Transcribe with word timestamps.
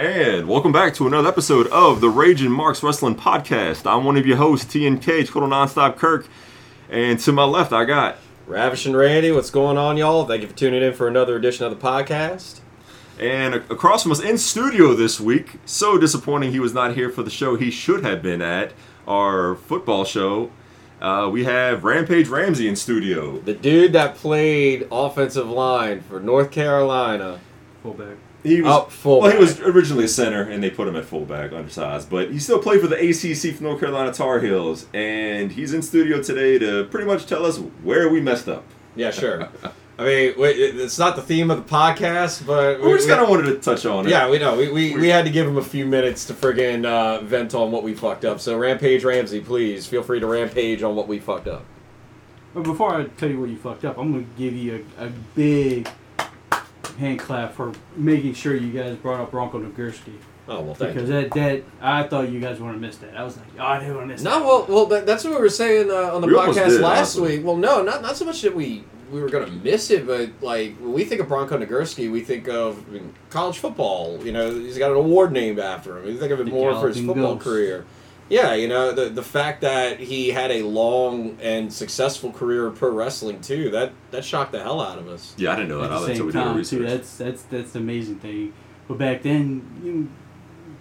And 0.00 0.48
welcome 0.48 0.72
back 0.72 0.94
to 0.94 1.06
another 1.06 1.28
episode 1.28 1.66
of 1.66 2.00
the 2.00 2.06
Ragin 2.06 2.50
Marks 2.50 2.82
Wrestling 2.82 3.16
Podcast. 3.16 3.84
I'm 3.84 4.02
one 4.06 4.16
of 4.16 4.24
your 4.24 4.38
hosts, 4.38 4.74
TNK, 4.74 5.28
Total 5.28 5.46
Nonstop 5.46 5.98
Kirk. 5.98 6.26
And 6.88 7.20
to 7.20 7.32
my 7.32 7.44
left, 7.44 7.70
I 7.70 7.84
got 7.84 8.16
Ravishing 8.46 8.96
Randy, 8.96 9.30
what's 9.30 9.50
going 9.50 9.76
on, 9.76 9.98
y'all? 9.98 10.24
Thank 10.24 10.40
you 10.40 10.48
for 10.48 10.56
tuning 10.56 10.82
in 10.82 10.94
for 10.94 11.06
another 11.06 11.36
edition 11.36 11.66
of 11.66 11.78
the 11.78 11.86
podcast. 11.86 12.60
And 13.18 13.56
across 13.56 14.04
from 14.04 14.12
us 14.12 14.22
in 14.22 14.38
studio 14.38 14.94
this 14.94 15.20
week, 15.20 15.58
so 15.66 15.98
disappointing 15.98 16.52
he 16.52 16.60
was 16.60 16.72
not 16.72 16.94
here 16.94 17.10
for 17.10 17.22
the 17.22 17.28
show 17.28 17.56
he 17.56 17.70
should 17.70 18.02
have 18.02 18.22
been 18.22 18.40
at, 18.40 18.72
our 19.06 19.54
football 19.54 20.06
show. 20.06 20.50
Uh, 21.02 21.28
we 21.30 21.44
have 21.44 21.84
Rampage 21.84 22.28
Ramsey 22.28 22.68
in 22.68 22.74
studio. 22.74 23.38
The 23.40 23.52
dude 23.52 23.92
that 23.92 24.14
played 24.14 24.88
offensive 24.90 25.50
line 25.50 26.00
for 26.00 26.20
North 26.20 26.50
Carolina. 26.50 27.38
Fullback. 27.82 28.16
He 28.42 28.62
was, 28.62 28.92
fullback. 28.92 29.22
Well, 29.22 29.32
he 29.32 29.38
was 29.38 29.60
originally 29.60 30.04
a 30.04 30.08
center, 30.08 30.42
and 30.42 30.62
they 30.62 30.70
put 30.70 30.88
him 30.88 30.96
at 30.96 31.04
fullback, 31.04 31.52
undersized. 31.52 32.08
But 32.08 32.30
he 32.30 32.38
still 32.38 32.58
played 32.58 32.80
for 32.80 32.86
the 32.86 32.96
ACC 32.96 33.54
for 33.54 33.62
North 33.62 33.80
Carolina 33.80 34.12
Tar 34.12 34.40
Heels, 34.40 34.86
and 34.94 35.52
he's 35.52 35.74
in 35.74 35.82
studio 35.82 36.22
today 36.22 36.58
to 36.58 36.84
pretty 36.84 37.06
much 37.06 37.26
tell 37.26 37.44
us 37.44 37.58
where 37.58 38.08
we 38.08 38.20
messed 38.20 38.48
up. 38.48 38.64
Yeah, 38.96 39.10
sure. 39.10 39.48
I 39.98 40.04
mean, 40.04 40.34
it's 40.38 40.98
not 40.98 41.14
the 41.16 41.20
theme 41.22 41.50
of 41.50 41.58
the 41.58 41.70
podcast, 41.70 42.46
but 42.46 42.80
We 42.80 42.90
just 42.94 43.06
kind 43.06 43.20
of 43.20 43.28
wanted 43.28 43.48
to 43.48 43.56
touch 43.56 43.84
on 43.84 44.06
it. 44.06 44.10
Yeah, 44.10 44.30
we 44.30 44.38
know. 44.38 44.56
We, 44.56 44.72
we, 44.72 44.96
we 44.96 45.08
had 45.08 45.26
to 45.26 45.30
give 45.30 45.46
him 45.46 45.58
a 45.58 45.62
few 45.62 45.84
minutes 45.84 46.24
to 46.26 46.32
friggin' 46.32 46.86
uh, 46.86 47.20
vent 47.20 47.54
on 47.54 47.70
what 47.70 47.82
we 47.82 47.92
fucked 47.94 48.24
up. 48.24 48.40
So, 48.40 48.56
Rampage 48.56 49.04
Ramsey, 49.04 49.40
please 49.40 49.86
feel 49.86 50.02
free 50.02 50.18
to 50.18 50.26
rampage 50.26 50.82
on 50.82 50.96
what 50.96 51.06
we 51.06 51.18
fucked 51.18 51.48
up. 51.48 51.64
But 52.54 52.64
before 52.64 52.94
I 52.94 53.04
tell 53.04 53.28
you 53.28 53.38
where 53.38 53.48
you 53.48 53.58
fucked 53.58 53.84
up, 53.84 53.98
I'm 53.98 54.12
going 54.12 54.24
to 54.24 54.30
give 54.38 54.54
you 54.54 54.86
a, 54.98 55.06
a 55.06 55.10
big 55.34 55.86
hand 57.00 57.18
clap 57.18 57.52
for 57.54 57.72
making 57.96 58.34
sure 58.34 58.54
you 58.54 58.70
guys 58.70 58.96
brought 58.96 59.20
up 59.20 59.30
Bronco 59.30 59.58
Nagurski. 59.60 60.12
Oh, 60.48 60.60
well, 60.62 60.74
thank 60.74 60.94
Because 60.94 61.08
you. 61.08 61.14
that, 61.22 61.30
that, 61.32 61.62
I 61.80 62.02
thought 62.04 62.28
you 62.30 62.40
guys 62.40 62.60
would 62.60 62.72
have 62.72 62.80
missed 62.80 63.00
that. 63.02 63.16
I 63.16 63.22
was 63.22 63.36
like, 63.36 63.46
oh, 63.58 63.62
I 63.64 63.78
didn't 63.78 63.94
want 63.96 64.08
to 64.08 64.14
miss 64.14 64.22
No, 64.22 64.40
that. 64.40 64.44
well, 64.44 64.66
well, 64.68 64.86
that, 64.86 65.06
that's 65.06 65.22
what 65.24 65.34
we 65.34 65.40
were 65.40 65.48
saying 65.48 65.90
uh, 65.90 66.14
on 66.14 66.20
the 66.22 66.26
We 66.26 66.34
podcast 66.34 66.54
did, 66.70 66.80
last 66.80 67.16
honestly. 67.16 67.36
week. 67.38 67.46
Well, 67.46 67.56
no, 67.56 67.82
not 67.82 68.02
not 68.02 68.16
so 68.16 68.24
much 68.24 68.42
that 68.42 68.54
we 68.54 68.84
we 69.12 69.20
were 69.20 69.28
gonna 69.28 69.50
miss 69.50 69.90
it, 69.90 70.06
but 70.06 70.30
like 70.40 70.76
when 70.78 70.92
we 70.92 71.04
think 71.04 71.20
of 71.20 71.28
Bronco 71.28 71.58
Nagurski, 71.58 72.10
we 72.10 72.20
think 72.22 72.48
of 72.48 72.84
I 72.88 72.92
mean, 72.92 73.14
college 73.28 73.58
football. 73.58 74.24
You 74.24 74.32
know, 74.32 74.52
he's 74.52 74.78
got 74.78 74.90
an 74.90 74.96
award 74.96 75.32
named 75.32 75.58
after 75.58 75.98
him. 75.98 76.04
We 76.06 76.16
think 76.16 76.32
of 76.32 76.40
it 76.40 76.44
The 76.46 76.50
more 76.50 76.78
for 76.80 76.88
his 76.88 76.96
football 76.98 77.34
Ghost. 77.34 77.44
career. 77.44 77.84
Yeah, 78.30 78.54
you 78.54 78.68
know 78.68 78.92
the 78.92 79.08
the 79.10 79.22
fact 79.22 79.60
that 79.62 79.98
he 80.00 80.28
had 80.30 80.50
a 80.52 80.62
long 80.62 81.36
and 81.42 81.70
successful 81.72 82.32
career 82.32 82.66
in 82.68 82.74
pro 82.74 82.90
wrestling 82.90 83.40
too. 83.40 83.70
That 83.70 83.92
that 84.12 84.24
shocked 84.24 84.52
the 84.52 84.62
hell 84.62 84.80
out 84.80 84.98
of 84.98 85.08
us. 85.08 85.34
Yeah, 85.36 85.52
I 85.52 85.56
didn't 85.56 85.68
know 85.70 85.82
At 85.82 85.90
that. 85.90 85.98
the 86.00 86.06
I 86.06 86.10
until 86.10 86.16
same 86.16 86.26
we 86.26 86.32
did 86.32 86.38
our 86.38 86.44
time, 86.46 86.56
research. 86.56 86.78
too. 86.78 86.86
That's, 86.86 87.16
that's, 87.16 87.42
that's 87.42 87.72
the 87.72 87.78
amazing 87.80 88.20
thing. 88.20 88.52
But 88.88 88.98
back 88.98 89.22
then, 89.22 89.80
you, 89.84 90.08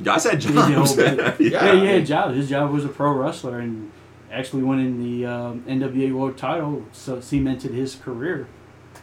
Guys 0.03 0.23
had 0.23 0.41
Yeah, 0.43 0.51
jobs. 0.69 0.95
yeah, 0.97 1.13
yeah. 1.13 1.33
yeah, 1.39 1.73
he 1.75 1.85
had 1.87 1.95
a 2.01 2.05
job. 2.05 2.33
His 2.33 2.47
job 2.49 2.71
was 2.71 2.85
a 2.85 2.89
pro 2.89 3.11
wrestler 3.13 3.59
and 3.59 3.91
actually 4.31 4.63
winning 4.63 5.01
the 5.03 5.25
um, 5.25 5.63
NWA 5.67 6.13
World 6.13 6.37
title 6.37 6.85
so 6.91 7.19
cemented 7.19 7.71
his 7.71 7.95
career 7.95 8.47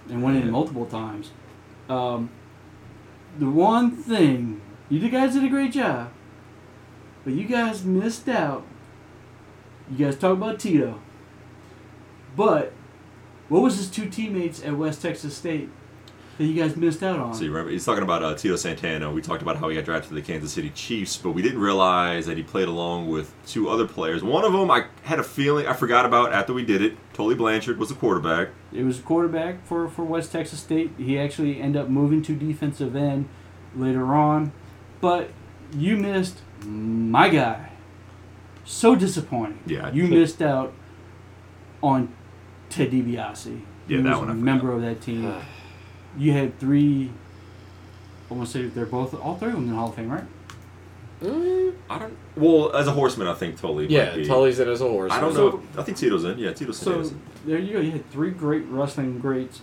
and 0.08 0.22
winning 0.22 0.42
Yeah. 0.42 0.48
it 0.48 0.52
multiple 0.52 0.86
times. 0.86 1.32
Um, 1.88 2.30
the 3.38 3.50
one 3.50 3.90
thing, 3.90 4.60
you 4.88 5.08
guys 5.08 5.34
did 5.34 5.44
a 5.44 5.48
great 5.48 5.72
job, 5.72 6.10
but 7.26 7.34
you 7.34 7.44
guys 7.44 7.84
missed 7.84 8.28
out. 8.28 8.64
You 9.90 10.06
guys 10.06 10.16
talk 10.16 10.32
about 10.32 10.60
Tito, 10.60 11.00
but 12.36 12.72
what 13.48 13.62
was 13.62 13.78
his 13.78 13.90
two 13.90 14.08
teammates 14.08 14.62
at 14.62 14.76
West 14.76 15.02
Texas 15.02 15.36
State 15.36 15.68
that 16.38 16.44
you 16.44 16.54
guys 16.54 16.76
missed 16.76 17.02
out 17.02 17.18
on? 17.18 17.34
So 17.34 17.42
you 17.42 17.50
remember, 17.50 17.72
he's 17.72 17.84
talking 17.84 18.04
about 18.04 18.22
uh, 18.22 18.36
Tito 18.36 18.54
Santana. 18.54 19.10
We 19.10 19.22
talked 19.22 19.42
about 19.42 19.56
how 19.56 19.68
he 19.68 19.74
got 19.74 19.84
drafted 19.84 20.10
to 20.10 20.14
the 20.14 20.22
Kansas 20.22 20.52
City 20.52 20.70
Chiefs, 20.70 21.16
but 21.16 21.32
we 21.32 21.42
didn't 21.42 21.58
realize 21.58 22.26
that 22.26 22.36
he 22.36 22.44
played 22.44 22.68
along 22.68 23.08
with 23.08 23.34
two 23.44 23.68
other 23.68 23.88
players. 23.88 24.22
One 24.22 24.44
of 24.44 24.52
them, 24.52 24.70
I 24.70 24.86
had 25.02 25.18
a 25.18 25.24
feeling 25.24 25.66
I 25.66 25.72
forgot 25.72 26.06
about 26.06 26.32
after 26.32 26.52
we 26.52 26.64
did 26.64 26.80
it. 26.80 26.96
Tully 27.12 27.34
Blanchard 27.34 27.76
was 27.76 27.88
the 27.88 27.96
quarterback. 27.96 28.50
It 28.72 28.84
was 28.84 29.00
a 29.00 29.02
quarterback 29.02 29.66
for, 29.66 29.88
for 29.88 30.04
West 30.04 30.30
Texas 30.30 30.60
State. 30.60 30.92
He 30.96 31.18
actually 31.18 31.60
ended 31.60 31.82
up 31.82 31.88
moving 31.88 32.22
to 32.22 32.36
defensive 32.36 32.94
end 32.94 33.28
later 33.74 34.14
on. 34.14 34.52
But 35.00 35.30
you 35.72 35.96
missed 35.96 36.38
my 36.64 37.28
guy. 37.28 37.70
So 38.64 38.96
disappointing. 38.96 39.58
Yeah. 39.66 39.92
You 39.92 40.04
missed 40.08 40.42
out 40.42 40.72
on 41.82 42.12
Ted 42.70 42.90
DiBiase. 42.90 43.60
Yeah, 43.88 43.96
He 43.98 44.02
that 44.02 44.10
was 44.10 44.18
one 44.18 44.28
I 44.28 44.32
a 44.32 44.34
forgot. 44.34 44.36
member 44.36 44.72
of 44.72 44.82
that 44.82 45.00
team. 45.00 45.32
You 46.18 46.32
had 46.32 46.58
three. 46.58 47.10
I 48.30 48.34
want 48.34 48.46
to 48.48 48.52
say 48.52 48.66
they're 48.66 48.86
both 48.86 49.14
all 49.14 49.36
three 49.36 49.48
of 49.48 49.54
them 49.54 49.64
in 49.64 49.70
the 49.70 49.76
Hall 49.76 49.90
of 49.90 49.94
Fame, 49.94 50.10
right? 50.10 50.24
Mm, 51.22 51.74
I 51.88 51.98
don't. 51.98 52.16
Well, 52.34 52.74
as 52.74 52.88
a 52.88 52.90
horseman, 52.90 53.28
I 53.28 53.34
think 53.34 53.58
Tully. 53.60 53.86
Yeah, 53.86 54.06
might 54.06 54.16
be. 54.16 54.24
Tully's 54.26 54.58
in 54.58 54.68
as 54.68 54.80
a 54.80 54.88
horse. 54.88 55.12
I 55.12 55.20
don't 55.20 55.32
So- 55.34 55.48
know. 55.50 55.62
I 55.78 55.82
think 55.82 55.96
Tito's 55.96 56.24
in. 56.24 56.38
Yeah, 56.38 56.52
Tito 56.52 56.72
So 56.72 56.84
Santana's 56.84 57.10
in. 57.12 57.20
there 57.46 57.58
you 57.58 57.72
go. 57.74 57.80
You 57.80 57.92
had 57.92 58.10
three 58.10 58.30
great 58.32 58.64
wrestling 58.66 59.18
greats 59.20 59.60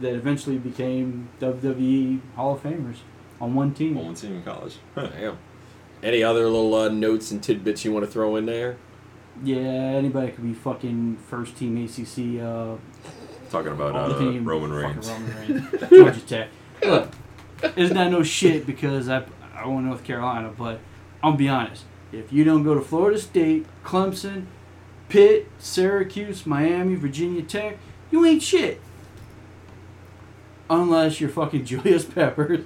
that 0.00 0.14
eventually 0.14 0.58
became 0.58 1.28
WWE 1.40 2.20
Hall 2.36 2.54
of 2.54 2.62
Famers 2.62 2.98
on 3.40 3.54
one 3.54 3.74
team. 3.74 3.96
One 3.96 4.14
team 4.14 4.36
in 4.36 4.42
college. 4.44 4.76
Huh. 4.94 5.08
Damn. 5.08 5.36
Any 6.02 6.22
other 6.22 6.44
little 6.44 6.74
uh, 6.74 6.88
notes 6.88 7.30
and 7.30 7.42
tidbits 7.42 7.84
you 7.84 7.92
want 7.92 8.04
to 8.04 8.10
throw 8.10 8.36
in 8.36 8.46
there? 8.46 8.76
Yeah, 9.44 9.56
anybody 9.56 10.32
could 10.32 10.44
be 10.44 10.52
fucking 10.52 11.16
first 11.28 11.56
team 11.56 11.76
ACC 11.76 12.42
uh, 12.42 12.76
Talking 13.50 13.72
about 13.72 13.92
Hall 13.92 14.10
of 14.10 14.16
uh, 14.16 14.18
Fame. 14.18 14.44
Roman 14.44 14.72
Reigns. 14.72 15.08
Roman 15.10 15.70
Reigns. 15.70 15.90
Georgia 15.90 16.20
Tech. 16.20 16.48
Look, 16.82 17.10
it's 17.62 17.92
not 17.92 18.04
that 18.04 18.10
no 18.10 18.22
shit 18.22 18.66
because 18.66 19.08
I 19.08 19.24
I 19.54 19.66
went 19.66 19.86
North 19.86 20.04
Carolina, 20.04 20.50
but 20.56 20.80
I'll 21.22 21.34
be 21.34 21.48
honest. 21.48 21.84
If 22.10 22.32
you 22.32 22.44
don't 22.44 22.62
go 22.62 22.74
to 22.74 22.80
Florida 22.80 23.18
State, 23.18 23.66
Clemson, 23.84 24.46
Pitt, 25.08 25.48
Syracuse, 25.58 26.46
Miami, 26.46 26.94
Virginia 26.94 27.42
Tech, 27.42 27.76
you 28.10 28.24
ain't 28.24 28.42
shit. 28.42 28.80
Unless 30.68 31.20
you're 31.20 31.30
fucking 31.30 31.64
Julius 31.66 32.04
Peppers, 32.04 32.64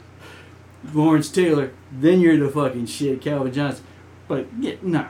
Lawrence 0.93 1.29
Taylor, 1.29 1.73
then 2.01 2.21
you're 2.21 2.37
the 2.39 2.49
fucking 2.49 2.87
shit, 2.87 3.21
Calvin 3.21 3.53
Johnson. 3.53 3.85
But 4.29 4.47
yeah, 4.61 4.75
nah. 4.83 5.07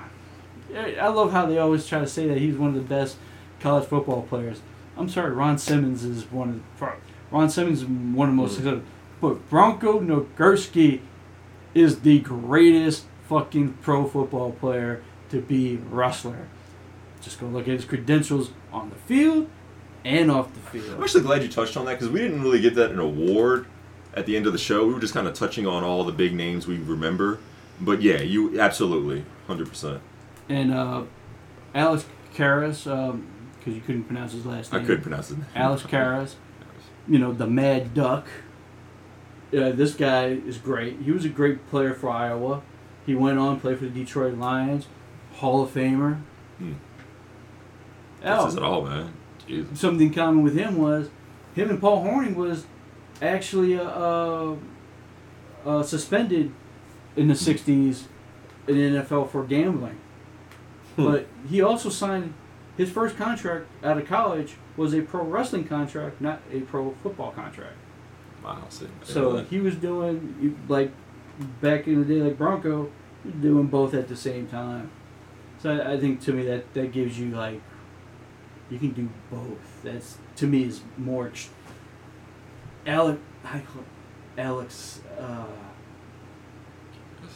I 0.74 0.96
I 0.96 1.08
love 1.08 1.32
how 1.32 1.46
they 1.46 1.58
always 1.58 1.86
try 1.86 2.00
to 2.00 2.06
say 2.06 2.26
that 2.28 2.38
he's 2.38 2.56
one 2.56 2.70
of 2.70 2.74
the 2.74 2.80
best 2.80 3.16
college 3.60 3.86
football 3.88 4.22
players. 4.22 4.60
I'm 4.96 5.08
sorry, 5.08 5.32
Ron 5.32 5.58
Simmons 5.58 6.04
is 6.04 6.30
one 6.30 6.62
of 6.80 6.90
Ron 7.30 7.50
Simmons 7.50 7.82
is 7.82 7.88
one 7.88 8.28
of 8.28 8.34
the 8.34 8.42
most 8.42 8.52
Mm. 8.52 8.54
successful. 8.56 8.82
But 9.20 9.48
Bronco 9.50 10.00
Nagurski 10.00 11.00
is 11.74 12.00
the 12.00 12.20
greatest 12.20 13.04
fucking 13.28 13.74
pro 13.82 14.06
football 14.06 14.52
player 14.52 15.02
to 15.30 15.40
be 15.40 15.78
wrestler. 15.90 16.46
Just 17.20 17.40
go 17.40 17.46
look 17.46 17.62
at 17.66 17.74
his 17.74 17.84
credentials 17.84 18.50
on 18.72 18.90
the 18.90 18.96
field 18.96 19.48
and 20.04 20.30
off 20.30 20.52
the 20.54 20.60
field. 20.60 20.94
I'm 20.96 21.02
actually 21.02 21.22
glad 21.24 21.42
you 21.42 21.48
touched 21.48 21.76
on 21.76 21.84
that 21.86 21.92
because 21.98 22.08
we 22.10 22.20
didn't 22.20 22.42
really 22.42 22.60
get 22.60 22.74
that 22.76 22.90
an 22.92 22.98
award 23.00 23.66
at 24.16 24.26
the 24.26 24.36
end 24.36 24.46
of 24.46 24.52
the 24.52 24.58
show. 24.58 24.86
We 24.86 24.94
were 24.94 25.00
just 25.00 25.14
kind 25.14 25.28
of 25.28 25.34
touching 25.34 25.66
on 25.66 25.84
all 25.84 26.02
the 26.04 26.12
big 26.12 26.34
names 26.34 26.66
we 26.66 26.78
remember. 26.78 27.38
But 27.80 28.02
yeah, 28.02 28.20
you 28.22 28.58
absolutely, 28.58 29.24
hundred 29.46 29.68
percent. 29.68 30.00
And 30.48 30.72
uh, 30.72 31.02
Alex 31.74 32.06
Karras, 32.34 32.84
because 33.58 33.74
you 33.74 33.80
couldn't 33.80 34.04
pronounce 34.04 34.32
his 34.32 34.46
last 34.46 34.72
name. 34.72 34.82
I 34.82 34.84
couldn't 34.84 35.02
pronounce 35.02 35.30
it. 35.30 35.38
Alex 35.54 35.82
Karras, 35.82 36.34
you 37.06 37.18
know, 37.18 37.32
the 37.32 37.46
Mad 37.46 37.92
Duck. 37.94 38.26
Uh, 39.52 39.70
this 39.70 39.94
guy 39.94 40.26
is 40.26 40.58
great. 40.58 41.00
He 41.02 41.12
was 41.12 41.24
a 41.24 41.28
great 41.28 41.68
player 41.68 41.94
for 41.94 42.10
Iowa. 42.10 42.62
He 43.04 43.14
went 43.14 43.38
on 43.38 43.56
to 43.56 43.60
play 43.60 43.74
for 43.76 43.84
the 43.84 43.90
Detroit 43.90 44.36
Lions, 44.36 44.86
Hall 45.34 45.62
of 45.62 45.70
Famer. 45.70 46.20
Hmm. 46.58 46.72
Oh, 48.24 48.44
This 48.44 48.52
is 48.54 48.56
it 48.56 48.62
all, 48.62 48.82
man. 48.84 49.12
Jesus. 49.46 49.78
something 49.78 50.12
common 50.12 50.42
with 50.42 50.56
him 50.56 50.76
was 50.78 51.08
him 51.54 51.70
and 51.70 51.80
Paul 51.80 52.04
Hornung 52.04 52.34
was 52.34 52.66
actually 53.22 53.78
uh, 53.78 53.84
uh, 53.84 54.56
uh, 55.64 55.82
suspended 55.82 56.52
in 57.16 57.28
the 57.28 57.34
'60s 57.34 58.04
in 58.66 58.76
the 58.76 59.02
NFL 59.02 59.30
for 59.30 59.44
gambling. 59.44 59.98
Hmm. 60.96 61.04
But 61.04 61.26
he 61.48 61.62
also 61.62 61.88
signed 61.88 62.34
his 62.76 62.90
first 62.90 63.16
contract 63.16 63.66
out 63.82 63.98
of 63.98 64.06
college 64.06 64.56
was 64.76 64.94
a 64.94 65.02
pro 65.02 65.22
wrestling 65.22 65.66
contract, 65.66 66.20
not 66.20 66.40
a 66.52 66.60
pro 66.60 66.92
football 67.02 67.32
contract. 67.32 67.76
Wow. 68.44 68.64
See, 68.68 68.86
So 69.02 69.38
he 69.38 69.58
was 69.58 69.74
doing 69.76 70.58
like 70.68 70.92
back 71.60 71.86
in 71.86 72.06
the 72.06 72.14
day, 72.14 72.20
like 72.22 72.38
Bronco, 72.38 72.90
doing 73.40 73.66
both 73.66 73.94
at 73.94 74.08
the 74.08 74.16
same 74.16 74.46
time. 74.46 74.90
So 75.58 75.70
I, 75.70 75.94
I 75.94 76.00
think 76.00 76.20
to 76.22 76.32
me 76.32 76.44
that 76.44 76.72
that 76.74 76.92
gives 76.92 77.18
you 77.18 77.30
like 77.30 77.60
you 78.70 78.78
can 78.78 78.90
do 78.90 79.08
both. 79.30 79.82
That's 79.82 80.18
to 80.36 80.46
me 80.46 80.64
is 80.64 80.80
more. 80.96 81.28
Ex- 81.28 81.50
Alex, 82.86 83.18
I 83.44 83.58
call 83.60 83.84
Alex. 84.38 85.00
Uh, 85.18 85.44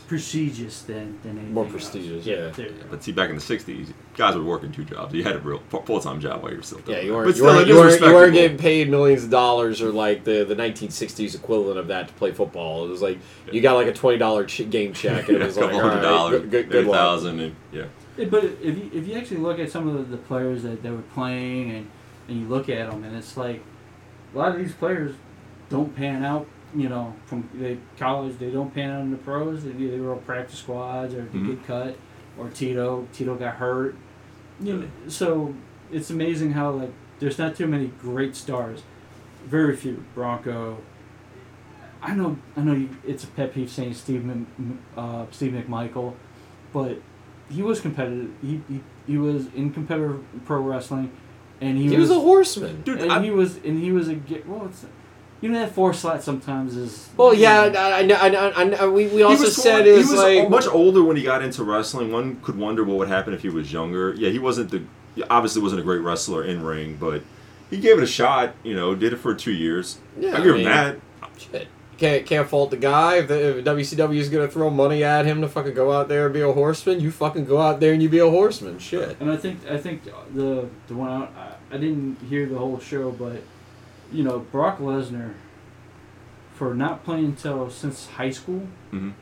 prestigious 0.07 0.83
than 0.83 1.17
than 1.23 1.33
anything 1.39 1.55
More 1.55 1.65
else. 1.65 1.73
prestigious, 1.73 2.27
yeah. 2.27 2.49
There 2.49 2.67
you 2.67 2.73
go. 2.73 2.85
But 2.91 3.03
see, 3.05 3.13
back 3.13 3.31
in 3.31 3.37
the 3.37 3.41
'60s, 3.43 3.93
guys 4.17 4.35
were 4.35 4.43
working 4.43 4.73
two 4.73 4.85
jobs. 4.85 5.15
You 5.15 5.23
had 5.23 5.37
a 5.37 5.39
real 5.39 5.61
full 5.85 6.01
time 6.01 6.21
job 6.21 6.43
while 6.43 6.51
you 6.51 6.57
were 6.59 6.63
still 6.65 6.81
doing 6.81 6.99
Yeah, 6.99 7.05
you 7.05 7.13
weren't, 7.13 7.27
But 7.27 7.37
you, 7.37 7.43
still, 7.43 7.47
weren't, 7.47 7.61
it 7.63 7.69
you, 7.69 7.75
was 7.75 8.01
weren't, 8.01 8.05
you 8.05 8.15
weren't 8.15 8.33
getting 8.35 8.57
paid 8.59 8.91
millions 8.91 9.23
of 9.25 9.31
dollars 9.31 9.81
or 9.81 9.91
like 9.93 10.25
the, 10.25 10.43
the 10.45 10.57
1960s 10.57 11.37
equivalent 11.37 11.79
of 11.79 11.87
that 11.89 12.09
to 12.09 12.15
play 12.15 12.33
football. 12.33 12.87
It 12.87 12.89
was 12.89 13.03
like 13.03 13.19
you 13.53 13.61
got 13.61 13.75
like 13.75 13.87
a 13.87 13.93
$20 13.93 14.49
ch- 14.49 14.69
game 14.69 14.93
check 14.93 15.29
and 15.29 15.37
it 15.37 15.41
Yeah, 15.41 15.47
was 15.47 15.57
a 15.57 15.61
couple 15.61 15.77
like, 15.77 15.85
hundred 15.85 15.97
all 15.99 16.03
right, 16.03 16.17
dollars, 16.19 16.41
good, 16.43 16.51
good, 16.51 16.71
good 16.71 16.87
thousand, 16.91 17.39
and 17.41 17.57
yeah. 17.73 17.85
Yeah, 18.17 18.25
But 18.25 18.45
if 18.45 18.63
you 18.77 18.91
if 18.93 19.07
you 19.07 19.15
actually 19.15 19.37
look 19.39 19.61
at 19.61 19.71
some 19.71 19.87
of 19.89 19.95
the, 20.11 20.17
the 20.17 20.23
players 20.23 20.65
that, 20.65 20.83
that 20.83 20.93
were 20.93 21.03
playing 21.15 21.71
and, 21.71 21.91
and 22.29 22.41
you 22.41 22.49
look 22.49 22.69
at 22.69 22.91
them 22.91 23.05
and 23.05 23.17
it's 23.17 23.37
like 23.37 23.63
a 24.35 24.39
lot 24.39 24.51
of 24.53 24.59
these 24.59 24.73
players 24.75 25.15
don't 25.71 25.95
pan 25.97 26.25
out. 26.25 26.47
You 26.75 26.89
know, 26.89 27.15
from 27.27 27.49
the 27.55 27.79
college 27.99 28.39
they 28.39 28.51
don't 28.51 28.73
pan 28.73 28.91
out 28.91 29.01
in 29.01 29.11
the 29.11 29.17
pros. 29.17 29.65
They, 29.65 29.73
they 29.73 29.99
were 29.99 30.13
all 30.13 30.19
practice 30.21 30.59
squads 30.59 31.15
or 31.15 31.23
they 31.23 31.39
Mhm. 31.39 31.47
get 31.57 31.67
cut 31.67 31.97
or 32.39 32.49
Tito 32.49 33.09
Tito 33.13 33.35
got 33.35 33.55
hurt. 33.57 33.97
You 34.61 34.77
know, 34.77 34.89
so 35.09 35.55
it's 35.91 36.11
amazing 36.11 36.53
how 36.53 36.71
like 36.71 36.93
there's 37.19 37.39
not 37.39 37.57
too 37.57 37.67
many 37.67 37.89
great 38.01 38.37
stars. 38.37 38.83
Very 39.47 39.75
few 39.75 40.05
Bronco. 40.15 40.79
I 42.03 42.15
know 42.15 42.37
I 42.57 42.61
know 42.61 42.73
you, 42.75 42.89
it's 43.07 43.25
a 43.25 43.27
pet 43.27 43.53
peeve 43.53 43.71
saying 43.71 43.95
Steve 43.95 44.47
uh, 44.97 45.27
Steve 45.33 45.53
McMichael, 45.53 46.15
but 46.73 46.99
he 47.51 47.63
was 47.63 47.81
competitive. 47.81 48.31
He, 48.43 48.63
he 48.69 48.81
he 49.07 49.19
was 49.19 49.47
in 49.55 49.73
competitive 49.73 50.23
pro 50.45 50.61
wrestling, 50.61 51.11
and 51.61 51.77
he, 51.77 51.89
He 51.89 51.97
was 51.97 52.11
a 52.11 52.15
horseman. 52.21 52.83
Dude, 52.83 53.01
and 53.03 53.11
I- 53.13 53.23
he 53.23 53.31
was 53.31 53.57
and 53.57 53.79
he 53.83 53.91
was 53.93 54.09
a 54.09 54.15
ge- 54.15 54.45
well, 54.47 54.71
it's, 55.41 55.43
you 55.43 55.51
know 55.51 55.59
that 55.61 55.73
four 55.73 55.93
slot 55.95 56.23
sometimes 56.23 56.77
is 56.77 57.09
Well, 57.17 57.35
yeah, 57.35 57.63
I, 57.63 58.01
I, 58.01 58.03
know- 58.03 58.17
I, 58.17 58.29
know- 58.29 58.53
I, 58.57 58.65
know- 58.65 58.91
we, 58.91 59.07
we 59.07 59.17
He 59.17 59.23
also 59.23 59.45
was 59.45 59.57
said 59.57 59.85
he 59.87 59.93
it 59.93 59.97
was 59.97 60.11
was 60.11 60.21
like 60.21 60.49
much 60.51 60.67
older 60.67 61.03
when 61.03 61.17
he 61.17 61.23
got 61.23 61.43
into 61.43 61.65
wrestling. 61.65 62.13
One 62.13 62.37
could 62.43 62.57
wonder 62.59 62.85
what 62.85 62.99
would 62.99 63.09
happen 63.09 63.33
if 63.35 63.43
he 63.43 63.49
was 63.49 63.73
younger. 63.73 64.15
Yeah, 64.15 64.31
he 64.31 64.39
wasn't 64.39 64.71
the 64.71 64.83
he 65.15 65.23
obviously 65.25 65.61
wasn't 65.63 65.81
a 65.81 65.85
great 65.85 66.01
wrestler 66.03 66.45
in 66.45 66.63
ring, 66.63 66.97
but 67.01 67.23
he 67.71 67.79
gave 67.81 67.99
it 67.99 68.05
a 68.05 68.07
shot. 68.07 68.55
You 68.63 68.75
know, 68.75 68.95
did 68.95 69.13
it 69.13 69.17
for 69.17 69.35
two 69.35 69.53
years. 69.53 69.99
Yeah, 70.19 70.33
I 70.37 70.41
I 70.41 70.45
give 70.45 70.55
mean- 70.57 70.67
him 70.67 70.73
that. 70.73 70.97
Shit. 71.39 71.69
Can't 71.99 72.25
can't 72.25 72.49
fault 72.49 72.71
the 72.71 72.79
guy 72.79 73.17
if, 73.17 73.29
the, 73.29 73.59
if 73.59 73.65
WCW 73.65 74.17
is 74.17 74.31
gonna 74.31 74.49
throw 74.49 74.71
money 74.71 75.05
at 75.05 75.27
him 75.27 75.43
to 75.43 75.49
fucking 75.49 75.75
go 75.75 75.93
out 75.93 76.09
there 76.09 76.25
and 76.27 76.33
be 76.33 76.41
a 76.41 76.51
horseman. 76.51 76.99
You 76.99 77.11
fucking 77.11 77.45
go 77.45 77.59
out 77.59 77.79
there 77.81 77.93
and 77.93 78.03
you 78.03 78.09
be 78.09 78.21
a 78.21 78.31
horseman. 78.31 78.79
Shit. 78.79 79.19
And 79.21 79.31
I 79.31 79.37
think 79.37 79.59
I 79.69 79.77
think 79.77 80.05
the 80.35 80.67
the 80.89 80.95
one 80.95 81.11
out, 81.11 81.33
I, 81.37 81.75
I 81.75 81.79
didn't 81.79 82.17
hear 82.31 82.47
the 82.47 82.57
whole 82.57 82.79
show, 82.81 83.11
but 83.11 83.43
you 84.13 84.23
know 84.25 84.39
Brock 84.41 84.79
Lesnar 84.79 85.35
for 86.55 86.75
not 86.75 87.05
playing 87.05 87.27
until 87.27 87.71
since 87.71 88.07
high 88.09 88.31
school, 88.31 88.67
Mhm. 88.93 89.13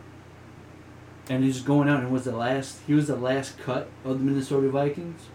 and 1.31 1.45
he's 1.45 1.61
going 1.63 1.89
out 1.89 2.01
and 2.01 2.11
was 2.13 2.25
the 2.25 2.37
last 2.37 2.81
he 2.87 2.95
was 2.95 3.07
the 3.07 3.17
last 3.17 3.59
cut 3.59 3.89
of 4.05 4.19
the 4.19 4.25
Minnesota 4.25 4.69
Vikings, 4.71 5.27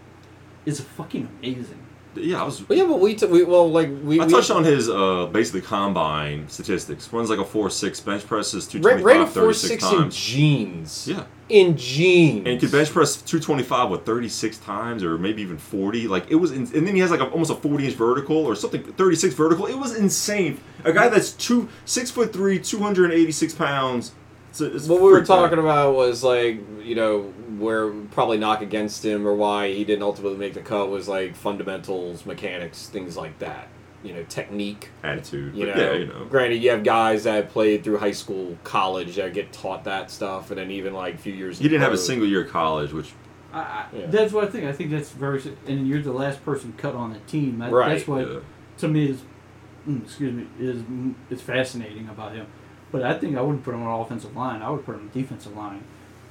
is 0.66 0.80
fucking 0.80 1.28
amazing. 1.40 1.78
Yeah, 2.16 2.40
I 2.42 2.44
was. 2.44 2.60
But 2.60 2.76
yeah, 2.76 2.84
but 2.84 3.00
we, 3.00 3.14
t- 3.14 3.26
we 3.26 3.44
well 3.44 3.70
like 3.70 3.88
we 4.02 4.20
I 4.20 4.24
we- 4.26 4.32
touched 4.32 4.50
on 4.50 4.64
his 4.64 4.88
uh, 4.88 5.26
basically 5.32 5.62
combine 5.62 6.48
statistics. 6.48 7.12
Runs 7.12 7.30
like 7.30 7.38
a 7.38 7.44
four 7.44 7.70
six, 7.70 8.00
bench 8.00 8.26
presses 8.26 8.66
two 8.66 8.80
twenty 8.80 9.02
five, 9.02 9.32
thirty 9.32 9.54
six 9.54 9.82
six 9.82 9.92
in 9.92 9.98
times. 10.00 10.16
jeans. 10.16 11.08
Yeah, 11.08 11.24
In 11.48 11.76
jeans. 11.76 12.46
and 12.46 12.60
could 12.60 12.70
bench 12.72 12.90
press 12.90 13.16
two 13.16 13.40
twenty 13.40 13.62
five 13.62 13.90
with 13.90 14.04
thirty 14.06 14.28
six 14.28 14.58
times, 14.58 15.02
or 15.02 15.18
maybe 15.18 15.42
even 15.42 15.58
forty. 15.58 16.06
Like 16.08 16.30
it 16.30 16.36
was, 16.36 16.52
in, 16.52 16.60
and 16.74 16.86
then 16.86 16.94
he 16.94 17.00
has 17.00 17.10
like 17.10 17.20
a, 17.20 17.26
almost 17.30 17.50
a 17.50 17.54
forty 17.56 17.86
inch 17.86 17.94
vertical 17.96 18.36
or 18.36 18.54
something, 18.54 18.82
thirty 18.82 19.16
six 19.16 19.34
vertical. 19.34 19.66
It 19.66 19.78
was 19.78 19.96
insane. 19.96 20.60
A 20.84 20.92
guy 20.92 21.08
that's 21.08 21.32
two 21.32 21.68
six 21.84 22.10
foot 22.10 22.32
three, 22.32 22.58
two 22.58 22.78
hundred 22.78 23.06
and 23.06 23.14
eighty 23.14 23.32
six 23.32 23.54
pounds. 23.54 24.12
It's 24.54 24.60
a- 24.60 24.76
it's 24.76 24.86
what 24.86 25.00
we 25.00 25.08
were 25.08 25.16
freak, 25.18 25.28
man. 25.28 25.38
talking 25.38 25.58
about 25.58 25.96
was 25.96 26.22
like 26.22 26.60
you 26.80 26.94
know 26.94 27.22
where 27.58 27.90
probably 27.90 28.38
knock 28.38 28.62
against 28.62 29.04
him 29.04 29.26
or 29.26 29.34
why 29.34 29.72
he 29.72 29.84
didn't 29.84 30.04
ultimately 30.04 30.38
make 30.38 30.54
the 30.54 30.60
cut 30.60 30.90
was 30.90 31.08
like 31.08 31.34
fundamentals, 31.34 32.24
mechanics, 32.24 32.86
things 32.86 33.16
like 33.16 33.36
that. 33.40 33.66
You 34.04 34.12
know, 34.12 34.22
technique. 34.28 34.90
attitude. 35.02 35.56
You 35.56 35.66
know, 35.66 35.74
yeah, 35.74 35.92
you 35.94 36.06
know. 36.06 36.26
granted, 36.26 36.62
you 36.62 36.70
have 36.70 36.84
guys 36.84 37.24
that 37.24 37.50
played 37.50 37.82
through 37.82 37.98
high 37.98 38.12
school, 38.12 38.56
college 38.62 39.16
that 39.16 39.34
get 39.34 39.52
taught 39.52 39.82
that 39.84 40.08
stuff, 40.10 40.52
and 40.52 40.58
then 40.58 40.70
even 40.70 40.94
like 40.94 41.14
a 41.14 41.18
few 41.18 41.32
years. 41.32 41.60
You 41.60 41.68
didn't 41.68 41.82
have 41.82 41.92
a 41.92 41.98
single 41.98 42.28
year 42.28 42.44
of 42.44 42.50
college, 42.50 42.92
which 42.92 43.12
I, 43.52 43.58
I, 43.58 43.86
Yeah. 43.92 44.06
That's 44.06 44.32
what 44.32 44.44
I 44.44 44.46
think. 44.48 44.66
I 44.66 44.72
think 44.72 44.90
that's 44.92 45.10
very, 45.10 45.42
and 45.66 45.88
you're 45.88 46.02
the 46.02 46.12
last 46.12 46.44
person 46.44 46.74
cut 46.76 46.94
on 46.94 47.12
the 47.12 47.18
team. 47.20 47.58
That, 47.58 47.72
Right. 47.72 47.94
That's 47.94 48.06
what 48.06 48.24
uh, 48.28 48.40
to 48.78 48.88
me 48.88 49.10
is, 49.10 49.22
mm, 49.88 50.04
excuse 50.04 50.32
me, 50.32 50.46
is 50.60 50.82
mm, 50.82 51.14
is 51.30 51.40
fascinating 51.40 52.08
about 52.08 52.36
him. 52.36 52.46
But 52.94 53.02
I 53.02 53.14
think 53.18 53.36
I 53.36 53.40
wouldn't 53.40 53.64
put 53.64 53.74
him 53.74 53.82
on 53.82 54.00
offensive 54.00 54.36
line. 54.36 54.62
I 54.62 54.70
would 54.70 54.86
put 54.86 54.94
him 54.94 55.00
on 55.00 55.10
defensive 55.12 55.56
line. 55.56 55.82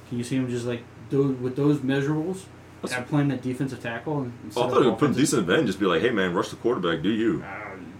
Can 0.08 0.16
you 0.16 0.24
see 0.24 0.36
him 0.36 0.48
just 0.48 0.64
like 0.64 0.82
those 1.10 1.36
with 1.36 1.56
those 1.56 1.80
measurables 1.80 2.44
That's- 2.80 2.96
and 2.98 3.06
playing 3.06 3.28
that 3.28 3.42
defensive 3.42 3.82
tackle? 3.82 4.22
And, 4.22 4.32
I 4.46 4.48
thought 4.54 4.68
he 4.70 4.74
would 4.76 4.82
put 4.82 4.86
a 4.86 4.92
offensive- 5.10 5.16
decent 5.20 5.42
event, 5.42 5.66
just 5.66 5.78
be 5.78 5.84
like, 5.84 6.00
hey 6.00 6.08
man, 6.08 6.32
rush 6.32 6.48
the 6.48 6.56
quarterback, 6.56 7.02
do 7.02 7.10
you? 7.10 7.44
Um, 7.44 7.92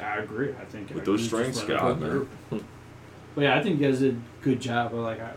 I 0.00 0.18
agree. 0.18 0.50
I 0.50 0.64
think 0.66 0.90
With 0.90 1.02
I- 1.02 1.06
those 1.06 1.24
strengths, 1.24 1.58
just 1.58 1.68
let 1.68 1.80
God, 1.80 2.00
man. 2.00 2.28
But 3.34 3.40
yeah, 3.42 3.56
I 3.58 3.62
think 3.62 3.80
you 3.80 3.88
guys 3.88 3.98
did 3.98 4.14
a 4.14 4.44
good 4.44 4.60
job. 4.60 4.92
But 4.92 4.98
like, 5.00 5.20
I, 5.20 5.32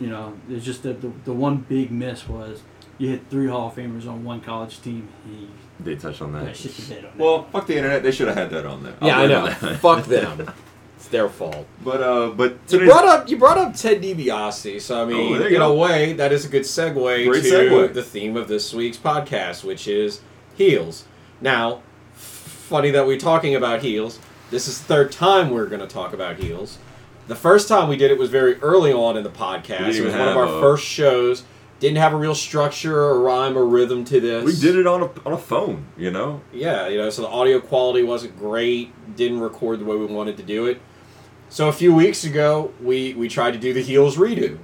you 0.00 0.06
know, 0.08 0.32
it's 0.48 0.64
just 0.64 0.82
that 0.84 1.02
the 1.02 1.12
the 1.24 1.34
one 1.34 1.58
big 1.58 1.92
miss 1.92 2.26
was 2.26 2.62
you 2.96 3.10
hit 3.10 3.20
three 3.28 3.48
Hall 3.48 3.68
of 3.68 3.74
Famers 3.74 4.08
on 4.08 4.24
one 4.24 4.40
college 4.40 4.80
team. 4.80 5.08
He 5.26 5.48
They 5.78 5.96
touched 5.96 6.22
on 6.22 6.32
that. 6.32 6.46
that 6.46 6.56
shit 6.56 6.72
the 6.74 6.98
on 7.06 7.12
Well, 7.18 7.42
that. 7.42 7.52
fuck 7.52 7.66
the 7.66 7.76
internet. 7.76 8.02
They 8.02 8.12
should 8.12 8.28
have 8.28 8.36
had 8.38 8.48
that 8.48 8.64
on 8.64 8.82
there. 8.82 8.94
Yeah, 9.02 9.18
I'll 9.18 9.24
I 9.24 9.26
know. 9.26 9.74
Fuck 9.76 10.06
them. 10.06 10.50
Their 11.12 11.28
fault. 11.28 11.66
But 11.84 12.02
uh, 12.02 12.30
but 12.30 12.56
You 12.70 12.86
brought 12.86 13.04
up 13.04 13.28
you 13.28 13.36
brought 13.36 13.58
up 13.58 13.74
Ted 13.76 14.02
DiBiase, 14.02 14.80
so 14.80 15.02
I 15.02 15.04
mean, 15.04 15.40
Oh, 15.40 15.46
in 15.46 15.52
go. 15.52 15.72
a 15.72 15.76
way, 15.76 16.14
that 16.14 16.32
is 16.32 16.44
a 16.44 16.48
good 16.48 16.62
segue 16.62 16.94
Great 17.28 17.42
to 17.44 17.48
segue. 17.48 17.92
the 17.94 18.02
theme 18.02 18.36
of 18.36 18.48
this 18.48 18.72
week's 18.74 18.96
podcast, 18.96 19.62
which 19.62 19.86
is 19.86 20.22
heels. 20.56 21.04
Now, 21.40 21.82
funny 22.14 22.90
that 22.90 23.06
we're 23.06 23.18
talking 23.18 23.54
about 23.54 23.82
heels. 23.82 24.18
This 24.50 24.66
is 24.68 24.78
the 24.78 24.84
third 24.84 25.12
time 25.12 25.50
we're 25.50 25.66
going 25.66 25.80
to 25.80 25.86
talk 25.86 26.12
about 26.12 26.36
heels. 26.38 26.78
The 27.28 27.36
first 27.36 27.68
time 27.68 27.88
we 27.88 27.96
did 27.96 28.10
it 28.10 28.18
was 28.18 28.30
very 28.30 28.56
early 28.62 28.92
on 28.92 29.16
in 29.16 29.22
the 29.22 29.30
podcast. 29.30 29.94
It 29.94 30.04
was 30.04 30.12
one 30.14 30.28
of 30.28 30.36
our 30.36 30.44
a- 30.46 30.60
first 30.60 30.84
shows. 30.84 31.44
Didn't 31.78 31.98
have 31.98 32.12
a 32.12 32.16
real 32.16 32.34
structure 32.34 32.96
or 32.98 33.20
rhyme 33.20 33.58
or 33.58 33.66
rhythm 33.66 34.04
to 34.06 34.20
this. 34.20 34.44
we 34.44 34.54
did 34.54 34.76
it 34.76 34.86
on 34.86 35.02
a 35.02 35.10
on 35.26 35.32
a 35.32 35.38
phone, 35.38 35.86
you 35.98 36.10
know. 36.10 36.40
Yeah, 36.52 36.86
you 36.88 36.96
know, 36.96 37.10
so 37.10 37.22
the 37.22 37.28
audio 37.28 37.60
quality 37.60 38.02
wasn't 38.02 38.38
great. 38.38 38.92
Didn't 39.16 39.40
record 39.40 39.80
the 39.80 39.84
way 39.84 39.96
we 39.96 40.06
wanted 40.06 40.36
to 40.38 40.42
do 40.44 40.66
it. 40.66 40.80
So 41.52 41.68
a 41.68 41.72
few 41.72 41.94
weeks 41.94 42.24
ago, 42.24 42.72
we 42.82 43.12
we 43.12 43.28
tried 43.28 43.50
to 43.50 43.58
do 43.58 43.74
the 43.74 43.82
heels 43.82 44.16
redo, 44.16 44.56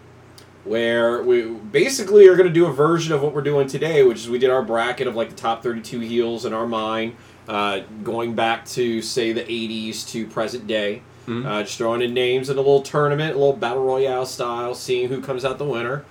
where 0.64 1.22
we 1.22 1.42
basically 1.42 2.26
are 2.28 2.34
going 2.34 2.48
to 2.48 2.52
do 2.52 2.64
a 2.64 2.72
version 2.72 3.12
of 3.12 3.22
what 3.22 3.34
we're 3.34 3.42
doing 3.42 3.68
today, 3.68 4.02
which 4.02 4.20
is 4.20 4.30
we 4.30 4.38
did 4.38 4.48
our 4.48 4.62
bracket 4.62 5.06
of 5.06 5.14
like 5.14 5.28
the 5.28 5.36
top 5.36 5.62
32 5.62 6.00
heels 6.00 6.46
in 6.46 6.54
our 6.54 6.66
mind, 6.66 7.14
uh, 7.46 7.80
going 8.02 8.34
back 8.34 8.64
to 8.68 9.02
say 9.02 9.34
the 9.34 9.42
80s 9.42 10.02
to 10.12 10.26
present 10.28 10.66
day. 10.66 11.02
Mhm. 11.26 11.44
Uh, 11.44 11.62
just 11.62 11.76
throwing 11.76 12.00
in 12.00 12.14
names 12.14 12.48
in 12.48 12.56
a 12.56 12.60
little 12.62 12.80
tournament, 12.80 13.36
a 13.36 13.38
little 13.38 13.52
battle 13.52 13.84
royale 13.84 14.24
style, 14.24 14.74
seeing 14.74 15.10
who 15.10 15.20
comes 15.20 15.44
out 15.44 15.58
the 15.58 15.66
winner, 15.66 16.06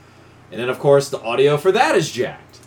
and 0.52 0.62
then 0.62 0.70
of 0.70 0.78
course 0.78 1.10
the 1.10 1.20
audio 1.22 1.58
for 1.58 1.72
that 1.72 1.96
is 1.96 2.12
jacked. 2.12 2.60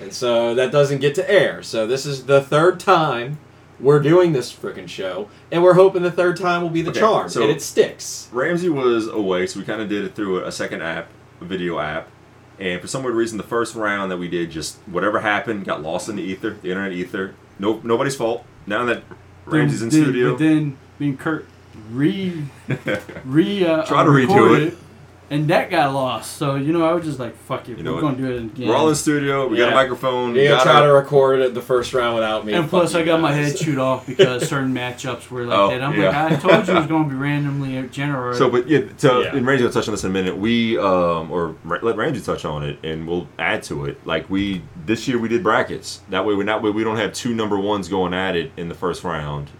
And 0.00 0.12
so 0.12 0.56
that 0.56 0.72
doesn't 0.72 0.98
get 0.98 1.14
to 1.14 1.30
air. 1.30 1.62
So 1.62 1.86
this 1.86 2.04
is 2.04 2.24
the 2.24 2.40
third 2.40 2.80
time 2.80 3.38
we're 3.84 4.00
doing 4.00 4.32
this 4.32 4.52
freaking 4.52 4.88
show, 4.88 5.28
and 5.52 5.62
we're 5.62 5.74
hoping 5.74 6.02
the 6.02 6.10
third 6.10 6.36
time 6.38 6.62
will 6.62 6.70
be 6.70 6.82
the 6.82 6.90
Okay, 6.90 7.00
charm, 7.00 7.28
so- 7.28 7.42
and 7.42 7.50
it 7.50 7.62
sticks. 7.62 8.28
Ramsey 8.32 8.68
was 8.68 9.06
away, 9.06 9.46
so 9.46 9.60
we 9.60 9.66
kind 9.66 9.80
of 9.82 9.88
did 9.88 10.04
it 10.04 10.14
through 10.14 10.40
a, 10.40 10.48
a 10.48 10.52
second 10.52 10.82
app, 10.82 11.08
a 11.40 11.44
video 11.44 11.78
app. 11.78 12.08
And 12.58 12.80
for 12.80 12.86
some 12.86 13.02
weird 13.02 13.16
reason, 13.16 13.36
the 13.36 13.44
first 13.44 13.74
round 13.74 14.10
that 14.10 14.16
we 14.16 14.28
did, 14.28 14.50
just 14.50 14.76
whatever 14.86 15.20
happened, 15.20 15.64
got 15.64 15.82
lost 15.82 16.08
in 16.08 16.16
the 16.16 16.22
ether, 16.22 16.50
the 16.62 16.70
internet 16.70 16.92
ether. 16.92 17.34
No, 17.58 17.80
nobody's 17.84 18.14
fault. 18.16 18.44
Now 18.66 18.84
that 18.86 19.02
Ramsey's 19.44 19.82
in 19.82 19.88
Then- 19.90 20.02
studio, 20.02 20.30
But 20.30 20.38
then 20.38 20.76
me 20.98 21.08
and 21.10 21.18
Kurt 21.18 21.46
re 21.90 22.44
re 23.24 23.66
uh, 23.66 23.84
Try 23.84 24.04
to 24.04 24.10
redo 24.10 24.28
recorded 24.28 24.68
it. 24.68 24.78
And 25.34 25.48
that 25.48 25.70
got 25.70 25.92
lost. 25.92 26.36
So 26.36 26.54
you 26.54 26.72
know, 26.72 26.84
I 26.84 26.92
was 26.92 27.04
just 27.04 27.18
like, 27.18 27.36
"Fuck 27.36 27.68
it, 27.68 27.78
You 27.78 27.92
we're 27.94 28.00
gonna 28.00 28.16
do 28.16 28.30
it 28.30 28.38
again." 28.42 28.68
we're 28.68 28.76
all 28.76 28.88
in 28.88 28.94
studio. 28.94 29.48
We 29.48 29.56
got 29.56 29.70
a 29.72 29.74
microphone. 29.74 30.32
we 30.32 30.42
You 30.44 30.48
got 30.48 30.62
try 30.62 30.80
to 30.82 30.92
record 30.92 31.40
it 31.40 31.54
the 31.54 31.60
first 31.60 31.92
round 31.92 32.14
without 32.14 32.46
me. 32.46 32.52
and 32.52 32.68
plus, 32.68 32.94
I 32.94 33.00
you 33.00 33.04
got 33.06 33.20
my 33.20 33.32
head 33.32 33.56
chewed 33.56 33.78
off 33.78 34.06
because 34.06 34.48
certain 34.48 34.72
matchups 34.74 35.30
were 35.30 35.44
like 35.44 35.58
Oh, 35.58 35.68
that. 35.70 35.82
I'm 35.82 35.98
yeah. 36.00 36.24
like, 36.24 36.32
I 36.32 36.36
told 36.36 36.68
you 36.68 36.74
it 36.74 36.78
was 36.78 36.86
going 36.94 37.04
to 37.04 37.10
be 37.10 37.16
randomly 37.16 37.88
generated. 37.88 38.38
So, 38.38 38.48
but 38.50 38.68
yeah, 38.68 38.80
so 38.96 39.22
Yeah. 39.22 39.34
and 39.36 39.46
Ramsey 39.46 39.64
will 39.64 39.72
touch 39.72 39.88
on 39.88 39.92
this 39.94 40.04
in 40.04 40.10
a 40.10 40.12
minute. 40.12 40.36
We 40.36 40.78
um 40.78 41.30
or 41.30 41.54
Ra- 41.64 41.78
let 41.82 41.96
Ramsey 41.96 42.20
touch 42.22 42.44
on 42.44 42.62
it, 42.64 42.78
and 42.84 43.06
we'll 43.08 43.26
add 43.38 43.62
to 43.64 43.84
it. 43.86 44.04
Like 44.06 44.28
we 44.30 44.62
this 44.86 45.08
year, 45.08 45.18
we 45.18 45.28
did 45.28 45.42
brackets. 45.42 46.00
That 46.10 46.24
way, 46.24 46.34
we 46.34 46.44
not 46.44 46.62
way 46.62 46.70
we 46.70 46.84
don't 46.84 46.96
have 46.96 47.12
two 47.12 47.34
number 47.34 47.58
ones 47.58 47.88
going 47.88 48.14
at 48.14 48.36
it 48.36 48.52
in 48.56 48.68
the 48.68 48.74
first 48.74 49.02
round. 49.04 49.50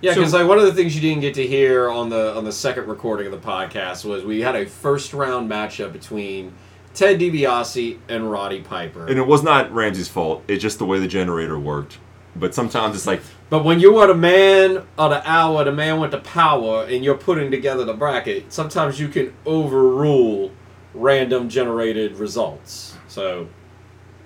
Yeah, 0.00 0.12
So- 0.12 0.20
because 0.20 0.32
like 0.34 0.46
one 0.46 0.58
of 0.58 0.64
the 0.64 0.72
things 0.74 0.94
you 0.94 1.00
didn't 1.00 1.20
get 1.22 1.34
to 1.34 1.46
hear 1.46 1.88
on 1.88 2.08
the 2.10 2.34
on 2.36 2.44
the 2.44 2.52
second 2.52 2.86
recording 2.86 3.26
of 3.26 3.32
the 3.32 3.38
podcast 3.46 4.04
was 4.04 4.24
we 4.24 4.40
had 4.42 4.54
a 4.54 4.66
first 4.66 5.12
round 5.14 5.50
matchup 5.50 5.92
between 5.92 6.52
Ted 6.94 7.18
DiBiase 7.20 7.98
and 8.08 8.30
Roddy 8.30 8.60
Piper. 8.60 9.06
And 9.06 9.18
it 9.18 9.26
was 9.26 9.42
not 9.42 9.72
Ramsey's 9.72 10.08
fault. 10.08 10.42
It's 10.48 10.62
just 10.62 10.78
the 10.78 10.86
way 10.86 10.98
the 10.98 11.08
generator 11.08 11.58
worked. 11.58 11.98
But 12.34 12.54
sometimes 12.54 12.94
it's 12.96 13.06
like, 13.06 13.22
But 13.48 13.64
when 13.64 13.80
you 13.80 13.96
are 13.98 14.06
the 14.06 14.14
man 14.14 14.82
of 14.98 15.10
the 15.10 15.22
hour, 15.30 15.64
the 15.64 15.72
man 15.72 16.00
with 16.00 16.10
the 16.10 16.18
power, 16.18 16.84
and 16.84 17.02
you're 17.04 17.16
putting 17.16 17.50
together 17.50 17.84
the 17.84 17.94
bracket, 17.94 18.52
sometimes 18.52 19.00
you 19.00 19.08
can 19.08 19.32
overrule 19.46 20.50
random 20.94 21.48
generated 21.48 22.16
results. 22.18 22.94
So 23.08 23.48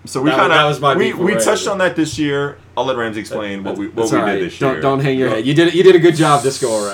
so 0.06 0.22
we 0.22 0.30
That- 0.30 0.38
kind 0.38 0.52
that 0.52 0.64
was 0.64 0.80
my 0.80 0.92
of 0.92 0.98
we, 0.98 1.12
we 1.12 1.34
touched 1.34 1.68
on 1.68 1.78
that 1.78 1.94
this 1.96 2.18
year. 2.18 2.56
I'll 2.76 2.84
let 2.84 2.96
Ramsey 2.96 3.20
explain 3.20 3.62
what 3.62 3.76
we 3.76 3.86
what 3.88 3.96
that's 3.96 4.12
we 4.12 4.18
all 4.18 4.26
did 4.26 4.40
this 4.46 4.60
year. 4.60 4.72
Don't 4.74 4.80
don't 4.80 5.00
hang 5.00 5.18
your 5.18 5.28
head. 5.28 5.46
You 5.46 5.54
did 5.54 5.74
you 5.74 5.82
did 5.82 5.94
a 5.94 5.98
good 5.98 6.16
job 6.16 6.42
this 6.42 6.60
go 6.60 6.84
around. 6.84 6.92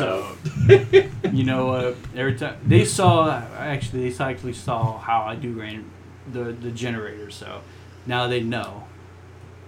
So, 0.68 1.08
you 1.32 1.44
know, 1.44 1.70
uh, 1.70 1.94
every 2.16 2.34
time 2.34 2.56
they 2.66 2.84
saw, 2.84 3.30
actually, 3.58 4.10
they 4.10 4.24
actually 4.24 4.52
saw 4.54 4.98
how 4.98 5.22
I 5.22 5.36
do 5.36 5.52
ran 5.52 5.84
the 6.32 6.44
the 6.52 6.70
generator. 6.70 7.30
So 7.30 7.60
now 8.06 8.26
they 8.26 8.40
know. 8.40 8.84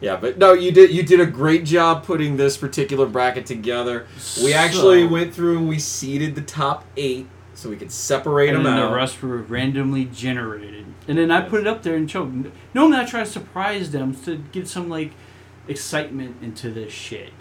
Yeah, 0.01 0.17
but 0.17 0.39
no, 0.39 0.53
you 0.53 0.71
did 0.73 0.91
you 0.91 1.03
did 1.03 1.21
a 1.21 1.27
great 1.27 1.65
job 1.65 2.05
putting 2.05 2.37
this 2.37 2.57
particular 2.57 3.07
bracket 3.07 3.47
together. 3.47 4.07
We 4.43 4.53
actually 4.53 5.03
So- 5.03 5.09
went 5.09 5.35
through 5.35 5.59
and 5.59 5.69
we 5.69 5.79
seeded 5.79 6.35
the 6.35 6.43
top 6.43 6.85
eight 6.97 7.27
so 7.59 7.69
we 7.69 7.77
could 7.77 7.91
separate 7.91 8.51
and 8.51 8.59
them 8.59 8.63
then 8.63 8.79
out. 8.79 8.91
the 8.91 8.95
rest 8.95 9.21
were 9.21 9.39
randomly 9.39 10.05
generated. 10.05 10.87
And 11.09 11.19
then 11.19 11.33
I 11.33 11.41
put 11.41 11.61
it 11.61 11.67
up 11.67 11.83
there 11.83 11.97
and 11.97 12.09
showed. 12.09 12.53
Normally, 12.73 12.99
I 12.99 13.05
try 13.05 13.25
to 13.25 13.27
surprise 13.27 13.91
them 13.91 14.15
to 14.23 14.37
get 14.53 14.69
some 14.69 14.89
like 14.89 15.11
excitement 15.67 16.37
into 16.41 16.71
this 16.71 16.93
shit. 16.93 17.33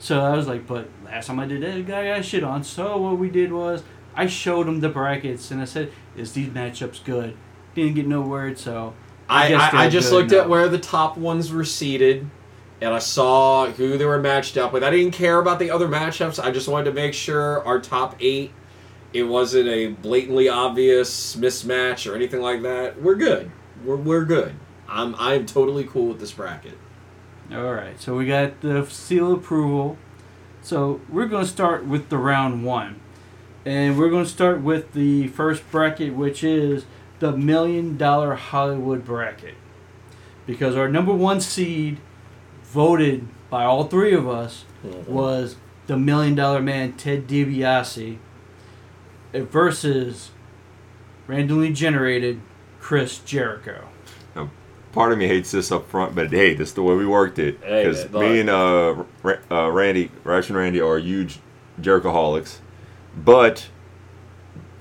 So 0.00 0.18
I 0.24 0.34
was 0.34 0.48
like, 0.48 0.66
but 0.66 0.88
last 1.04 1.26
time 1.26 1.38
I 1.38 1.46
did 1.46 1.62
that, 1.62 1.86
guy 1.86 2.06
got 2.06 2.24
shit 2.24 2.42
on. 2.42 2.64
So 2.64 2.96
what 2.96 3.18
we 3.18 3.30
did 3.30 3.52
was 3.52 3.84
I 4.16 4.26
showed 4.26 4.66
him 4.66 4.80
the 4.80 4.88
brackets 4.88 5.52
and 5.52 5.60
I 5.60 5.66
said, 5.66 5.92
"Is 6.16 6.32
these 6.32 6.48
matchups 6.48 7.04
good?" 7.04 7.36
Didn't 7.76 7.94
get 7.94 8.08
no 8.08 8.22
word, 8.22 8.58
so 8.58 8.94
I, 9.28 9.50
guess 9.50 9.72
I, 9.72 9.84
I 9.84 9.88
just 9.88 10.10
looked 10.10 10.32
now. 10.32 10.40
at 10.40 10.48
where 10.48 10.68
the 10.68 10.80
top 10.80 11.16
ones 11.16 11.52
were 11.52 11.64
seated, 11.64 12.28
and 12.80 12.92
I 12.92 12.98
saw 12.98 13.66
who 13.66 13.96
they 13.96 14.04
were 14.04 14.18
matched 14.18 14.56
up 14.56 14.72
with. 14.72 14.82
I 14.82 14.90
didn't 14.90 15.12
care 15.12 15.38
about 15.38 15.60
the 15.60 15.70
other 15.70 15.86
matchups. 15.86 16.42
I 16.42 16.50
just 16.50 16.66
wanted 16.66 16.86
to 16.86 16.92
make 16.92 17.14
sure 17.14 17.64
our 17.64 17.78
top 17.78 18.16
eight, 18.18 18.50
it 19.12 19.24
wasn't 19.24 19.68
a 19.68 19.88
blatantly 19.88 20.48
obvious 20.48 21.36
mismatch 21.36 22.10
or 22.10 22.14
anything 22.14 22.40
like 22.40 22.62
that. 22.62 23.00
We're 23.00 23.16
good. 23.16 23.50
We're, 23.84 23.96
we're 23.96 24.24
good. 24.24 24.54
I'm 24.88 25.14
I'm 25.16 25.46
totally 25.46 25.84
cool 25.84 26.08
with 26.08 26.20
this 26.20 26.32
bracket. 26.32 26.78
All 27.52 27.72
right, 27.72 28.00
so 28.00 28.16
we 28.16 28.26
got 28.26 28.60
the 28.60 28.86
seal 28.86 29.32
approval. 29.32 29.98
So 30.62 31.00
we're 31.08 31.26
going 31.26 31.44
to 31.44 31.50
start 31.50 31.84
with 31.86 32.08
the 32.08 32.18
round 32.18 32.64
one. 32.64 33.00
And 33.64 33.98
we're 33.98 34.10
going 34.10 34.24
to 34.24 34.30
start 34.30 34.62
with 34.62 34.92
the 34.92 35.28
first 35.28 35.68
bracket, 35.70 36.14
which 36.14 36.44
is 36.44 36.84
the 37.18 37.32
Million 37.32 37.96
Dollar 37.96 38.34
Hollywood 38.34 39.04
Bracket. 39.04 39.54
Because 40.46 40.76
our 40.76 40.88
number 40.88 41.12
one 41.12 41.40
seed, 41.40 41.98
voted 42.62 43.26
by 43.50 43.64
all 43.64 43.84
three 43.84 44.14
of 44.14 44.28
us, 44.28 44.64
mm-hmm. 44.84 45.12
was 45.12 45.56
the 45.86 45.96
Million 45.96 46.34
Dollar 46.34 46.62
Man, 46.62 46.92
Ted 46.94 47.26
DiBiase, 47.26 48.18
versus 49.32 50.30
randomly 51.26 51.72
generated 51.72 52.40
Chris 52.80 53.18
Jericho. 53.18 53.88
Now, 54.34 54.50
Part 54.92 55.12
of 55.12 55.18
me 55.18 55.28
hates 55.28 55.52
this 55.52 55.70
up 55.70 55.88
front, 55.88 56.14
but 56.14 56.30
hey, 56.30 56.54
this 56.54 56.70
is 56.70 56.74
the 56.74 56.82
way 56.82 56.96
we 56.96 57.06
worked 57.06 57.38
it. 57.38 57.60
Because 57.60 58.10
man, 58.10 58.22
me 58.22 58.40
and 58.40 58.50
uh, 58.50 59.04
Ra- 59.22 59.36
uh, 59.50 59.70
Randy, 59.70 60.10
Ravishing 60.24 60.56
Randy 60.56 60.80
are 60.80 60.98
huge 60.98 61.38
Jerichoholics, 61.80 62.58
but 63.16 63.68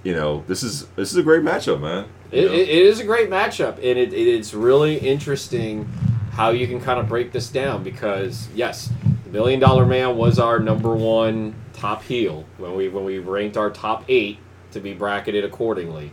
you 0.04 0.14
know 0.14 0.44
this 0.48 0.64
is 0.64 0.88
this 0.96 1.12
is 1.12 1.18
a 1.18 1.24
great 1.24 1.44
matchup, 1.44 1.82
man. 1.82 2.06
It, 2.32 2.46
it, 2.46 2.70
it 2.70 2.86
is 2.86 3.00
a 3.00 3.04
great 3.04 3.30
matchup, 3.30 3.76
and 3.76 3.86
it, 4.00 4.14
it, 4.14 4.28
it's 4.28 4.54
really 4.54 4.98
interesting 4.98 5.86
how 6.32 6.50
you 6.52 6.68
can 6.68 6.80
kind 6.80 7.00
of 7.00 7.08
break 7.08 7.32
this 7.32 7.50
down 7.50 7.84
because 7.84 8.48
yes, 8.56 8.92
the 9.26 9.30
Million 9.30 9.60
Dollar 9.60 9.86
Man 9.86 10.18
was 10.18 10.40
our 10.40 10.60
number 10.60 10.96
one 10.96 11.54
top 11.80 12.04
heel 12.04 12.46
when 12.58 12.76
we 12.76 12.90
when 12.90 13.04
we 13.06 13.20
ranked 13.20 13.58
our 13.58 13.70
top 13.70 14.04
eight 14.08 14.38
to 14.72 14.80
be 14.80 14.94
bracketed 14.94 15.44
accordingly. 15.44 16.12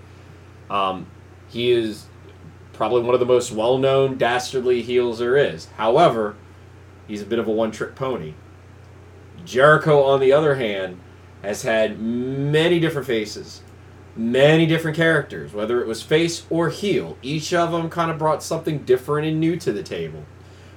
Um, 0.71 1.07
he 1.49 1.71
is 1.71 2.07
probably 2.73 3.03
one 3.03 3.15
of 3.15 3.21
the 3.21 3.27
most 3.27 3.53
well-known 3.53 4.19
dastardly 4.19 4.83
heels 4.83 5.19
there 5.19 5.37
is. 5.37 5.67
However, 5.77 6.37
he's 7.07 7.23
a 7.23 7.27
bit 7.27 7.39
of 7.39 7.47
a 7.47 7.51
one-trick 7.51 7.95
pony. 7.95 8.35
Jericho, 9.45 10.03
on 10.03 10.21
the 10.21 10.33
other 10.33 10.57
hand, 10.57 11.01
has 11.43 11.63
had 11.63 12.01
many 12.01 12.81
different 12.81 13.07
faces 13.07 13.63
many 14.17 14.67
different 14.67 14.97
characters, 14.97 15.53
whether 15.53 15.81
it 15.81 15.87
was 15.87 16.03
face 16.03 16.45
or 16.49 16.71
heel. 16.71 17.17
Each 17.23 17.53
of 17.53 17.71
them 17.71 17.91
kind 17.91 18.11
of 18.11 18.19
brought 18.19 18.43
something 18.43 18.79
different 18.79 19.29
and 19.29 19.39
new 19.39 19.57
to 19.59 19.73
the 19.73 19.83
table. 19.83 20.25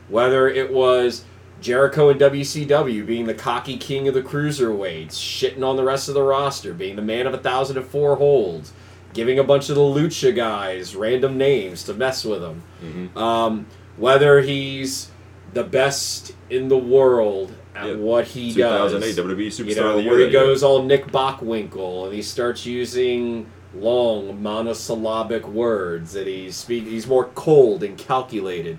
Whether 0.10 0.48
it 0.48 0.74
was 0.74 1.24
Jericho 1.62 2.10
and 2.10 2.20
WCW 2.20 3.06
being 3.06 3.26
the 3.26 3.34
cocky 3.34 3.78
king 3.78 4.08
of 4.08 4.14
the 4.14 4.22
cruiserweights, 4.22 5.12
shitting 5.12 5.64
on 5.64 5.76
the 5.76 5.84
rest 5.84 6.08
of 6.08 6.14
the 6.14 6.24
roster, 6.24 6.74
being 6.74 6.96
the 6.96 7.02
man 7.02 7.28
of 7.28 7.34
a 7.34 7.38
thousand 7.38 7.78
and 7.78 7.86
four 7.86 8.16
holds, 8.16 8.72
giving 9.14 9.38
a 9.40 9.44
bunch 9.44 9.70
of 9.70 9.76
the 9.76 9.82
lucha 9.82 10.34
guys 10.36 10.96
random 10.96 11.38
names 11.38 11.84
to 11.84 11.94
mess 11.94 12.24
with 12.24 12.42
them. 12.42 12.64
Mhm. 12.84 13.18
Um, 13.20 13.66
whether 13.98 14.42
he's 14.42 15.10
the 15.54 15.64
best 15.64 16.34
in 16.50 16.70
the 16.70 16.78
world 16.78 17.52
at 17.76 17.88
Yeah. 17.88 17.96
what 17.96 18.26
he 18.28 18.54
does 18.54 18.92
2008 18.94 19.16
WWE 19.16 19.48
Superstar 19.50 19.68
you 19.70 19.76
know, 19.76 19.90
of 19.90 19.96
the 19.98 20.04
Year. 20.04 20.12
where 20.12 20.26
he 20.26 20.30
goes 20.32 20.64
all 20.64 20.84
Nick 20.84 21.08
Bockwinkel 21.12 22.06
and 22.06 22.14
he 22.14 22.22
starts 22.22 22.66
using 22.66 23.48
long 23.78 24.42
monosyllabic 24.42 25.48
words 25.48 26.14
that 26.14 26.26
he's 26.28 26.56
speak 26.56 26.86
he's 26.88 27.06
more 27.08 27.26
cold 27.36 27.84
and 27.84 27.98
calculated. 27.98 28.78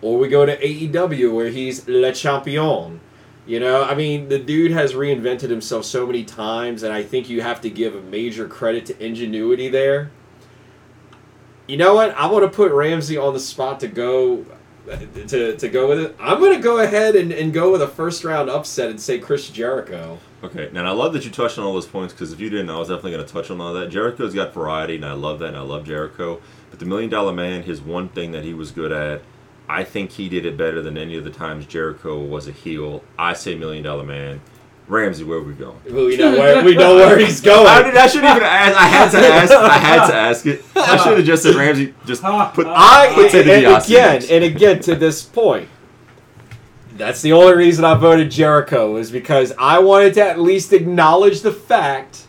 Or 0.00 0.18
we 0.18 0.28
go 0.28 0.46
to 0.46 0.56
AEW 0.56 1.34
where 1.34 1.48
he's 1.48 1.88
Le 1.88 2.12
Champion. 2.12 3.00
You 3.46 3.60
know, 3.60 3.82
I 3.82 3.94
mean, 3.94 4.28
the 4.28 4.38
dude 4.38 4.72
has 4.72 4.92
reinvented 4.92 5.48
himself 5.48 5.86
so 5.86 6.06
many 6.06 6.22
times, 6.22 6.82
and 6.82 6.92
I 6.92 7.02
think 7.02 7.30
you 7.30 7.40
have 7.40 7.62
to 7.62 7.70
give 7.70 7.94
a 7.94 8.02
major 8.02 8.46
credit 8.46 8.84
to 8.86 9.04
ingenuity 9.04 9.68
there. 9.68 10.10
You 11.66 11.78
know 11.78 11.94
what? 11.94 12.14
I 12.14 12.26
want 12.26 12.44
to 12.44 12.54
put 12.54 12.72
Ramsey 12.72 13.16
on 13.16 13.32
the 13.32 13.40
spot 13.40 13.80
to 13.80 13.88
go 13.88 14.44
to, 15.26 15.56
to 15.56 15.68
go 15.68 15.88
with 15.88 16.00
it. 16.00 16.16
I'm 16.20 16.38
going 16.38 16.56
to 16.56 16.62
go 16.62 16.78
ahead 16.78 17.16
and, 17.16 17.32
and 17.32 17.52
go 17.52 17.72
with 17.72 17.82
a 17.82 17.88
first 17.88 18.24
round 18.24 18.48
upset 18.50 18.90
and 18.90 19.00
say 19.00 19.18
Chris 19.18 19.50
Jericho. 19.50 20.18
Okay, 20.42 20.70
now 20.72 20.84
I 20.84 20.92
love 20.92 21.12
that 21.14 21.24
you 21.24 21.30
touched 21.30 21.58
on 21.58 21.64
all 21.64 21.72
those 21.72 21.86
points 21.86 22.14
because 22.14 22.32
if 22.32 22.40
you 22.40 22.48
didn't, 22.48 22.70
I 22.70 22.78
was 22.78 22.88
definitely 22.88 23.12
going 23.12 23.26
to 23.26 23.32
touch 23.32 23.50
on 23.50 23.60
all 23.60 23.72
that. 23.74 23.90
Jericho's 23.90 24.34
got 24.34 24.54
variety, 24.54 24.96
and 24.96 25.04
I 25.04 25.12
love 25.12 25.40
that, 25.40 25.48
and 25.48 25.56
I 25.56 25.62
love 25.62 25.84
Jericho. 25.84 26.40
But 26.70 26.78
the 26.78 26.86
Million 26.86 27.10
Dollar 27.10 27.32
Man, 27.32 27.62
his 27.62 27.80
one 27.80 28.08
thing 28.08 28.32
that 28.32 28.44
he 28.44 28.54
was 28.54 28.70
good 28.70 28.92
at, 28.92 29.22
I 29.68 29.84
think 29.84 30.12
he 30.12 30.28
did 30.28 30.46
it 30.46 30.56
better 30.56 30.80
than 30.80 30.96
any 30.96 31.16
of 31.16 31.24
the 31.24 31.30
times 31.30 31.66
Jericho 31.66 32.18
was 32.22 32.48
a 32.48 32.52
heel. 32.52 33.04
I 33.18 33.34
say 33.34 33.54
Million 33.54 33.84
Dollar 33.84 34.04
Man. 34.04 34.40
Ramsey, 34.86 35.22
where 35.22 35.38
are 35.38 35.42
we 35.42 35.52
going? 35.52 35.78
We 35.84 36.16
know 36.16 36.32
where, 36.32 36.64
we 36.64 36.74
know 36.74 36.94
where 36.96 37.18
he's 37.18 37.40
going. 37.42 37.66
I, 37.66 37.82
did, 37.82 37.94
I 37.94 38.06
shouldn't 38.06 38.30
even 38.30 38.42
ask. 38.42 38.76
I 38.76 38.86
had 38.86 39.10
to 39.10 39.18
ask. 39.18 39.52
I 39.52 39.78
had 39.78 40.06
to 40.06 40.14
ask 40.14 40.46
it. 40.46 40.64
I 40.74 40.96
should 40.96 41.18
have 41.18 41.26
just 41.26 41.42
said 41.42 41.54
Ramsey. 41.54 41.94
Just 42.06 42.22
put. 42.22 42.66
I 42.68 43.12
put 43.14 43.30
Ted 43.30 43.46
and 43.48 43.84
again 43.84 44.22
and 44.30 44.44
again 44.44 44.80
to 44.80 44.94
this 44.94 45.22
point. 45.22 45.68
That's 46.94 47.20
the 47.20 47.32
only 47.32 47.54
reason 47.54 47.84
I 47.84 47.94
voted 47.94 48.30
Jericho 48.30 48.96
is 48.96 49.10
because 49.10 49.52
I 49.58 49.78
wanted 49.78 50.14
to 50.14 50.24
at 50.24 50.40
least 50.40 50.72
acknowledge 50.72 51.42
the 51.42 51.52
fact 51.52 52.26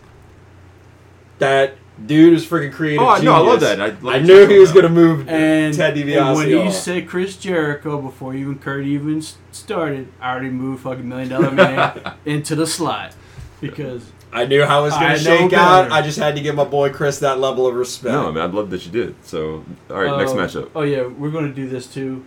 that 1.40 1.76
dude 2.06 2.34
is 2.34 2.46
freaking 2.46 2.72
creative. 2.74 3.02
Oh, 3.02 3.18
no, 3.22 3.34
I 3.34 3.40
love 3.40 3.60
that. 3.62 3.82
I 3.82 3.88
love 3.88 4.06
I 4.16 4.20
knew 4.20 4.48
he 4.48 4.60
was 4.60 4.70
talked 4.70 4.82
going 4.82 4.94
to 4.94 5.02
move 5.02 5.30
And, 5.30 5.74
Ted 5.74 5.98
and 5.98 6.36
when 6.38 6.50
you 6.50 6.62
off. 6.64 6.74
said 6.74 7.08
Chris 7.08 7.36
Jericho 7.38 8.02
before 8.02 8.34
even 8.36 8.58
Kurt 8.60 8.86
even 8.86 9.22
started, 9.52 10.08
I 10.22 10.32
already 10.32 10.50
moved 10.50 10.84
fucking 10.84 11.08
Million 11.08 11.30
Dollar 11.30 11.52
Man 11.52 12.14
into 12.26 12.56
the 12.56 12.66
slot 12.68 13.16
because 13.62 14.12
I 14.32 14.46
knew 14.46 14.64
how 14.66 14.82
it 14.82 14.84
was 14.84 14.94
going 14.94 15.18
to 15.18 15.24
know 15.24 15.38
shake 15.38 15.54
out. 15.54 15.84
better. 15.84 15.94
I 15.94 16.02
just 16.02 16.18
had 16.20 16.36
to 16.36 16.42
give 16.42 16.56
my 16.56 16.64
boy 16.64 16.92
Chris 16.92 17.20
that 17.20 17.40
level 17.40 17.66
of 17.68 17.76
respect. 17.76 18.12
No, 18.14 18.28
I 18.28 18.32
mean, 18.32 18.38
I'd 18.44 18.54
love 18.54 18.70
that 18.70 18.86
you 18.86 18.92
did. 18.92 19.16
So, 19.26 19.66
all 19.90 20.02
right, 20.02 20.18
next 20.18 20.32
Uh, 20.32 20.36
matchup. 20.36 20.70
Oh 20.76 20.84
yeah, 20.84 21.06
we're 21.06 21.32
gonna 21.32 21.54
do 21.54 21.68
this 21.68 21.88
too, 21.88 22.24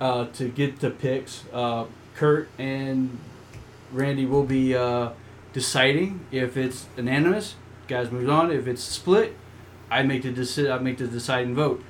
uh, 0.00 0.26
to 0.34 0.48
get 0.48 0.80
the 0.80 0.90
picks. 0.90 1.44
Uh, 1.52 1.84
Kurt 2.16 2.48
and 2.58 3.18
Randy 3.92 4.24
will 4.26 4.44
be 4.44 4.74
uh, 4.74 5.10
deciding 5.52 6.20
if 6.32 6.56
it's 6.56 6.86
unanimous. 6.96 7.56
Guys 7.88 8.10
moves 8.10 8.28
on. 8.28 8.50
If 8.50 8.66
it's 8.66 8.82
split, 8.82 9.36
I 9.90 10.02
make 10.02 10.22
the 10.22 10.32
deci- 10.32 10.70
I 10.72 10.78
make 10.78 10.98
the 10.98 11.06
deciding 11.06 11.54
vote. 11.54 11.82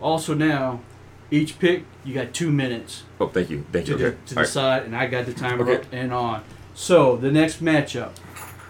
Also 0.00 0.34
now, 0.34 0.80
each 1.30 1.58
pick 1.58 1.84
you 2.04 2.14
got 2.14 2.32
two 2.32 2.50
minutes 2.50 3.04
Oh, 3.20 3.28
thank 3.28 3.50
you, 3.50 3.64
thank 3.72 3.86
you. 3.88 3.96
to, 3.98 4.06
Okay. 4.06 4.16
to 4.26 4.34
All 4.34 4.36
right. 4.36 4.46
decide, 4.46 4.82
and 4.84 4.96
I 4.96 5.06
got 5.06 5.26
the 5.26 5.32
timer 5.32 5.62
Okay. 5.62 5.76
up 5.76 5.84
and 5.92 6.12
on. 6.12 6.42
So 6.74 7.16
the 7.16 7.30
next 7.30 7.62
matchup, 7.62 8.10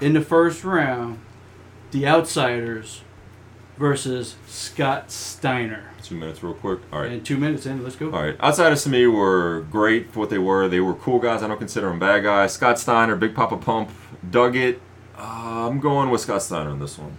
in 0.00 0.12
the 0.12 0.20
first 0.20 0.64
round, 0.64 1.18
the 1.92 2.06
Outsiders 2.06 3.02
versus 3.78 4.36
Scott 4.46 5.10
Steiner. 5.10 5.84
Two 6.02 6.14
minutes, 6.16 6.42
real 6.42 6.54
quick. 6.54 6.80
All 6.92 7.00
right. 7.00 7.12
And 7.12 7.24
two 7.24 7.36
minutes 7.36 7.66
in, 7.66 7.82
let's 7.84 7.96
go. 7.96 8.10
All 8.10 8.22
right. 8.22 8.40
Outsiders 8.40 8.82
to 8.84 8.90
me 8.90 9.06
were 9.06 9.64
great 9.70 10.12
for 10.12 10.20
what 10.20 10.30
they 10.30 10.38
were. 10.38 10.68
They 10.68 10.80
were 10.80 10.94
cool 10.94 11.18
guys. 11.18 11.42
I 11.42 11.48
don't 11.48 11.58
consider 11.58 11.88
them 11.88 11.98
bad 11.98 12.22
guys. 12.24 12.52
Scott 12.54 12.78
Steiner, 12.78 13.16
Big 13.16 13.34
Papa 13.34 13.56
Pump, 13.56 13.90
dug 14.28 14.56
it. 14.56 14.80
Uh, 15.20 15.68
I'm 15.68 15.80
going 15.80 16.08
with 16.08 16.22
Scott 16.22 16.42
Steiner 16.42 16.70
on 16.70 16.78
this 16.80 16.96
one. 16.98 17.16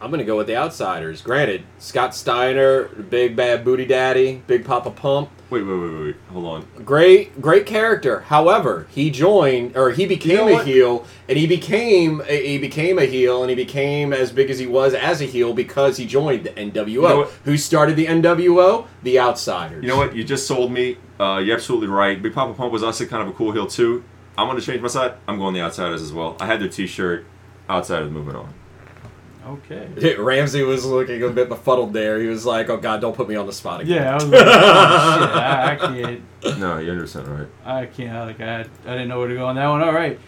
I'm 0.00 0.10
going 0.10 0.18
to 0.18 0.24
go 0.24 0.38
with 0.38 0.46
the 0.46 0.56
outsiders. 0.56 1.20
Granted, 1.20 1.62
Scott 1.78 2.14
Steiner, 2.14 2.84
Big 2.84 3.36
Bad 3.36 3.64
Booty 3.64 3.84
Daddy, 3.84 4.42
Big 4.46 4.64
Papa 4.64 4.90
Pump, 4.90 5.28
Wait, 5.52 5.64
wait, 5.64 5.76
wait, 5.78 6.00
wait. 6.00 6.16
Hold 6.30 6.46
on. 6.46 6.66
Great, 6.82 7.38
great 7.42 7.66
character. 7.66 8.20
However, 8.20 8.86
he 8.88 9.10
joined 9.10 9.76
or 9.76 9.90
he 9.90 10.06
became 10.06 10.36
know 10.36 10.48
a 10.48 10.52
what? 10.54 10.66
heel, 10.66 11.04
and 11.28 11.36
he 11.36 11.46
became 11.46 12.22
a, 12.26 12.46
he 12.48 12.56
became 12.56 12.98
a 12.98 13.04
heel, 13.04 13.42
and 13.42 13.50
he 13.50 13.54
became 13.54 14.14
as 14.14 14.32
big 14.32 14.48
as 14.48 14.58
he 14.58 14.66
was 14.66 14.94
as 14.94 15.20
a 15.20 15.26
heel 15.26 15.52
because 15.52 15.98
he 15.98 16.06
joined 16.06 16.44
the 16.44 16.50
NWO. 16.52 17.02
know? 17.02 17.24
Who 17.44 17.58
started 17.58 17.96
the 17.96 18.06
NWO? 18.06 18.86
The 19.02 19.20
Outsiders. 19.20 19.82
You 19.82 19.90
know 19.90 19.98
what? 19.98 20.16
You 20.16 20.24
just 20.24 20.46
sold 20.46 20.72
me. 20.72 20.96
Uh, 21.20 21.42
you're 21.44 21.54
absolutely 21.54 21.88
right. 21.88 22.20
Big 22.22 22.32
Papa 22.32 22.54
Pump 22.54 22.72
was 22.72 22.82
also 22.82 23.04
kind 23.04 23.22
of 23.22 23.28
a 23.28 23.36
cool 23.36 23.52
heel 23.52 23.66
too. 23.66 24.02
I'm 24.36 24.46
gonna 24.46 24.60
change 24.60 24.80
my 24.80 24.88
side. 24.88 25.14
I'm 25.28 25.38
going 25.38 25.54
the 25.54 25.60
Outsiders 25.60 26.02
as 26.02 26.12
well. 26.12 26.36
I 26.40 26.46
had 26.46 26.60
their 26.60 26.68
T-shirt. 26.68 27.26
Outsiders 27.68 28.10
moving 28.10 28.34
on. 28.34 28.52
Okay. 29.46 30.14
Ramsey 30.18 30.62
was 30.62 30.84
looking 30.84 31.22
a 31.22 31.28
bit 31.28 31.48
befuddled 31.48 31.92
there. 31.92 32.20
He 32.20 32.26
was 32.28 32.46
like, 32.46 32.68
"Oh 32.70 32.76
God, 32.76 33.00
don't 33.00 33.14
put 33.14 33.28
me 33.28 33.34
on 33.34 33.46
the 33.46 33.52
spot 33.52 33.80
again." 33.80 34.02
Yeah, 34.02 34.12
I 34.12 34.14
was 34.14 34.24
like, 34.26 34.42
oh, 34.44 35.20
shit, 35.20 35.30
I, 35.36 35.72
I 35.72 35.76
can't. 36.44 36.60
No, 36.60 36.78
you 36.78 36.90
understand, 36.92 37.28
right. 37.28 37.48
I 37.64 37.86
can't. 37.86 38.26
Like 38.26 38.40
I, 38.40 38.60
I 38.60 38.92
didn't 38.92 39.08
know 39.08 39.18
where 39.18 39.28
to 39.28 39.34
go 39.34 39.46
on 39.46 39.56
that 39.56 39.66
one. 39.68 39.82
All 39.82 39.92
right. 39.92 40.18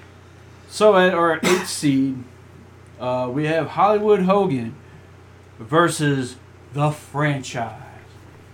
So 0.69 0.97
at 0.97 1.15
our 1.15 1.39
eighth 1.43 1.69
seed, 1.69 2.25
uh, 2.99 3.31
we 3.33 3.47
have 3.47 3.69
Hollywood 3.69 4.23
Hogan 4.23 4.75
versus 5.61 6.37
the 6.73 6.91
franchise 6.91 7.81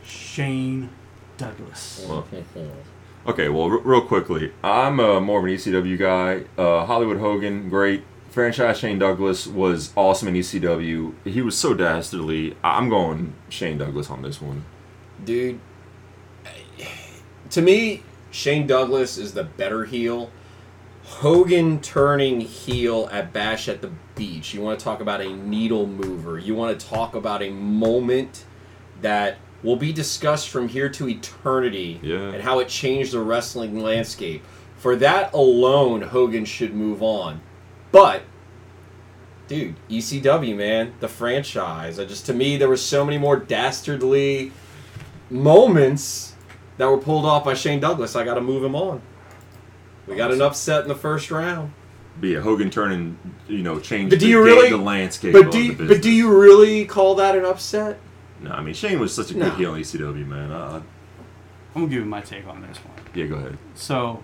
Shane 0.04 0.90
Douglas. 1.38 2.04
Well, 2.06 2.26
Okay, 3.26 3.48
well, 3.48 3.64
r- 3.70 3.78
real 3.78 4.00
quickly, 4.02 4.52
I'm 4.64 4.98
uh, 4.98 5.20
more 5.20 5.38
of 5.40 5.44
an 5.44 5.50
ECW 5.50 5.98
guy. 5.98 6.44
Uh, 6.60 6.86
Hollywood 6.86 7.18
Hogan, 7.18 7.68
great. 7.68 8.02
Franchise 8.30 8.78
Shane 8.78 8.98
Douglas 8.98 9.46
was 9.46 9.92
awesome 9.96 10.28
in 10.28 10.34
ECW. 10.34 11.12
He 11.24 11.42
was 11.42 11.58
so 11.58 11.74
dastardly. 11.74 12.56
I- 12.62 12.78
I'm 12.78 12.88
going 12.88 13.34
Shane 13.48 13.76
Douglas 13.78 14.10
on 14.10 14.22
this 14.22 14.40
one. 14.40 14.64
dude. 15.24 15.60
To 17.50 17.60
me, 17.62 18.02
Shane 18.30 18.66
Douglas 18.68 19.18
is 19.18 19.32
the 19.34 19.42
better 19.42 19.84
heel. 19.84 20.30
Hogan 21.04 21.80
turning 21.80 22.40
heel 22.40 23.08
at 23.10 23.32
Bash 23.32 23.68
at 23.68 23.82
the 23.82 23.90
Beach. 24.14 24.54
You 24.54 24.60
want 24.60 24.78
to 24.78 24.84
talk 24.84 25.00
about 25.00 25.20
a 25.20 25.32
needle 25.34 25.86
mover. 25.88 26.38
You 26.38 26.54
want 26.54 26.78
to 26.78 26.86
talk 26.86 27.16
about 27.16 27.42
a 27.42 27.50
moment 27.50 28.44
that 29.02 29.38
will 29.62 29.76
be 29.76 29.92
discussed 29.92 30.48
from 30.48 30.68
here 30.68 30.88
to 30.88 31.08
eternity 31.08 32.00
Yeah. 32.02 32.32
and 32.32 32.42
how 32.42 32.58
it 32.60 32.68
changed 32.68 33.12
the 33.12 33.20
wrestling 33.20 33.80
landscape. 33.80 34.42
For 34.78 34.96
that 34.96 35.32
alone, 35.34 36.00
Hogan 36.02 36.44
should 36.46 36.74
move 36.74 37.02
on. 37.02 37.40
But 37.92 38.22
dude, 39.48 39.74
ECW, 39.90 40.56
man, 40.56 40.94
the 41.00 41.08
franchise. 41.08 41.98
I 41.98 42.04
just 42.04 42.24
to 42.26 42.32
me 42.34 42.56
there 42.56 42.68
were 42.68 42.76
so 42.76 43.04
many 43.04 43.18
more 43.18 43.36
dastardly 43.36 44.52
moments 45.28 46.34
that 46.78 46.86
were 46.88 46.98
pulled 46.98 47.26
off 47.26 47.44
by 47.44 47.54
Shane 47.54 47.80
Douglas. 47.80 48.16
I 48.16 48.24
got 48.24 48.34
to 48.34 48.40
move 48.40 48.64
him 48.64 48.74
on. 48.74 49.02
We 50.06 50.16
got 50.16 50.32
an 50.32 50.40
upset 50.42 50.82
in 50.82 50.88
the 50.88 50.94
first 50.94 51.30
round. 51.30 51.72
But 52.18 52.28
yeah, 52.30 52.40
Hogan 52.40 52.70
turning, 52.70 53.16
you 53.48 53.62
know, 53.62 53.78
changed 53.78 54.10
But 54.10 54.18
do 54.18 54.26
the, 54.26 54.30
you 54.30 54.42
really- 54.42 54.70
the 54.70 54.76
landscape 54.76 55.32
But 55.32 55.50
do 55.50 55.62
you, 55.62 55.72
but 55.74 56.02
do 56.02 56.10
you 56.10 56.36
really 56.40 56.84
call 56.84 57.14
that 57.16 57.36
an 57.36 57.44
upset? 57.44 57.98
No, 58.42 58.50
I 58.52 58.62
mean, 58.62 58.74
Shane 58.74 58.98
was 58.98 59.14
such 59.14 59.30
a 59.32 59.36
No. 59.36 59.46
good 59.50 59.58
heel 59.58 59.74
in 59.74 59.80
ECW, 59.82 60.26
man. 60.26 60.50
Uh, 60.50 60.82
I'm 61.74 61.82
gonna 61.82 61.86
give 61.88 62.00
you 62.00 62.04
my 62.06 62.20
take 62.20 62.46
on 62.46 62.62
this 62.62 62.78
one. 62.78 62.94
yeah, 63.14 63.26
go 63.26 63.36
ahead. 63.36 63.58
So, 63.74 64.22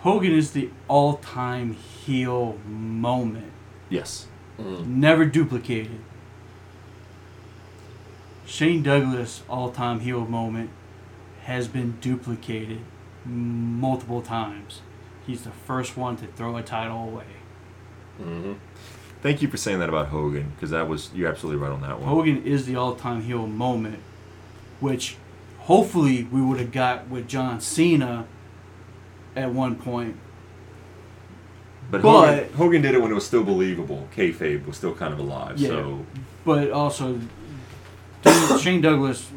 Hogan 0.00 0.32
is 0.32 0.52
the 0.52 0.70
all-time 0.88 1.72
heel 1.74 2.58
moment, 2.66 3.52
Yes. 3.88 4.26
never 4.58 5.24
duplicated. 5.24 5.98
Shane 8.46 8.82
Douglas' 8.82 9.42
all-time 9.48 10.00
heel 10.00 10.26
moment 10.26 10.70
has 11.44 11.68
been 11.68 11.96
duplicated 12.00 12.80
multiple 13.24 14.22
times. 14.22 14.82
He's 15.26 15.42
the 15.42 15.50
first 15.50 15.96
one 15.96 16.16
to 16.16 16.26
throw 16.26 16.56
a 16.56 16.62
title 16.62 17.04
away. 17.04 17.24
Mm-hmm. 18.20 18.52
Thank 19.22 19.42
you 19.42 19.48
for 19.48 19.56
saying 19.58 19.80
that 19.80 19.88
about 19.88 20.08
Hogan, 20.08 20.52
because 20.54 20.70
that 20.70 20.88
was 20.88 21.10
you're 21.14 21.28
absolutely 21.28 21.62
right 21.62 21.72
on 21.72 21.82
that 21.82 22.00
one. 22.00 22.08
Hogan 22.08 22.42
is 22.44 22.64
the 22.66 22.76
all-time 22.76 23.22
heel 23.22 23.46
moment, 23.46 23.98
which 24.80 25.16
hopefully 25.58 26.24
we 26.24 26.40
would 26.40 26.58
have 26.58 26.72
got 26.72 27.08
with 27.08 27.28
John 27.28 27.60
Cena 27.60 28.26
at 29.36 29.52
one 29.52 29.76
point. 29.76 30.16
But, 31.90 32.02
But- 32.02 32.26
Hogan, 32.28 32.52
Hogan 32.54 32.82
did 32.82 32.94
it 32.94 33.02
when 33.02 33.10
it 33.10 33.14
was 33.14 33.26
still 33.26 33.44
believable. 33.44 34.08
Kayfabe 34.16 34.66
was 34.66 34.76
still 34.76 34.94
kind 34.94 35.12
of 35.12 35.18
alive. 35.18 35.58
Yeah. 35.58 35.68
So 35.68 36.06
But 36.44 36.70
also, 36.70 37.20
Shane 38.60 38.80
Douglas 38.80 39.28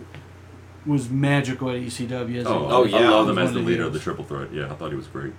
was 0.86 1.10
magical 1.10 1.70
at 1.72 1.78
ECW. 1.78 2.40
As 2.40 2.48
oh, 2.48 2.52
a- 2.52 2.54
oh, 2.54 2.70
Oh, 2.70 2.84
yeah. 2.86 2.98
I 2.98 3.10
love 3.10 3.30
him 3.30 3.38
as 3.38 3.54
the 3.54 3.60
of 3.60 3.66
leader 3.66 3.84
of 3.84 3.94
the. 3.94 4.00
Triple 4.00 4.24
Threat. 4.24 4.54
Yeah, 4.54 4.72
I 4.72 4.76
thought 4.76 4.92
he 4.92 4.98
was 4.98 5.08
great. 5.08 5.34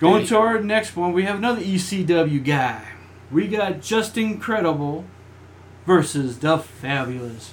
Going 0.00 0.26
to 0.26 0.38
our 0.38 0.60
next 0.60 0.96
one, 0.96 1.12
we 1.12 1.22
have 1.24 1.38
another 1.38 1.60
ECW 1.60 2.44
guy. 2.44 2.84
We 3.30 3.48
got 3.48 3.80
Justin 3.80 4.38
Credible 4.38 5.04
versus 5.86 6.38
the 6.38 6.58
fabulous 6.58 7.52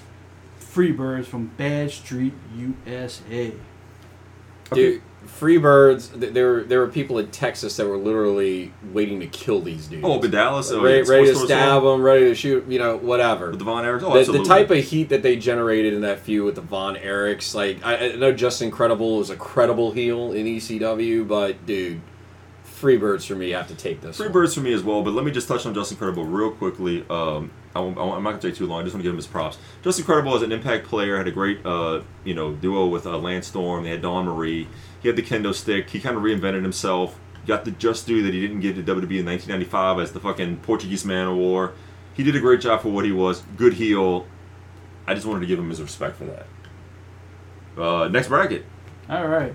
Freebirds 0.60 1.26
from 1.26 1.48
Bad 1.58 1.92
Street, 1.92 2.34
USA. 2.56 3.54
Dude, 4.74 5.02
Freebirds. 5.28 6.18
th- 6.20 6.34
There, 6.34 6.52
were- 6.54 6.64
there 6.64 6.80
were 6.80 6.88
people 6.88 7.20
in 7.20 7.28
Texas 7.28 7.76
that 7.76 7.86
were 7.88 7.98
literally 7.98 8.72
waiting 8.94 9.20
to 9.20 9.28
kill 9.28 9.60
these 9.60 9.88
dudes. 9.88 10.04
Oh, 10.06 10.18
but 10.20 10.32
Dallas. 10.32 10.72
Oh, 10.72 10.82
ready, 10.82 11.02
ready 11.10 11.26
to 11.28 11.36
stab 11.36 11.84
them, 11.84 12.02
ready 12.02 12.26
to 12.26 12.36
shoot. 12.36 12.66
You 12.70 12.80
know, 12.80 12.96
whatever. 12.98 13.50
With 13.50 13.60
the 13.60 13.66
Von 13.66 13.84
Erichs. 13.84 14.04
Oh, 14.04 14.24
the, 14.24 14.32
the 14.32 14.44
type 14.46 14.70
of 14.72 14.78
heat 14.84 15.10
that 15.10 15.24
they 15.24 15.36
generated 15.36 15.94
in 15.94 16.02
that 16.02 16.20
feud 16.20 16.46
with 16.46 16.56
the 16.56 16.62
Von 16.62 16.96
Erichs, 16.96 17.54
like 17.54 17.86
I, 17.86 18.12
I 18.12 18.16
know 18.16 18.32
Justin 18.32 18.72
Credible 18.72 19.20
is 19.20 19.30
a 19.30 19.36
credible 19.36 19.92
heel 19.92 20.32
in 20.32 20.46
ECW, 20.46 21.28
but 21.28 21.66
dude, 21.66 22.00
Freebirds 22.82 23.26
for 23.28 23.36
me 23.36 23.52
have 23.52 23.68
to 23.68 23.76
take 23.76 24.02
this. 24.02 24.18
Free 24.18 24.26
one. 24.28 24.34
birds 24.34 24.56
for 24.56 24.62
me 24.62 24.74
as 24.74 24.82
well, 24.84 25.04
but 25.04 25.14
let 25.14 25.24
me 25.24 25.32
just 25.32 25.48
touch 25.48 25.66
on 25.66 25.74
Justin 25.74 25.98
Credible 25.98 26.26
real 26.26 26.52
quickly. 26.52 27.06
Um, 27.10 27.52
I 27.76 27.80
won't, 27.80 27.98
I 27.98 28.02
won't- 28.02 28.18
I'm 28.18 28.24
not 28.24 28.32
going 28.32 28.42
to 28.42 28.50
take 28.50 28.58
too 28.58 28.66
long. 28.66 28.82
I 28.82 28.84
just 28.84 28.94
want 28.96 29.02
to 29.02 29.04
give 29.04 29.12
him 29.14 29.18
his 29.18 29.28
props. 29.28 29.58
Justin 29.84 30.04
Credible 30.06 30.36
is 30.36 30.42
an 30.42 30.52
impact 30.52 30.88
player. 30.88 31.18
Had 31.18 31.28
a 31.28 31.32
great, 31.32 31.66
uh, 31.66 32.02
you 32.26 32.34
know, 32.34 32.54
duo 32.54 32.88
with 32.88 33.06
uh, 33.06 33.18
Lance 33.18 33.48
Storm. 33.48 33.84
They 33.84 33.92
had 33.92 34.02
Dawn 34.02 34.26
Marie. 34.26 34.68
He 35.02 35.08
had 35.08 35.16
the 35.16 35.22
kendo 35.24 35.54
stick. 35.54 35.90
He 35.92 36.00
kind 36.00 36.18
of 36.18 36.24
reinvented 36.24 36.64
himself. 36.64 37.20
Got 37.48 37.66
the 37.66 37.72
just 37.72 38.06
due 38.08 38.22
that 38.24 38.34
he 38.34 38.42
didn't 38.42 38.60
get 38.60 38.76
to 38.76 38.82
WWE 38.84 39.20
in 39.20 39.26
1995 39.26 40.00
as 40.00 40.12
the 40.12 40.20
fucking 40.20 40.58
Portuguese 40.58 41.06
Man 41.06 41.28
of 41.28 41.36
War. 41.38 41.74
He 42.14 42.24
did 42.24 42.36
a 42.36 42.40
great 42.40 42.62
job 42.62 42.82
for 42.82 42.90
what 42.90 43.06
he 43.06 43.12
was. 43.12 43.42
Good 43.58 43.74
heel. 43.74 44.26
I 45.08 45.14
just 45.16 45.26
wanted 45.26 45.40
to 45.42 45.46
give 45.48 45.58
him 45.58 45.70
his 45.70 45.82
respect 45.82 46.18
for 46.18 46.26
that. 46.26 46.46
Uh, 47.82 48.08
next 48.10 48.28
bracket. 48.28 48.66
All 49.10 49.28
right. 49.28 49.54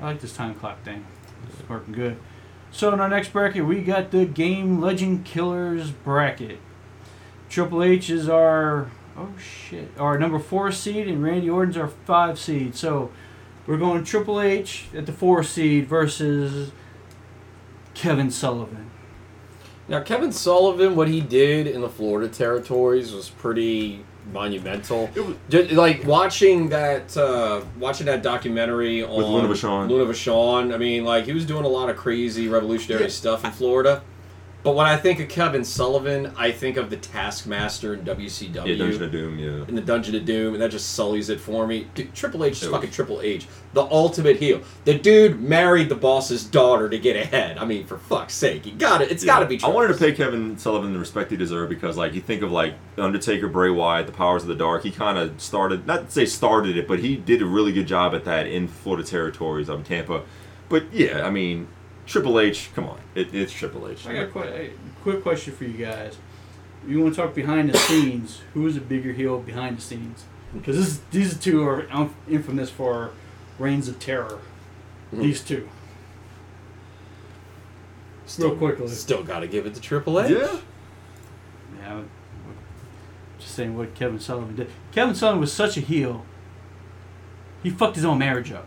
I 0.00 0.04
like 0.04 0.20
this 0.20 0.34
time 0.36 0.54
clock 0.54 0.82
thing. 0.84 1.04
It's 1.66 1.70
working 1.70 1.94
good. 1.94 2.16
So 2.70 2.92
in 2.92 3.00
our 3.00 3.08
next 3.08 3.32
bracket, 3.32 3.66
we 3.66 3.82
got 3.82 4.12
the 4.12 4.24
Game 4.24 4.80
Legend 4.80 5.24
Killers 5.24 5.90
bracket. 5.90 6.60
Triple 7.48 7.82
H 7.82 8.08
is 8.08 8.28
our 8.28 8.90
oh 9.16 9.32
shit 9.38 9.90
our 9.98 10.18
number 10.18 10.38
four 10.38 10.70
seed, 10.70 11.08
and 11.08 11.22
Randy 11.22 11.50
Orton's 11.50 11.76
our 11.76 11.88
five 11.88 12.38
seed. 12.38 12.76
So 12.76 13.10
we're 13.66 13.78
going 13.78 14.04
Triple 14.04 14.40
H 14.40 14.86
at 14.94 15.06
the 15.06 15.12
four 15.12 15.42
seed 15.42 15.88
versus 15.88 16.70
Kevin 17.94 18.30
Sullivan. 18.30 18.90
Now, 19.88 20.00
Kevin 20.00 20.32
Sullivan, 20.32 20.96
what 20.96 21.08
he 21.08 21.20
did 21.20 21.66
in 21.66 21.80
the 21.80 21.88
Florida 21.88 22.28
territories 22.28 23.12
was 23.12 23.30
pretty 23.30 24.04
monumental. 24.32 25.08
It 25.14 25.24
was- 25.24 25.36
Just, 25.48 25.70
like 25.72 26.04
watching 26.04 26.68
that, 26.70 27.16
uh, 27.16 27.60
watching 27.78 28.06
that 28.06 28.22
documentary 28.22 29.04
on 29.04 29.22
Luna 29.22 29.48
Vachon. 29.48 29.88
Luna 29.88 30.04
Vachon. 30.12 30.74
I 30.74 30.78
mean, 30.78 31.04
like 31.04 31.24
he 31.26 31.32
was 31.32 31.44
doing 31.44 31.64
a 31.64 31.68
lot 31.68 31.88
of 31.88 31.96
crazy 31.96 32.48
revolutionary 32.48 33.04
Yeah. 33.04 33.08
stuff 33.10 33.44
in 33.44 33.52
Florida. 33.52 34.02
But 34.66 34.74
when 34.74 34.86
I 34.86 34.96
think 34.96 35.20
of 35.20 35.28
Kevin 35.28 35.62
Sullivan, 35.62 36.32
I 36.36 36.50
think 36.50 36.76
of 36.76 36.90
the 36.90 36.96
Taskmaster 36.96 37.94
in 37.94 38.00
WCW. 38.04 38.66
Yeah, 38.66 38.76
Dungeon 38.76 39.02
of 39.04 39.12
Doom. 39.12 39.38
Yeah. 39.38 39.64
in 39.68 39.76
the 39.76 39.80
Dungeon 39.80 40.16
of 40.16 40.24
Doom, 40.24 40.54
and 40.54 40.60
that 40.60 40.72
just 40.72 40.94
sullies 40.94 41.28
it 41.28 41.38
for 41.38 41.68
me. 41.68 41.86
Dude, 41.94 42.12
Triple 42.16 42.42
H 42.42 42.64
is 42.64 42.68
fucking 42.68 42.90
Triple 42.90 43.20
H, 43.20 43.46
the 43.74 43.82
ultimate 43.82 44.38
heel. 44.38 44.60
The 44.84 44.98
dude 44.98 45.40
married 45.40 45.88
the 45.88 45.94
boss's 45.94 46.42
daughter 46.42 46.88
to 46.88 46.98
get 46.98 47.14
ahead. 47.14 47.58
I 47.58 47.64
mean, 47.64 47.86
for 47.86 47.96
fuck's 47.96 48.34
sake, 48.34 48.66
you 48.66 48.72
got 48.72 49.02
it. 49.02 49.12
It's 49.12 49.24
got 49.24 49.38
to 49.38 49.46
be. 49.46 49.60
I 49.62 49.68
wanted 49.68 49.92
to 49.92 49.98
pay 50.00 50.10
Kevin 50.10 50.58
Sullivan 50.58 50.92
the 50.92 50.98
respect 50.98 51.30
he 51.30 51.36
deserved 51.36 51.70
because, 51.70 51.96
like, 51.96 52.14
you 52.14 52.20
think 52.20 52.42
of 52.42 52.50
like 52.50 52.74
Undertaker, 52.98 53.46
Bray 53.46 53.70
Wyatt, 53.70 54.06
the 54.06 54.12
Powers 54.12 54.42
of 54.42 54.48
the 54.48 54.56
Dark. 54.56 54.82
He 54.82 54.90
kind 54.90 55.16
of 55.16 55.40
started, 55.40 55.86
not 55.86 56.06
to 56.06 56.10
say 56.10 56.26
started 56.26 56.76
it, 56.76 56.88
but 56.88 56.98
he 56.98 57.14
did 57.14 57.40
a 57.40 57.46
really 57.46 57.72
good 57.72 57.86
job 57.86 58.16
at 58.16 58.24
that 58.24 58.48
in 58.48 58.66
Florida 58.66 59.06
territories 59.06 59.68
of 59.68 59.84
Tampa. 59.84 60.22
But 60.68 60.92
yeah, 60.92 61.24
I 61.24 61.30
mean, 61.30 61.68
Triple 62.06 62.38
H, 62.40 62.70
come 62.74 62.84
on, 62.88 62.98
it, 63.14 63.34
it's 63.34 63.52
Triple 63.52 63.88
H. 63.88 64.06
I 64.06 64.12
got 64.14 64.22
a 64.24 64.26
qu- 64.28 64.40
a 64.42 64.70
quick 65.02 65.22
question 65.22 65.52
for 65.54 65.64
you 65.64 65.84
guys. 65.84 66.16
You 66.86 67.00
want 67.00 67.14
to 67.14 67.20
talk 67.20 67.34
behind 67.34 67.70
the 67.70 67.76
scenes? 67.78 68.42
Who 68.54 68.66
is 68.66 68.76
a 68.76 68.80
bigger 68.80 69.12
heel 69.12 69.40
behind 69.40 69.78
the 69.78 69.82
scenes? 69.82 70.24
Because 70.54 71.00
these 71.10 71.36
two 71.38 71.66
are 71.66 71.86
infamous 72.28 72.70
for 72.70 73.10
reigns 73.58 73.88
of 73.88 73.98
terror. 73.98 74.38
Mhm. 75.12 75.22
These 75.22 75.42
two. 75.42 75.68
Still, 78.26 78.50
real 78.50 78.58
quickly. 78.58 78.88
Still 78.88 79.22
got 79.22 79.40
to 79.40 79.48
give 79.48 79.66
it 79.66 79.74
to 79.74 79.80
Triple 79.80 80.20
H. 80.20 80.30
Yeah. 80.30 80.56
Yeah, 81.80 82.00
just 83.38 83.54
saying 83.54 83.76
what 83.76 83.94
Kevin 83.94 84.18
Sullivan 84.18 84.56
did. 84.56 84.70
Kevin 84.92 85.14
Sullivan 85.14 85.40
was 85.40 85.52
such 85.52 85.76
a 85.76 85.80
heel 85.80 86.24
he 87.62 87.70
fucked 87.70 87.96
his 87.96 88.04
own 88.04 88.18
marriage 88.18 88.52
up. 88.52 88.66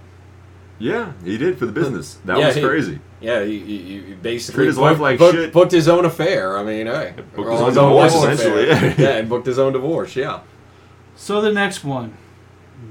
Yeah, 0.77 1.13
he 1.23 1.37
did 1.37 1.57
for 1.57 1.65
the 1.65 1.71
business. 1.71 2.19
That 2.25 2.37
Yeah, 2.37 2.47
was 2.47 2.55
he- 2.55 2.61
crazy. 2.61 2.99
Yeah, 3.21 3.43
he, 3.43 3.59
he, 3.59 4.01
he 4.01 4.13
basically 4.13 4.55
Treated 4.59 4.67
his 4.69 4.75
booked, 4.77 4.91
wife 4.91 4.99
like 4.99 5.19
booked- 5.19 5.35
shit. 5.35 5.53
booked 5.53 5.71
his 5.73 5.87
own 5.89 6.05
affair. 6.05 6.57
I 6.57 6.63
mean, 6.63 6.87
hey, 6.87 7.13
Booked 7.35 7.37
or 7.49 7.51
his 7.51 7.77
own 7.77 7.89
divorce, 7.89 8.15
affair. 8.15 8.31
essentially, 8.31 8.67
yeah. 8.69 8.93
yeah, 8.97 9.17
and 9.17 9.27
booked 9.29 9.45
his 9.45 9.59
own 9.59 9.73
divorce. 9.73 10.15
Yeah. 10.15 10.39
So 11.15 11.41
the 11.41 11.51
next 11.51 11.83
one, 11.83 12.17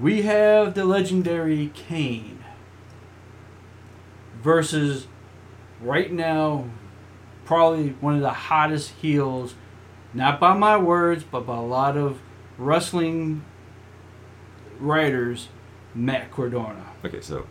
we 0.01 0.23
have 0.23 0.75
the 0.75 0.85
legendary 0.85 1.71
Kane 1.75 2.45
versus 4.43 5.07
right 5.81 6.13
now 6.13 6.65
probably 7.45 7.91
one 8.01 8.15
of 8.15 8.21
the 8.21 8.31
hottest 8.31 8.91
heels, 9.01 9.55
not 10.13 10.39
by 10.39 10.53
my 10.53 10.77
words, 10.77 11.25
but 11.25 11.47
by 11.47 11.57
a 11.57 11.61
lot 11.63 11.97
of 11.97 12.21
wrestling 12.59 13.43
writers, 14.79 15.49
Matt 15.95 16.31
Cardona. 16.31 16.85
Okay, 17.05 17.21
so 17.23 17.47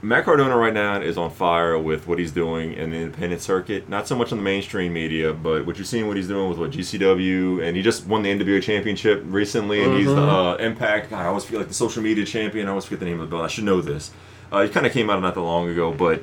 Matt 0.00 0.24
Cardona 0.24 0.56
right 0.56 0.72
now 0.72 1.00
is 1.00 1.18
on 1.18 1.30
fire 1.30 1.76
with 1.76 2.06
what 2.06 2.20
he's 2.20 2.30
doing 2.30 2.72
in 2.74 2.90
the 2.90 2.96
independent 2.98 3.42
circuit. 3.42 3.88
Not 3.88 4.06
so 4.06 4.14
much 4.14 4.30
on 4.30 4.38
the 4.38 4.44
mainstream 4.44 4.92
media, 4.92 5.32
but 5.32 5.66
what 5.66 5.76
you're 5.76 5.84
seeing 5.84 6.06
what 6.06 6.16
he's 6.16 6.28
doing 6.28 6.48
with 6.48 6.56
what 6.56 6.70
GCW, 6.70 7.66
and 7.66 7.76
he 7.76 7.82
just 7.82 8.06
won 8.06 8.22
the 8.22 8.30
NWA 8.30 8.62
championship 8.62 9.22
recently, 9.26 9.82
and 9.82 9.94
he's 9.94 10.06
the 10.06 10.22
uh, 10.22 10.54
Impact. 10.56 11.10
God, 11.10 11.24
I 11.24 11.26
always 11.26 11.44
feel 11.44 11.58
like 11.58 11.66
the 11.66 11.74
social 11.74 12.00
media 12.00 12.24
champion. 12.24 12.68
I 12.68 12.70
always 12.70 12.84
forget 12.84 13.00
the 13.00 13.06
name 13.06 13.18
of 13.18 13.28
the 13.28 13.34
belt. 13.34 13.44
I 13.44 13.48
should 13.48 13.64
know 13.64 13.80
this. 13.80 14.12
Uh, 14.52 14.62
he 14.62 14.68
kind 14.68 14.86
of 14.86 14.92
came 14.92 15.10
out 15.10 15.20
not 15.20 15.34
that 15.34 15.40
long 15.40 15.68
ago, 15.68 15.92
but 15.92 16.22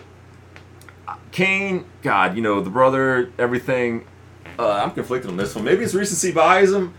Kane, 1.34 1.84
God, 2.02 2.38
you 2.38 2.42
know 2.42 2.62
the 2.62 2.70
brother, 2.70 3.30
everything. 3.38 4.08
Uh, 4.58 4.72
I'm 4.72 4.92
conflicted 4.92 5.30
on 5.30 5.36
this 5.36 5.54
one. 5.54 5.66
Maybe 5.66 5.84
it's 5.84 5.94
recency 5.94 6.32
biasm. 6.32 6.94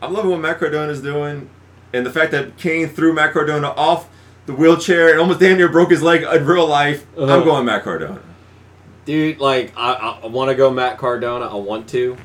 I'm 0.00 0.14
loving 0.14 0.30
what 0.30 0.40
Matt 0.40 0.58
Cardona 0.58 0.90
is 0.90 1.02
doing, 1.02 1.50
and 1.92 2.06
the 2.06 2.10
fact 2.10 2.30
that 2.30 2.56
Kane 2.56 2.88
threw 2.88 3.12
Matt 3.12 3.34
Cardona 3.34 3.68
off 3.76 4.08
the 4.46 4.52
wheelchair 4.52 5.10
and 5.10 5.20
almost 5.20 5.40
damn 5.40 5.56
near 5.56 5.68
broke 5.68 5.90
his 5.90 6.02
leg 6.02 6.22
in 6.22 6.46
real 6.46 6.66
life. 6.66 7.06
Uh-huh. 7.16 7.38
I'm 7.38 7.44
going 7.44 7.64
Matt 7.64 7.82
Cardona. 7.82 8.20
Dude, 9.04 9.38
like 9.38 9.72
I, 9.76 10.20
I, 10.22 10.26
want 10.26 10.50
to 10.50 10.54
go 10.54 10.70
Matt 10.70 10.98
Cardona. 10.98 11.46
I 11.46 11.54
want 11.56 11.88
to, 11.90 12.16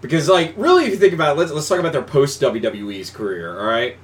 because 0.00 0.28
like 0.28 0.54
really, 0.56 0.84
if 0.84 0.90
you 0.90 0.96
think 0.96 1.12
about 1.12 1.36
it, 1.36 1.40
let's 1.40 1.50
let's 1.50 1.68
talk 1.68 1.80
about 1.80 1.92
their 1.92 2.02
post 2.02 2.40
WWE's 2.40 3.10
career. 3.10 3.58
All 3.58 3.66
right, 3.66 3.96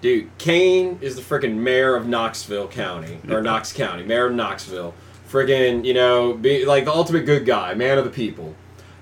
dude, 0.00 0.30
Kane 0.38 0.98
is 1.00 1.16
the 1.16 1.22
freaking 1.22 1.56
mayor 1.56 1.96
of 1.96 2.06
Knoxville 2.06 2.68
County 2.68 3.18
or 3.28 3.42
Knox 3.42 3.72
County, 3.72 4.04
mayor 4.04 4.26
of 4.26 4.34
Knoxville. 4.34 4.94
Friggin', 5.28 5.84
you 5.84 5.94
know, 5.94 6.34
be 6.34 6.64
like 6.64 6.84
the 6.84 6.92
ultimate 6.92 7.24
good 7.24 7.46
guy, 7.46 7.74
man 7.74 7.98
of 7.98 8.04
the 8.04 8.10
people. 8.10 8.54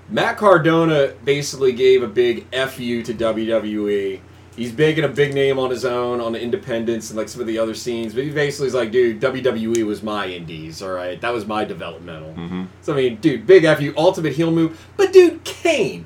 Matt 0.09 0.37
Cardona 0.37 1.13
basically 1.23 1.71
gave 1.71 2.01
a 2.01 2.07
big 2.07 2.45
fu 2.51 3.03
to 3.03 3.13
WWE. 3.13 4.19
He's 4.59 4.73
big 4.73 4.97
and 4.99 5.05
a 5.05 5.09
big 5.09 5.33
name 5.33 5.57
on 5.57 5.69
his 5.69 5.85
own 5.85 6.19
on 6.19 6.33
the 6.33 6.41
independents 6.41 7.09
and 7.09 7.17
like 7.17 7.29
some 7.29 7.39
of 7.39 7.47
the 7.47 7.57
other 7.57 7.73
scenes, 7.73 8.13
but 8.13 8.25
he 8.25 8.29
basically 8.29 8.67
is 8.67 8.73
like, 8.73 8.91
dude, 8.91 9.21
WWE 9.21 9.85
was 9.85 10.03
my 10.03 10.27
indies, 10.27 10.81
all 10.81 10.91
right, 10.91 11.19
that 11.21 11.29
was 11.31 11.45
my 11.47 11.63
developmental. 11.63 12.33
hmm 12.33 12.65
So 12.81 12.91
I 12.93 12.97
mean, 12.97 13.15
dude, 13.21 13.47
big 13.47 13.63
F 13.63 13.79
you, 13.79 13.93
ultimate 13.95 14.33
heel 14.33 14.51
move. 14.51 14.85
But 14.97 15.13
dude, 15.13 15.45
Kane, 15.45 16.05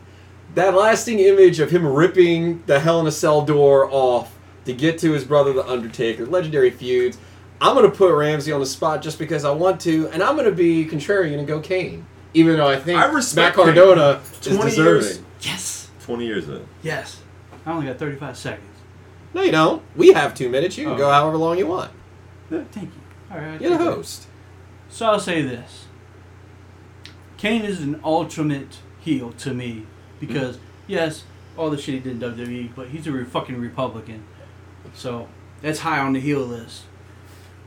that 0.53 0.75
lasting 0.75 1.17
image 1.17 1.59
of 1.59 1.71
him 1.71 1.83
ripping 1.83 2.61
the 2.67 2.79
Hell 2.79 2.99
in 2.99 3.07
a 3.07 3.11
Cell 3.11 3.41
door 3.43 3.89
off 3.91 4.37
to 4.65 4.73
get 4.73 4.99
to 4.99 5.13
his 5.13 5.23
brother, 5.23 5.51
the 5.51 5.67
Undertaker, 5.67 6.27
legendary 6.27 6.69
feuds. 6.69 7.17
I'm 7.59 7.73
gonna 7.75 7.89
put 7.89 8.13
Ramsey 8.13 8.51
on 8.51 8.59
the 8.59 8.67
spot 8.67 9.01
just 9.01 9.17
because 9.17 9.45
I 9.45 9.51
want 9.51 9.81
to, 9.81 10.09
and 10.09 10.21
I'm 10.21 10.35
gonna 10.35 10.51
be 10.51 10.85
contrarian 10.85 11.39
and 11.39 11.47
go 11.47 11.59
Kane, 11.59 12.05
even 12.35 12.57
though 12.57 12.67
I 12.67 12.79
think 12.79 12.99
I 12.99 13.05
respect 13.05 13.57
Matt 13.57 13.65
Cardona 13.65 14.21
is 14.41 14.57
deserving. 14.59 14.75
years. 14.75 15.21
Yes! 15.41 15.89
20 16.05 16.25
years 16.25 16.47
in. 16.49 16.67
Yes. 16.83 17.22
I 17.65 17.71
only 17.71 17.87
got 17.87 17.97
35 17.97 18.37
seconds. 18.37 18.67
No, 19.33 19.41
you 19.41 19.51
don't. 19.51 19.81
We 19.95 20.13
have 20.13 20.33
two 20.35 20.49
minutes. 20.49 20.77
You 20.77 20.85
can 20.85 20.93
Oh. 20.93 20.97
go 20.97 21.09
however 21.11 21.37
long 21.37 21.57
you 21.57 21.67
want. 21.67 21.91
Uh, 22.51 22.61
thank 22.71 22.89
you. 22.93 23.01
All 23.31 23.37
right. 23.39 23.59
You're 23.59 23.71
the 23.77 23.83
it. 23.83 23.93
host. 23.95 24.27
So 24.89 25.07
I'll 25.07 25.19
say 25.19 25.41
this. 25.41 25.85
Kane 27.37 27.63
is 27.63 27.81
an 27.81 27.99
ultimate 28.03 28.77
heel 28.99 29.31
to 29.33 29.53
me 29.53 29.85
because 30.19 30.59
yes, 30.87 31.23
all 31.57 31.69
the 31.69 31.77
shit 31.77 31.95
he 31.95 31.99
did 31.99 32.21
in 32.23 32.31
WWE, 32.35 32.69
but 32.75 32.89
he's 32.89 33.07
a 33.07 33.11
re- 33.11 33.23
fucking 33.25 33.59
Republican, 33.59 34.23
so 34.93 35.27
that's 35.61 35.79
high 35.79 35.99
on 35.99 36.13
the 36.13 36.19
heel 36.19 36.39
list. 36.41 36.83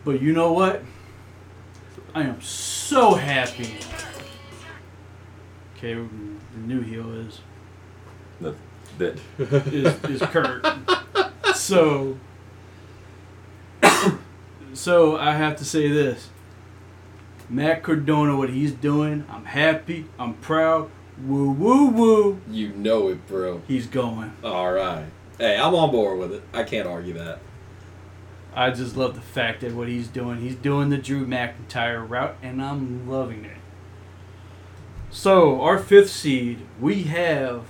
But 0.05 0.23
you 0.23 0.33
know 0.33 0.53
what? 0.53 0.83
I 2.15 2.23
am 2.23 2.41
so 2.41 3.15
happy. 3.15 3.77
Okay, 5.77 5.95
the 5.95 6.59
new 6.59 6.81
heel 6.81 7.13
is 7.13 7.41
That, 8.41 8.55
that, 8.99 9.19
is, 9.39 10.05
is 10.05 10.23
Kurt. 10.23 10.67
So, 11.55 12.19
so 14.73 15.17
I 15.17 15.33
have 15.33 15.57
to 15.57 15.65
say 15.65 15.89
this. 15.89 16.31
Matt 17.49 17.83
Cardona, 17.83 18.37
what 18.37 18.51
he's 18.51 18.73
doing, 18.73 19.25
I'm 19.31 19.45
happy, 19.45 20.07
I'm 20.19 20.35
proud. 20.35 20.91
Woo 21.25 21.51
woo 21.51 21.89
woo. 21.89 22.41
You 22.51 22.69
know 22.71 23.09
it, 23.09 23.27
bro. 23.27 23.63
He's 23.67 23.87
going. 23.87 24.33
All 24.45 24.73
right. 24.73 25.07
Hey, 25.39 25.57
I'm 25.57 25.75
on 25.75 25.91
board 25.91 26.19
with 26.19 26.33
it. 26.33 26.43
I 26.53 26.63
can't 26.65 26.87
argue 26.87 27.15
that. 27.15 27.39
I 28.55 28.71
just 28.71 28.97
love 28.97 29.15
the 29.15 29.21
fact 29.21 29.61
that 29.61 29.75
what 29.75 29.89
he's 29.89 30.09
doing, 30.09 30.41
he's 30.41 30.57
doing 30.57 30.89
the 30.89 30.99
Drew 30.99 31.27
McIntyre 31.27 32.09
route, 32.09 32.37
and 32.43 32.63
I'm 32.63 33.09
loving 33.09 33.45
it. 33.45 33.59
So, 35.11 35.61
our 35.61 35.79
fifth 35.79 36.11
seed, 36.11 36.61
we 36.81 37.05
have, 37.05 37.65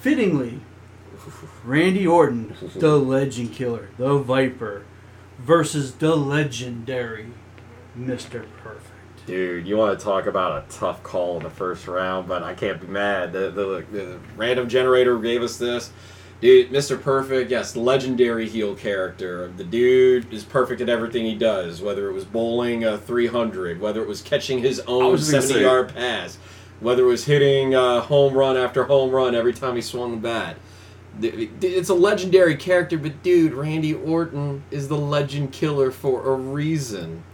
fittingly, 0.00 0.60
Randy 1.64 2.06
Orton, 2.06 2.54
the 2.76 2.96
Legend 2.96 3.52
Killer, 3.52 3.90
the 3.98 4.18
Viper, 4.18 4.84
versus 5.38 5.94
the 5.94 6.16
legendary 6.16 7.26
Mr. 7.98 8.46
Perfect. 8.62 9.26
Dude, 9.26 9.66
you 9.66 9.76
want 9.76 9.98
to 9.98 10.02
talk 10.04 10.26
about 10.26 10.64
a 10.64 10.72
tough 10.72 11.02
call 11.02 11.36
in 11.36 11.42
the 11.42 11.50
first 11.50 11.86
round, 11.86 12.26
but 12.26 12.42
I 12.42 12.54
can't 12.54 12.80
be 12.80 12.86
mad. 12.86 13.32
The, 13.32 13.50
the, 13.50 13.84
the 13.92 14.18
random 14.36 14.68
generator 14.68 15.18
gave 15.18 15.42
us 15.42 15.58
this. 15.58 15.92
Dude, 16.40 16.70
Mr. 16.70 17.00
Perfect, 17.00 17.50
yes, 17.50 17.76
legendary 17.76 18.48
heel 18.48 18.74
character. 18.74 19.52
The 19.54 19.64
dude 19.64 20.32
is 20.32 20.42
perfect 20.42 20.80
at 20.80 20.88
everything 20.88 21.26
he 21.26 21.34
does, 21.34 21.82
whether 21.82 22.08
it 22.08 22.14
was 22.14 22.24
bowling 22.24 22.84
a 22.84 22.96
300, 22.96 23.78
whether 23.78 24.00
it 24.00 24.08
was 24.08 24.22
catching 24.22 24.60
his 24.60 24.80
own 24.86 25.12
was 25.12 25.20
just 25.20 25.32
gonna 25.32 25.42
70 25.42 25.60
say- 25.60 25.66
yard 25.66 25.94
pass, 25.94 26.38
whether 26.80 27.04
it 27.04 27.06
was 27.08 27.24
hitting 27.26 27.74
uh, 27.74 28.00
home 28.00 28.34
run 28.34 28.56
after 28.56 28.84
home 28.84 29.10
run 29.10 29.34
every 29.34 29.52
time 29.52 29.76
he 29.76 29.82
swung 29.82 30.12
the 30.12 30.16
bat. 30.16 30.56
It's 31.22 31.88
a 31.88 31.94
legendary 31.94 32.56
character, 32.56 32.96
but 32.96 33.22
dude, 33.22 33.52
Randy 33.52 33.94
Orton 33.94 34.62
is 34.70 34.88
the 34.88 34.96
legend 34.96 35.52
killer 35.52 35.90
for 35.90 36.32
a 36.32 36.34
reason. 36.34 37.24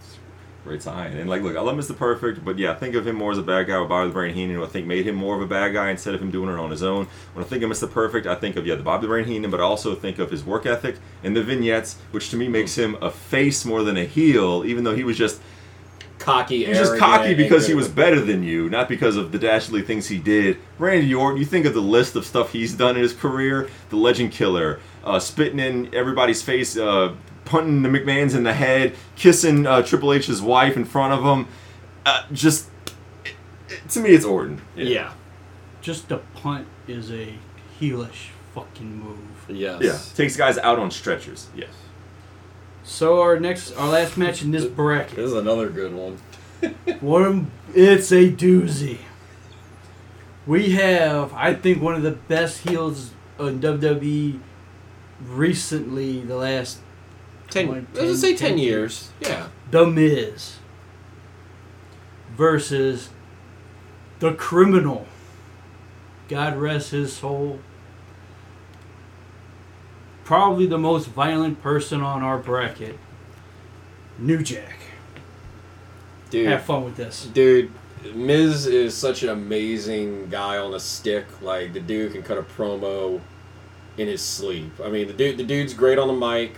Great 0.67 0.81
sign. 0.81 1.13
And 1.15 1.29
like, 1.29 1.43
look, 1.43 1.55
I 1.55 1.61
love 1.61 1.77
Mr. 1.77 1.95
Perfect, 1.95 2.43
but 2.43 2.57
yeah, 2.57 2.71
I 2.71 2.75
think 2.75 2.93
of 2.95 3.07
him 3.07 3.15
more 3.15 3.31
as 3.31 3.37
a 3.37 3.43
bad 3.43 3.67
guy 3.67 3.79
with 3.79 3.87
Bobby 3.87 4.09
the 4.09 4.13
Brain 4.13 4.35
Heenan, 4.35 4.57
who 4.57 4.65
I 4.65 4.67
think 4.67 4.85
made 4.85 5.07
him 5.07 5.15
more 5.15 5.33
of 5.33 5.41
a 5.41 5.47
bad 5.47 5.71
guy 5.71 5.89
instead 5.91 6.13
of 6.13 6.21
him 6.21 6.29
doing 6.29 6.49
it 6.49 6.59
on 6.59 6.71
his 6.71 6.83
own. 6.83 7.07
When 7.33 7.45
I 7.45 7.47
think 7.47 7.63
of 7.63 7.69
Mr. 7.69 7.89
Perfect, 7.89 8.27
I 8.27 8.35
think 8.35 8.57
of 8.57 8.67
yeah, 8.67 8.75
the 8.75 8.83
Bobby 8.83 9.03
the 9.03 9.07
Brain 9.07 9.23
Heenan, 9.23 9.49
but 9.49 9.61
I 9.61 9.63
also 9.63 9.95
think 9.95 10.19
of 10.19 10.29
his 10.29 10.43
work 10.43 10.65
ethic 10.65 10.97
and 11.23 11.37
the 11.37 11.41
vignettes, 11.41 11.95
which 12.11 12.29
to 12.31 12.35
me 12.35 12.49
makes 12.49 12.77
him 12.77 12.97
a 13.01 13.09
face 13.09 13.63
more 13.63 13.83
than 13.83 13.95
a 13.95 14.03
heel, 14.03 14.65
even 14.65 14.83
though 14.83 14.95
he 14.95 15.05
was 15.05 15.17
just 15.17 15.39
Cocky, 16.27 16.63
he 16.65 16.69
was 16.69 16.77
just 16.79 16.97
cocky 16.97 17.33
because 17.35 17.65
he 17.67 17.73
was 17.73 17.87
better 17.87 18.19
than 18.19 18.43
you, 18.43 18.69
not 18.69 18.89
because 18.89 19.15
of 19.15 19.31
the 19.31 19.39
dastardly 19.39 19.81
things 19.81 20.07
he 20.07 20.17
did. 20.17 20.57
Randy 20.77 21.13
Orton, 21.13 21.39
you 21.39 21.45
think 21.45 21.65
of 21.65 21.73
the 21.73 21.81
list 21.81 22.17
of 22.17 22.25
stuff 22.25 22.51
he's 22.51 22.73
done 22.73 22.97
in 22.97 23.01
his 23.01 23.13
career: 23.13 23.69
the 23.89 23.95
Legend 23.95 24.33
Killer, 24.33 24.81
uh, 25.05 25.19
spitting 25.19 25.59
in 25.59 25.93
everybody's 25.95 26.41
face, 26.41 26.75
uh, 26.77 27.15
punting 27.45 27.81
the 27.81 27.87
McMahon's 27.87 28.35
in 28.35 28.43
the 28.43 28.53
head, 28.53 28.93
kissing 29.15 29.65
uh, 29.65 29.81
Triple 29.83 30.11
H's 30.11 30.41
wife 30.41 30.75
in 30.75 30.83
front 30.83 31.13
of 31.13 31.23
him. 31.23 31.47
Uh, 32.05 32.23
just 32.33 32.69
it, 33.23 33.33
it- 33.69 33.89
to 33.91 34.01
me, 34.01 34.09
it's 34.09 34.25
Orton. 34.25 34.61
Yeah. 34.75 35.13
Just 35.81 36.09
the 36.09 36.17
punt 36.35 36.67
is 36.89 37.09
a 37.09 37.33
heelish 37.79 38.31
fucking 38.53 38.99
move. 38.99 39.17
Yes. 39.47 39.81
yeah, 39.81 39.97
takes 40.15 40.35
guys 40.35 40.57
out 40.57 40.77
on 40.77 40.91
stretchers. 40.91 41.47
Yes. 41.55 41.69
So 42.87 43.21
our 43.21 43.37
next, 43.39 43.73
our 43.73 43.89
last 43.89 44.17
match 44.17 44.41
in 44.41 44.51
this 44.51 44.65
bracket. 44.65 45.17
This 45.17 45.25
is 45.25 45.33
another 45.33 45.69
good 45.69 45.93
one. 45.93 46.17
What 47.01 47.21
a, 47.21 47.45
it's 47.75 48.11
a 48.11 48.31
doozy. 48.31 48.97
We 50.47 50.71
have, 50.71 51.31
I 51.33 51.53
think, 51.53 51.81
one 51.83 51.93
of 51.93 52.01
the 52.01 52.11
best 52.11 52.67
heels 52.67 53.11
in 53.37 53.59
WWE 53.59 54.39
recently, 55.27 56.21
the 56.21 56.37
last 56.37 56.79
Ten. 57.49 57.67
Like 57.67 57.83
let's 57.93 58.21
say 58.21 58.35
10 58.35 58.49
ten 58.49 58.57
years. 58.57 59.11
Yeah. 59.21 59.47
The 59.71 59.85
Miz 59.85 60.57
versus 62.35 63.09
the 64.19 64.33
criminal. 64.33 65.05
God 66.27 66.57
rest 66.57 66.91
his 66.91 67.13
soul. 67.13 67.59
Probably 70.27 70.65
the 70.65 70.77
most 70.77 71.07
violent 71.07 71.63
person 71.63 72.01
on 72.01 72.21
our 72.21 72.37
bracket. 72.37 72.99
New 74.19 74.43
Jack. 74.43 74.77
Dude. 76.29 76.47
Have 76.47 76.63
fun 76.63 76.83
with 76.83 76.97
this. 76.97 77.27
Dude, 77.27 77.71
Miz 78.13 78.65
is 78.65 78.93
such 78.93 79.23
an 79.23 79.29
amazing 79.29 80.27
guy 80.27 80.57
on 80.57 80.73
a 80.73 80.81
stick. 80.81 81.41
Like 81.41 81.71
the 81.71 81.79
dude 81.79 82.11
can 82.11 82.23
cut 82.23 82.37
a 82.37 82.41
promo 82.41 83.21
in 83.95 84.09
his 84.09 84.21
sleep. 84.21 84.73
I 84.83 84.89
mean, 84.89 85.07
the 85.07 85.13
dude, 85.13 85.37
the 85.37 85.45
dude's 85.45 85.73
great 85.73 85.97
on 85.97 86.09
the 86.09 86.13
mic. 86.13 86.57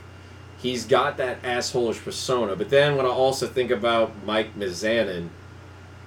he's 0.57 0.83
got 0.87 1.17
that 1.17 1.39
assholeish 1.43 2.03
persona. 2.03 2.55
But 2.55 2.71
then 2.71 2.95
when 2.95 3.05
I 3.05 3.09
also 3.09 3.45
think 3.45 3.69
about 3.69 4.25
Mike 4.25 4.57
Mizanin, 4.57 5.29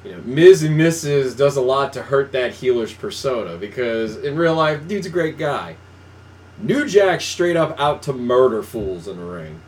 you 0.04 0.10
know, 0.10 0.20
Miz 0.24 0.64
and 0.64 0.80
Mrs. 0.80 1.36
does 1.36 1.56
a 1.56 1.62
lot 1.62 1.92
to 1.92 2.02
hurt 2.02 2.32
that 2.32 2.54
heelish 2.54 2.98
persona 2.98 3.56
because 3.56 4.16
in 4.16 4.34
real 4.34 4.56
life, 4.56 4.88
dude's 4.88 5.06
a 5.06 5.10
great 5.10 5.38
guy. 5.38 5.76
New 6.62 6.86
Jack 6.86 7.20
straight 7.20 7.56
up 7.56 7.78
out 7.80 8.02
to 8.04 8.12
murder 8.12 8.62
fools 8.62 9.08
in 9.08 9.16
the 9.16 9.24
ring. 9.24 9.60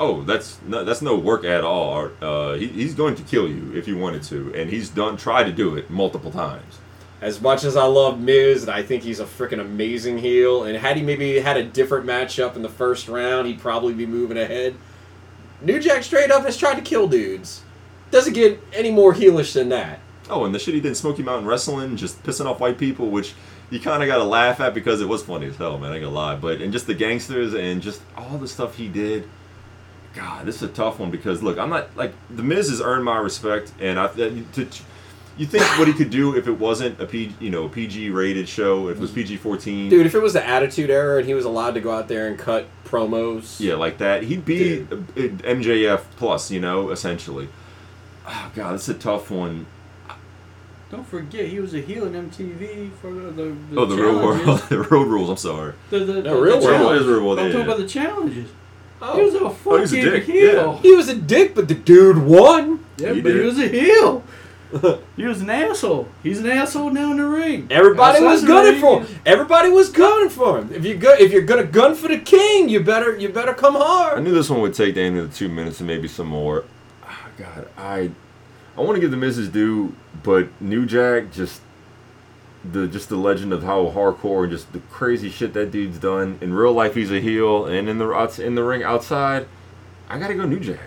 Oh, 0.00 0.22
that's 0.22 0.60
no, 0.66 0.84
that's 0.84 1.00
no 1.00 1.16
work 1.16 1.44
at 1.44 1.62
all. 1.62 2.10
Uh, 2.20 2.54
he, 2.54 2.66
he's 2.66 2.94
going 2.94 3.14
to 3.14 3.22
kill 3.22 3.48
you 3.48 3.72
if 3.76 3.86
you 3.86 3.96
wanted 3.96 4.24
to, 4.24 4.52
and 4.54 4.68
he's 4.68 4.88
done 4.88 5.16
tried 5.16 5.44
to 5.44 5.52
do 5.52 5.76
it 5.76 5.88
multiple 5.88 6.32
times. 6.32 6.78
As 7.20 7.40
much 7.40 7.62
as 7.62 7.76
I 7.76 7.84
love 7.84 8.20
Miz, 8.20 8.62
and 8.62 8.72
I 8.72 8.82
think 8.82 9.04
he's 9.04 9.20
a 9.20 9.24
freaking 9.24 9.60
amazing 9.60 10.18
heel, 10.18 10.64
and 10.64 10.76
had 10.76 10.96
he 10.96 11.04
maybe 11.04 11.38
had 11.38 11.56
a 11.56 11.62
different 11.62 12.04
matchup 12.04 12.56
in 12.56 12.62
the 12.62 12.68
first 12.68 13.06
round, 13.06 13.46
he'd 13.46 13.60
probably 13.60 13.94
be 13.94 14.06
moving 14.06 14.36
ahead. 14.36 14.74
New 15.60 15.78
Jack 15.78 16.02
straight 16.02 16.32
up 16.32 16.44
has 16.44 16.56
tried 16.56 16.74
to 16.74 16.82
kill 16.82 17.06
dudes. 17.06 17.62
Doesn't 18.10 18.32
get 18.32 18.60
any 18.72 18.90
more 18.90 19.14
heelish 19.14 19.52
than 19.52 19.68
that. 19.68 20.00
Oh, 20.28 20.44
and 20.44 20.52
the 20.52 20.58
shit 20.58 20.74
he 20.74 20.80
did 20.80 20.88
in 20.88 20.94
Smoky 20.96 21.22
Mountain 21.22 21.46
Wrestling, 21.46 21.96
just 21.96 22.20
pissing 22.24 22.46
off 22.46 22.58
white 22.58 22.78
people, 22.78 23.10
which 23.10 23.34
you 23.72 23.80
kind 23.80 24.02
of 24.02 24.06
got 24.06 24.18
to 24.18 24.24
laugh 24.24 24.60
at 24.60 24.74
because 24.74 25.00
it 25.00 25.08
was 25.08 25.22
funny 25.22 25.46
as 25.46 25.56
hell, 25.56 25.78
man. 25.78 25.90
I 25.90 25.94
ain't 25.94 26.04
gonna 26.04 26.14
lie. 26.14 26.36
But 26.36 26.60
and 26.60 26.72
just 26.72 26.86
the 26.86 26.94
gangsters 26.94 27.54
and 27.54 27.80
just 27.80 28.02
all 28.16 28.36
the 28.38 28.46
stuff 28.46 28.76
he 28.76 28.88
did. 28.88 29.28
God, 30.14 30.44
this 30.44 30.56
is 30.56 30.62
a 30.64 30.68
tough 30.68 30.98
one 30.98 31.10
because 31.10 31.42
look, 31.42 31.58
I'm 31.58 31.70
not 31.70 31.96
like 31.96 32.12
the 32.28 32.42
Miz 32.42 32.68
has 32.68 32.82
earned 32.82 33.04
my 33.04 33.16
respect, 33.16 33.72
and 33.80 33.98
I 33.98 34.08
to, 34.08 34.68
you 35.38 35.46
think 35.46 35.64
what 35.78 35.88
he 35.88 35.94
could 35.94 36.10
do 36.10 36.36
if 36.36 36.46
it 36.46 36.52
wasn't 36.58 37.00
a 37.00 37.06
P, 37.06 37.34
you 37.40 37.48
know, 37.48 37.68
PG 37.68 38.10
rated 38.10 38.46
show, 38.46 38.88
if 38.88 38.98
it 38.98 39.00
was 39.00 39.10
PG 39.10 39.38
14. 39.38 39.88
Dude, 39.88 40.04
if 40.04 40.14
it 40.14 40.20
was 40.20 40.34
the 40.34 40.46
Attitude 40.46 40.90
Era 40.90 41.18
and 41.18 41.26
he 41.26 41.32
was 41.32 41.46
allowed 41.46 41.72
to 41.72 41.80
go 41.80 41.90
out 41.90 42.08
there 42.08 42.28
and 42.28 42.38
cut 42.38 42.66
promos, 42.84 43.58
Yeah, 43.58 43.74
like 43.74 43.98
that. 43.98 44.24
He'd 44.24 44.44
be 44.44 44.82
uh, 44.82 44.96
MJF 45.16 46.02
plus, 46.16 46.50
you 46.50 46.60
know, 46.60 46.90
essentially. 46.90 47.48
Oh, 48.28 48.52
God, 48.54 48.74
this 48.74 48.88
is 48.88 48.96
a 48.96 48.98
tough 48.98 49.30
one. 49.30 49.66
Don't 50.92 51.06
forget, 51.06 51.46
he 51.46 51.58
was 51.58 51.72
a 51.74 51.80
heel 51.80 52.04
in 52.06 52.12
MTV 52.30 52.92
for 53.00 53.10
the, 53.12 53.20
the, 53.30 53.56
the 53.70 53.80
Oh, 53.80 53.86
the 53.86 53.96
real 53.96 54.14
world, 54.16 54.58
the 54.68 54.78
road 54.82 55.08
rules. 55.08 55.30
I'm 55.30 55.36
sorry. 55.38 55.72
The, 55.88 56.00
the, 56.00 56.12
No, 56.22 56.36
the, 56.36 56.42
real 56.42 56.60
the 56.60 56.66
world 56.66 56.78
challenge. 56.80 57.00
is 57.00 57.06
real 57.06 57.24
world, 57.24 57.38
I'm 57.38 57.46
yeah, 57.46 57.52
talking 57.52 57.66
about 57.66 57.78
the 57.78 57.88
challenges. 57.88 58.50
Oh. 59.00 59.16
He 59.16 59.22
was 59.24 59.34
a 59.34 59.40
Oh, 59.40 59.48
fucking 59.48 59.72
he 59.72 59.80
was 59.80 59.92
a 59.94 60.02
dick, 60.02 60.24
heel. 60.24 60.76
he 60.78 60.94
was 60.94 61.08
a 61.08 61.16
dick, 61.16 61.54
but 61.54 61.66
the 61.68 61.74
dude 61.74 62.18
won. 62.18 62.84
Yeah, 62.98 63.14
He 63.14 63.22
but 63.22 63.32
he 63.32 63.40
was 63.40 63.58
a 63.58 63.68
heel. 63.68 64.22
he 65.16 65.24
was 65.24 65.40
an 65.40 65.48
asshole. 65.50 66.08
He's 66.22 66.38
an 66.40 66.46
asshole 66.46 66.90
now 66.90 67.10
in 67.10 67.16
the 67.16 67.26
ring. 67.26 67.66
Everybody 67.70 68.18
Outside 68.18 68.30
was 68.30 68.44
gunning 68.44 68.72
ring, 68.72 68.80
for 68.82 69.02
him. 69.02 69.18
Everybody 69.26 69.70
was 69.70 69.88
gunning 69.90 70.28
for 70.28 70.58
him. 70.60 70.72
If 70.72 70.84
you 70.84 70.94
go, 70.96 71.12
if 71.14 71.32
you're 71.32 71.42
gonna 71.42 71.64
gun 71.64 71.94
for 71.94 72.08
the 72.08 72.18
king, 72.18 72.68
you 72.68 72.80
better 72.80 73.16
you 73.18 73.28
better 73.30 73.52
come 73.54 73.74
hard. 73.74 74.18
I 74.18 74.22
knew 74.22 74.32
this 74.32 74.48
one 74.50 74.60
would 74.60 74.72
take 74.74 74.94
Danny 74.94 75.20
the 75.20 75.28
two 75.28 75.48
minutes 75.48 75.80
and 75.80 75.86
maybe 75.86 76.06
some 76.08 76.26
more. 76.28 76.64
Ah, 77.04 77.28
God, 77.38 77.68
I 77.76 78.10
I 78.76 78.80
want 78.80 78.94
to 78.96 79.00
give 79.00 79.10
the 79.10 79.16
Mrs. 79.16 79.52
due, 79.52 79.94
but 80.22 80.48
New 80.60 80.86
Jack 80.86 81.30
just 81.32 81.60
the 82.70 82.86
just 82.86 83.08
the 83.08 83.16
legend 83.16 83.52
of 83.52 83.62
how 83.64 83.86
hardcore 83.90 84.44
and 84.44 84.52
just 84.52 84.72
the 84.72 84.78
crazy 84.90 85.28
shit 85.30 85.52
that 85.54 85.70
dude's 85.72 85.98
done 85.98 86.38
in 86.40 86.54
real 86.54 86.72
life. 86.72 86.94
He's 86.94 87.10
a 87.10 87.20
heel, 87.20 87.66
and 87.66 87.88
in 87.88 87.98
the 87.98 88.10
in 88.44 88.54
the 88.54 88.62
ring 88.62 88.82
outside, 88.82 89.46
I 90.08 90.18
gotta 90.18 90.34
go 90.34 90.44
New 90.46 90.60
Jack. 90.60 90.78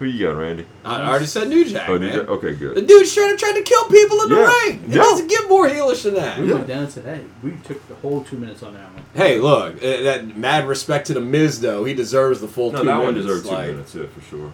Who 0.00 0.06
you 0.06 0.26
got, 0.26 0.32
Randy? 0.36 0.66
I 0.84 1.08
already 1.08 1.26
said 1.26 1.48
New 1.48 1.64
Jack. 1.64 1.88
Oh, 1.88 1.96
New 1.96 2.06
man. 2.08 2.18
Jack. 2.20 2.28
Okay, 2.28 2.54
good. 2.54 2.70
The 2.76 2.80
good. 2.80 2.86
dude 2.88 3.06
straight 3.06 3.30
up 3.32 3.38
tried 3.38 3.52
to 3.52 3.62
kill 3.62 3.84
people 3.88 4.22
in 4.22 4.28
the 4.28 4.34
ring. 4.36 4.82
It 4.84 4.88
Yeah. 4.96 5.02
doesn't 5.02 5.28
get 5.28 5.48
more 5.48 5.68
heelish 5.68 6.02
than 6.02 6.14
that. 6.14 6.40
We 6.40 6.48
Yeah. 6.48 6.54
went 6.54 6.66
down 6.66 6.82
and 6.84 6.92
said, 6.92 7.04
hey, 7.04 7.20
we 7.44 7.52
took 7.64 7.86
the 7.88 7.94
whole 7.96 8.24
two 8.24 8.36
minutes 8.36 8.64
on 8.64 8.74
that 8.74 8.92
one. 8.92 9.04
Hey, 9.14 9.38
look, 9.38 9.76
uh, 9.76 10.02
that 10.02 10.36
mad 10.36 10.66
respect 10.66 11.06
to 11.08 11.14
the 11.14 11.20
Miz 11.20 11.60
though. 11.60 11.84
He 11.84 11.94
deserves 11.94 12.40
the 12.40 12.48
full 12.48 12.72
No, 12.72 12.80
two 12.80 12.86
that 12.86 12.96
one 12.96 13.06
minutes. 13.14 13.26
deserved 13.26 13.46
two 13.46 13.52
like- 13.54 13.66
minutes, 13.68 13.94
yeah, 13.94 14.02
for 14.12 14.20
sure. 14.28 14.52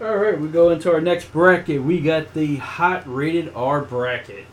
All 0.00 0.16
right, 0.16 0.38
we 0.38 0.48
go 0.48 0.70
into 0.70 0.92
our 0.92 1.00
next 1.00 1.32
bracket. 1.32 1.82
We 1.82 2.00
got 2.00 2.34
the 2.34 2.56
hot 2.56 3.04
rated 3.06 3.52
R 3.54 3.80
bracket. 3.80 4.46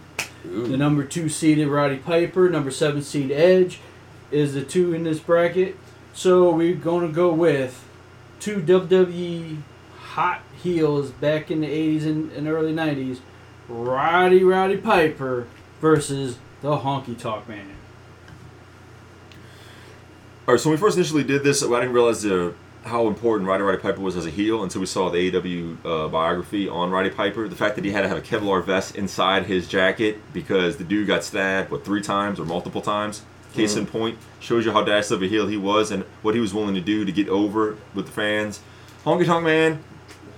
Ooh. 0.45 0.67
The 0.67 0.77
number 0.77 1.03
two 1.03 1.29
seeded 1.29 1.67
Roddy 1.67 1.97
Piper, 1.97 2.49
number 2.49 2.69
seven 2.69 3.01
seed 3.01 3.31
Edge 3.31 3.79
is 4.29 4.53
the 4.53 4.63
two 4.63 4.93
in 4.93 5.03
this 5.03 5.19
bracket. 5.19 5.77
So 6.13 6.51
we're 6.51 6.75
going 6.75 7.07
to 7.07 7.13
go 7.13 7.33
with 7.33 7.83
two 8.39 8.61
WWE 8.61 9.57
hot 9.97 10.41
heels 10.61 11.09
back 11.09 11.49
in 11.49 11.61
the 11.61 11.67
80s 11.67 12.03
and, 12.03 12.31
and 12.33 12.47
early 12.47 12.73
90s 12.73 13.19
Roddy 13.67 14.43
Roddy 14.43 14.77
Piper 14.77 15.47
versus 15.79 16.37
the 16.61 16.77
Honky 16.77 17.17
Tonk 17.17 17.47
Man. 17.47 17.65
All 20.47 20.53
right, 20.53 20.59
so 20.59 20.69
when 20.69 20.77
we 20.77 20.81
first 20.81 20.97
initially 20.97 21.23
did 21.23 21.43
this, 21.43 21.63
I 21.63 21.67
didn't 21.79 21.93
realize 21.93 22.25
uh, 22.25 22.51
how 22.83 23.07
important 23.07 23.47
Roddy 23.47 23.63
Roddy 23.63 23.77
Piper 23.77 24.01
was 24.01 24.15
as 24.15 24.25
a 24.25 24.29
heel 24.29 24.63
until 24.63 24.81
we 24.81 24.87
saw 24.87 25.09
the 25.09 25.31
AEW 25.31 25.77
uh, 25.85 26.07
biography 26.07 26.67
on 26.67 26.89
Roddy 26.89 27.09
Piper. 27.09 27.47
The 27.47 27.55
fact 27.55 27.75
that 27.75 27.85
he 27.85 27.91
had 27.91 28.01
to 28.01 28.07
have 28.07 28.17
a 28.17 28.21
Kevlar 28.21 28.63
vest 28.63 28.95
inside 28.95 29.45
his 29.45 29.67
jacket 29.67 30.17
because 30.33 30.77
the 30.77 30.83
dude 30.83 31.07
got 31.07 31.23
stabbed, 31.23 31.71
what, 31.71 31.85
three 31.85 32.01
times 32.01 32.39
or 32.39 32.45
multiple 32.45 32.81
times? 32.81 33.23
Case 33.53 33.75
in 33.75 33.85
point, 33.85 34.17
shows 34.39 34.65
you 34.65 34.71
how 34.71 34.81
dashed 34.81 35.11
of 35.11 35.21
a 35.21 35.27
heel 35.27 35.45
he 35.45 35.57
was 35.57 35.91
and 35.91 36.03
what 36.21 36.33
he 36.33 36.39
was 36.39 36.53
willing 36.53 36.73
to 36.73 36.79
do 36.79 37.03
to 37.03 37.11
get 37.11 37.27
over 37.27 37.75
with 37.93 38.05
the 38.05 38.11
fans. 38.11 38.61
Honky 39.03 39.25
Tonk 39.25 39.43
Man, 39.43 39.83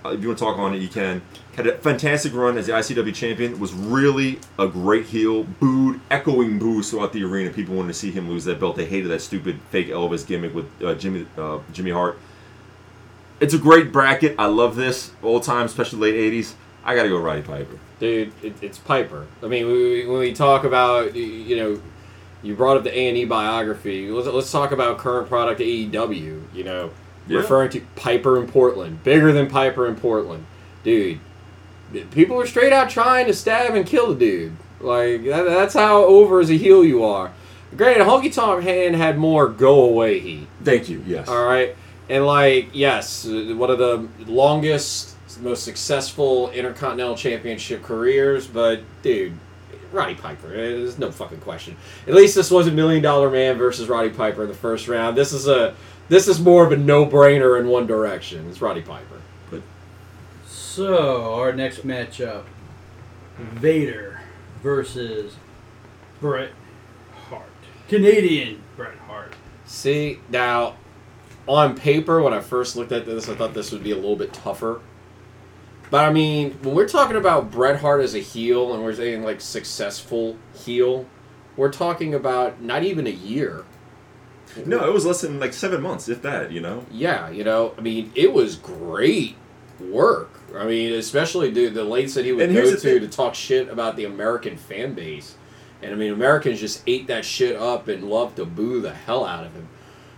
uh, 0.04 0.10
if 0.10 0.22
you 0.22 0.28
want 0.28 0.40
to 0.40 0.46
talk 0.46 0.58
on 0.58 0.74
it, 0.74 0.82
you 0.82 0.88
can. 0.88 1.22
Had 1.56 1.68
a 1.68 1.78
fantastic 1.78 2.34
run 2.34 2.58
as 2.58 2.66
the 2.66 2.74
ICW 2.74 3.14
champion. 3.14 3.60
Was 3.60 3.72
really 3.72 4.40
a 4.58 4.68
great 4.68 5.06
heel. 5.06 5.44
Booed, 5.44 6.02
echoing 6.10 6.58
boos 6.58 6.90
throughout 6.90 7.14
the 7.14 7.24
arena. 7.24 7.52
People 7.52 7.76
wanted 7.76 7.90
to 7.90 7.94
see 7.94 8.10
him 8.10 8.28
lose 8.28 8.46
that 8.46 8.60
belt. 8.60 8.76
They 8.76 8.86
hated 8.86 9.10
that 9.10 9.22
stupid 9.22 9.60
fake 9.70 9.90
Elvis 9.90 10.26
gimmick 10.26 10.56
with 10.56 10.66
uh, 10.84 10.96
Jimmy 10.96 11.28
uh, 11.38 11.60
Jimmy 11.72 11.92
Hart. 11.92 12.18
It's 13.44 13.54
a 13.54 13.58
great 13.60 13.92
bracket. 13.92 14.36
I 14.40 14.46
love 14.46 14.76
this 14.76 15.12
old 15.22 15.44
time, 15.44 15.66
especially 15.66 16.12
late 16.12 16.34
'80s. 16.34 16.54
I 16.86 16.96
gotta 16.96 17.10
go 17.10 17.18
Roddy 17.18 17.42
Piper. 17.42 17.78
Dude, 18.00 18.32
it, 18.42 18.54
it's 18.62 18.78
Piper. 18.78 19.28
I 19.42 19.48
mean, 19.48 19.68
we, 19.68 20.06
when 20.08 20.20
we 20.20 20.34
talk 20.34 20.64
about, 20.64 21.16
you 21.16 21.56
know, 21.56 21.82
you 22.42 22.56
brought 22.56 22.78
up 22.78 22.84
the 22.84 22.98
A 22.98 23.08
and 23.10 23.18
E 23.18 23.26
biography. 23.26 24.10
Let's, 24.10 24.28
let's 24.28 24.52
talk 24.52 24.72
about 24.72 24.98
current 24.98 25.28
product 25.30 25.60
AEW. 25.62 26.42
You 26.54 26.64
know, 26.64 26.92
Yeah. 27.28 27.38
referring 27.40 27.70
to 27.72 27.82
Piper 27.96 28.42
in 28.42 28.48
Portland, 28.50 29.04
bigger 29.04 29.32
than 29.32 29.48
Piper 29.48 29.88
in 29.88 29.96
Portland, 29.96 30.46
dude. 30.84 31.20
People 32.12 32.40
are 32.42 32.48
straight 32.48 32.74
out 32.74 32.90
trying 32.90 33.28
to 33.28 33.34
stab 33.34 33.76
and 33.76 33.86
kill 33.86 34.08
the 34.14 34.16
dude. 34.16 34.54
Like 34.82 35.24
that, 35.26 35.44
that's 35.44 35.74
how 35.74 36.04
over 36.06 36.40
as 36.40 36.50
a 36.50 36.58
heel 36.58 36.84
you 36.84 37.04
are. 37.04 37.32
Granted, 37.78 38.06
Honky 38.06 38.34
Tonk 38.34 38.64
Man 38.66 38.94
had 38.94 39.18
more 39.18 39.48
go 39.48 39.82
away 39.84 40.20
heat. 40.20 40.48
Thank 40.64 40.90
you. 40.90 41.04
Yes. 41.08 41.28
All 41.28 41.46
right, 41.46 41.76
and 42.10 42.26
like 42.26 42.70
yes, 42.74 43.26
uh, 43.26 43.54
one 43.56 43.70
of 43.70 43.78
the 43.78 44.08
longest, 44.26 45.16
most 45.42 45.64
successful 45.64 46.50
Intercontinental 46.52 47.16
Championship 47.16 47.84
careers. 47.84 48.48
But 48.48 48.82
dude, 49.02 49.34
Roddy 49.92 50.16
Piper, 50.16 50.54
eh, 50.54 50.70
there's 50.78 51.00
no 51.00 51.12
fucking 51.12 51.40
question. 51.42 51.78
At 52.08 52.14
least 52.14 52.36
this 52.36 52.52
was 52.52 52.68
a 52.68 52.72
Million 52.72 53.02
Dollar 53.02 53.30
Man 53.30 53.58
versus 53.58 53.88
Roddy 53.88 54.10
Piper 54.10 54.44
in 54.44 54.48
the 54.50 54.56
first 54.56 54.88
round. 54.88 55.18
This 55.18 55.34
is 55.34 55.48
a 55.48 55.76
this 56.10 56.28
is 56.28 56.40
more 56.40 56.66
of 56.66 56.72
a 56.72 56.78
no 56.78 57.06
brainer 57.06 57.60
in 57.60 57.68
one 57.68 57.88
direction. 57.88 58.48
It's 58.50 58.62
Roddy 58.62 58.82
Piper. 58.82 59.22
But 59.50 59.62
So, 60.46 61.34
our 61.36 61.54
next 61.54 61.86
matchup 61.88 62.44
Vader 63.38 64.22
versus 64.62 65.36
Bret 66.20 66.52
Hart. 67.30 67.46
Canadian 67.88 68.62
Bret 68.76 68.98
Hart. 69.08 69.34
See 69.66 70.20
now, 70.30 70.76
on 71.48 71.76
paper, 71.76 72.22
when 72.22 72.34
I 72.34 72.40
first 72.40 72.76
looked 72.76 72.92
at 72.92 73.06
this, 73.06 73.28
I 73.30 73.36
thought 73.36 73.54
this 73.54 73.72
would 73.72 73.84
be 73.84 73.92
a 73.92 73.96
little 73.96 74.16
bit 74.16 74.34
tougher. 74.34 74.82
But 75.90 76.06
I 76.06 76.12
mean, 76.12 76.54
when 76.64 76.74
we're 76.74 76.88
talking 76.88 77.18
about 77.18 77.52
Bret 77.52 77.80
Hart 77.82 78.02
as 78.02 78.16
a 78.16 78.20
heel, 78.20 78.74
and 78.74 78.84
we're 78.84 78.96
saying 78.96 79.24
like 79.24 79.42
successful 79.42 80.38
heel, 80.54 81.06
we're 81.56 81.72
talking 81.72 82.14
about 82.16 82.62
not 82.62 82.84
even 82.84 83.06
a 83.06 83.12
year. 83.12 83.66
No, 84.66 84.88
it 84.88 84.94
was 84.94 85.06
less 85.06 85.22
than 85.22 85.40
like 85.40 85.54
seven 85.54 85.82
months, 85.82 86.08
if 86.10 86.22
that. 86.22 86.52
You 86.52 86.62
know. 86.62 86.86
Yeah, 86.92 87.30
you 87.30 87.44
know, 87.44 87.74
I 87.78 87.82
mean, 87.82 88.12
it 88.16 88.34
was 88.34 88.56
great 88.56 89.36
work. 89.80 90.32
I 90.56 90.66
mean, 90.66 90.94
especially 90.94 91.52
dude, 91.52 91.74
the 91.74 91.84
lengths 91.84 92.14
that 92.14 92.26
he 92.26 92.32
would 92.32 92.46
And 92.46 92.54
go 92.56 92.62
to 92.70 92.78
thing- 92.78 93.02
to 93.02 93.08
talk 93.08 93.36
shit 93.36 93.70
about 93.70 93.96
the 93.96 94.06
American 94.06 94.58
fan 94.58 94.94
base. 94.94 95.36
And 95.82 95.92
I 95.92 95.96
mean, 95.96 96.14
Americans 96.14 96.60
just 96.60 96.82
ate 96.88 97.08
that 97.08 97.26
shit 97.26 97.56
up 97.56 97.88
and 97.88 98.10
loved 98.10 98.38
to 98.38 98.46
boo 98.46 98.80
the 98.80 98.94
hell 98.94 99.26
out 99.26 99.46
of 99.46 99.54
him. 99.54 99.68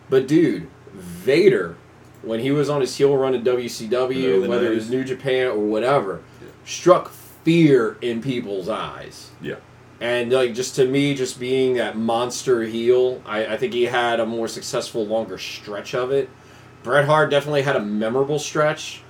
But 0.09 0.27
dude, 0.27 0.67
Vader, 0.95 1.77
when 2.21 2.39
he 2.39 2.51
was 2.51 2.69
on 2.69 2.81
his 2.81 2.95
heel 2.97 3.15
run 3.15 3.33
in 3.33 3.43
WCW, 3.43 4.47
whether 4.47 4.71
it 4.71 4.75
was 4.75 4.89
New 4.89 5.03
Japan 5.03 5.47
or 5.47 5.59
whatever, 5.59 6.21
struck 6.65 7.09
fear 7.09 7.97
in 8.01 8.21
people's 8.21 8.67
eyes. 8.67 9.31
Yeah. 9.41 9.55
And 10.01 10.31
like 10.31 10.53
just 10.53 10.75
to 10.75 10.85
me, 10.85 11.13
just 11.13 11.39
being 11.39 11.75
that 11.75 11.95
monster 11.95 12.63
heel, 12.63 13.21
I, 13.25 13.45
I 13.45 13.57
think 13.57 13.73
he 13.73 13.83
had 13.83 14.19
a 14.19 14.25
more 14.25 14.47
successful, 14.47 15.05
longer 15.05 15.37
stretch 15.37 15.95
of 15.95 16.11
it. 16.11 16.29
Bret 16.83 17.05
Hart 17.05 17.31
definitely 17.31 17.61
had 17.61 17.75
a 17.75 17.79
memorable 17.79 18.37
stretch, 18.37 19.01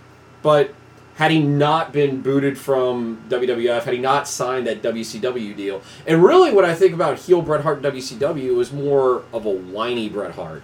but 0.41 0.73
had 1.15 1.31
he 1.31 1.41
not 1.41 1.91
been 1.91 2.21
booted 2.21 2.57
from 2.57 3.23
WWF, 3.29 3.83
had 3.83 3.93
he 3.93 3.99
not 3.99 4.27
signed 4.27 4.67
that 4.67 4.81
WCW 4.81 5.55
deal, 5.55 5.81
and 6.05 6.23
really 6.23 6.51
what 6.51 6.65
I 6.65 6.75
think 6.75 6.93
about 6.93 7.19
heel 7.19 7.41
Bret 7.41 7.61
Hart 7.61 7.83
in 7.83 7.91
WCW 7.91 8.55
was 8.55 8.71
more 8.71 9.23
of 9.33 9.45
a 9.45 9.49
whiny 9.49 10.07
Bret 10.07 10.35
Hart. 10.35 10.61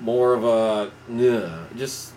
More 0.00 0.34
of 0.34 0.44
a 0.44 0.90
yeah, 1.10 1.64
just 1.76 2.12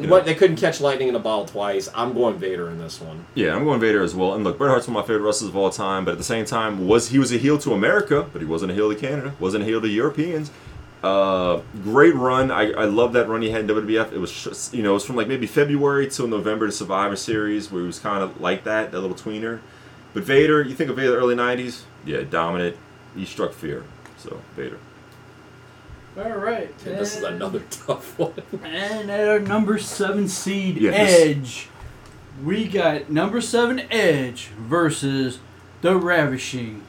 You 0.00 0.06
know. 0.06 0.20
they 0.20 0.34
couldn't 0.34 0.56
catch 0.56 0.80
lightning 0.80 1.08
in 1.08 1.14
a 1.14 1.20
bottle 1.20 1.46
twice. 1.46 1.88
I'm 1.94 2.14
going 2.14 2.36
Vader 2.38 2.68
in 2.70 2.78
this 2.78 3.00
one. 3.00 3.24
Yeah, 3.34 3.54
I'm 3.54 3.64
going 3.64 3.80
Vader 3.80 4.02
as 4.02 4.14
well. 4.14 4.34
And 4.34 4.44
look, 4.44 4.58
Bret 4.58 4.70
Hart's 4.70 4.88
one 4.88 4.96
of 4.96 5.02
my 5.02 5.06
favorite 5.06 5.26
wrestlers 5.26 5.50
of 5.50 5.56
all 5.56 5.70
time, 5.70 6.04
but 6.04 6.12
at 6.12 6.18
the 6.18 6.24
same 6.24 6.44
time, 6.44 6.86
was 6.86 7.08
he 7.10 7.18
was 7.18 7.32
a 7.32 7.38
heel 7.38 7.58
to 7.58 7.72
America, 7.72 8.26
but 8.32 8.40
he 8.42 8.46
wasn't 8.46 8.72
a 8.72 8.74
heel 8.74 8.92
to 8.92 8.98
Canada, 8.98 9.34
wasn't 9.38 9.62
a 9.62 9.66
heel 9.66 9.80
to 9.80 9.88
Europeans. 9.88 10.50
Uh, 11.02 11.60
great 11.82 12.14
run. 12.14 12.50
I, 12.50 12.72
I 12.72 12.84
love 12.86 13.12
that 13.12 13.28
run 13.28 13.42
he 13.42 13.50
had 13.50 13.68
in 13.68 13.76
WWF. 13.76 14.12
It 14.12 14.18
was 14.18 14.32
sh- 14.32 14.72
you 14.72 14.82
know 14.82 14.90
it 14.92 14.94
was 14.94 15.04
from 15.04 15.16
like 15.16 15.28
maybe 15.28 15.46
February 15.46 16.08
till 16.08 16.26
November 16.26 16.64
to 16.66 16.72
Survivor 16.72 17.14
Series, 17.14 17.70
where 17.70 17.82
he 17.82 17.86
was 17.86 17.98
kind 17.98 18.22
of 18.22 18.40
like 18.40 18.64
that, 18.64 18.90
that 18.92 19.00
little 19.00 19.16
tweener. 19.16 19.60
But 20.14 20.22
Vader, 20.24 20.62
you 20.62 20.74
think 20.74 20.88
of 20.88 20.96
Vader 20.96 21.14
early 21.16 21.34
'90s, 21.34 21.82
yeah, 22.06 22.22
dominant. 22.22 22.76
He 23.14 23.26
struck 23.26 23.52
fear. 23.52 23.84
So 24.16 24.40
Vader. 24.56 24.78
All 26.16 26.30
right. 26.30 26.76
Dude, 26.84 26.98
this 26.98 27.16
is 27.16 27.24
another 27.24 27.60
tough 27.70 28.18
one. 28.18 28.34
And 28.62 29.10
at 29.10 29.28
our 29.28 29.40
number 29.40 29.78
seven 29.78 30.28
seed, 30.28 30.76
Yeah, 30.76 30.92
Edge, 30.92 31.68
we 32.44 32.68
got 32.68 33.10
number 33.10 33.40
seven 33.40 33.80
Edge 33.90 34.46
versus 34.58 35.38
the 35.80 35.96
Ravishing. 35.96 36.82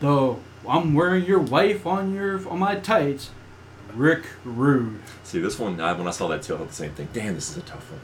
Though 0.00 0.40
I'm 0.68 0.94
wearing 0.94 1.24
your 1.24 1.38
wife 1.38 1.86
on 1.86 2.12
your 2.12 2.46
on 2.48 2.58
my 2.58 2.74
tights, 2.76 3.30
Rick 3.94 4.24
Rude. 4.44 5.00
See 5.22 5.38
this 5.40 5.58
one. 5.58 5.80
I, 5.80 5.92
when 5.92 6.08
I 6.08 6.10
saw 6.10 6.28
that 6.28 6.42
too, 6.42 6.54
I 6.54 6.58
thought 6.58 6.68
the 6.68 6.74
same 6.74 6.92
thing. 6.92 7.08
Damn, 7.12 7.34
this 7.34 7.50
is 7.50 7.56
a 7.56 7.62
tough 7.62 7.90
one. 7.90 8.00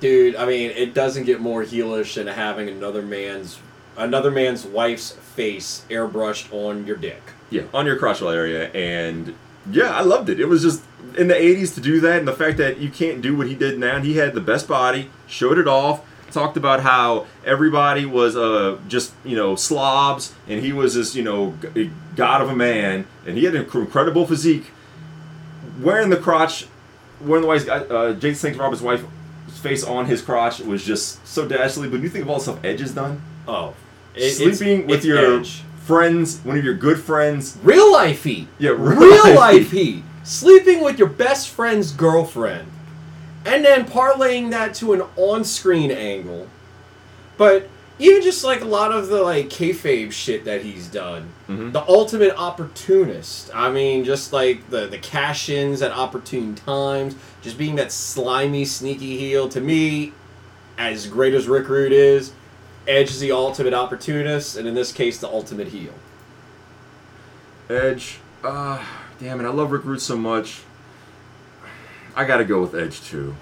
Dude, 0.00 0.36
I 0.36 0.46
mean, 0.46 0.70
it 0.70 0.94
doesn't 0.94 1.24
get 1.24 1.40
more 1.40 1.62
heelish 1.62 2.14
than 2.14 2.26
having 2.26 2.68
another 2.68 3.02
man's 3.02 3.58
another 3.96 4.30
man's 4.30 4.64
wife's 4.64 5.12
face 5.12 5.84
airbrushed 5.88 6.52
on 6.52 6.86
your 6.86 6.96
dick. 6.96 7.22
Yeah, 7.54 7.62
on 7.72 7.86
your 7.86 7.96
crotchal 7.98 8.34
area, 8.34 8.70
and 8.72 9.34
yeah, 9.70 9.90
I 9.96 10.02
loved 10.02 10.28
it. 10.28 10.40
It 10.40 10.46
was 10.46 10.62
just 10.62 10.82
in 11.16 11.28
the 11.28 11.34
'80s 11.34 11.74
to 11.76 11.80
do 11.80 12.00
that, 12.00 12.18
and 12.18 12.26
the 12.26 12.32
fact 12.32 12.56
that 12.58 12.78
you 12.78 12.90
can't 12.90 13.22
do 13.22 13.36
what 13.36 13.46
he 13.46 13.54
did 13.54 13.78
now. 13.78 14.00
He 14.00 14.16
had 14.16 14.34
the 14.34 14.40
best 14.40 14.66
body, 14.66 15.10
showed 15.28 15.58
it 15.58 15.68
off, 15.68 16.00
talked 16.32 16.56
about 16.56 16.80
how 16.80 17.26
everybody 17.44 18.04
was 18.06 18.36
uh 18.36 18.78
just 18.88 19.12
you 19.24 19.36
know 19.36 19.54
slobs, 19.56 20.34
and 20.48 20.60
he 20.62 20.72
was 20.72 20.94
this 20.94 21.14
you 21.14 21.22
know 21.22 21.54
god 22.16 22.40
of 22.42 22.48
a 22.50 22.56
man, 22.56 23.06
and 23.26 23.38
he 23.38 23.44
had 23.44 23.54
an 23.54 23.62
incredible 23.64 24.26
physique. 24.26 24.72
Wearing 25.80 26.10
the 26.10 26.16
crotch, 26.16 26.66
wearing 27.20 27.42
the 27.42 27.48
wife's 27.48 27.68
uh, 27.68 28.16
Jason 28.18 28.50
St. 28.50 28.56
Robert's 28.58 28.82
wife's 28.82 29.04
face 29.60 29.82
on 29.84 30.06
his 30.06 30.22
crotch 30.22 30.60
was 30.60 30.84
just 30.84 31.26
so 31.26 31.46
dastardly. 31.48 31.88
But 31.88 31.94
when 31.94 32.02
you 32.02 32.08
think 32.08 32.24
of 32.24 32.30
all 32.30 32.36
the 32.38 32.42
stuff 32.44 32.64
Edge 32.64 32.80
has 32.80 32.92
done, 32.92 33.20
Oh, 33.48 33.74
It- 34.14 34.22
it's- 34.40 34.58
sleeping 34.58 34.86
with 34.86 34.98
it's 34.98 35.06
your 35.06 35.38
Edge. 35.38 35.63
Friends, 35.84 36.38
one 36.44 36.56
of 36.58 36.64
your 36.64 36.74
good 36.74 36.98
friends, 37.00 37.56
real 37.62 37.92
life 37.92 38.24
heat. 38.24 38.48
Yeah, 38.58 38.70
real 38.70 38.98
real, 38.98 39.24
life 39.24 39.36
life 39.36 39.70
heat. 39.70 40.02
Sleeping 40.22 40.82
with 40.82 40.98
your 40.98 41.08
best 41.08 41.50
friend's 41.50 41.92
girlfriend, 41.92 42.68
and 43.44 43.64
then 43.64 43.84
parlaying 43.84 44.50
that 44.50 44.74
to 44.76 44.94
an 44.94 45.02
on-screen 45.16 45.90
angle. 45.90 46.48
But 47.36 47.68
even 47.98 48.22
just 48.22 48.42
like 48.42 48.60
a 48.62 48.64
lot 48.64 48.90
of 48.90 49.08
the 49.08 49.22
like 49.22 49.48
kayfabe 49.50 50.10
shit 50.12 50.44
that 50.46 50.62
he's 50.62 50.88
done, 50.88 51.28
Mhm. 51.48 51.72
the 51.72 51.86
ultimate 51.88 52.34
opportunist. 52.36 53.50
I 53.54 53.70
mean, 53.70 54.04
just 54.04 54.32
like 54.32 54.70
the 54.70 54.86
the 54.86 54.98
cash-ins 54.98 55.82
at 55.82 55.92
opportune 55.92 56.54
times, 56.54 57.14
just 57.42 57.58
being 57.58 57.76
that 57.76 57.92
slimy, 57.92 58.64
sneaky 58.64 59.18
heel. 59.18 59.48
To 59.50 59.60
me, 59.60 60.12
as 60.78 61.06
great 61.06 61.34
as 61.34 61.46
Rick 61.46 61.68
Rude 61.68 61.92
is, 61.92 62.32
Edge 62.86 63.10
is 63.10 63.20
the 63.20 63.32
ultimate 63.32 63.72
opportunist, 63.72 64.56
and 64.56 64.68
in 64.68 64.74
this 64.74 64.92
case, 64.92 65.18
the 65.18 65.28
ultimate 65.28 65.68
heel. 65.68 65.94
Edge. 67.70 68.18
Uh, 68.42 68.84
damn 69.18 69.40
it, 69.40 69.44
I 69.44 69.48
love 69.48 69.72
Rick 69.72 69.84
Rude 69.84 70.02
so 70.02 70.16
much. 70.16 70.62
I 72.14 72.24
gotta 72.24 72.44
go 72.44 72.60
with 72.60 72.74
Edge 72.74 73.00
too. 73.02 73.34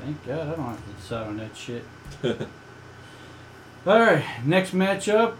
Thank 0.00 0.26
God 0.26 0.48
I 0.48 0.56
don't 0.56 0.64
have 0.64 0.84
to 0.84 0.92
decide 0.92 1.26
on 1.26 1.36
that 1.36 1.56
shit. 1.56 1.84
All 3.86 4.00
right, 4.00 4.24
next 4.44 4.72
matchup, 4.72 5.36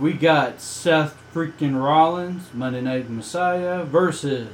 we 0.00 0.14
got 0.14 0.60
Seth 0.60 1.16
freaking 1.32 1.80
Rollins, 1.80 2.52
Monday 2.52 2.80
Night 2.80 3.08
Messiah 3.08 3.84
versus 3.84 4.48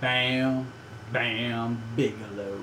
Bam 0.00 0.68
Bam 1.12 1.82
Bigelow. 1.96 2.60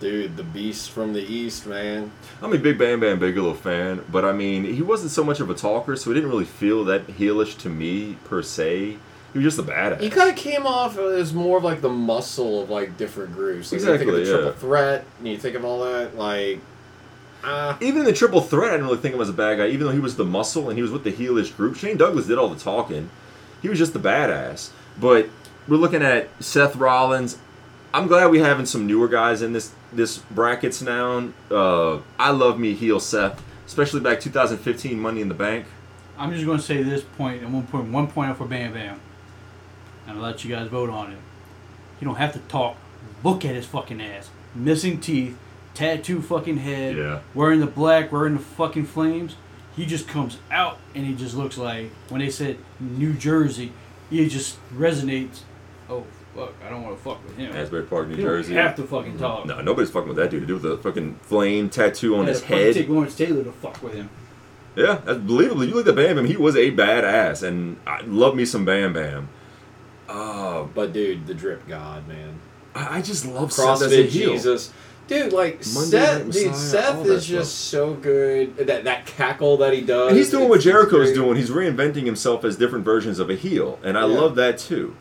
Dude, 0.00 0.38
the 0.38 0.42
beast 0.42 0.90
from 0.90 1.12
the 1.12 1.20
east, 1.20 1.66
man. 1.66 2.10
I'm 2.40 2.54
a 2.54 2.58
big 2.58 2.78
Bam 2.78 3.00
Bam 3.00 3.18
Bigelow 3.18 3.52
fan, 3.52 4.02
but 4.10 4.24
I 4.24 4.32
mean, 4.32 4.64
he 4.64 4.80
wasn't 4.80 5.10
so 5.10 5.22
much 5.22 5.40
of 5.40 5.50
a 5.50 5.54
talker, 5.54 5.94
so 5.94 6.10
he 6.10 6.14
didn't 6.14 6.30
really 6.30 6.46
feel 6.46 6.84
that 6.86 7.06
heelish 7.06 7.58
to 7.58 7.68
me 7.68 8.16
per 8.24 8.42
se. 8.42 8.96
He 9.32 9.38
was 9.38 9.44
just 9.44 9.58
a 9.58 9.62
badass. 9.62 10.00
He 10.00 10.08
kind 10.08 10.30
of 10.30 10.36
came 10.36 10.66
off 10.66 10.96
as 10.96 11.34
more 11.34 11.58
of 11.58 11.64
like 11.64 11.82
the 11.82 11.90
muscle 11.90 12.62
of 12.62 12.70
like 12.70 12.96
different 12.96 13.34
groups. 13.34 13.70
Like, 13.70 13.82
you 13.82 13.86
think 13.98 14.08
of 14.08 14.14
the 14.14 14.20
yeah. 14.20 14.32
triple 14.32 14.52
threat, 14.52 15.04
and 15.18 15.28
you 15.28 15.36
think 15.36 15.54
of 15.54 15.66
all 15.66 15.84
that, 15.84 16.16
like, 16.16 16.60
ah, 17.44 17.76
even 17.82 18.00
in 18.00 18.04
the 18.06 18.14
triple 18.14 18.40
threat, 18.40 18.70
I 18.70 18.74
didn't 18.76 18.86
really 18.86 18.98
think 18.98 19.14
of 19.14 19.20
him 19.20 19.22
as 19.22 19.28
a 19.28 19.34
bad 19.34 19.58
guy, 19.58 19.66
even 19.66 19.86
though 19.86 19.92
he 19.92 20.00
was 20.00 20.16
the 20.16 20.24
muscle 20.24 20.70
and 20.70 20.78
he 20.78 20.82
was 20.82 20.90
with 20.90 21.04
the 21.04 21.12
heelish 21.12 21.54
group. 21.54 21.76
Shane 21.76 21.98
Douglas 21.98 22.26
did 22.26 22.38
all 22.38 22.48
the 22.48 22.58
talking. 22.58 23.10
He 23.60 23.68
was 23.68 23.78
just 23.78 23.92
the 23.92 24.00
badass. 24.00 24.70
But 24.98 25.28
we're 25.68 25.76
looking 25.76 26.02
at 26.02 26.28
Seth 26.42 26.74
Rollins. 26.76 27.36
I'm 27.92 28.06
glad 28.06 28.30
we're 28.30 28.44
having 28.44 28.66
some 28.66 28.86
newer 28.86 29.08
guys 29.08 29.42
in 29.42 29.52
this 29.52 29.72
this 29.92 30.18
brackets 30.18 30.82
now. 30.82 31.28
Uh, 31.50 32.00
I 32.18 32.30
love 32.30 32.58
me 32.58 32.74
heel 32.74 33.00
Seth, 33.00 33.42
especially 33.66 34.00
back 34.00 34.20
2015 34.20 34.98
Money 35.00 35.20
in 35.20 35.28
the 35.28 35.34
Bank. 35.34 35.66
I'm 36.18 36.32
just 36.32 36.44
going 36.44 36.58
to 36.58 36.64
say 36.64 36.82
this 36.82 37.02
point, 37.02 37.42
and 37.42 37.52
we'll 37.52 37.62
put 37.62 37.84
one 37.84 38.06
point 38.08 38.30
up 38.30 38.38
for 38.38 38.46
Bam 38.46 38.72
Bam. 38.74 39.00
And 40.06 40.18
I'll 40.18 40.22
let 40.24 40.44
you 40.44 40.54
guys 40.54 40.68
vote 40.68 40.90
on 40.90 41.12
it. 41.12 41.18
You 42.00 42.04
don't 42.06 42.16
have 42.16 42.32
to 42.34 42.38
talk. 42.40 42.76
Look 43.24 43.44
at 43.44 43.54
his 43.54 43.66
fucking 43.66 44.00
ass. 44.00 44.30
Missing 44.54 45.00
teeth, 45.00 45.36
tattoo 45.74 46.20
fucking 46.20 46.58
head, 46.58 46.96
Yeah. 46.96 47.20
wearing 47.34 47.60
the 47.60 47.66
black, 47.66 48.12
wearing 48.12 48.34
the 48.34 48.40
fucking 48.42 48.86
flames. 48.86 49.36
He 49.76 49.86
just 49.86 50.08
comes 50.08 50.38
out 50.50 50.78
and 50.94 51.06
he 51.06 51.14
just 51.14 51.34
looks 51.34 51.56
like, 51.56 51.90
when 52.08 52.20
they 52.20 52.28
said 52.30 52.58
New 52.80 53.14
Jersey, 53.14 53.72
he 54.10 54.28
just 54.28 54.58
resonates. 54.74 55.40
Oh, 55.88 56.04
fuck, 56.34 56.52
I 56.64 56.70
don't 56.70 56.82
want 56.82 56.96
to 56.96 57.02
fuck 57.02 57.22
with 57.24 57.36
him. 57.36 57.54
Asbury 57.54 57.82
Park, 57.84 58.08
New 58.08 58.16
You 58.16 58.22
don't 58.22 58.30
Jersey. 58.36 58.54
have 58.54 58.76
to 58.76 58.82
fucking 58.84 59.18
talk. 59.18 59.46
No, 59.46 59.60
nobody's 59.60 59.90
fucking 59.90 60.08
with 60.08 60.16
that 60.18 60.30
dude. 60.30 60.40
To 60.42 60.46
do 60.46 60.54
with 60.54 60.62
the 60.62 60.78
fucking 60.78 61.16
flame 61.22 61.68
tattoo 61.70 62.16
on 62.16 62.26
I 62.26 62.28
his 62.30 62.42
head. 62.42 62.74
Take 62.74 62.88
Lawrence 62.88 63.14
Taylor 63.16 63.44
to 63.44 63.52
fuck 63.52 63.82
with 63.82 63.94
him. 63.94 64.08
Yeah, 64.76 65.00
that's 65.04 65.18
believable. 65.18 65.64
You 65.64 65.74
look 65.74 65.86
at 65.88 65.96
Bam 65.96 66.16
Bam, 66.16 66.24
he 66.26 66.36
was 66.36 66.54
a 66.56 66.70
badass, 66.70 67.42
and 67.42 67.76
I 67.86 68.02
love 68.02 68.34
me 68.36 68.44
some 68.44 68.64
Bam 68.64 68.92
Bam. 68.92 69.28
Uh, 70.08 70.64
but 70.64 70.92
dude, 70.92 71.26
the 71.26 71.34
drip 71.34 71.66
god, 71.68 72.06
man. 72.08 72.40
I 72.74 72.98
I 72.98 73.02
just 73.02 73.26
love 73.26 73.52
Seth 73.52 73.82
as 73.82 73.92
a 73.92 74.04
CrossFit 74.04 74.08
heel. 74.08 74.32
Jesus. 74.32 74.72
Dude, 75.08 75.32
like 75.32 75.60
Monday 75.74 75.98
Night 75.98 76.32
Seth, 76.32 76.32
dude, 76.32 76.54
Seth 76.54 76.94
all 76.96 77.02
that 77.02 77.12
is 77.14 77.26
just 77.26 77.54
so 77.66 77.94
good. 77.94 78.56
That 78.58 78.84
that 78.84 79.06
cackle 79.06 79.56
that 79.56 79.72
he 79.74 79.80
does. 79.80 80.08
And 80.10 80.16
he's 80.16 80.30
doing 80.30 80.48
what 80.48 80.60
Jericho's 80.60 81.12
doing. 81.12 81.36
He's 81.36 81.50
reinventing 81.50 82.04
himself 82.06 82.44
as 82.44 82.56
different 82.56 82.84
versions 82.84 83.18
of 83.18 83.28
a 83.28 83.34
heel, 83.34 83.80
and 83.82 83.98
I 83.98 84.02
Yeah. 84.02 84.18
love 84.20 84.36
that 84.36 84.58
too. 84.58 84.94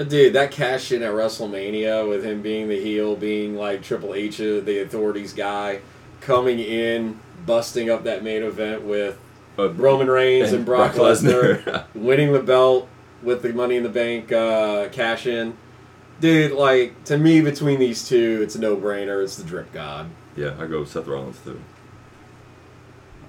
But 0.00 0.08
dude, 0.08 0.32
that 0.32 0.50
cash 0.50 0.92
in 0.92 1.02
at 1.02 1.12
WrestleMania 1.12 2.08
with 2.08 2.24
him 2.24 2.40
being 2.40 2.68
the 2.68 2.80
heel, 2.80 3.16
being 3.16 3.54
like 3.54 3.82
Triple 3.82 4.14
H, 4.14 4.40
uh, 4.40 4.60
the 4.60 4.80
authorities 4.80 5.34
guy, 5.34 5.80
coming 6.22 6.58
in, 6.58 7.20
busting 7.44 7.90
up 7.90 8.04
that 8.04 8.24
main 8.24 8.42
event 8.42 8.80
with 8.80 9.18
Uh, 9.58 9.68
Roman 9.68 10.08
Reigns 10.08 10.54
and, 10.54 10.64
Brock, 10.64 10.92
Lesnar, 10.94 11.62
Lesnar. 11.62 11.84
winning 11.94 12.32
the 12.32 12.40
belt 12.40 12.88
with 13.22 13.42
the 13.42 13.52
Money 13.52 13.76
in 13.76 13.82
the 13.82 13.90
Bank 13.90 14.32
uh, 14.32 14.88
cash 14.88 15.26
in. 15.26 15.54
Dude, 16.18 16.52
like 16.52 17.04
to 17.04 17.18
me, 17.18 17.42
between 17.42 17.78
these 17.78 18.08
two, 18.08 18.40
it's 18.42 18.54
a 18.54 18.58
no 18.58 18.78
brainer. 18.78 19.22
It's 19.22 19.36
the 19.36 19.44
drip 19.44 19.70
god. 19.70 20.08
yeah, 20.34 20.54
I 20.58 20.64
go 20.66 20.80
with 20.80 20.88
Seth 20.88 21.08
Rollins 21.08 21.38
too. 21.44 21.60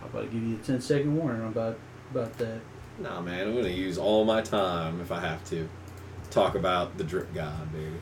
I'm 0.01 0.09
about 0.09 0.21
to 0.21 0.27
give 0.27 0.41
you 0.41 0.55
a 0.55 0.59
10 0.59 0.79
second 0.79 1.17
warning 1.17 1.45
about 1.45 1.77
about 2.11 2.37
that. 2.37 2.61
Nah, 2.97 3.19
man, 3.19 3.49
I'm 3.49 3.55
gonna 3.55 3.67
use 3.67 3.97
all 3.97 4.23
my 4.23 4.41
time 4.41 5.01
if 5.01 5.11
I 5.11 5.19
have 5.19 5.43
to 5.49 5.67
talk 6.31 6.55
about 6.55 6.97
the 6.97 7.03
drip 7.03 7.33
god, 7.33 7.71
baby. 7.71 7.95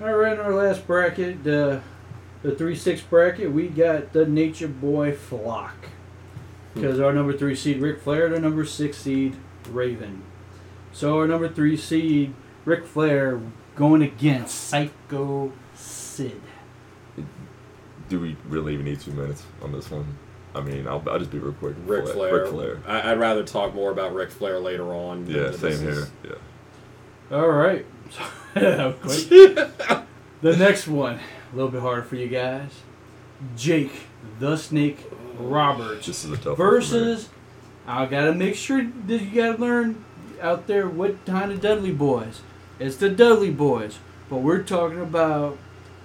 All 0.00 0.16
right, 0.16 0.32
in 0.32 0.40
our 0.40 0.54
last 0.54 0.86
bracket, 0.86 1.46
uh, 1.46 1.80
the 2.42 2.54
three 2.56 2.74
six 2.74 3.00
bracket, 3.02 3.52
we 3.52 3.68
got 3.68 4.12
the 4.12 4.26
Nature 4.26 4.68
Boy 4.68 5.12
Flock 5.12 5.74
because 6.74 6.98
our 6.98 7.12
number 7.12 7.36
three 7.36 7.54
seed 7.54 7.78
Ric 7.78 8.00
Flair, 8.00 8.28
the 8.28 8.40
number 8.40 8.64
six 8.64 8.96
seed 8.96 9.36
Raven. 9.68 10.22
So 10.92 11.18
our 11.18 11.26
number 11.28 11.48
three 11.48 11.76
seed 11.76 12.34
Ric 12.64 12.84
Flair 12.86 13.40
going 13.76 14.02
against 14.02 14.54
Psycho 14.68 15.52
Sid. 15.74 16.40
Do 18.08 18.20
we 18.20 18.36
really 18.48 18.74
even 18.74 18.84
need 18.86 19.00
two 19.00 19.12
minutes 19.12 19.44
on 19.62 19.72
this 19.72 19.90
one? 19.90 20.18
I 20.54 20.60
mean, 20.60 20.86
I'll, 20.86 21.02
I'll 21.08 21.18
just 21.18 21.30
be 21.30 21.38
real 21.38 21.54
quick. 21.54 21.76
Ric 21.86 22.06
Flair. 22.08 22.40
Ric 22.42 22.50
Flair. 22.50 22.78
I, 22.86 23.12
I'd 23.12 23.18
rather 23.18 23.42
talk 23.42 23.72
more 23.74 23.90
about 23.90 24.12
Ric 24.14 24.30
Flair 24.30 24.58
later 24.58 24.92
on. 24.92 25.26
Yeah, 25.26 25.50
same 25.52 25.70
is- 25.72 25.80
here. 25.80 26.06
Yeah. 26.24 26.30
All 27.32 27.48
right, 27.48 27.86
That 28.54 29.02
was 29.02 29.26
quick. 29.26 29.54
the 30.42 30.56
next 30.56 30.86
one 30.86 31.18
a 31.52 31.56
little 31.56 31.70
bit 31.70 31.80
harder 31.80 32.02
for 32.02 32.16
you 32.16 32.28
guys. 32.28 32.70
Jake 33.56 33.92
the 34.38 34.56
Snake 34.56 35.10
Roberts 35.38 36.06
This 36.06 36.24
is 36.24 36.30
a 36.30 36.36
tough 36.36 36.58
one 36.58 36.70
versus 36.70 37.28
I 37.86 38.06
gotta 38.06 38.34
make 38.34 38.54
sure 38.54 38.86
that 39.06 39.22
you 39.22 39.30
gotta 39.42 39.58
learn 39.60 40.04
out 40.40 40.66
there 40.66 40.86
what 40.86 41.24
kind 41.24 41.50
of 41.50 41.60
Dudley 41.60 41.92
Boys? 41.92 42.42
It's 42.78 42.96
the 42.96 43.08
Dudley 43.08 43.50
Boys, 43.50 43.98
but 44.28 44.38
we're 44.38 44.62
talking 44.62 45.00
about 45.00 45.56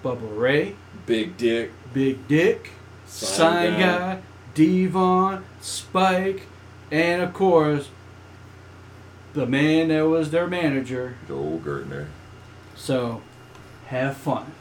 Bubba 0.04 0.38
Ray, 0.40 0.76
Big 1.06 1.36
Dick. 1.38 1.72
Big 1.94 2.28
Dick, 2.28 2.72
Sign 3.06 3.30
Sign 3.38 3.72
Guy. 3.74 3.80
Guy, 3.80 4.22
D-Von, 4.54 5.46
Spike, 5.62 6.48
and 6.90 7.22
of 7.22 7.34
course, 7.34 7.90
the 9.38 9.46
man 9.46 9.90
that 9.90 10.02
was 10.08 10.32
their 10.32 10.48
manager. 10.48 11.16
Joel 11.28 11.60
Gertner. 11.60 12.08
So, 12.76 13.22
have 13.86 14.18
fun. 14.18 14.52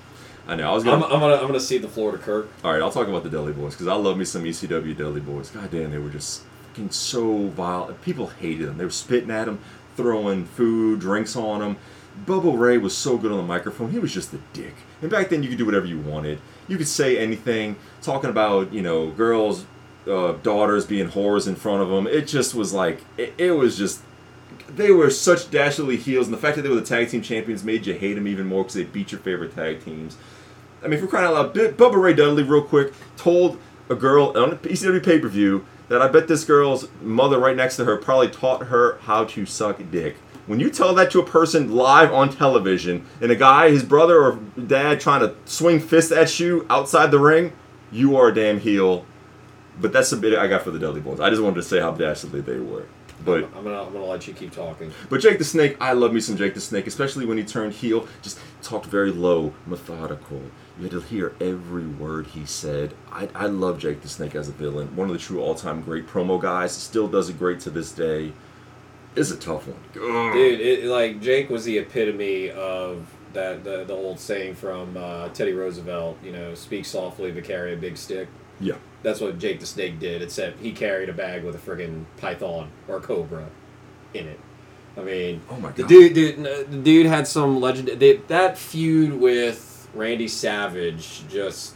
I 0.47 0.55
know. 0.55 0.71
I 0.71 0.75
was 0.75 0.87
I'm, 0.87 1.01
gonna. 1.01 1.15
I'm 1.15 1.21
gonna 1.21 1.37
I'm 1.37 1.47
gonna 1.47 1.59
see 1.59 1.79
the 1.79 1.89
Florida 1.89 2.23
Kirk. 2.23 2.51
all 2.63 2.73
right, 2.73 2.83
I'll 2.83 2.91
talk 2.91 3.09
about 3.09 3.25
the 3.25 3.31
Dudley 3.31 3.55
Boys 3.55 3.73
because 3.73 3.89
I 3.89 3.95
love 3.95 4.19
me 4.19 4.27
some 4.27 4.45
ECW 4.45 4.97
Dudley 4.97 5.23
Boys. 5.23 5.51
God 5.51 5.71
damn, 5.71 5.91
they 5.91 5.99
were 5.99 6.11
just 6.11 6.43
fucking 6.69 6.91
so 6.91 7.49
vile. 7.49 7.91
People 8.03 8.29
hated 8.29 8.69
them. 8.69 8.77
They 8.77 8.85
were 8.85 8.91
spitting 8.91 9.31
at 9.31 9.47
them, 9.47 9.61
throwing 9.97 10.45
food, 10.45 11.01
drinks 11.01 11.35
on 11.35 11.61
them. 11.61 11.79
Bubba 12.27 12.57
Ray 12.57 12.77
was 12.77 12.97
so 12.97 13.17
good 13.17 13.33
on 13.33 13.39
the 13.39 13.45
microphone. 13.45 13.91
He 13.91 13.99
was 13.99 14.13
just 14.13 14.35
a 14.35 14.39
dick. 14.53 14.75
And 15.01 15.11
back 15.11 15.31
then, 15.31 15.43
you 15.43 15.49
could 15.49 15.59
do 15.59 15.67
whatever 15.67 15.87
you 15.87 15.99
wanted. 15.99 16.39
You 16.69 16.77
could 16.77 16.89
say 16.89 17.19
anything, 17.19 17.77
talking 18.03 18.29
about 18.29 18.75
you 18.75 18.83
know 18.83 19.11
girls, 19.11 19.65
uh, 20.07 20.33
daughters 20.43 20.85
being 20.85 21.09
whores 21.09 21.49
in 21.49 21.57
front 21.57 21.83
of 21.83 21.89
them. 21.89 22.07
It 22.07 22.29
just 22.29 22.55
was 22.55 22.75
like 22.75 23.01
it, 23.17 23.33
it 23.39 23.53
was 23.53 23.79
just 23.79 24.03
they 24.69 24.91
were 24.91 25.11
such 25.11 25.51
dastardly 25.51 25.97
heels, 25.97 26.27
and 26.27 26.35
the 26.35 26.41
fact 26.41 26.57
that 26.57 26.63
they 26.63 26.69
were 26.69 26.77
the 26.77 26.83
tag 26.83 27.09
team 27.09 27.23
champions 27.23 27.65
made 27.65 27.87
you 27.87 27.95
hate 27.95 28.15
them 28.15 28.27
even 28.27 28.47
more 28.47 28.63
because 28.63 28.75
they 28.75 28.85
beat 28.85 29.13
your 29.13 29.21
favorite 29.21 29.55
tag 29.55 29.85
teams. 29.85 30.17
I 30.83 30.89
mean, 30.89 31.01
for 31.01 31.07
crying 31.07 31.27
out 31.27 31.35
loud, 31.35 31.55
Bubba 31.55 32.01
Ray 32.01 32.15
Dudley, 32.15 32.43
real 32.43 32.63
quick, 32.63 32.93
told 33.17 33.59
a 33.89 33.95
girl 33.95 34.37
on 34.37 34.53
a 34.53 34.57
ECW 34.57 35.05
pay 35.05 35.19
per 35.19 35.29
view 35.29 35.65
that 35.89 36.03
I 36.03 36.09
bet 36.09 36.29
this 36.29 36.45
girl's 36.45 36.89
mother 37.01 37.39
right 37.39 37.57
next 37.57 37.77
to 37.77 37.85
her 37.85 37.97
probably 37.97 38.29
taught 38.29 38.65
her 38.67 38.99
how 39.03 39.25
to 39.25 39.47
suck 39.47 39.81
dick. 39.91 40.17
When 40.47 40.61
you 40.61 40.71
tell 40.71 40.95
that 40.95 41.11
to 41.13 41.21
a 41.21 41.27
person 41.27 41.75
live 41.75 42.13
on 42.13 42.31
television, 42.31 43.05
and 43.21 43.33
a 43.33 43.37
guy, 43.37 43.71
his 43.71 43.83
brother 43.83 44.23
or 44.23 44.39
dad, 44.67 45.01
trying 45.01 45.21
to 45.21 45.35
swing 45.45 45.81
fists 45.81 46.13
at 46.13 46.39
you 46.39 46.67
outside 46.71 47.11
the 47.11 47.19
ring, 47.19 47.53
you 47.91 48.17
are 48.17 48.29
a 48.29 48.35
damn 48.35 48.61
heel. 48.61 49.05
But 49.81 49.93
that's 49.93 50.13
a 50.13 50.17
bit 50.17 50.39
I 50.39 50.47
got 50.47 50.63
for 50.63 50.71
the 50.71 50.79
Dudley 50.79 51.01
Boys. 51.01 51.21
I 51.21 51.31
just 51.31 51.43
wanted 51.43 51.57
to 51.57 51.63
say 51.63 51.81
how 51.81 51.91
dastardly 51.91 52.41
they 52.41 52.59
were. 52.59 52.87
But 53.27 53.45
I'm 53.57 53.65
gonna 53.65 53.83
I'm 53.83 53.93
gonna 53.93 54.05
let 54.05 54.27
you 54.27 54.35
keep 54.35 54.53
talking. 54.53 54.93
but 55.11 55.21
Jake 55.21 55.39
the 55.39 55.45
Snake, 55.45 55.77
I 55.81 55.93
love 55.93 56.13
me 56.13 56.21
some 56.21 56.37
Jake 56.37 56.55
the 56.55 56.61
Snake, 56.61 56.87
especially 56.87 57.27
when 57.27 57.37
he 57.37 57.45
turned 57.45 57.75
heel. 57.75 58.07
Just 58.23 58.39
talked 58.63 58.87
very 58.87 59.11
low, 59.11 59.53
methodical. 59.67 60.43
You 60.79 60.85
had 60.85 60.93
to 60.93 61.01
hear 61.01 61.35
every 61.41 61.87
word 61.87 62.29
he 62.29 62.45
said. 62.45 62.95
I, 63.11 63.29
I 63.35 63.47
love 63.47 63.79
Jake 63.79 64.03
the 64.03 64.09
Snake 64.09 64.35
as 64.35 64.49
a 64.49 64.53
villain. 64.53 64.95
One 64.95 65.09
of 65.09 65.13
the 65.15 65.19
true 65.19 65.41
all-time 65.41 65.83
great 65.83 66.07
promo 66.07 66.41
guys. 66.41 66.73
Still 66.73 67.09
does 67.09 67.29
it 67.29 67.39
great 67.39 67.61
to 67.61 67.71
this 67.71 67.93
day. 67.93 68.33
It's 69.15 69.31
a 69.31 69.37
tough 69.37 69.67
one. 69.67 69.79
Ugh. 69.95 70.33
Dude, 70.35 70.61
it, 70.61 70.85
like 70.85 71.21
Jake 71.21 71.49
was 71.49 71.65
the 71.65 71.79
epitome 71.79 72.51
of 72.51 73.07
that 73.33 73.65
the, 73.65 73.85
the 73.85 73.95
old 73.95 74.21
saying 74.21 74.55
from 74.55 74.97
uh, 74.97 75.29
Teddy 75.31 75.53
Roosevelt. 75.53 76.19
You 76.23 76.33
know, 76.33 76.55
speak 76.55 76.85
softly 76.85 77.33
but 77.33 77.45
carry 77.45 77.73
a 77.73 77.77
big 77.77 77.97
stick. 77.97 78.29
Yeah. 78.61 78.75
That's 79.03 79.21
what 79.21 79.39
Jake 79.39 79.61
the 79.61 79.67
Snake 79.67 79.99
did. 80.01 80.23
Except 80.23 80.61
he 80.61 80.73
carried 80.73 81.09
a 81.09 81.13
bag 81.13 81.45
with 81.45 81.55
a 81.55 81.59
friggin' 81.59 82.05
python 82.17 82.71
or 82.89 82.97
a 82.97 83.01
cobra 83.01 83.47
in 84.15 84.27
it. 84.27 84.41
I 84.97 85.01
mean, 85.03 85.43
Oh 85.51 85.57
my 85.61 85.71
the 85.73 85.83
god. 85.83 85.89
dude, 85.89 86.15
dude, 86.15 86.45
the 86.71 86.79
dude 86.83 87.07
had 87.07 87.29
some 87.29 87.61
legend. 87.61 87.89
they- 88.01 88.17
That 88.29 88.57
feud 88.59 89.21
with 89.21 89.89
Randy 89.95 90.27
Savage, 90.29 91.23
just 91.29 91.75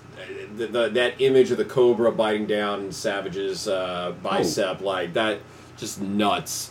the, 0.57 0.67
the, 0.67 0.89
that 0.89 1.21
image 1.21 1.51
of 1.51 1.59
the 1.59 1.65
cobra 1.65 2.11
biting 2.13 2.47
down 2.47 2.91
Savage's 2.93 3.69
uh, 3.69 4.15
bicep, 4.23 4.81
like 4.81 5.13
that, 5.15 5.41
just 5.77 6.01
nuts. 6.01 6.71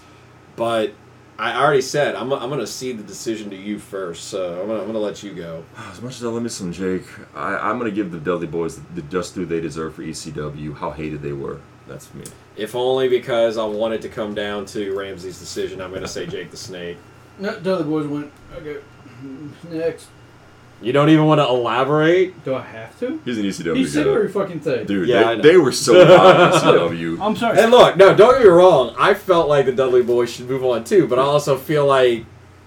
But 0.56 0.94
I 1.40 1.56
already 1.56 1.82
said 1.82 2.16
I'm, 2.16 2.34
I'm 2.34 2.50
gonna 2.50 2.68
cede 2.68 3.00
the 3.00 3.04
decision 3.04 3.50
to 3.52 3.56
you 3.56 3.80
first, 3.80 4.26
so 4.26 4.62
I'm 4.62 4.68
gonna, 4.68 4.82
I'm 4.82 4.88
gonna 4.88 5.00
let 5.00 5.24
you 5.24 5.34
go. 5.34 5.64
Ah, 5.78 5.90
as 5.90 6.02
much 6.02 6.18
as 6.18 6.26
I 6.26 6.28
love 6.28 6.44
me 6.44 6.50
some 6.50 6.74
Jake, 6.74 7.06
I, 7.34 7.56
I'm 7.56 7.78
gonna 7.78 7.92
give 7.92 8.12
the 8.12 8.20
Dudley 8.20 8.48
Boys 8.48 8.76
the, 8.76 9.02
the 9.02 9.02
just 9.04 9.36
due 9.36 9.46
they 9.46 9.62
deserve 9.62 9.96
for 9.96 10.04
ECW. 10.04 10.76
How 10.76 10.92
hated 10.92 11.22
they 11.22 11.32
were. 11.32 11.62
That's 11.88 12.14
me. 12.14 12.26
If 12.58 12.76
only 12.76 13.08
because 13.08 13.58
I 13.58 13.64
wanted 13.66 14.02
to 14.02 14.10
come 14.10 14.36
down 14.36 14.66
to 14.68 14.94
Ramsey's 14.94 15.40
decision, 15.40 15.80
I'm 15.80 15.94
gonna 15.94 16.10
say 16.10 16.26
Jake 16.26 16.52
the 16.52 16.58
Snake. 16.58 16.98
No, 17.40 17.58
Dudley 17.58 17.86
Boys 17.86 18.08
went. 18.08 18.34
Okay. 18.58 18.82
Next. 19.70 20.08
You 20.82 20.94
don't 20.94 21.10
even 21.10 21.26
want 21.26 21.40
to 21.40 21.48
elaborate. 21.48 22.44
Do 22.46 22.56
I 22.56 22.62
have 22.62 22.98
to? 23.00 23.20
He's 23.26 23.38
an 23.38 23.44
ECW 23.44 23.76
He 23.76 23.86
said 23.86 24.06
guy. 24.06 24.12
every 24.14 24.30
fucking 24.30 24.62
thing. 24.62 24.86
Dude, 24.86 25.08
Yeah, 25.10 25.18
I 25.22 25.24
they, 25.24 25.36
know. 25.36 25.42
they 25.42 25.58
were 25.58 25.72
so 25.74 26.06
hot 26.06 26.54
in 26.54 26.98
ECW. 26.98 27.20
I'm 27.22 27.36
sorry. 27.36 27.60
And 27.60 27.70
look, 27.72 27.98
no, 27.98 28.16
don't 28.16 28.34
get 28.36 28.44
me 28.44 28.50
wrong. 28.50 28.96
I 28.98 29.14
felt 29.14 29.50
like 29.50 29.66
the 29.66 29.74
Dudley 29.74 30.04
Boys 30.04 30.32
should 30.34 30.48
move 30.50 30.64
on 30.64 30.86
too, 30.86 31.06
but 31.08 31.20
I 31.20 31.24
also 31.24 31.58
feel 31.58 31.86
like 31.86 32.26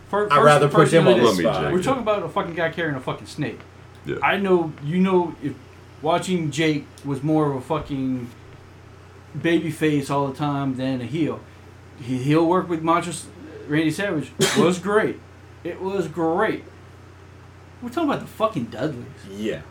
For- 0.09 0.27
I'd 0.27 0.37
first- 0.37 0.45
rather 0.45 0.69
put 0.69 0.75
first 0.83 0.93
him 0.93 1.05
thing 1.05 1.15
on 1.15 1.19
it 1.21 1.23
the 1.23 1.29
Let 1.29 1.37
spot. 1.39 1.63
Jake. 1.65 1.73
We're 1.73 1.83
talking 1.83 2.03
about 2.03 2.23
a 2.23 2.29
fucking 2.29 2.55
guy 2.55 2.69
carrying 2.71 2.97
a 2.97 3.01
fucking 3.01 3.27
snake. 3.27 3.61
Yeah. 4.05 4.17
I 4.23 4.37
know, 4.37 4.73
you 4.85 4.99
know, 4.99 5.35
if 5.43 5.55
watching 6.03 6.51
Jake 6.51 6.85
was 7.05 7.23
more 7.23 7.49
of 7.51 7.57
a 7.57 7.61
fucking 7.63 8.29
baby 9.41 9.71
face 9.71 10.11
all 10.11 10.27
the 10.29 10.37
time 10.37 10.77
than 10.77 11.01
a 11.01 11.05
heel. 11.05 11.41
He, 12.01 12.19
he'll 12.19 12.47
work 12.47 12.69
with 12.69 12.83
Macho 12.83 13.13
Randy 13.69 13.91
Savage 13.91 14.33
was 14.59 14.79
great. 14.79 15.19
It 15.65 15.81
was 15.81 16.09
great. 16.09 16.65
We're 17.83 17.89
talking 17.89 18.09
about 18.09 18.21
the 18.21 18.27
fucking 18.27 18.67
Dudleys. 18.67 19.07
yeah. 19.31 19.63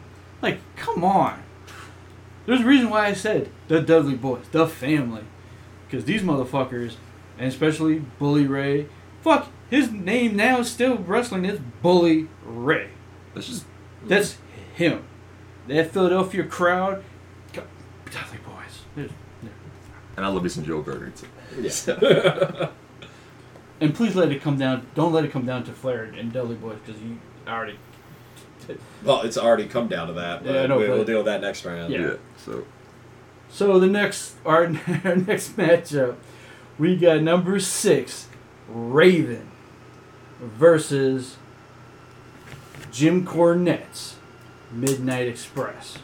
Like, 0.41 0.59
come 0.75 1.03
on. 1.03 1.43
There's 2.45 2.61
a 2.61 2.65
reason 2.65 2.89
why 2.89 3.05
I 3.05 3.13
said 3.13 3.49
the 3.67 3.79
Dudley 3.79 4.15
Boys, 4.15 4.45
the 4.51 4.67
family. 4.67 5.23
Because 5.87 6.05
these 6.05 6.21
motherfuckers, 6.21 6.95
and 7.37 7.47
especially 7.47 7.99
Bully 8.19 8.47
Ray, 8.47 8.87
fuck, 9.21 9.49
his 9.69 9.91
name 9.91 10.35
now 10.35 10.59
is 10.59 10.69
still 10.69 10.97
wrestling 10.97 11.45
is 11.45 11.59
Bully 11.81 12.27
Ray. 12.43 12.89
That's 13.33 13.47
just 13.47 13.65
That's 14.05 14.37
him. 14.75 15.03
That 15.67 15.91
Philadelphia 15.91 16.43
crowd, 16.43 17.03
Dudley 17.53 18.39
Boys. 18.39 19.09
And 20.17 20.25
I 20.25 20.27
love 20.27 20.43
me 20.43 20.49
some 20.49 20.65
Joel 20.65 20.83
Gertner 20.83 21.13
too. 21.15 21.27
Yeah. 21.61 22.69
And 23.81 23.95
please 23.95 24.15
let 24.15 24.31
it 24.31 24.43
come 24.43 24.59
down. 24.59 24.85
Don't 24.93 25.11
let 25.11 25.25
it 25.25 25.31
come 25.31 25.43
down 25.43 25.63
to 25.63 25.71
Flair 25.71 26.03
and 26.03 26.31
Dudley 26.31 26.55
Boys 26.55 26.77
because 26.85 27.01
you 27.01 27.17
already. 27.47 27.79
Well, 29.03 29.21
it's 29.21 29.37
already 29.37 29.65
come 29.67 29.87
down 29.87 30.07
to 30.07 30.13
that. 30.13 30.43
But 30.43 30.53
Yeah, 30.53 30.61
I 30.63 30.67
know, 30.67 30.77
we, 30.79 30.87
but- 30.87 30.97
will 30.97 31.05
deal 31.05 31.17
with 31.17 31.25
that 31.27 31.41
next 31.41 31.65
round. 31.65 31.91
Yeah. 31.93 32.13
So 32.45 32.65
So 33.49 33.79
the 33.79 33.87
next 33.87 34.35
our, 34.45 34.63
our 34.65 35.15
next 35.15 35.57
matchup, 35.57 36.15
we 36.79 36.95
got 36.95 37.21
number 37.21 37.59
six, 37.59 38.27
Raven, 38.69 39.49
versus 40.39 41.37
Jim 42.91 43.25
Cornette's 43.25 44.15
Midnight 44.71 45.27
Express. 45.27 45.97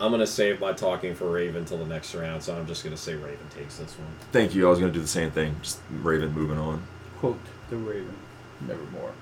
I'm 0.00 0.10
gonna 0.10 0.26
save 0.26 0.60
my 0.60 0.72
talking 0.72 1.14
for 1.14 1.30
Raven 1.30 1.66
till 1.66 1.76
the 1.78 1.84
next 1.86 2.14
round, 2.14 2.42
so 2.42 2.54
I'm 2.56 2.66
just 2.66 2.82
gonna 2.84 2.96
say 2.96 3.14
Raven 3.14 3.46
takes 3.54 3.76
this 3.76 3.92
one. 3.98 4.08
thank 4.32 4.54
you. 4.54 4.66
I 4.66 4.70
was 4.70 4.78
gonna 4.78 4.92
do 4.92 5.00
the 5.00 5.06
same 5.06 5.30
thing. 5.30 5.54
Just 5.62 5.78
Raven 6.02 6.32
moving 6.32 6.56
on. 6.58 6.82
Quote 7.18 7.38
the 7.68 7.76
Raven, 7.76 8.14
nevermore. 8.66 9.12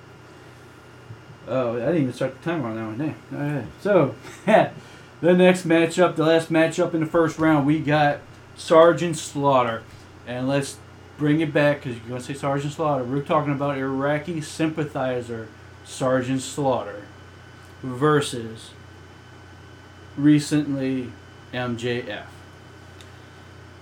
Oh, 1.48 1.76
I 1.76 1.86
didn't 1.86 2.02
even 2.02 2.12
start 2.12 2.40
the 2.40 2.50
timer 2.50 2.68
on 2.68 2.76
that 2.76 2.84
one. 2.84 2.98
Damn. 2.98 3.40
All 3.40 3.56
right. 3.56 3.66
So, 3.80 4.14
the 5.20 5.34
next 5.34 5.66
matchup, 5.66 6.16
the 6.16 6.24
last 6.24 6.52
matchup 6.52 6.94
in 6.94 7.00
the 7.00 7.06
first 7.06 7.38
round, 7.38 7.66
we 7.66 7.78
got 7.80 8.20
Sergeant 8.56 9.16
Slaughter. 9.16 9.82
And 10.26 10.46
let's 10.46 10.76
bring 11.16 11.40
it 11.40 11.52
back 11.52 11.82
because 11.82 11.98
you're 11.98 12.08
going 12.08 12.20
to 12.20 12.26
say 12.26 12.34
Sergeant 12.34 12.72
Slaughter. 12.74 13.02
We're 13.02 13.22
talking 13.22 13.52
about 13.52 13.78
Iraqi 13.78 14.40
sympathizer 14.40 15.48
Sergeant 15.84 16.42
Slaughter 16.42 17.04
versus 17.82 18.70
recently 20.16 21.12
MJF. 21.52 22.26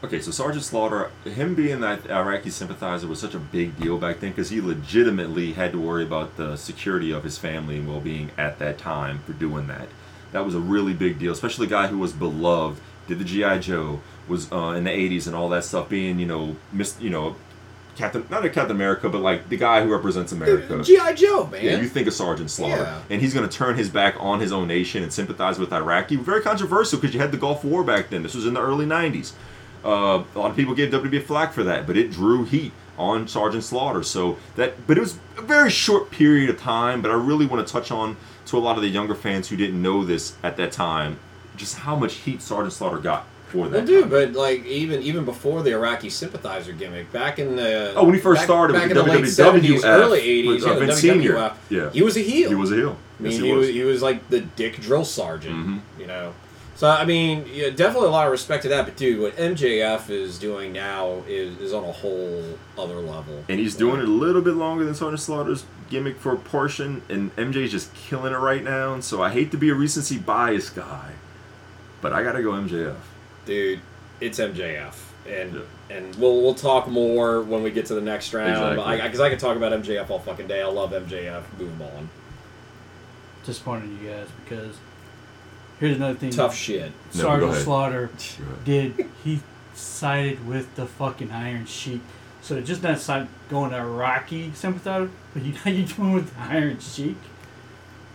Okay, 0.06 0.20
so 0.20 0.30
Sergeant 0.30 0.62
Slaughter, 0.64 1.10
him 1.24 1.56
being 1.56 1.80
that 1.80 2.08
Iraqi 2.08 2.50
sympathizer 2.50 3.08
was 3.08 3.18
such 3.18 3.34
a 3.34 3.40
big 3.40 3.76
deal 3.76 3.98
back 3.98 4.20
then 4.20 4.30
because 4.30 4.50
he 4.50 4.60
legitimately 4.60 5.54
had 5.54 5.72
to 5.72 5.80
worry 5.80 6.04
about 6.04 6.36
the 6.36 6.54
security 6.56 7.10
of 7.10 7.24
his 7.24 7.38
family 7.38 7.78
and 7.78 7.88
well-being 7.88 8.30
at 8.38 8.60
that 8.60 8.78
time 8.78 9.18
for 9.26 9.32
doing 9.32 9.66
that. 9.66 9.88
That 10.30 10.44
was 10.44 10.54
a 10.54 10.60
really 10.60 10.94
big 10.94 11.18
deal, 11.18 11.32
especially 11.32 11.66
a 11.66 11.70
guy 11.70 11.88
who 11.88 11.98
was 11.98 12.12
beloved, 12.12 12.80
did 13.08 13.18
the 13.18 13.24
GI 13.24 13.58
Joe, 13.58 14.00
was 14.28 14.50
uh, 14.52 14.74
in 14.76 14.84
the 14.84 14.90
'80s 14.90 15.26
and 15.26 15.34
all 15.34 15.48
that 15.48 15.64
stuff, 15.64 15.88
being 15.88 16.20
you 16.20 16.26
know, 16.26 16.54
miss, 16.72 16.96
you 17.00 17.10
know, 17.10 17.34
Captain, 17.96 18.24
not 18.30 18.44
a 18.44 18.50
Captain 18.50 18.76
America, 18.76 19.08
but 19.08 19.22
like 19.22 19.48
the 19.48 19.56
guy 19.56 19.82
who 19.82 19.90
represents 19.90 20.30
America. 20.30 20.82
GI 20.84 21.14
Joe, 21.14 21.46
man. 21.50 21.64
Yeah, 21.64 21.80
you 21.80 21.88
think 21.88 22.06
of 22.06 22.14
Sergeant 22.14 22.50
Slaughter, 22.50 22.82
Yeah. 22.82 23.00
and 23.10 23.20
he's 23.20 23.34
going 23.34 23.48
to 23.48 23.56
turn 23.56 23.76
his 23.76 23.88
back 23.88 24.14
on 24.20 24.38
his 24.38 24.52
own 24.52 24.68
nation 24.68 25.02
and 25.02 25.12
sympathize 25.12 25.58
with 25.58 25.72
Iraqi. 25.72 26.14
Very 26.16 26.42
controversial 26.42 27.00
because 27.00 27.12
you 27.14 27.20
had 27.20 27.32
the 27.32 27.38
Gulf 27.38 27.64
War 27.64 27.82
back 27.82 28.10
then. 28.10 28.22
This 28.22 28.34
was 28.36 28.46
in 28.46 28.54
the 28.54 28.60
early 28.60 28.86
'90s. 28.86 29.32
Uh, 29.86 30.24
a 30.34 30.38
lot 30.38 30.50
of 30.50 30.56
people 30.56 30.74
gave 30.74 30.90
WWF 30.90 31.22
flack 31.24 31.52
for 31.52 31.62
that, 31.64 31.86
but 31.86 31.96
it 31.96 32.10
drew 32.10 32.44
heat 32.44 32.72
on 32.98 33.28
Sergeant 33.28 33.62
Slaughter. 33.62 34.02
So 34.02 34.36
that, 34.56 34.86
but 34.86 34.96
it 34.96 35.00
was 35.00 35.18
a 35.38 35.42
very 35.42 35.70
short 35.70 36.10
period 36.10 36.50
of 36.50 36.58
time. 36.58 37.02
But 37.02 37.10
I 37.10 37.14
really 37.14 37.46
want 37.46 37.66
to 37.66 37.72
touch 37.72 37.90
on 37.90 38.16
to 38.46 38.58
a 38.58 38.60
lot 38.60 38.76
of 38.76 38.82
the 38.82 38.88
younger 38.88 39.14
fans 39.14 39.48
who 39.48 39.56
didn't 39.56 39.80
know 39.80 40.04
this 40.04 40.34
at 40.42 40.56
that 40.56 40.72
time, 40.72 41.18
just 41.56 41.76
how 41.78 41.94
much 41.96 42.14
heat 42.14 42.42
Sergeant 42.42 42.72
Slaughter 42.72 42.98
got 42.98 43.26
for 43.48 43.68
that. 43.68 43.78
Well, 43.78 43.86
dude, 43.86 44.10
but 44.10 44.32
like 44.32 44.64
even 44.66 45.02
even 45.02 45.24
before 45.24 45.62
the 45.62 45.70
Iraqi 45.72 46.10
sympathizer 46.10 46.72
gimmick, 46.72 47.12
back 47.12 47.38
in 47.38 47.54
the 47.54 47.92
Oh, 47.94 48.04
when 48.04 48.14
he 48.14 48.20
first 48.20 48.40
back, 48.40 48.44
started 48.46 48.72
back 48.74 48.88
with 48.88 48.90
in 48.92 48.96
the 48.96 49.02
the 49.04 49.10
late 49.12 49.24
WWF 49.24 49.28
seventies, 49.28 49.84
early 49.84 50.20
eighties, 50.20 50.64
yeah, 50.64 50.74
Vince 50.78 50.96
Senior. 50.98 51.52
Yeah. 51.70 51.90
he 51.90 52.02
was 52.02 52.16
a 52.16 52.20
heel. 52.20 52.48
he 52.48 52.54
was 52.56 52.72
a 52.72 52.76
heel. 52.76 52.96
I 53.18 53.22
mean, 53.22 53.32
yes, 53.32 53.40
he, 53.40 53.46
he 53.46 53.52
was. 53.52 53.66
was. 53.66 53.74
he 53.74 53.82
was 53.84 54.02
like 54.02 54.28
the 54.30 54.40
dick 54.40 54.80
drill 54.80 55.04
sergeant, 55.04 55.54
Mhm. 55.56 55.80
you 56.00 56.06
know. 56.06 56.34
So 56.76 56.88
I 56.88 57.06
mean, 57.06 57.46
yeah, 57.50 57.70
definitely 57.70 58.08
a 58.08 58.12
lot 58.12 58.26
of 58.26 58.32
respect 58.32 58.62
to 58.64 58.68
that. 58.68 58.84
But 58.84 58.96
dude, 58.96 59.20
what 59.20 59.34
MJF 59.36 60.10
is 60.10 60.38
doing 60.38 60.72
now 60.74 61.22
is, 61.26 61.58
is 61.58 61.72
on 61.72 61.84
a 61.84 61.92
whole 61.92 62.58
other 62.76 62.96
level. 62.96 63.44
And 63.48 63.58
he's 63.58 63.74
doing 63.74 63.98
it 64.00 64.04
a 64.04 64.10
little 64.10 64.42
bit 64.42 64.54
longer 64.54 64.84
than 64.84 64.94
Sergeant 64.94 65.20
Slaughter's 65.20 65.64
gimmick 65.88 66.18
for 66.18 66.34
a 66.34 66.36
portion, 66.36 67.00
and 67.08 67.34
MJ's 67.36 67.70
just 67.70 67.94
killing 67.94 68.32
it 68.34 68.36
right 68.36 68.62
now. 68.62 68.92
And 68.92 69.02
so 69.02 69.22
I 69.22 69.30
hate 69.30 69.50
to 69.52 69.56
be 69.56 69.70
a 69.70 69.74
recency 69.74 70.18
bias 70.18 70.68
guy, 70.68 71.12
but 72.02 72.12
I 72.12 72.22
gotta 72.22 72.42
go 72.42 72.50
MJF. 72.52 72.96
dude. 73.46 73.80
It's 74.20 74.38
MJF, 74.38 74.94
and 75.28 75.54
Yeah. 75.54 75.96
and 75.96 76.14
we'll 76.16 76.40
we'll 76.42 76.54
talk 76.54 76.88
more 76.88 77.42
when 77.42 77.62
we 77.62 77.70
get 77.70 77.86
to 77.86 77.94
the 77.94 78.00
next 78.00 78.32
round. 78.34 78.50
Exactly. 78.50 78.96
Because 78.96 79.20
I, 79.20 79.26
I, 79.26 79.28
can 79.30 79.38
talk 79.38 79.56
about 79.56 79.72
MJF 79.72 80.08
all 80.10 80.18
fucking 80.18 80.46
day. 80.46 80.62
I 80.62 80.66
love 80.66 80.92
MJF. 80.92 81.42
Move 81.58 81.70
him 81.70 81.82
on. 81.82 82.08
Disappointed 83.44 83.84
in 83.84 84.02
you 84.02 84.10
guys 84.10 84.26
because 84.44 84.76
here's 85.80 85.96
another 85.96 86.14
thing. 86.18 86.30
Tough 86.30 86.54
shit. 86.54 86.92
No, 87.14 87.20
Sergeant 87.22 87.50
ahead. 87.52 87.64
Slaughter 87.64 88.10
Go 88.38 88.44
did. 88.64 89.08
He 89.24 89.40
sided 89.74 90.46
with 90.46 90.74
the 90.76 90.86
fucking 90.86 91.30
Iron 91.30 91.66
Sheik. 91.66 92.00
So 92.42 92.60
just 92.60 92.82
not 92.82 92.98
side 93.00 93.28
going 93.50 93.72
to 93.72 93.82
Rocky 93.84 94.52
sympathizer, 94.54 95.10
but 95.34 95.42
you 95.42 95.52
know 95.64 95.72
you're 95.72 95.86
doing 95.86 96.12
with 96.12 96.32
the 96.34 96.40
Iron 96.40 96.78
Sheik. 96.78 97.16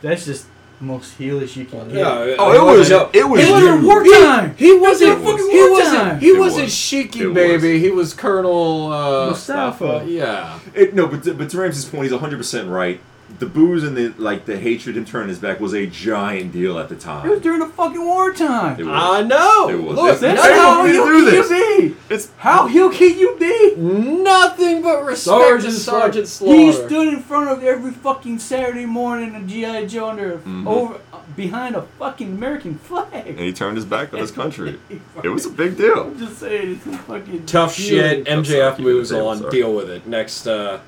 That's 0.01 0.25
just 0.25 0.47
the 0.79 0.85
most 0.85 1.19
heelish 1.19 1.55
you 1.57 1.65
can 1.65 1.87
get. 1.89 1.97
Yeah, 1.97 2.35
Oh, 2.39 2.51
it 2.53 2.77
was- 2.79 2.89
no, 2.89 3.09
it 3.13 3.27
was 3.29 3.41
It 3.41 3.51
was 3.51 3.61
you. 3.63 3.73
in 3.75 3.83
wartime. 3.85 4.55
He 4.55 4.75
wasn't. 4.77 5.11
It 5.11 5.19
was 5.19 5.31
fucking 5.41 5.51
he 5.51 5.69
wasn't. 5.69 6.21
He 6.21 6.33
wasn't 6.39 6.63
was. 6.63 6.73
Sheiky, 6.73 7.29
It 7.29 7.33
baby. 7.33 7.79
He 7.79 7.91
was 7.91 8.13
Colonel 8.13 8.91
uh, 8.91 9.25
Mustafa. 9.27 10.03
Yeah. 10.07 10.59
It, 10.73 10.95
no, 10.95 11.07
but 11.07 11.23
but 11.37 11.49
to 11.51 11.57
Ramsey's 11.59 11.85
point, 11.85 12.03
he's 12.03 12.11
100 12.13 12.37
percent 12.37 12.69
right. 12.69 12.99
The 13.39 13.45
booze 13.45 13.83
and 13.83 13.95
the 13.97 14.13
like, 14.17 14.45
the 14.45 14.57
hatred 14.57 14.95
him 14.97 15.05
turning 15.05 15.29
his 15.29 15.39
back 15.39 15.59
was 15.59 15.73
a 15.73 15.87
giant 15.87 16.51
deal 16.51 16.77
at 16.77 16.89
the 16.89 16.95
time. 16.95 17.25
It 17.25 17.29
was 17.29 17.41
during 17.41 17.59
the 17.59 17.67
fucking 17.67 18.03
wartime. 18.05 18.79
It. 18.79 18.85
I 18.87 19.21
know. 19.23 19.69
It 19.69 19.81
was. 19.81 19.95
Look, 19.95 20.05
It's- 20.15 20.19
That's 20.21 20.41
Hey, 20.45 20.53
how 20.53 20.83
we 20.83 20.91
can 20.91 21.25
you 21.25 21.49
be. 21.49 21.95
It's 22.13 22.29
How 22.37 22.67
heel 22.67 22.89
can 22.91 23.17
you 23.17 23.35
be? 23.39 23.75
nothing 23.77 24.81
but 24.81 25.03
respect 25.03 25.19
Sergeant 25.19 25.73
to 25.73 25.79
Sergeant 25.79 26.27
Slaughter. 26.27 26.55
He 26.59 26.71
stood 26.73 27.07
in 27.13 27.19
front 27.21 27.49
of 27.49 27.63
every 27.63 27.91
fucking 27.91 28.39
Saturday 28.39 28.85
morning 28.85 29.33
in 29.33 29.47
GI 29.47 29.85
Joe 29.87 30.09
under 30.09 30.37
Mhm. 30.39 30.67
over 30.67 30.95
uh, 31.13 31.17
behind 31.35 31.75
a 31.75 31.81
fucking 31.99 32.27
American 32.33 32.75
flag. 32.75 33.07
and 33.27 33.39
he 33.39 33.53
turned 33.53 33.77
his 33.77 33.85
back 33.85 34.13
on 34.13 34.19
his 34.19 34.31
country. 34.31 34.79
It 35.23 35.29
was 35.29 35.45
a 35.45 35.49
big 35.51 35.77
deal. 35.77 36.01
I'm 36.03 36.17
just 36.19 36.39
saying, 36.39 36.73
it's 36.73 36.85
a 36.87 36.97
fucking 36.99 37.45
Tough 37.45 37.73
shit. 37.75 38.27
heel. 38.27 38.37
I'm 38.37 38.45
sorry, 38.45 38.59
MJF 38.59 38.79
moves 38.79 39.11
on. 39.11 39.49
Deal 39.49 39.73
with 39.73 39.89
it. 39.89 40.07
Next, 40.07 40.47
uh, 40.47 40.79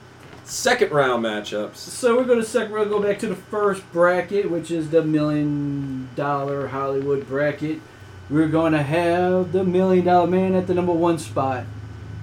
second 0.44 0.92
round 0.92 1.24
matchups. 1.24 1.76
So 1.76 2.18
we're 2.18 2.26
going 2.26 2.40
to 2.40 2.46
second. 2.46 2.74
We'll 2.74 2.86
go 2.86 3.02
back 3.02 3.20
to 3.20 3.28
the 3.28 3.36
first 3.36 3.90
bracket, 3.92 4.50
which 4.50 4.72
is 4.72 4.90
the 4.90 5.04
million 5.04 6.10
dollar 6.16 6.68
Hollywood 6.68 7.28
bracket. 7.28 7.82
We're 8.30 8.48
going 8.48 8.74
to 8.74 8.84
have 8.84 9.52
the 9.52 9.64
million 9.64 10.06
dollar 10.06 10.28
man 10.28 10.56
at 10.56 10.68
the 10.68 10.74
number 10.74 10.94
one 10.94 11.20
spot 11.20 11.66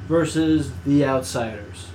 versus 0.09 0.73
the 0.85 1.05
outsiders. 1.05 1.87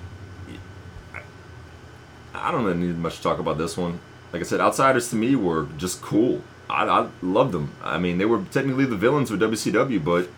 I 2.33 2.51
don't 2.51 2.63
really 2.63 2.77
need 2.77 2.97
much 2.97 3.17
to 3.17 3.23
talk 3.23 3.39
about 3.39 3.57
this 3.57 3.75
one. 3.75 3.99
Like 4.31 4.41
I 4.41 4.45
said, 4.45 4.59
outsiders 4.59 5.09
to 5.09 5.15
me 5.15 5.35
were 5.35 5.67
just 5.77 6.01
cool. 6.01 6.41
I, 6.69 6.85
I 6.85 7.07
loved 7.21 7.53
them. 7.53 7.71
I 7.83 7.97
mean, 7.97 8.17
they 8.17 8.25
were 8.25 8.43
technically 8.51 8.85
the 8.85 8.95
villains 8.95 9.31
with 9.31 9.39
WCW, 9.39 10.03
but 10.03 10.29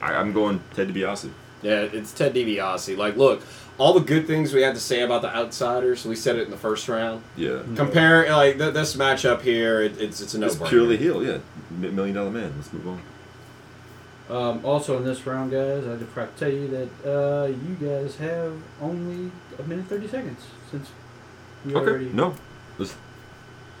I, 0.00 0.14
I'm 0.14 0.32
going 0.32 0.62
Ted 0.74 0.88
DiBiase. 0.88 1.30
Yeah, 1.62 1.80
it's 1.82 2.12
Ted 2.12 2.34
DiBiase. 2.34 2.96
Like, 2.96 3.16
look, 3.16 3.42
all 3.78 3.92
the 3.92 4.00
good 4.00 4.26
things 4.26 4.52
we 4.54 4.62
had 4.62 4.74
to 4.74 4.80
say 4.80 5.02
about 5.02 5.22
the 5.22 5.34
outsiders, 5.34 6.04
we 6.04 6.16
said 6.16 6.36
it 6.36 6.42
in 6.44 6.50
the 6.50 6.56
first 6.56 6.88
round. 6.88 7.22
Yeah. 7.36 7.62
Compare 7.76 8.30
like 8.32 8.58
th- 8.58 8.72
this 8.74 8.96
matchup 8.96 9.42
here, 9.42 9.82
it, 9.82 10.00
it's 10.00 10.20
it's 10.20 10.34
a 10.34 10.38
no 10.38 10.46
It's 10.46 10.56
purely 10.56 10.96
heel, 10.96 11.24
yeah. 11.24 11.38
M- 11.70 11.94
Million 11.94 12.14
Dollar 12.16 12.30
Man. 12.30 12.52
Let's 12.56 12.72
move 12.72 12.88
on. 12.88 13.02
Um, 14.30 14.64
also 14.64 14.96
in 14.96 15.04
this 15.04 15.26
round, 15.26 15.50
guys, 15.50 15.86
I 15.86 15.96
just 15.96 16.10
forgot 16.12 16.36
to 16.36 16.44
tell 16.44 16.52
you 16.54 16.68
that 16.68 16.88
uh, 17.10 17.46
you 17.48 17.74
guys 17.80 18.16
have 18.16 18.52
only 18.80 19.30
a 19.58 19.62
minute 19.64 19.86
thirty 19.86 20.06
seconds 20.08 20.40
since 20.70 20.88
we 21.66 21.74
Okay. 21.74 21.90
already. 21.90 22.10
No. 22.10 22.34
Let's, 22.78 22.94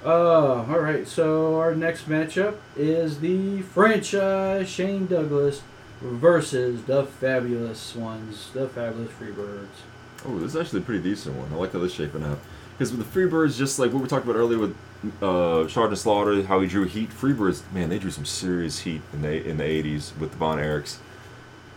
Uh, 0.04 0.64
all 0.64 0.80
right. 0.80 1.06
So 1.06 1.56
our 1.60 1.74
next 1.74 2.08
matchup 2.08 2.56
is 2.76 3.20
the 3.20 3.60
franchise 3.62 4.68
Shane 4.68 5.06
Douglas 5.06 5.62
versus 6.00 6.82
the 6.84 7.04
Fabulous 7.04 7.94
Ones, 7.94 8.50
the 8.52 8.68
Fabulous 8.68 9.10
Freebirds. 9.12 9.68
oh, 10.26 10.38
this 10.38 10.54
is 10.54 10.56
actually 10.56 10.80
a 10.80 10.84
pretty 10.84 11.02
decent 11.02 11.36
one. 11.36 11.52
I 11.52 11.56
like 11.56 11.72
how 11.72 11.78
this 11.78 11.92
is 11.92 11.96
shaping 11.96 12.24
up. 12.24 12.38
Because 12.72 12.94
with 12.94 13.12
the 13.12 13.20
Freebirds, 13.20 13.58
just 13.58 13.78
like 13.78 13.92
what 13.92 14.02
we 14.02 14.08
talked 14.08 14.24
about 14.24 14.36
earlier 14.36 14.58
with 14.58 14.74
uh, 15.22 15.68
Sergeant 15.68 15.98
Slaughter, 15.98 16.42
how 16.44 16.60
he 16.60 16.66
drew 16.66 16.84
heat. 16.84 17.10
Freebirds, 17.10 17.62
man, 17.72 17.90
they 17.90 17.98
drew 17.98 18.10
some 18.10 18.24
serious 18.24 18.80
heat 18.80 19.02
in 19.12 19.22
the 19.22 19.46
in 19.46 19.58
the 19.58 19.64
'80s 19.64 20.16
with 20.18 20.30
the 20.30 20.36
Von 20.38 20.58
Erichs. 20.58 20.96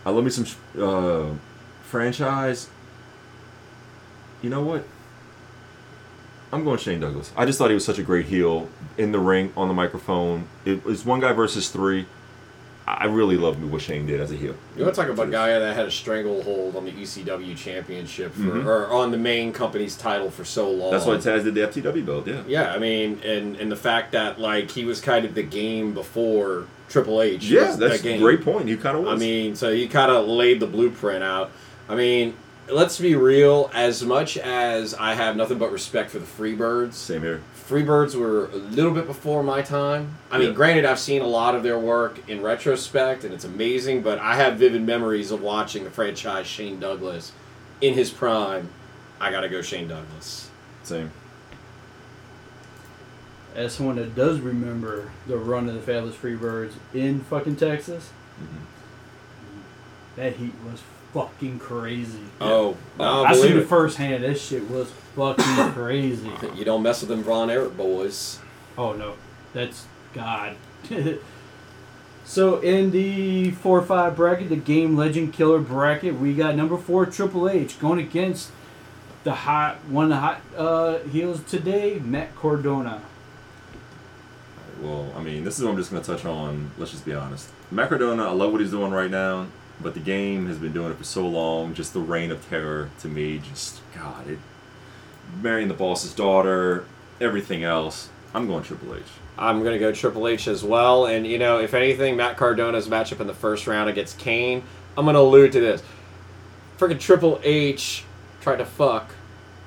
I 0.06 0.10
love 0.10 0.24
me 0.24 0.30
some 0.30 0.46
uh, 0.80 1.34
franchise. 1.82 2.68
You 4.42 4.50
know 4.50 4.62
what? 4.62 4.84
I'm 6.52 6.64
going 6.64 6.78
Shane 6.78 7.00
Douglas. 7.00 7.32
I 7.36 7.46
just 7.46 7.58
thought 7.58 7.68
he 7.68 7.74
was 7.74 7.84
such 7.84 7.98
a 7.98 8.02
great 8.02 8.26
heel 8.26 8.68
in 8.96 9.12
the 9.12 9.18
ring, 9.18 9.52
on 9.56 9.68
the 9.68 9.74
microphone. 9.74 10.46
It 10.64 10.84
was 10.84 11.04
one 11.04 11.20
guy 11.20 11.32
versus 11.32 11.68
three. 11.68 12.06
I 12.86 13.06
really 13.06 13.38
loved 13.38 13.62
what 13.64 13.80
Shane 13.80 14.04
did 14.06 14.20
as 14.20 14.30
a 14.30 14.34
heel. 14.34 14.54
You 14.76 14.82
want 14.82 14.94
to 14.94 15.00
talk 15.00 15.10
about 15.10 15.28
a 15.28 15.30
guy 15.30 15.58
that 15.58 15.74
had 15.74 15.86
a 15.86 15.90
stranglehold 15.90 16.76
on 16.76 16.84
the 16.84 16.90
ECW 16.92 17.56
championship 17.56 18.34
for, 18.34 18.40
Mhm. 18.42 18.66
or 18.66 18.88
on 18.88 19.10
the 19.10 19.16
main 19.16 19.52
company's 19.54 19.96
title 19.96 20.30
for 20.30 20.44
so 20.44 20.70
long. 20.70 20.90
That's 20.92 21.06
why 21.06 21.16
Taz 21.16 21.44
did 21.44 21.54
the 21.54 21.62
FTW 21.62 22.02
belt. 22.04 22.26
Yeah. 22.26 22.42
Yeah, 22.46 22.74
I 22.74 22.78
mean, 22.78 23.20
and 23.24 23.56
and 23.56 23.72
the 23.72 23.76
fact 23.76 24.12
that 24.12 24.38
like 24.38 24.70
he 24.72 24.84
was 24.84 25.00
kind 25.00 25.24
of 25.24 25.34
the 25.34 25.42
game 25.42 25.92
before 25.94 26.64
Triple 26.90 27.22
H. 27.22 27.44
Yeah, 27.48 27.74
that's 27.74 28.02
the 28.02 28.14
a 28.16 28.18
great 28.18 28.42
point. 28.44 28.68
He 28.68 28.76
kind 28.76 28.98
of 28.98 29.04
was. 29.04 29.14
I 29.14 29.16
mean, 29.16 29.54
so 29.56 29.72
he 29.72 29.88
kind 29.88 30.12
of 30.12 30.26
laid 30.28 30.60
the 30.60 30.66
blueprint 30.66 31.24
out. 31.24 31.50
I 31.88 31.94
mean, 31.94 32.34
let's 32.68 32.98
be 33.00 33.14
real. 33.14 33.70
As 33.74 34.04
much 34.04 34.36
as 34.36 34.94
I 34.94 35.14
have 35.14 35.36
nothing 35.36 35.56
but 35.56 35.72
respect 35.72 36.10
for 36.10 36.18
the 36.18 36.26
Freebirds, 36.26 36.92
same 36.94 37.22
here. 37.22 37.40
Freebirds 37.68 38.14
were 38.14 38.46
a 38.46 38.56
little 38.56 38.90
bit 38.92 39.06
before 39.06 39.42
my 39.42 39.62
time. 39.62 40.18
I 40.30 40.36
mean, 40.38 40.48
Yeah. 40.48 40.54
granted, 40.54 40.84
I've 40.84 40.98
seen 40.98 41.22
a 41.22 41.26
lot 41.26 41.54
of 41.54 41.62
their 41.62 41.78
work 41.78 42.18
in 42.28 42.42
retrospect, 42.42 43.24
and 43.24 43.32
it's 43.32 43.44
amazing. 43.44 44.02
But 44.02 44.18
I 44.18 44.34
have 44.36 44.58
vivid 44.58 44.82
memories 44.86 45.30
of 45.30 45.40
watching 45.40 45.84
the 45.84 45.90
franchise 45.90 46.46
Shane 46.46 46.78
Douglas 46.78 47.32
in 47.80 47.94
his 47.94 48.10
prime. 48.10 48.68
I 49.18 49.30
gotta 49.30 49.48
go 49.48 49.62
Shane 49.62 49.88
Douglas. 49.88 50.50
Same. 50.82 51.10
As 53.54 53.72
someone 53.72 53.96
that 53.96 54.14
does 54.14 54.40
remember 54.40 55.10
the 55.26 55.36
run 55.38 55.68
of 55.68 55.74
the 55.74 55.80
Fabulous 55.80 56.16
Freebirds 56.16 56.72
in 56.92 57.20
fucking 57.20 57.56
Texas, 57.56 58.10
Mhm. 58.40 60.16
that 60.16 60.36
heat 60.36 60.54
was 60.70 60.82
fucking 61.14 61.60
crazy. 61.60 62.18
Oh, 62.40 62.76
no, 62.98 63.24
I 63.24 63.30
believe 63.32 63.44
seen 63.50 63.56
it. 63.58 63.62
it 63.62 63.68
firsthand. 63.68 64.24
That 64.24 64.38
shit 64.38 64.68
was 64.68 64.90
fucking 65.14 65.72
crazy. 65.72 66.30
You 66.54 66.64
don't 66.64 66.82
mess 66.82 67.00
with 67.00 67.08
them 67.08 67.22
Von 67.22 67.50
Erich 67.50 67.76
boys. 67.76 68.38
Oh 68.78 68.92
no, 68.92 69.14
that's 69.52 69.86
God. 70.12 70.56
so 72.24 72.60
in 72.60 72.90
the 72.90 73.50
four 73.50 73.82
five 73.82 74.16
bracket, 74.16 74.48
the 74.48 74.56
game 74.56 74.96
legend 74.96 75.32
killer 75.32 75.58
bracket, 75.58 76.18
we 76.18 76.34
got 76.34 76.54
number 76.54 76.76
four 76.76 77.06
Triple 77.06 77.48
H 77.48 77.78
going 77.80 77.98
against 77.98 78.50
the 79.24 79.32
hot 79.32 79.76
one 79.88 80.04
of 80.04 80.10
the 80.10 80.16
hot 80.16 80.40
uh, 80.56 80.98
heels 81.10 81.42
today, 81.44 81.98
Matt 81.98 82.36
Cardona. 82.36 83.02
Well, 84.80 85.12
I 85.16 85.22
mean, 85.22 85.44
this 85.44 85.58
is 85.58 85.64
what 85.64 85.70
I'm 85.70 85.76
just 85.76 85.90
going 85.90 86.02
to 86.02 86.06
touch 86.06 86.24
on. 86.24 86.70
Let's 86.76 86.90
just 86.90 87.04
be 87.04 87.14
honest. 87.14 87.50
Matt 87.70 87.88
Cardona, 87.88 88.24
I 88.28 88.32
love 88.32 88.52
what 88.52 88.60
he's 88.60 88.70
doing 88.70 88.92
right 88.92 89.10
now, 89.10 89.46
but 89.80 89.94
the 89.94 90.00
game 90.00 90.46
has 90.46 90.58
been 90.58 90.72
doing 90.72 90.90
it 90.90 90.98
for 90.98 91.04
so 91.04 91.26
long. 91.26 91.74
Just 91.74 91.94
the 91.94 92.00
reign 92.00 92.30
of 92.30 92.46
terror 92.48 92.90
to 93.00 93.08
me, 93.08 93.38
just, 93.38 93.80
God, 93.94 94.28
it. 94.28 94.38
Marrying 95.42 95.68
the 95.68 95.74
boss's 95.74 96.14
daughter, 96.14 96.84
everything 97.20 97.64
else. 97.64 98.08
I'm 98.34 98.46
going 98.46 98.64
Triple 98.64 98.94
H. 98.94 99.02
I'm 99.38 99.62
gonna 99.64 99.78
go 99.78 99.92
Triple 99.92 100.28
H 100.28 100.48
as 100.48 100.62
well. 100.64 101.06
And 101.06 101.26
you 101.26 101.38
know, 101.38 101.58
if 101.58 101.74
anything, 101.74 102.16
Matt 102.16 102.36
Cardona's 102.36 102.88
matchup 102.88 103.20
in 103.20 103.26
the 103.26 103.34
first 103.34 103.66
round 103.66 103.88
against 103.90 104.18
Kane, 104.18 104.62
I'm 104.96 105.06
gonna 105.06 105.18
allude 105.20 105.52
to 105.52 105.60
this. 105.60 105.82
Freaking 106.78 107.00
Triple 107.00 107.40
H 107.42 108.04
tried 108.40 108.56
to 108.56 108.64
fuck 108.64 109.14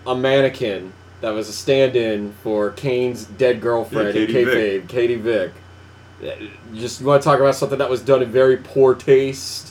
a 0.06 0.16
mannequin 0.16 0.94
that 1.22 1.32
was 1.32 1.50
a 1.50 1.54
stand-in 1.54 2.34
for 2.44 2.72
Kane's 2.72 3.26
dead 3.26 3.60
girlfriend 3.60 4.14
Yeah, 4.16 4.22
in 4.22 4.28
Katie 4.28 4.46
kayfabe, 4.46 4.88
Katie 4.88 5.16
Vick. 5.16 5.52
Just 6.74 7.02
want 7.02 7.22
to 7.22 7.26
talk 7.28 7.40
about 7.40 7.56
something 7.56 7.80
that 7.80 7.90
was 7.90 8.02
done 8.02 8.22
in 8.22 8.32
very 8.32 8.58
poor 8.58 8.94
taste. 8.96 9.67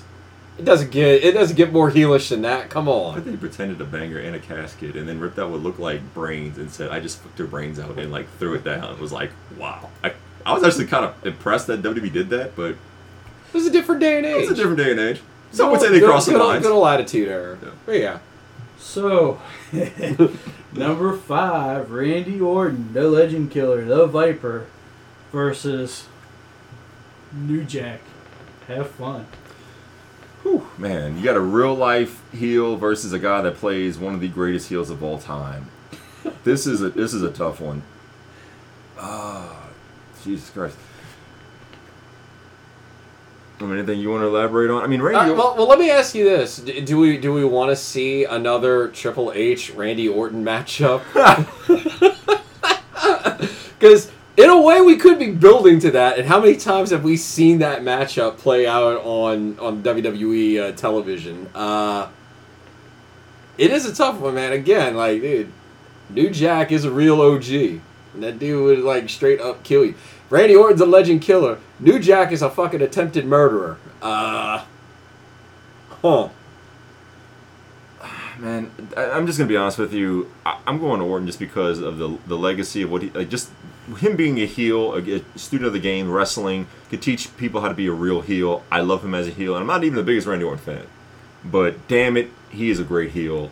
It 0.58 0.64
doesn't 0.64 0.90
get 0.90 1.22
it 1.22 1.32
doesn't 1.32 1.56
get 1.56 1.72
more 1.72 1.90
heelish 1.90 2.30
than 2.30 2.42
that. 2.42 2.70
Come 2.70 2.88
on. 2.88 3.14
I 3.14 3.18
on. 3.18 3.22
think 3.22 3.36
he 3.36 3.36
pretended 3.36 3.78
to 3.78 3.84
bang 3.84 4.10
her 4.12 4.18
in 4.18 4.34
a 4.34 4.38
casket 4.38 4.96
and 4.96 5.06
then 5.08 5.20
ripped 5.20 5.38
out 5.38 5.50
what 5.50 5.60
looked 5.60 5.78
like 5.78 6.00
brains 6.14 6.56
and 6.58 6.70
said, 6.70 6.90
I 6.90 7.00
just 7.00 7.18
fucked 7.20 7.38
her 7.38 7.46
brains 7.46 7.78
out 7.78 7.98
and 7.98 8.10
like 8.10 8.26
threw 8.38 8.54
it 8.54 8.64
down. 8.64 8.92
It 8.94 8.98
was 8.98 9.12
like, 9.12 9.30
wow. 9.58 9.90
I, 10.02 10.12
I 10.46 10.54
was 10.54 10.64
actually 10.64 10.86
kind 10.86 11.04
of 11.04 11.26
impressed 11.26 11.66
that 11.66 11.82
WWE 11.82 12.10
did 12.12 12.30
that, 12.30 12.56
but 12.56 12.70
It 12.70 12.78
was 13.52 13.66
a 13.66 13.70
different 13.70 14.00
day 14.00 14.16
and 14.16 14.24
age. 14.26 14.42
It's 14.42 14.50
a 14.52 14.54
different 14.54 14.78
day 14.78 14.90
and 14.92 15.00
age. 15.00 15.20
Some 15.52 15.70
would 15.70 15.80
Good- 15.80 15.86
say 15.86 15.92
they 15.92 16.00
good- 16.00 16.08
crossed 16.08 16.26
the 16.26 16.32
good, 16.32 16.42
lines. 16.46 16.62
Good 16.62 16.72
old 16.72 16.86
attitude 16.88 17.28
era. 17.28 17.58
Yeah. 17.62 17.70
But 17.84 17.92
yeah. 18.00 18.18
So, 18.78 19.40
number 20.72 21.16
five, 21.16 21.90
Randy 21.90 22.40
Orton, 22.40 22.92
the 22.92 23.08
Legend 23.08 23.50
Killer, 23.50 23.84
the 23.84 24.06
Viper, 24.06 24.66
versus 25.32 26.06
New 27.32 27.64
Jack. 27.64 28.00
Have 28.68 28.90
fun. 28.90 29.26
Man, 30.78 31.16
you 31.16 31.24
got 31.24 31.36
a 31.36 31.40
real 31.40 31.74
life 31.74 32.20
heel 32.34 32.76
versus 32.76 33.12
a 33.12 33.18
guy 33.18 33.40
that 33.42 33.54
plays 33.56 33.98
one 33.98 34.14
of 34.14 34.20
the 34.20 34.28
greatest 34.28 34.68
heels 34.68 34.90
of 34.90 35.02
all 35.02 35.18
time. 35.18 35.70
this 36.44 36.66
is 36.66 36.82
a 36.82 36.90
this 36.90 37.14
is 37.14 37.22
a 37.22 37.30
tough 37.30 37.60
one. 37.60 37.82
Ah, 38.98 39.68
Jesus 40.22 40.50
Christ. 40.50 40.76
I 43.58 43.62
mean, 43.64 43.78
anything 43.78 44.00
you 44.00 44.10
want 44.10 44.22
to 44.22 44.26
elaborate 44.26 44.70
on? 44.70 44.82
I 44.82 44.86
mean, 44.86 45.00
Randy. 45.00 45.30
Uh, 45.32 45.34
well, 45.34 45.54
well, 45.56 45.66
let 45.66 45.78
me 45.78 45.90
ask 45.90 46.14
you 46.14 46.24
this: 46.24 46.58
D- 46.58 46.82
Do 46.82 46.98
we 46.98 47.16
do 47.16 47.32
we 47.32 47.44
want 47.44 47.70
to 47.70 47.76
see 47.76 48.24
another 48.24 48.88
Triple 48.88 49.32
H 49.34 49.70
Randy 49.70 50.08
Orton 50.08 50.44
matchup? 50.44 51.02
Because 53.78 54.10
in 54.36 54.50
a 54.50 54.60
way, 54.60 54.80
we 54.82 54.96
could 54.96 55.18
be 55.18 55.30
building 55.30 55.78
to 55.80 55.90
that. 55.92 56.18
And 56.18 56.28
how 56.28 56.40
many 56.40 56.56
times 56.56 56.90
have 56.90 57.02
we 57.04 57.16
seen 57.16 57.58
that 57.60 57.82
matchup 57.82 58.36
play 58.38 58.66
out 58.66 59.02
on 59.04 59.58
on 59.58 59.82
WWE 59.82 60.60
uh, 60.62 60.72
television? 60.72 61.48
Uh, 61.54 62.08
it 63.56 63.70
is 63.70 63.86
a 63.86 63.94
tough 63.94 64.20
one, 64.20 64.34
man. 64.34 64.52
Again, 64.52 64.96
like, 64.96 65.22
dude, 65.22 65.50
New 66.10 66.30
Jack 66.30 66.70
is 66.72 66.84
a 66.84 66.90
real 66.90 67.20
OG. 67.20 67.48
And 67.50 68.22
that 68.22 68.38
dude 68.38 68.62
would 68.64 68.78
like 68.80 69.08
straight 69.08 69.40
up 69.40 69.62
kill 69.62 69.84
you. 69.84 69.94
Randy 70.30 70.56
Orton's 70.56 70.80
a 70.80 70.86
legend 70.86 71.22
killer. 71.22 71.58
New 71.78 71.98
Jack 71.98 72.32
is 72.32 72.42
a 72.42 72.50
fucking 72.50 72.82
attempted 72.82 73.24
murderer. 73.26 73.78
Uh, 74.02 74.64
huh. 76.02 76.28
Man, 78.38 78.70
I- 78.96 79.10
I'm 79.10 79.26
just 79.26 79.38
gonna 79.38 79.48
be 79.48 79.56
honest 79.56 79.78
with 79.78 79.94
you. 79.94 80.30
I'm 80.44 80.78
going 80.78 81.00
to 81.00 81.06
Orton 81.06 81.26
just 81.26 81.38
because 81.38 81.78
of 81.78 81.96
the 81.98 82.18
the 82.26 82.36
legacy 82.36 82.82
of 82.82 82.90
what 82.90 83.02
he 83.02 83.10
like. 83.10 83.30
Just 83.30 83.50
him 83.98 84.16
being 84.16 84.38
a 84.38 84.46
heel, 84.46 84.94
a, 84.94 85.38
student 85.38 85.66
of 85.66 85.72
the 85.72 85.78
game, 85.78 86.10
wrestling, 86.10 86.66
could 86.90 87.02
teach 87.02 87.34
people 87.36 87.60
how 87.60 87.68
to 87.68 87.74
be 87.74 87.86
a 87.86 87.92
real 87.92 88.20
heel. 88.20 88.64
I 88.70 88.80
love 88.80 89.04
him 89.04 89.14
as 89.14 89.28
a 89.28 89.30
heel, 89.30 89.54
and 89.54 89.62
I'm 89.62 89.66
not 89.66 89.84
even 89.84 89.96
the 89.96 90.02
biggest 90.02 90.26
Randy 90.26 90.44
Orton 90.44 90.64
fan, 90.64 90.86
but 91.44 91.86
damn 91.88 92.16
it, 92.16 92.30
he 92.50 92.70
is 92.70 92.80
a 92.80 92.84
great 92.84 93.12
heel. 93.12 93.50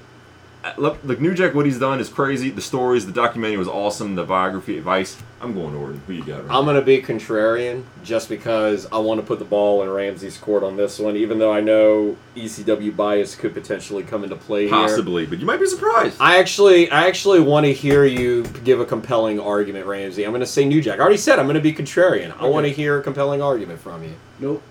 Look, 0.79 0.99
look, 1.05 1.21
New 1.21 1.35
Jack, 1.35 1.55
what 1.55 1.67
he's 1.67 1.79
done 1.79 2.01
is 2.01 2.09
crazy. 2.09 2.51
The 2.51 2.63
stories, 2.63 3.05
the 3.05 3.13
documentary 3.13 3.59
was 3.59 3.69
awesome. 3.69 4.15
The 4.15 4.25
biography, 4.25 4.79
advice. 4.79 5.21
I'm 5.41 5.53
going 5.53 5.73
to 5.73 5.79
Orton. 5.79 6.01
Who 6.07 6.15
you 6.15 6.25
got? 6.25 6.39
Randy? 6.39 6.51
I'm 6.51 6.65
gonna 6.65 6.81
be 6.81 7.03
contrarian 7.03 7.85
just 8.03 8.31
because 8.31 8.87
I 8.91 8.97
want 8.99 9.21
to 9.21 9.27
put 9.27 9.39
the 9.39 9.45
ball 9.45 9.83
in 9.83 9.91
Ramsey's 9.91 10.39
court 10.39 10.63
on 10.63 10.77
this 10.77 10.99
one, 10.99 11.17
even 11.17 11.39
though 11.39 11.53
I 11.53 11.61
know 11.61 12.17
ECW 12.35 12.97
bias 12.97 13.37
could 13.37 13.53
potentially 13.53 14.03
come 14.03 14.25
into 14.25 14.37
play 14.37 14.63
here. 14.63 14.71
Possibly, 14.71 15.27
but 15.27 15.39
you 15.39 15.45
might 15.45 15.61
be 15.61 15.67
surprised. 15.67 16.17
I 16.19 16.39
actually, 16.39 16.91
I 16.91 17.07
actually 17.07 17.41
want 17.41 17.67
to 17.67 17.73
hear 17.73 18.07
you 18.07 18.45
give 18.65 18.81
a 18.81 18.87
compelling 18.87 19.39
argument, 19.39 19.87
Ramsey. 19.87 20.25
I'm 20.25 20.33
going 20.33 20.41
to 20.41 20.47
say 20.47 20.65
New 20.65 20.81
Jack. 20.81 20.99
I 20.99 21.03
already 21.03 21.19
said 21.19 21.39
I'm 21.39 21.47
going 21.47 21.55
to 21.57 21.61
be 21.61 21.75
contrarian. 21.75 22.35
I 22.41 22.47
want 22.47 22.65
to 22.65 22.73
hear 22.73 22.99
a 22.99 23.03
compelling 23.03 23.43
argument 23.43 23.81
from 23.81 24.03
you. 24.03 24.15
Nope. 24.41 24.63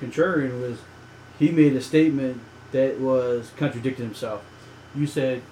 Contrarian 0.00 0.62
was 0.62 0.78
he 1.38 1.50
made 1.50 1.76
a 1.76 1.82
statement 1.82 2.40
that 2.72 2.98
was 2.98 3.52
contradicting 3.56 4.06
himself. 4.06 4.42
You 4.94 5.06
said 5.06 5.42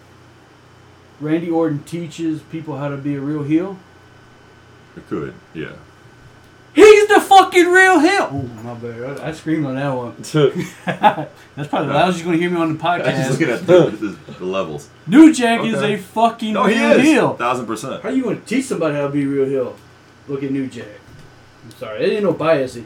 Randy 1.21 1.51
Orton 1.51 1.83
teaches 1.85 2.43
people 2.43 2.77
how 2.77 2.89
to 2.89 2.97
be 2.97 3.15
a 3.17 3.21
real 3.21 3.43
heel. 3.43 3.79
It 4.97 5.07
could, 5.09 5.35
yeah. 5.55 5.73
He's 6.73 7.09
the 7.09 7.21
fucking 7.21 7.67
real 7.67 7.99
heel. 7.99 8.29
Oh 8.31 8.43
my 8.63 8.75
bad. 8.75 9.19
I, 9.21 9.29
I 9.29 9.33
screamed 9.33 9.67
on 9.67 9.75
that 9.75 9.89
one. 9.91 10.15
That's 11.57 11.69
probably 11.69 11.89
the 11.89 11.95
loudest 11.95 12.19
you're 12.21 12.27
gonna 12.27 12.39
hear 12.39 12.51
me 12.51 12.57
on 12.61 12.77
the 12.79 12.85
I'm 12.87 13.03
just 13.05 13.41
looking 13.41 13.49
podcast. 13.49 13.61
at 13.61 13.67
the, 13.67 14.07
the, 14.07 14.33
the 14.35 14.45
levels. 14.45 14.89
New 15.07 15.33
Jack 15.35 15.65
is 15.65 15.83
a 15.83 15.97
fucking 15.97 16.53
No, 16.55 16.67
he 16.67 16.79
real 16.79 16.93
is. 16.93 17.03
heel. 17.03 17.35
Thousand 17.37 17.67
percent. 17.67 18.03
How 18.03 18.11
you 18.11 18.23
gonna 18.23 18.37
teach 18.41 18.67
somebody 18.67 18.95
how 18.95 19.03
to 19.07 19.13
be 19.13 19.25
a 19.25 19.27
real 19.27 19.47
heel? 19.47 19.77
Look 20.29 20.45
at 20.45 20.53
New 20.53 20.69
Jack. 20.69 20.87
I'm 21.65 21.71
sorry, 21.73 22.05
it 22.05 22.13
ain't 22.13 22.23
no 22.23 22.33
bias. 22.35 22.79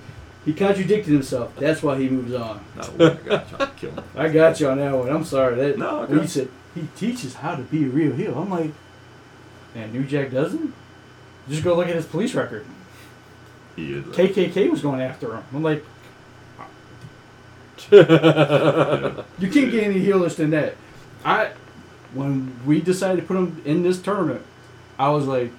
He, 0.44 0.52
contradicted 0.52 1.12
himself. 1.12 1.56
That's 1.56 1.82
why 1.82 1.98
he 1.98 2.08
moves 2.08 2.34
on. 2.34 2.64
No, 2.76 2.82
my 2.98 3.14
God, 3.14 3.70
kill 3.76 3.92
me. 3.92 4.02
I 4.16 4.28
got 4.28 4.60
you 4.60 4.68
on 4.68 4.78
that 4.78 4.94
one. 4.94 5.08
I'm 5.08 5.24
sorry. 5.24 5.56
That 5.56 5.78
No, 5.78 6.04
when 6.04 6.20
you 6.20 6.26
said 6.26 6.48
he 6.74 6.88
teaches 6.96 7.34
how 7.34 7.56
to 7.56 7.62
be 7.62 7.84
a 7.84 7.88
real 7.88 8.12
heel, 8.12 8.38
I'm 8.38 8.50
like, 8.50 8.72
and 9.74 9.92
New 9.92 10.04
Jack 10.04 10.30
doesn't. 10.30 10.74
Just 11.48 11.64
go 11.64 11.74
look 11.74 11.88
at 11.88 11.94
his 11.94 12.06
police 12.06 12.34
record. 12.34 12.64
He 13.76 13.94
is. 13.94 14.04
KKK 14.06 14.70
was 14.70 14.80
going 14.80 15.00
after 15.00 15.34
him. 15.34 15.44
I'm 15.52 15.62
like, 15.62 15.84
you 17.90 17.98
can't 17.98 19.70
get 19.70 19.84
any 19.84 20.00
heelish 20.00 20.36
than 20.36 20.50
that. 20.50 20.76
I, 21.24 21.50
when 22.12 22.54
we 22.64 22.80
decided 22.80 23.20
to 23.20 23.26
put 23.26 23.36
him 23.36 23.60
in 23.64 23.82
this 23.82 24.00
tournament, 24.00 24.42
I 24.98 25.10
was 25.10 25.26
like, 25.26 25.50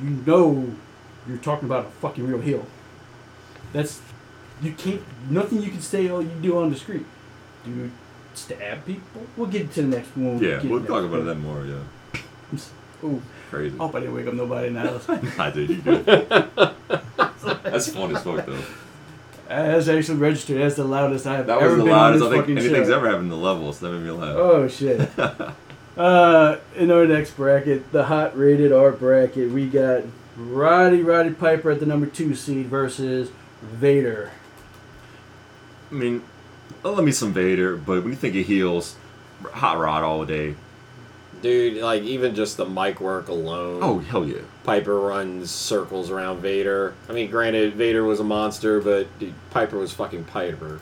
you 0.00 0.10
know, 0.26 0.72
you're 1.28 1.38
talking 1.38 1.66
about 1.66 1.86
a 1.86 1.88
fucking 1.88 2.26
real 2.26 2.40
heel. 2.40 2.66
That's 3.72 4.00
you 4.62 4.72
can't 4.72 5.02
nothing 5.30 5.62
you 5.62 5.70
can 5.70 5.80
say 5.80 6.08
all 6.08 6.22
you 6.22 6.30
do 6.40 6.58
on 6.58 6.70
the 6.70 6.76
street. 6.76 7.04
Do 7.64 7.70
you 7.70 7.90
stab 8.34 8.84
people? 8.86 9.22
We'll 9.36 9.48
get 9.48 9.72
to 9.72 9.82
the 9.82 9.88
next 9.96 10.16
one. 10.16 10.38
Yeah, 10.38 10.60
we'll 10.62 10.84
talk 10.84 11.04
about 11.04 11.24
that 11.24 11.36
more. 11.36 11.64
Yeah, 11.64 12.58
Oh, 13.04 13.20
crazy. 13.50 13.76
hope 13.76 13.94
I 13.94 14.00
didn't 14.00 14.14
wake 14.14 14.26
up 14.26 14.32
nobody 14.34 14.68
in 14.68 14.74
the 14.74 14.80
house. 14.80 15.06
I 15.38 15.50
did. 15.50 15.68
You 15.68 15.76
did. 15.76 16.06
That's 16.06 17.88
funny 17.92 18.14
as 18.14 18.22
fuck 18.24 18.46
though. 18.46 18.58
That's 19.48 19.86
actually 19.88 20.18
registered. 20.18 20.58
That's 20.60 20.76
the 20.76 20.84
loudest 20.84 21.26
I've 21.26 21.46
That 21.46 21.58
ever 21.60 21.76
was 21.76 21.84
the 21.84 21.90
loudest 21.90 22.24
I 22.24 22.30
think 22.30 22.48
anything's 22.48 22.88
show. 22.88 22.96
ever 22.96 23.08
happened 23.10 23.30
to 23.30 23.36
the 23.36 23.40
levels. 23.42 23.78
That 23.80 23.92
made 23.92 24.02
me 24.02 24.10
laugh. 24.10 24.34
Oh 24.36 24.66
shit. 24.68 25.08
uh, 25.96 26.56
in 26.74 26.90
our 26.90 27.06
next 27.06 27.36
bracket, 27.36 27.92
the 27.92 28.04
hot 28.04 28.36
rated 28.36 28.72
R 28.72 28.90
bracket, 28.92 29.50
we 29.52 29.66
got 29.68 30.02
Rowdy 30.36 31.02
Roddy 31.02 31.30
Piper 31.30 31.70
at 31.70 31.80
the 31.80 31.86
number 31.86 32.06
two 32.06 32.34
seed 32.34 32.66
versus 32.66 33.30
Vader. 33.62 34.32
I 35.90 35.94
mean, 35.94 36.22
uh, 36.84 36.88
I 36.88 36.92
love 36.92 37.04
me 37.04 37.12
some 37.12 37.32
Vader, 37.32 37.76
but 37.76 38.02
when 38.02 38.12
you 38.12 38.16
think 38.16 38.34
of 38.36 38.46
heels, 38.46 38.96
hot 39.44 39.78
rod 39.78 40.02
all 40.02 40.24
day. 40.24 40.54
Dude, 41.42 41.82
like 41.82 42.02
even 42.02 42.34
just 42.34 42.56
the 42.56 42.64
mic 42.64 43.00
work 43.00 43.28
alone. 43.28 43.80
Oh 43.82 43.98
hell 43.98 44.26
yeah. 44.26 44.40
Piper 44.64 44.98
runs 44.98 45.50
circles 45.50 46.10
around 46.10 46.40
Vader. 46.40 46.94
I 47.08 47.12
mean, 47.12 47.30
granted, 47.30 47.74
Vader 47.74 48.04
was 48.04 48.20
a 48.20 48.24
monster, 48.24 48.80
but 48.80 49.06
dude, 49.18 49.34
Piper 49.50 49.78
was 49.78 49.92
fucking 49.92 50.24
Piper. 50.24 50.80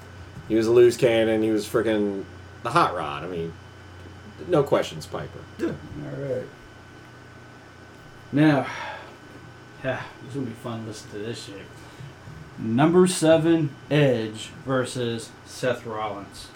He 0.49 0.55
was 0.55 0.67
a 0.67 0.71
loose 0.71 0.97
cannon. 0.97 1.43
He 1.43 1.51
was 1.51 1.67
freaking 1.67 2.25
the 2.63 2.71
hot 2.71 2.95
rod. 2.95 3.25
I 3.25 3.27
mean, 3.27 3.53
no 4.47 4.63
questions, 4.63 5.07
Piper. 5.07 5.41
Yeah. 5.59 5.67
All 5.69 6.23
right. 6.23 6.47
Now, 8.33 8.67
yeah, 9.85 10.03
this 10.25 10.35
will 10.35 10.43
be 10.43 10.53
fun 10.53 10.83
to 10.83 10.89
listen 10.89 11.11
to 11.11 11.19
this 11.19 11.45
shit. 11.45 11.63
Number 12.59 13.07
seven, 13.07 13.75
Edge 13.91 14.51
versus 14.65 15.31
Seth 15.45 15.85
Rollins. 15.85 16.49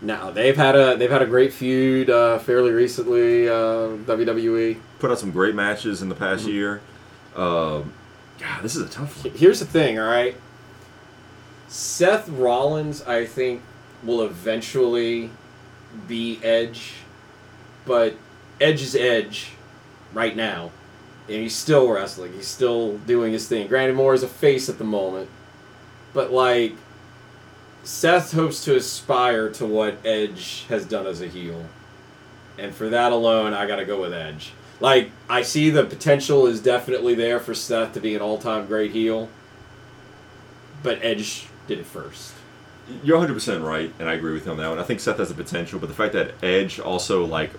Now 0.00 0.30
they've 0.30 0.56
had 0.56 0.74
a 0.74 0.96
they've 0.96 1.10
had 1.10 1.22
a 1.22 1.26
great 1.26 1.52
feud 1.52 2.10
uh, 2.10 2.38
fairly 2.40 2.72
recently. 2.72 3.48
Uh, 3.48 3.96
WWE. 4.04 4.78
Put 4.98 5.10
out 5.10 5.18
some 5.18 5.30
great 5.30 5.54
matches 5.54 6.02
in 6.02 6.08
the 6.08 6.14
past 6.14 6.46
year. 6.46 6.80
Um, 7.36 7.92
God, 8.38 8.62
this 8.62 8.76
is 8.76 8.82
a 8.82 8.88
tough 8.88 9.24
one. 9.24 9.34
Here's 9.34 9.60
the 9.60 9.66
thing, 9.66 9.98
all 9.98 10.08
right. 10.08 10.36
Seth 11.68 12.28
Rollins, 12.28 13.02
I 13.02 13.24
think, 13.24 13.62
will 14.02 14.22
eventually 14.22 15.30
be 16.06 16.38
Edge, 16.42 16.94
but 17.86 18.14
Edge 18.60 18.82
is 18.82 18.94
Edge 18.94 19.52
right 20.12 20.36
now, 20.36 20.70
and 21.28 21.36
he's 21.36 21.54
still 21.54 21.88
wrestling. 21.88 22.32
He's 22.32 22.48
still 22.48 22.98
doing 22.98 23.32
his 23.32 23.48
thing. 23.48 23.68
Granted, 23.68 23.96
more 23.96 24.14
is 24.14 24.22
a 24.22 24.28
face 24.28 24.68
at 24.68 24.78
the 24.78 24.84
moment, 24.84 25.28
but 26.12 26.32
like 26.32 26.74
Seth 27.84 28.32
hopes 28.32 28.64
to 28.64 28.76
aspire 28.76 29.50
to 29.50 29.66
what 29.66 30.04
Edge 30.04 30.64
has 30.68 30.84
done 30.84 31.06
as 31.06 31.20
a 31.20 31.26
heel, 31.26 31.66
and 32.58 32.74
for 32.74 32.88
that 32.88 33.12
alone, 33.12 33.54
I 33.54 33.66
got 33.66 33.76
to 33.76 33.84
go 33.84 34.00
with 34.00 34.12
Edge. 34.12 34.52
Like 34.80 35.10
I 35.28 35.42
see 35.42 35.70
the 35.70 35.84
potential 35.84 36.46
is 36.46 36.60
definitely 36.60 37.14
there 37.14 37.38
for 37.38 37.54
Seth 37.54 37.92
to 37.94 38.00
be 38.00 38.14
an 38.14 38.22
all-time 38.22 38.66
great 38.66 38.90
heel, 38.90 39.28
but 40.82 40.98
Edge 41.02 41.46
did 41.66 41.78
it 41.78 41.86
first. 41.86 42.34
You're 43.04 43.16
100 43.16 43.34
percent 43.34 43.64
right, 43.64 43.92
and 44.00 44.08
I 44.08 44.14
agree 44.14 44.32
with 44.32 44.44
you 44.44 44.52
on 44.52 44.58
that 44.58 44.68
one. 44.68 44.78
I 44.80 44.82
think 44.82 44.98
Seth 44.98 45.18
has 45.18 45.28
the 45.28 45.34
potential, 45.34 45.78
but 45.78 45.88
the 45.88 45.94
fact 45.94 46.14
that 46.14 46.34
Edge 46.42 46.80
also 46.80 47.24
like 47.24 47.52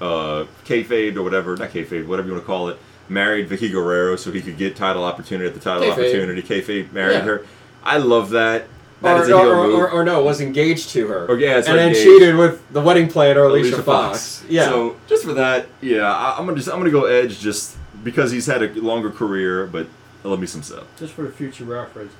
uh, 0.00 0.46
kayfabe 0.64 1.14
or 1.16 1.22
whatever, 1.22 1.56
not 1.56 1.70
kayfabe, 1.70 2.06
whatever 2.06 2.26
you 2.26 2.34
want 2.34 2.44
to 2.44 2.46
call 2.46 2.68
it, 2.68 2.78
married 3.08 3.48
Vickie 3.48 3.70
Guerrero 3.70 4.16
so 4.16 4.30
he 4.32 4.40
could 4.40 4.56
get 4.56 4.76
title 4.76 5.04
opportunity 5.04 5.46
at 5.48 5.54
the 5.54 5.60
title 5.60 5.82
Kayfabe. 5.84 5.92
opportunity. 5.92 6.42
Kayfabe 6.42 6.92
married 6.92 7.14
Yeah. 7.14 7.20
her. 7.22 7.46
I 7.82 7.98
love 7.98 8.30
that. 8.30 8.66
That 9.02 9.18
or, 9.18 9.22
is 9.22 9.28
a 9.28 9.38
heel 9.38 9.50
or, 9.50 9.66
move. 9.66 9.78
or, 9.78 9.90
or 9.90 10.04
no, 10.04 10.22
was 10.22 10.40
engaged 10.40 10.88
to 10.90 11.06
her. 11.08 11.26
Or, 11.26 11.38
yeah, 11.38 11.54
that's 11.54 11.66
and 11.66 11.76
right, 11.76 11.82
then 11.82 11.88
engaged. 11.88 12.04
cheated 12.06 12.36
with 12.36 12.72
the 12.72 12.80
wedding 12.80 13.08
planner, 13.08 13.42
Alicia, 13.44 13.82
Fox. 13.82 14.42
Yeah. 14.48 14.64
So 14.64 14.96
just 15.06 15.24
for 15.24 15.34
that, 15.34 15.66
yeah, 15.82 16.10
I, 16.10 16.38
I'm 16.38 16.46
gonna 16.46 16.56
just 16.56 16.68
I'm 16.70 16.78
gonna 16.78 16.90
go 16.90 17.04
Edge 17.04 17.38
just 17.40 17.76
because 18.02 18.30
he's 18.30 18.46
had 18.46 18.62
a 18.62 18.68
longer 18.80 19.10
career, 19.10 19.66
but 19.66 19.86
I 20.24 20.28
love 20.28 20.40
me 20.40 20.46
some 20.46 20.62
stuff. 20.62 20.84
Just 20.98 21.12
for 21.12 21.22
the 21.22 21.30
future 21.32 21.64
reference. 21.64 22.12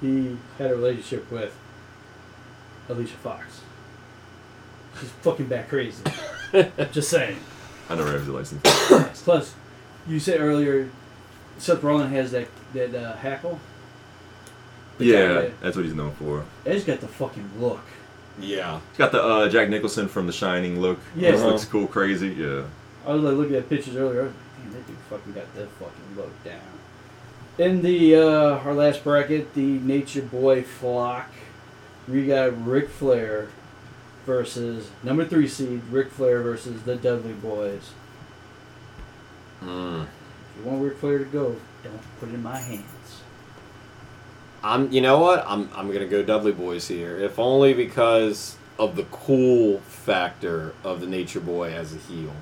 he 0.00 0.36
had 0.58 0.70
a 0.70 0.74
relationship 0.74 1.30
with 1.30 1.54
Alicia 2.88 3.16
Fox. 3.16 3.60
She's 5.00 5.10
fucking 5.22 5.46
bat 5.46 5.68
crazy. 5.68 6.02
Just 6.92 7.08
saying. 7.10 7.36
I 7.92 7.96
never 7.96 8.12
have 8.12 8.26
the 8.26 8.32
license. 8.32 8.62
Plus, 9.22 9.54
you 10.08 10.18
said 10.18 10.40
earlier, 10.40 10.88
Seth 11.58 11.82
Rollins 11.82 12.10
has 12.12 12.30
that 12.32 12.48
that 12.74 12.94
uh, 12.94 13.16
hackle. 13.16 13.60
The 14.98 15.04
yeah, 15.04 15.26
that- 15.32 15.60
that's 15.60 15.76
what 15.76 15.84
he's 15.84 15.94
known 15.94 16.12
for. 16.12 16.44
He's 16.66 16.84
got 16.84 17.00
the 17.00 17.08
fucking 17.08 17.50
look. 17.60 17.80
Yeah. 18.40 18.80
He's 18.90 18.98
got 18.98 19.12
the 19.12 19.22
uh, 19.22 19.48
Jack 19.48 19.68
Nicholson 19.68 20.08
from 20.08 20.26
The 20.26 20.32
Shining 20.32 20.80
look. 20.80 20.98
Yeah. 21.14 21.32
Just 21.32 21.42
Uh-huh. 21.42 21.52
looks 21.52 21.64
cool, 21.66 21.86
crazy. 21.86 22.28
Yeah. 22.28 22.62
I 23.06 23.12
was 23.12 23.22
like 23.22 23.34
looking 23.36 23.56
at 23.56 23.68
pictures 23.68 23.94
earlier. 23.96 24.22
I 24.22 24.24
was 24.24 24.32
like, 24.32 24.62
Damn, 24.62 24.72
that 24.72 24.86
dude 24.86 24.96
fucking 25.10 25.32
got 25.34 25.54
that 25.54 25.68
fucking 25.72 26.16
look 26.16 26.44
down. 26.44 26.60
In 27.58 27.82
the 27.82 28.16
uh, 28.16 28.58
our 28.64 28.72
last 28.74 29.04
bracket, 29.04 29.52
the 29.54 29.60
Nature 29.80 30.22
Boy 30.22 30.62
flock, 30.62 31.30
we 32.08 32.26
got 32.26 32.66
Ric 32.66 32.88
Flair 32.88 33.48
versus 34.26 34.90
number 35.02 35.24
three 35.24 35.48
seed 35.48 35.82
Ric 35.90 36.10
Flair 36.10 36.42
versus 36.42 36.82
the 36.82 36.96
Dudley 36.96 37.32
Boys. 37.32 37.92
Mm. 39.62 40.02
If 40.02 40.64
you 40.64 40.70
want 40.70 40.82
Ric 40.82 40.98
Flair 40.98 41.18
to 41.18 41.24
go, 41.24 41.56
don't 41.82 42.20
put 42.20 42.28
it 42.28 42.34
in 42.34 42.42
my 42.42 42.58
hands. 42.58 43.22
I'm. 44.62 44.90
You 44.92 45.00
know 45.00 45.18
what? 45.18 45.44
I'm. 45.46 45.68
I'm 45.74 45.92
gonna 45.92 46.06
go 46.06 46.22
Dudley 46.22 46.52
Boys 46.52 46.88
here, 46.88 47.18
if 47.18 47.38
only 47.38 47.74
because 47.74 48.56
of 48.78 48.96
the 48.96 49.04
cool 49.04 49.78
factor 49.80 50.74
of 50.84 51.00
the 51.00 51.06
Nature 51.06 51.40
Boy 51.40 51.72
as 51.72 51.94
a 51.94 51.98
heel. 51.98 52.32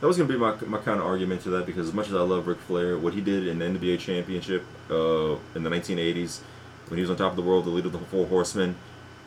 That 0.00 0.06
was 0.06 0.16
gonna 0.16 0.28
be 0.28 0.36
my, 0.36 0.54
my 0.66 0.78
kind 0.78 1.00
of 1.00 1.06
argument 1.06 1.42
to 1.42 1.50
that 1.50 1.66
because 1.66 1.88
as 1.88 1.94
much 1.94 2.08
as 2.08 2.14
I 2.14 2.20
love 2.20 2.46
Ric 2.46 2.58
Flair, 2.58 2.98
what 2.98 3.14
he 3.14 3.20
did 3.20 3.46
in 3.46 3.58
the 3.58 3.64
NWA 3.64 3.98
Championship 3.98 4.64
uh, 4.90 5.36
in 5.54 5.62
the 5.62 5.70
1980s 5.70 6.40
when 6.88 6.98
he 6.98 7.00
was 7.00 7.10
on 7.10 7.16
top 7.16 7.30
of 7.30 7.36
the 7.36 7.42
world, 7.42 7.64
the 7.64 7.70
leader 7.70 7.86
of 7.86 7.92
the 7.92 7.98
Four 7.98 8.26
Horsemen, 8.26 8.76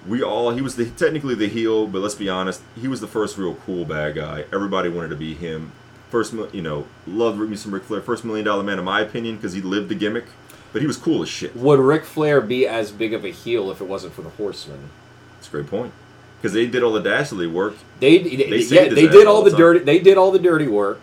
we 0.05 0.21
all 0.21 0.51
he 0.51 0.61
was 0.61 0.75
the, 0.75 0.89
technically 0.91 1.35
the 1.35 1.47
heel, 1.47 1.87
but 1.87 2.01
let's 2.01 2.15
be 2.15 2.29
honest, 2.29 2.61
he 2.79 2.87
was 2.87 3.01
the 3.01 3.07
first 3.07 3.37
real 3.37 3.55
cool 3.55 3.85
bad 3.85 4.15
guy. 4.15 4.45
Everybody 4.53 4.89
wanted 4.89 5.09
to 5.09 5.15
be 5.15 5.33
him. 5.33 5.71
First, 6.09 6.33
you 6.53 6.61
know, 6.61 6.87
loved 7.05 7.39
me 7.39 7.55
some 7.57 7.73
Ric 7.73 7.83
Flair, 7.83 8.01
first 8.01 8.23
million 8.23 8.45
dollar 8.45 8.63
man 8.63 8.79
in 8.79 8.85
my 8.85 9.01
opinion 9.01 9.35
because 9.35 9.53
he 9.53 9.61
lived 9.61 9.89
the 9.89 9.95
gimmick, 9.95 10.25
but 10.71 10.81
he 10.81 10.87
was 10.87 10.97
cool 10.97 11.21
as 11.21 11.29
shit. 11.29 11.55
Would 11.55 11.79
Ric 11.79 12.05
Flair 12.05 12.39
be 12.39 12.65
as 12.67 12.91
big 12.91 13.13
of 13.13 13.25
a 13.25 13.31
heel 13.31 13.71
if 13.71 13.81
it 13.81 13.87
wasn't 13.87 14.13
for 14.13 14.21
the 14.21 14.29
Horsemen? 14.29 14.89
That's 15.35 15.47
a 15.49 15.51
great 15.51 15.67
point 15.67 15.91
because 16.37 16.53
they 16.53 16.67
did 16.67 16.83
all 16.83 16.93
the 16.93 17.01
Dastardly 17.01 17.47
work. 17.47 17.75
They, 17.99 18.19
they, 18.19 18.35
They 18.35 18.57
yeah, 18.59 18.93
they 18.93 19.07
did 19.07 19.27
all 19.27 19.41
the 19.41 19.49
the 19.51 19.57
dirty. 19.57 19.79
They 19.79 19.99
did 19.99 20.17
all 20.17 20.31
the 20.31 20.39
dirty 20.39 20.67
work. 20.67 21.01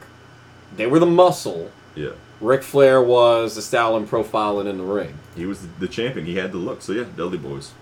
They 0.76 0.86
were 0.86 0.99
the 0.99 1.07
muscle. 1.07 1.70
Yeah, 1.95 2.11
Ric 2.40 2.62
Flair 2.62 3.03
was 3.03 3.55
the 3.57 3.62
style 3.62 3.97
and 3.97 4.09
profiling 4.09 4.68
in 4.68 4.78
the 4.78 4.84
ring. 4.84 5.18
he 5.36 5.47
was 5.47 5.61
the, 5.62 5.68
the 5.80 5.88
champion. 5.88 6.26
He 6.26 6.36
had 6.36 6.53
the 6.53 6.59
look. 6.59 6.82
So 6.82 6.92
yeah, 6.92 7.05
Dudley 7.16 7.38
Boys. 7.38 7.72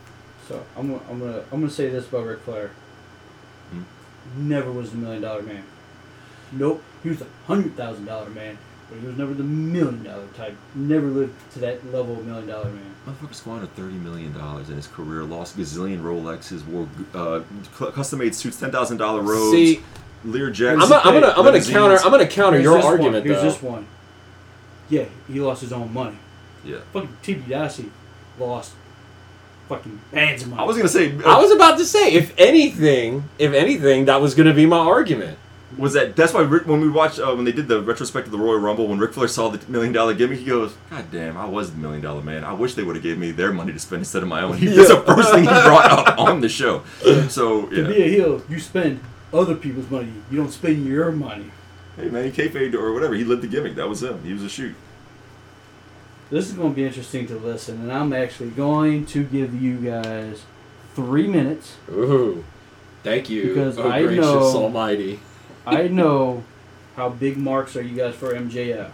So 0.53 0.63
I'm 0.77 0.89
gonna, 0.89 1.03
I'm 1.11 1.19
gonna 1.19 1.45
I'm 1.51 1.61
gonna 1.61 1.71
say 1.71 1.89
this 1.89 2.07
about 2.07 2.27
Ric 2.27 2.41
Flair. 2.41 2.71
Hmm. 3.71 3.83
Never 4.37 4.71
was 4.71 4.91
the 4.91 4.99
million 4.99 5.23
dollar 5.23 5.43
man. 5.43 5.65
Nope, 6.53 6.83
he 7.03 7.09
was 7.09 7.23
a 7.23 7.27
hundred 7.47 7.75
thousand 7.75 8.05
dollar 8.05 8.29
man, 8.29 8.59
but 8.91 8.99
he 8.99 9.07
was 9.07 9.17
never 9.17 9.33
the 9.33 9.45
million 9.45 10.03
dollar 10.05 10.27
type. 10.37 10.55
Never 10.75 11.07
lived 11.07 11.35
to 11.55 11.59
that 11.61 11.91
level 11.91 12.19
of 12.19 12.27
million 12.27 12.47
dollar 12.49 12.67
man. 12.67 12.95
Motherfucker 13.07 13.35
squandered 13.35 13.75
thirty 13.75 13.95
million 13.95 14.35
dollars 14.35 14.69
in 14.69 14.77
his 14.77 14.87
career, 14.89 15.23
lost 15.23 15.57
a 15.57 15.61
gazillion 15.61 16.03
Rolexes, 16.03 16.67
wore 16.67 16.87
uh, 17.15 17.41
custom 17.93 18.19
made 18.19 18.35
suits, 18.35 18.61
ten 18.61 18.71
thousand 18.71 18.99
dollar 18.99 19.23
robes, 19.23 19.57
See, 19.57 19.81
Lear 20.25 20.49
I'm 20.49 20.83
I'm 20.83 20.89
gonna, 20.89 21.29
I'm 21.29 21.45
gonna 21.45 21.65
counter. 21.65 21.97
I'm 21.97 22.11
gonna 22.11 22.27
counter 22.27 22.59
Here's 22.59 22.65
your 22.71 22.85
argument 22.85 23.15
one. 23.15 23.23
Here's 23.25 23.39
though. 23.39 23.51
this 23.51 23.63
one. 23.63 23.87
Yeah, 24.91 25.07
he 25.27 25.41
lost 25.41 25.63
his 25.63 25.73
own 25.73 25.95
money. 25.95 26.19
Yeah, 26.63 26.81
Fucking 26.93 27.17
Ted 27.23 27.45
DiBiase 27.45 27.89
lost 28.39 28.75
fucking 29.77 30.01
bands 30.11 30.43
of 30.43 30.49
money. 30.51 30.63
I 30.63 30.65
was 30.65 30.77
gonna 30.77 30.89
say. 30.89 31.13
I 31.25 31.41
was 31.41 31.51
about 31.51 31.79
to 31.79 31.85
say, 31.85 32.13
if 32.13 32.35
anything, 32.39 33.25
if 33.39 33.53
anything, 33.53 34.05
that 34.07 34.21
was 34.21 34.35
gonna 34.35 34.55
be 34.55 34.67
my 34.67 34.79
argument. 34.79 35.39
was 35.79 35.95
that 35.95 36.15
that's 36.17 36.35
why 36.35 36.43
Rick, 36.43 36.67
when 36.67 36.81
we 36.83 36.89
watched 36.91 37.19
uh, 37.19 37.35
when 37.35 37.45
they 37.47 37.53
did 37.53 37.67
the 37.67 37.81
retrospect 37.81 38.27
of 38.27 38.33
the 38.33 38.39
Royal 38.39 38.59
Rumble 38.59 38.87
when 38.89 38.99
Ric 38.99 39.15
Flair 39.15 39.27
saw 39.29 39.49
the 39.49 39.59
million 39.71 39.91
dollar 39.93 40.13
gimmick 40.13 40.41
he 40.41 40.45
goes 40.45 40.75
God 40.91 41.07
damn 41.11 41.37
I 41.39 41.47
was 41.47 41.71
the 41.71 41.79
million 41.79 42.03
dollar 42.03 42.21
man 42.23 42.45
I 42.45 42.53
wish 42.53 42.75
they 42.75 42.83
would 42.83 42.95
have 42.95 43.03
gave 43.03 43.17
me 43.17 43.31
their 43.31 43.53
money 43.55 43.73
to 43.73 43.79
spend 43.79 44.01
instead 44.01 44.23
of 44.23 44.29
my 44.29 44.43
own 44.43 44.59
he, 44.59 44.67
that's 44.77 44.91
the 44.91 45.01
first 45.01 45.33
thing 45.33 45.45
he 45.45 45.49
brought 45.49 45.91
up 45.91 46.19
on 46.29 46.43
the 46.43 46.49
show 46.51 46.83
so 47.29 47.67
to 47.71 47.89
be 47.89 48.03
a 48.03 48.09
heel, 48.09 48.43
you 48.51 48.61
spend 48.61 49.01
other 49.33 49.55
people's 49.55 49.89
money. 49.91 50.13
You 50.31 50.37
don't 50.37 50.51
spend 50.53 50.85
your 50.87 51.11
money. 51.11 51.51
hey 51.97 52.11
man 52.11 52.31
he 52.31 52.31
kayfabed 52.31 52.75
or 52.75 52.93
whatever 52.93 53.15
he 53.15 53.25
lived 53.25 53.41
the 53.43 53.49
gimmick 53.49 53.75
that 53.77 53.89
was 53.89 54.03
him 54.03 54.23
he 54.25 54.35
was 54.35 54.43
a 54.43 54.51
shoot 54.51 54.75
This 56.33 56.49
is 56.49 56.55
going 56.55 56.71
to 56.71 56.75
be 56.75 56.87
interesting 56.87 57.27
to 57.27 57.37
listen, 57.37 57.83
and 57.83 57.93
I'm 57.93 58.15
actually 58.15 58.49
going 58.49 59.05
to 59.05 59.23
give 59.23 59.63
you 59.63 59.77
guys 59.77 60.45
three 60.95 61.27
minutes. 61.27 61.77
Ooh, 61.91 62.43
thank 63.03 63.29
you, 63.29 63.49
Because 63.49 63.79
oh, 63.79 63.87
I 63.87 64.01
gracious 64.03 64.25
know- 64.25 64.63
Almighty. 64.63 65.21
I 65.67 65.89
know 65.89 66.43
how 66.97 67.11
big 67.11 67.37
marks 67.37 67.77
are 67.77 67.83
you 67.83 67.95
guys 67.95 68.15
for 68.15 68.33
MJF, 68.33 68.93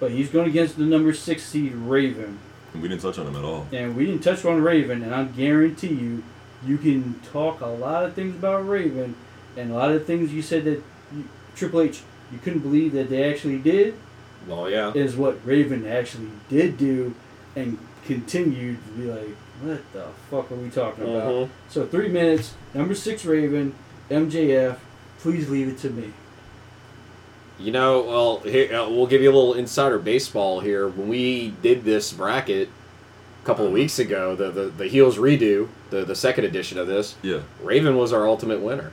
but 0.00 0.10
he's 0.10 0.30
going 0.30 0.48
against 0.48 0.78
the 0.78 0.84
number 0.84 1.12
six 1.12 1.42
seed 1.42 1.74
Raven, 1.74 2.38
and 2.72 2.82
we 2.82 2.88
didn't 2.88 3.02
touch 3.02 3.18
on 3.18 3.26
him 3.26 3.36
at 3.36 3.44
all 3.44 3.66
and 3.70 3.94
we 3.94 4.06
didn't 4.06 4.22
touch 4.22 4.42
on 4.46 4.62
Raven, 4.62 5.02
and 5.02 5.14
I 5.14 5.24
guarantee 5.24 5.88
you, 5.88 6.24
you 6.64 6.78
can 6.78 7.20
talk 7.30 7.60
a 7.60 7.66
lot 7.66 8.06
of 8.06 8.14
things 8.14 8.36
about 8.36 8.66
Raven, 8.66 9.16
and 9.54 9.70
a 9.70 9.74
lot 9.74 9.90
of 9.90 10.06
things 10.06 10.32
you 10.32 10.40
said 10.40 10.64
that 10.64 10.82
you, 11.14 11.28
Triple 11.54 11.82
H 11.82 12.00
you 12.32 12.38
couldn't 12.38 12.60
believe 12.60 12.92
that 12.94 13.10
they 13.10 13.30
actually 13.30 13.58
did. 13.58 13.96
Well, 14.46 14.70
yeah. 14.70 14.92
is 14.94 15.16
what 15.16 15.38
Raven 15.44 15.86
actually 15.86 16.28
did 16.48 16.78
do 16.78 17.14
and 17.54 17.78
continued 18.04 18.78
to 18.86 18.92
be 18.92 19.04
like, 19.10 19.36
what 19.62 19.92
the 19.92 20.06
fuck 20.30 20.50
are 20.52 20.54
we 20.56 20.68
talking 20.70 21.04
about? 21.04 21.32
Mhm. 21.32 21.48
So 21.68 21.86
three 21.86 22.08
minutes, 22.08 22.54
number 22.74 22.94
six 22.94 23.24
Raven, 23.24 23.74
MJF, 24.10 24.76
please 25.18 25.48
leave 25.48 25.68
it 25.68 25.78
to 25.78 25.90
me. 25.90 26.12
You 27.58 27.72
know, 27.72 28.02
well, 28.02 28.38
here 28.40 28.74
uh, 28.74 28.88
we'll 28.88 29.06
give 29.06 29.22
you 29.22 29.30
a 29.30 29.34
little 29.34 29.54
insider 29.54 29.98
baseball 29.98 30.60
here. 30.60 30.88
When 30.88 31.08
we 31.08 31.54
did 31.62 31.84
this 31.84 32.12
bracket 32.12 32.68
a 33.42 33.46
couple 33.46 33.66
of 33.66 33.72
weeks 33.72 33.98
ago, 33.98 34.36
the 34.36 34.50
the, 34.50 34.62
the 34.66 34.86
heels 34.88 35.16
redo, 35.16 35.68
the 35.90 36.04
the 36.04 36.14
second 36.14 36.44
edition 36.44 36.78
of 36.78 36.86
this, 36.86 37.14
yeah 37.22 37.40
Raven 37.62 37.96
was 37.96 38.12
our 38.12 38.26
ultimate 38.28 38.60
winner. 38.60 38.92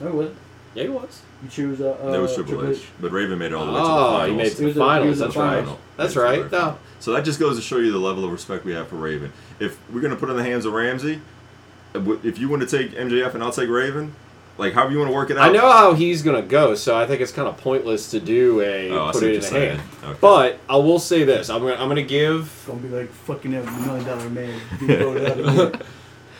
No, 0.00 0.10
what? 0.10 0.32
Yeah, 0.74 0.84
he 0.84 0.88
was. 0.88 1.22
You 1.42 1.48
choose 1.48 1.80
uh, 1.80 1.90
uh 2.00 2.12
that 2.12 2.20
was 2.20 2.34
Triple 2.34 2.68
H 2.68 2.86
but 3.00 3.10
Raven 3.12 3.38
made 3.38 3.46
it 3.46 3.54
all 3.54 3.66
the 3.66 3.72
way 3.72 3.78
to 3.78 3.84
the 3.84 3.90
Oh, 3.92 4.10
finals 4.18 4.30
he 4.30 4.36
made 4.36 4.46
it 4.46 4.50
to 4.50 4.56
the 4.60 4.64
was 4.66 4.74
the- 4.74 4.80
he 4.82 4.86
finals. 4.88 5.18
That's 5.18 5.36
right. 5.36 5.58
finals. 5.60 5.78
That's 5.96 6.16
right. 6.16 6.40
right. 6.42 6.52
No. 6.52 6.78
So 7.00 7.12
that 7.12 7.24
just 7.24 7.40
goes 7.40 7.56
to 7.56 7.62
show 7.62 7.78
you 7.78 7.90
the 7.92 7.98
level 7.98 8.24
of 8.24 8.30
respect 8.30 8.64
we 8.64 8.72
have 8.72 8.88
for 8.88 8.96
Raven. 8.96 9.32
If 9.58 9.78
we're 9.92 10.00
gonna 10.00 10.16
put 10.16 10.30
in 10.30 10.36
the 10.36 10.44
hands 10.44 10.66
of 10.66 10.72
Ramsey, 10.74 11.20
uh, 11.94 12.00
if 12.22 12.38
you 12.38 12.48
want 12.48 12.68
to 12.68 12.68
take 12.78 12.92
MJF 12.92 13.34
and 13.34 13.42
I'll 13.42 13.50
take 13.52 13.68
Raven, 13.68 14.14
like 14.58 14.74
however 14.74 14.92
you 14.92 14.98
want 14.98 15.10
to 15.10 15.14
work 15.14 15.30
it 15.30 15.38
out. 15.38 15.48
I 15.48 15.52
know 15.52 15.70
how 15.72 15.94
he's 15.94 16.22
gonna 16.22 16.42
go, 16.42 16.74
so 16.74 16.94
I 16.96 17.06
think 17.06 17.20
it's 17.22 17.32
kind 17.32 17.48
of 17.48 17.56
pointless 17.56 18.10
to 18.12 18.20
do 18.20 18.60
a 18.60 18.90
Oh, 18.90 19.10
put 19.12 19.22
it 19.22 19.26
in 19.26 19.32
you're 19.32 19.40
a 19.40 19.42
saying. 19.42 19.78
hand. 19.78 19.88
Okay. 20.04 20.18
But 20.20 20.58
I 20.68 20.76
will 20.76 20.98
say 21.00 21.24
this: 21.24 21.48
I'm 21.50 21.62
gonna 21.62 21.74
I'm 21.76 21.88
gonna 21.88 22.02
give 22.02 22.42
It's 22.42 22.66
gonna 22.66 22.78
be 22.80 22.88
like 22.90 23.10
fucking 23.10 23.50
that 23.52 23.64
million 23.64 24.04
dollar 24.04 24.28
man 24.30 24.60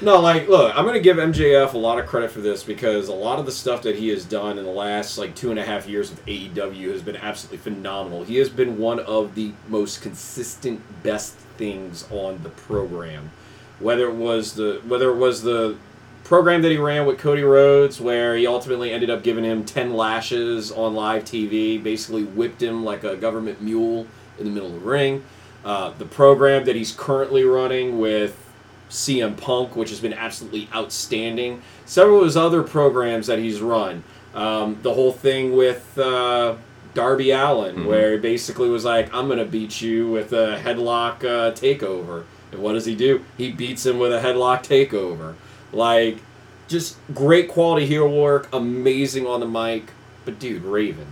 of. 0.01 0.07
No, 0.07 0.21
like, 0.21 0.49
look, 0.49 0.77
I'm 0.77 0.85
gonna 0.85 1.01
give 1.01 1.17
MJF 1.17 1.75
a 1.75 1.79
lot 1.79 1.99
of 1.99 2.07
credit 2.07 2.31
for 2.31 2.41
this 2.41 2.63
because 2.63 3.09
a 3.09 3.15
lot 3.15 3.39
of 3.39 3.47
the 3.47 3.53
stuff 3.53 3.83
that 3.83 3.97
he 3.97 4.09
has 4.09 4.25
done 4.25 4.59
in 4.59 4.65
the 4.65 4.71
last 4.71 5.19
like 5.19 5.35
two 5.35 5.51
and 5.51 5.59
a 5.59 5.65
half 5.65 5.89
years 5.89 6.11
with 6.11 6.25
AEW 6.27 6.93
has 6.93 7.03
been 7.03 7.17
absolutely 7.17 7.59
phenomenal. 7.59 8.25
He 8.25 8.37
has 8.37 8.49
been 8.49 8.79
one 8.79 9.01
of 9.01 9.35
the 9.35 9.53
most 9.69 10.03
consistent, 10.03 10.81
best 11.03 11.35
things 11.59 12.07
on 12.11 12.43
the 12.43 12.51
program. 12.51 13.31
Whether 13.79 14.09
it 14.09 14.15
was 14.15 14.55
the 14.55 14.81
whether 14.87 15.11
it 15.11 15.17
was 15.17 15.43
the 15.43 15.77
program 16.25 16.63
that 16.63 16.71
he 16.71 16.79
ran 16.79 17.07
with 17.07 17.19
Cody 17.19 17.43
Rhodes, 17.43 18.01
where 18.01 18.37
he 18.37 18.47
ultimately 18.47 18.93
ended 18.93 19.11
up 19.11 19.23
giving 19.23 19.45
him 19.45 19.65
ten 19.65 19.95
lashes 19.95 20.71
on 20.73 20.95
live 20.95 21.25
TV, 21.25 21.83
basically 21.83 22.25
whipped 22.25 22.63
him 22.63 22.85
like 22.85 23.05
a 23.05 23.17
government 23.17 23.61
mule 23.61 24.07
in 24.39 24.45
the 24.45 24.51
middle 24.51 24.69
of 24.69 24.75
the 24.75 24.89
ring. 24.89 25.25
Uh, 25.65 25.93
the 25.99 26.07
program 26.07 26.65
that 26.65 26.75
he's 26.75 26.93
currently 26.93 27.45
running 27.45 27.99
with 27.99 28.50
CM 28.91 29.37
Punk, 29.37 29.77
which 29.77 29.91
has 29.91 30.01
been 30.01 30.13
absolutely 30.13 30.69
outstanding. 30.75 31.63
Several 31.87 32.19
of 32.19 32.25
his 32.25 32.37
other 32.37 32.63
programs 32.63 33.27
that 33.29 33.39
he's 33.39 33.61
run. 33.61 34.03
Um, 34.35 34.79
the 34.83 34.93
whole 34.95 35.13
thing 35.13 35.57
with 35.57 35.99
uh, 35.99 36.57
Darby 36.95 37.31
Allin, 37.31 37.77
Mhm. 37.77 37.87
where 37.87 38.13
he 38.13 38.19
basically 38.19 38.69
was 38.69 38.85
like, 38.85 39.13
I'm 39.15 39.27
going 39.27 39.39
to 39.39 39.45
beat 39.45 39.81
you 39.81 40.09
with 40.11 40.33
a 40.33 40.61
headlock 40.63 41.25
uh, 41.25 41.53
takeover. 41.53 42.25
And 42.53 42.61
what 42.63 42.73
does 42.73 42.85
he 42.85 42.95
do? 42.97 43.25
He 43.39 43.53
beats 43.53 43.87
him 43.87 43.99
with 43.99 44.13
a 44.13 44.21
headlock 44.21 44.65
takeover. 44.65 45.35
Like, 45.73 46.19
just 46.69 46.97
great 47.15 47.49
quality 47.49 47.87
heel 47.87 48.09
work, 48.09 48.49
amazing 48.53 49.27
on 49.27 49.41
the 49.41 49.47
mic. 49.47 49.93
But 50.25 50.39
dude, 50.39 50.63
Raven. 50.65 51.07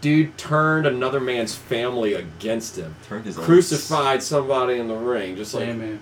Dude 0.00 0.36
turned 0.38 0.86
another 0.86 1.18
man's 1.20 1.54
family 1.54 2.14
against 2.14 2.76
him. 2.76 2.94
Turned 3.08 3.24
his 3.24 3.38
own- 3.38 3.44
Crucified 3.44 4.22
somebody 4.22 4.78
in 4.78 4.88
the 4.88 4.94
ring. 4.94 5.36
Just 5.36 5.54
like, 5.54 5.66
Damn 5.66 5.78
man. 5.78 6.00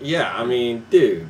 Yeah, 0.00 0.32
I 0.36 0.44
mean, 0.44 0.86
dude. 0.90 1.28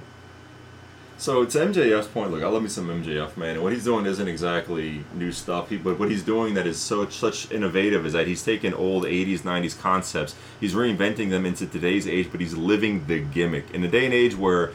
So 1.19 1.47
to 1.47 1.59
MJF's 1.59 2.09
point, 2.09 2.31
look, 2.31 2.43
I 2.43 2.47
love 2.49 2.63
me 2.63 2.69
some 2.69 2.89
MJF, 2.89 3.39
man. 3.39 3.55
And 3.55 3.63
what 3.63 3.73
he's 3.73 3.85
doing 3.85 4.05
isn't 4.05 4.29
exactly 4.29 5.03
new 5.15 5.33
stuff. 5.33 5.71
He, 5.71 5.79
but 5.79 5.99
what 5.99 6.11
he's 6.11 6.23
doing 6.23 6.53
that 6.55 6.67
is 6.67 6.79
so 6.79 7.09
such 7.09 7.51
innovative 7.51 8.05
is 8.05 8.13
that 8.13 8.27
he's 8.27 8.43
taking 8.43 8.75
old 8.75 9.05
'80s, 9.05 9.41
'90s 9.41 9.81
concepts, 9.81 10.35
he's 10.61 10.75
reinventing 10.75 11.31
them 11.31 11.47
into 11.47 11.67
today's 11.67 12.07
age, 12.07 12.29
but 12.31 12.41
he's 12.41 12.55
living 12.55 13.07
the 13.07 13.21
gimmick 13.21 13.71
in 13.73 13.83
a 13.83 13.89
day 13.89 14.05
and 14.05 14.13
age 14.13 14.37
where 14.37 14.73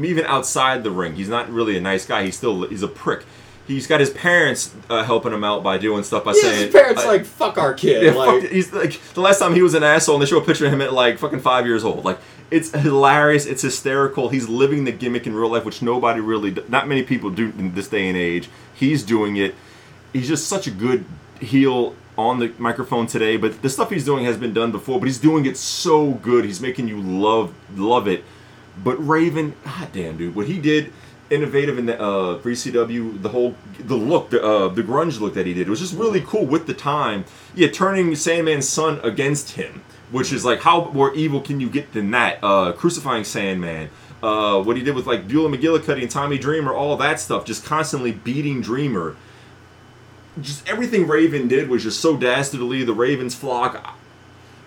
even 0.00 0.24
outside 0.24 0.84
the 0.84 0.90
ring, 0.90 1.16
he's 1.16 1.28
not 1.28 1.50
really 1.50 1.76
a 1.76 1.80
nice 1.80 2.06
guy. 2.06 2.24
He's 2.24 2.36
still 2.36 2.68
he's 2.68 2.84
a 2.84 2.88
prick. 2.88 3.24
He's 3.66 3.86
got 3.88 3.98
his 4.00 4.10
parents 4.10 4.74
uh, 4.88 5.02
helping 5.04 5.32
him 5.32 5.42
out 5.44 5.62
by 5.64 5.78
doing 5.78 6.02
stuff 6.04 6.24
by 6.24 6.32
Yeah, 6.32 6.42
saying 6.42 6.64
his 6.66 6.72
parents 6.72 7.02
uh, 7.04 7.08
like 7.08 7.24
fuck 7.24 7.58
our 7.58 7.74
kid. 7.74 8.04
yeah, 8.04 8.12
like, 8.12 8.42
fuck, 8.42 8.50
he's 8.52 8.72
like 8.72 9.00
the 9.14 9.20
last 9.20 9.40
time 9.40 9.52
he 9.54 9.62
was 9.62 9.74
an 9.74 9.82
asshole, 9.82 10.14
and 10.16 10.22
they 10.22 10.26
show 10.28 10.38
a 10.38 10.44
picture 10.44 10.66
of 10.66 10.72
him 10.72 10.80
at 10.80 10.92
like 10.92 11.18
fucking 11.18 11.40
five 11.40 11.66
years 11.66 11.84
old. 11.84 12.04
Like 12.04 12.18
it's 12.52 12.70
hilarious, 12.70 13.46
it's 13.46 13.62
hysterical. 13.62 14.28
He's 14.28 14.48
living 14.48 14.84
the 14.84 14.92
gimmick 14.92 15.26
in 15.26 15.34
real 15.34 15.50
life, 15.50 15.64
which 15.64 15.80
nobody 15.80 16.20
really, 16.20 16.54
not 16.68 16.86
many 16.86 17.02
people 17.02 17.30
do 17.30 17.48
in 17.58 17.74
this 17.74 17.88
day 17.88 18.08
and 18.08 18.16
age. 18.16 18.48
He's 18.74 19.02
doing 19.02 19.36
it. 19.36 19.54
He's 20.12 20.28
just 20.28 20.46
such 20.46 20.66
a 20.66 20.70
good 20.70 21.04
heel 21.40 21.96
on 22.18 22.38
the 22.38 22.52
microphone 22.58 23.06
today. 23.06 23.36
But 23.36 23.62
the 23.62 23.70
stuff 23.70 23.90
he's 23.90 24.04
doing 24.04 24.24
has 24.26 24.36
been 24.36 24.52
done 24.52 24.70
before, 24.70 24.98
but 24.98 25.06
he's 25.06 25.18
doing 25.18 25.46
it 25.46 25.56
so 25.56 26.12
good. 26.12 26.44
He's 26.44 26.60
making 26.60 26.88
you 26.88 27.00
love 27.00 27.54
love 27.74 28.06
it. 28.06 28.24
But 28.82 28.96
Raven, 28.96 29.54
god 29.64 29.92
damn, 29.92 30.16
dude, 30.16 30.34
what 30.34 30.46
he 30.46 30.58
did. 30.58 30.92
Innovative 31.30 31.78
in 31.78 31.86
the 31.86 31.98
uh, 31.98 32.38
for 32.40 32.50
ECW, 32.50 33.22
the 33.22 33.30
whole 33.30 33.54
the 33.78 33.96
look, 33.96 34.28
the 34.28 34.44
uh, 34.44 34.68
the 34.68 34.82
grunge 34.82 35.18
look 35.18 35.32
that 35.32 35.46
he 35.46 35.54
did 35.54 35.66
it 35.66 35.70
was 35.70 35.80
just 35.80 35.94
really 35.94 36.20
cool 36.20 36.44
with 36.44 36.66
the 36.66 36.74
time. 36.74 37.24
Yeah, 37.54 37.68
turning 37.68 38.14
Sandman's 38.14 38.68
son 38.68 39.00
against 39.02 39.52
him, 39.52 39.82
which 40.12 40.32
is 40.32 40.44
like 40.44 40.60
how 40.60 40.90
more 40.92 41.12
evil 41.14 41.40
can 41.40 41.58
you 41.58 41.68
get 41.68 41.92
than 41.92 42.12
that? 42.12 42.38
Uh, 42.42 42.72
crucifying 42.72 43.24
Sandman, 43.24 43.90
uh, 44.22 44.62
what 44.62 44.76
he 44.76 44.82
did 44.84 44.94
with 44.94 45.06
like 45.06 45.26
Beulah 45.26 45.50
McGillicuddy 45.56 46.02
and 46.02 46.10
Tommy 46.10 46.38
Dreamer, 46.38 46.72
all 46.72 46.96
that 46.98 47.18
stuff, 47.18 47.44
just 47.44 47.64
constantly 47.64 48.12
beating 48.12 48.60
Dreamer. 48.60 49.16
Just 50.40 50.66
everything 50.68 51.06
Raven 51.08 51.48
did 51.48 51.68
was 51.68 51.82
just 51.82 52.00
so 52.00 52.16
dastardly. 52.16 52.84
The 52.84 52.94
Ravens 52.94 53.34
flock. 53.34 53.96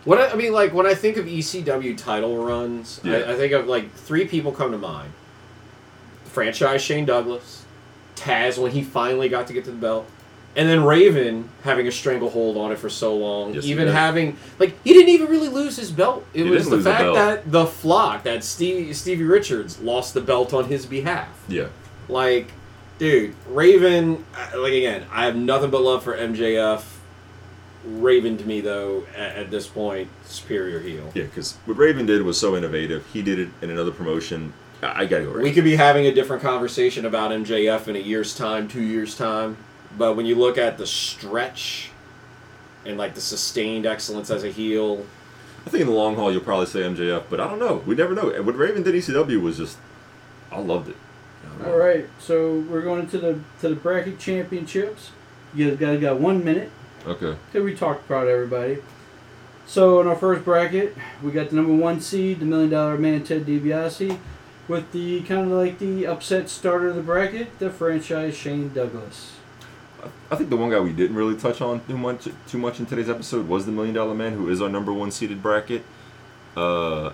What 0.03 0.19
I 0.19 0.31
I 0.31 0.35
mean, 0.35 0.53
like 0.53 0.73
when 0.73 0.85
I 0.85 0.93
think 0.93 1.17
of 1.17 1.25
ECW 1.25 1.97
title 1.97 2.43
runs, 2.43 2.99
Yeah. 3.03 3.13
I, 3.17 3.33
I 3.33 3.35
think 3.35 3.53
of 3.53 3.65
like 3.67 3.91
three 3.93 4.27
people 4.27 4.51
come 4.51 4.71
to 4.71 4.77
mind: 4.77 5.13
franchise 6.25 6.83
Shane 6.83 7.05
Douglas, 7.05 7.65
Taz 8.15 8.57
when 8.61 8.71
he 8.73 8.83
finally 8.83 9.29
got 9.29 9.47
to 9.47 9.53
get 9.53 9.65
to 9.65 9.71
the 9.71 9.77
belt, 9.77 10.05
and 10.57 10.69
then 10.69 10.83
Raven 10.83 11.49
having 11.63 11.87
a 11.87 11.91
stranglehold 11.91 12.57
on 12.57 12.71
it 12.71 12.77
for 12.79 12.89
so 12.89 13.15
long. 13.15 13.53
Yes, 13.53 13.65
even 13.65 13.87
having 13.87 14.37
like 14.59 14.75
he 14.83 14.93
didn't 14.93 15.09
even 15.09 15.27
really 15.27 15.49
lose 15.49 15.75
his 15.75 15.91
belt. 15.91 16.25
It 16.33 16.45
He 16.45 16.49
was 16.49 16.65
the 16.65 16.75
lose 16.77 16.83
the 16.83 16.89
fact 16.91 17.13
that 17.15 17.51
the 17.51 17.65
flock 17.65 18.23
that 18.23 18.43
Steve, 18.43 18.95
Stevie 18.95 19.23
Richards 19.23 19.79
lost 19.79 20.13
the 20.13 20.21
belt 20.21 20.53
on 20.53 20.65
his 20.65 20.85
behalf. 20.85 21.27
Yeah, 21.47 21.67
Like, 22.07 22.47
dude, 22.99 23.35
Raven. 23.49 24.23
uh, 24.35 24.59
Like 24.59 24.73
again, 24.73 25.05
I 25.11 25.25
have 25.25 25.35
nothing 25.35 25.69
but 25.71 25.81
love 25.81 26.03
for 26.03 26.15
MJF. 26.17 26.83
Raven 27.87 28.35
to 28.37 28.45
me 28.45 28.61
though, 28.61 29.03
at, 29.15 29.35
at 29.35 29.51
this 29.51 29.67
point, 29.67 30.07
superior 30.25 30.79
heel. 30.79 31.11
yeah, 31.13 31.23
because 31.25 31.53
what 31.65 31.77
Raven 31.77 32.05
did 32.07 32.23
was 32.23 32.39
so 32.39 32.55
innovative. 32.55 33.05
He 33.13 33.21
did 33.21 33.37
it 33.39 33.49
in 33.61 33.69
another 33.69 33.91
promotion. 33.91 34.53
I, 34.81 35.01
I 35.01 35.05
gotta 35.05 35.23
go. 35.25 35.29
Raven. 35.29 35.43
We 35.43 35.51
could 35.51 35.63
be 35.63 35.75
having 35.75 36.07
a 36.07 36.11
different 36.13 36.41
conversation 36.41 37.05
about 37.05 37.29
MJF 37.31 37.87
in 37.87 37.95
a 37.95 37.99
year's 37.99 38.35
time, 38.35 38.67
two 38.67 38.81
years 38.81 39.15
time, 39.15 39.57
but 39.97 40.15
when 40.15 40.25
you 40.25 40.35
look 40.35 40.57
at 40.57 40.77
the 40.77 40.87
stretch 40.87 41.91
and 42.85 42.97
like 42.97 43.15
the 43.15 43.21
sustained 43.21 43.85
excellence 43.85 44.29
as 44.29 44.43
a 44.43 44.49
heel, 44.49 45.05
I 45.65 45.69
think 45.69 45.81
in 45.81 45.87
the 45.87 45.93
long 45.93 46.15
haul 46.15 46.31
you'll 46.31 46.41
probably 46.41 46.67
say 46.67 46.81
MJF, 46.81 47.23
but 47.29 47.39
I 47.39 47.47
don't 47.47 47.59
know. 47.59 47.83
We 47.85 47.95
never 47.95 48.13
know. 48.13 48.29
What 48.43 48.55
Raven 48.55 48.83
did 48.83 48.93
ECW 48.93 49.41
was 49.41 49.57
just, 49.57 49.77
I 50.51 50.59
loved 50.59 50.89
it. 50.89 50.97
All 51.65 51.77
right, 51.77 52.05
so 52.19 52.59
we're 52.69 52.81
going 52.81 53.01
into 53.01 53.17
the 53.17 53.39
to 53.61 53.69
the 53.69 53.75
bracket 53.75 54.19
championships. 54.19 55.11
You 55.53 55.71
guys 55.71 55.79
got, 55.79 56.01
got 56.01 56.19
one 56.19 56.43
minute. 56.43 56.69
Okay. 57.07 57.37
Okay, 57.49 57.59
we 57.59 57.75
talked 57.75 58.05
about 58.05 58.27
everybody. 58.27 58.79
So 59.65 60.01
in 60.01 60.07
our 60.07 60.15
first 60.15 60.43
bracket, 60.43 60.95
we 61.23 61.31
got 61.31 61.49
the 61.49 61.55
number 61.55 61.73
one 61.73 62.01
seed, 62.01 62.39
the 62.39 62.45
Million 62.45 62.71
Dollar 62.71 62.97
Man 62.97 63.23
Ted 63.23 63.45
DiBiase, 63.45 64.19
with 64.67 64.91
the 64.91 65.21
kind 65.21 65.51
of 65.51 65.57
like 65.57 65.79
the 65.79 66.05
upset 66.05 66.49
starter 66.49 66.89
of 66.89 66.95
the 66.95 67.01
bracket, 67.01 67.57
the 67.59 67.69
franchise 67.69 68.35
Shane 68.35 68.73
Douglas. 68.73 69.34
I 70.31 70.35
think 70.35 70.49
the 70.49 70.57
one 70.57 70.69
guy 70.69 70.79
we 70.79 70.93
didn't 70.93 71.15
really 71.15 71.35
touch 71.35 71.61
on 71.61 71.85
too 71.85 71.97
much 71.97 72.27
too 72.47 72.57
much 72.57 72.79
in 72.79 72.85
today's 72.85 73.09
episode 73.09 73.47
was 73.47 73.65
the 73.65 73.71
Million 73.71 73.95
Dollar 73.95 74.15
Man, 74.15 74.33
who 74.33 74.49
is 74.49 74.61
our 74.61 74.69
number 74.69 74.93
one 74.93 75.11
seeded 75.11 75.41
bracket. 75.41 75.83
Uh, 76.55 77.11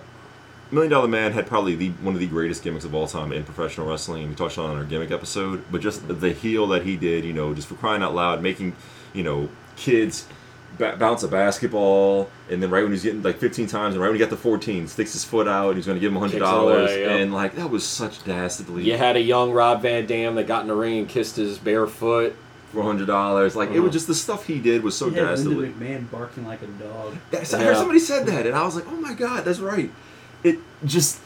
Million 0.71 0.91
Dollar 0.91 1.07
Man 1.07 1.33
had 1.33 1.47
probably 1.47 1.75
the 1.75 1.89
one 1.89 2.13
of 2.13 2.19
the 2.19 2.27
greatest 2.27 2.63
gimmicks 2.63 2.85
of 2.85 2.95
all 2.95 3.07
time 3.07 3.33
in 3.33 3.43
professional 3.43 3.87
wrestling. 3.87 4.29
We 4.29 4.35
touched 4.35 4.57
on 4.57 4.69
it 4.69 4.73
in 4.73 4.79
our 4.79 4.85
gimmick 4.85 5.11
episode, 5.11 5.65
but 5.69 5.81
just 5.81 6.07
the 6.07 6.31
heel 6.31 6.67
that 6.67 6.83
he 6.83 6.95
did, 6.95 7.25
you 7.25 7.33
know, 7.33 7.53
just 7.53 7.67
for 7.67 7.75
crying 7.75 8.01
out 8.01 8.15
loud, 8.15 8.41
making 8.41 8.75
you 9.13 9.23
know 9.23 9.49
kids 9.75 10.27
bounce 10.77 11.23
a 11.23 11.27
basketball, 11.27 12.29
and 12.49 12.63
then 12.63 12.69
right 12.69 12.83
when 12.83 12.91
he's 12.91 13.03
getting 13.03 13.21
like 13.21 13.37
15 13.37 13.67
times, 13.67 13.95
and 13.95 14.01
right 14.01 14.07
when 14.07 14.15
he 14.15 14.19
got 14.19 14.29
to 14.29 14.37
14, 14.37 14.87
sticks 14.87 15.13
his 15.13 15.23
foot 15.23 15.47
out, 15.47 15.69
and 15.69 15.75
he's 15.77 15.85
going 15.85 15.97
to 15.97 15.99
give 15.99 16.11
him 16.11 16.19
100 16.19 16.39
dollars, 16.39 16.91
yep. 16.91 17.11
and 17.11 17.33
like 17.33 17.55
that 17.55 17.69
was 17.69 17.85
such 17.85 18.23
dastardly. 18.23 18.83
you 18.83 18.97
had 18.97 19.15
a 19.15 19.21
young 19.21 19.51
Rob 19.51 19.81
Van 19.81 20.05
Dam 20.05 20.35
that 20.35 20.47
got 20.47 20.61
in 20.61 20.67
the 20.67 20.75
ring 20.75 20.99
and 20.99 21.09
kissed 21.09 21.35
his 21.35 21.57
bare 21.57 21.87
foot. 21.87 22.35
For 22.71 22.81
hundred 22.83 23.07
dollars. 23.07 23.55
Like 23.55 23.69
it 23.69 23.73
Uh-huh. 23.73 23.83
was 23.83 23.93
just 23.93 24.07
the 24.07 24.15
stuff 24.15 24.45
he 24.45 24.59
did 24.59 24.83
was 24.83 24.95
so 24.97 25.09
he 25.09 25.15
had 25.17 25.25
dastardly. 25.27 25.69
Linda 25.69 25.77
McMahon 25.85 26.11
barking 26.11 26.45
like 26.47 26.61
a 26.61 26.67
dog. 26.67 27.15
That's, 27.31 27.53
I 27.53 27.59
Yeah. 27.59 27.65
heard 27.65 27.77
somebody 27.77 27.99
said 27.99 28.25
that, 28.27 28.45
and 28.45 28.55
I 28.55 28.63
was 28.63 28.75
like, 28.75 28.85
"Oh 28.89 28.95
my 28.99 29.13
god, 29.13 29.45
that's 29.45 29.59
right." 29.59 29.91
It 30.43 30.59
just 30.85 31.19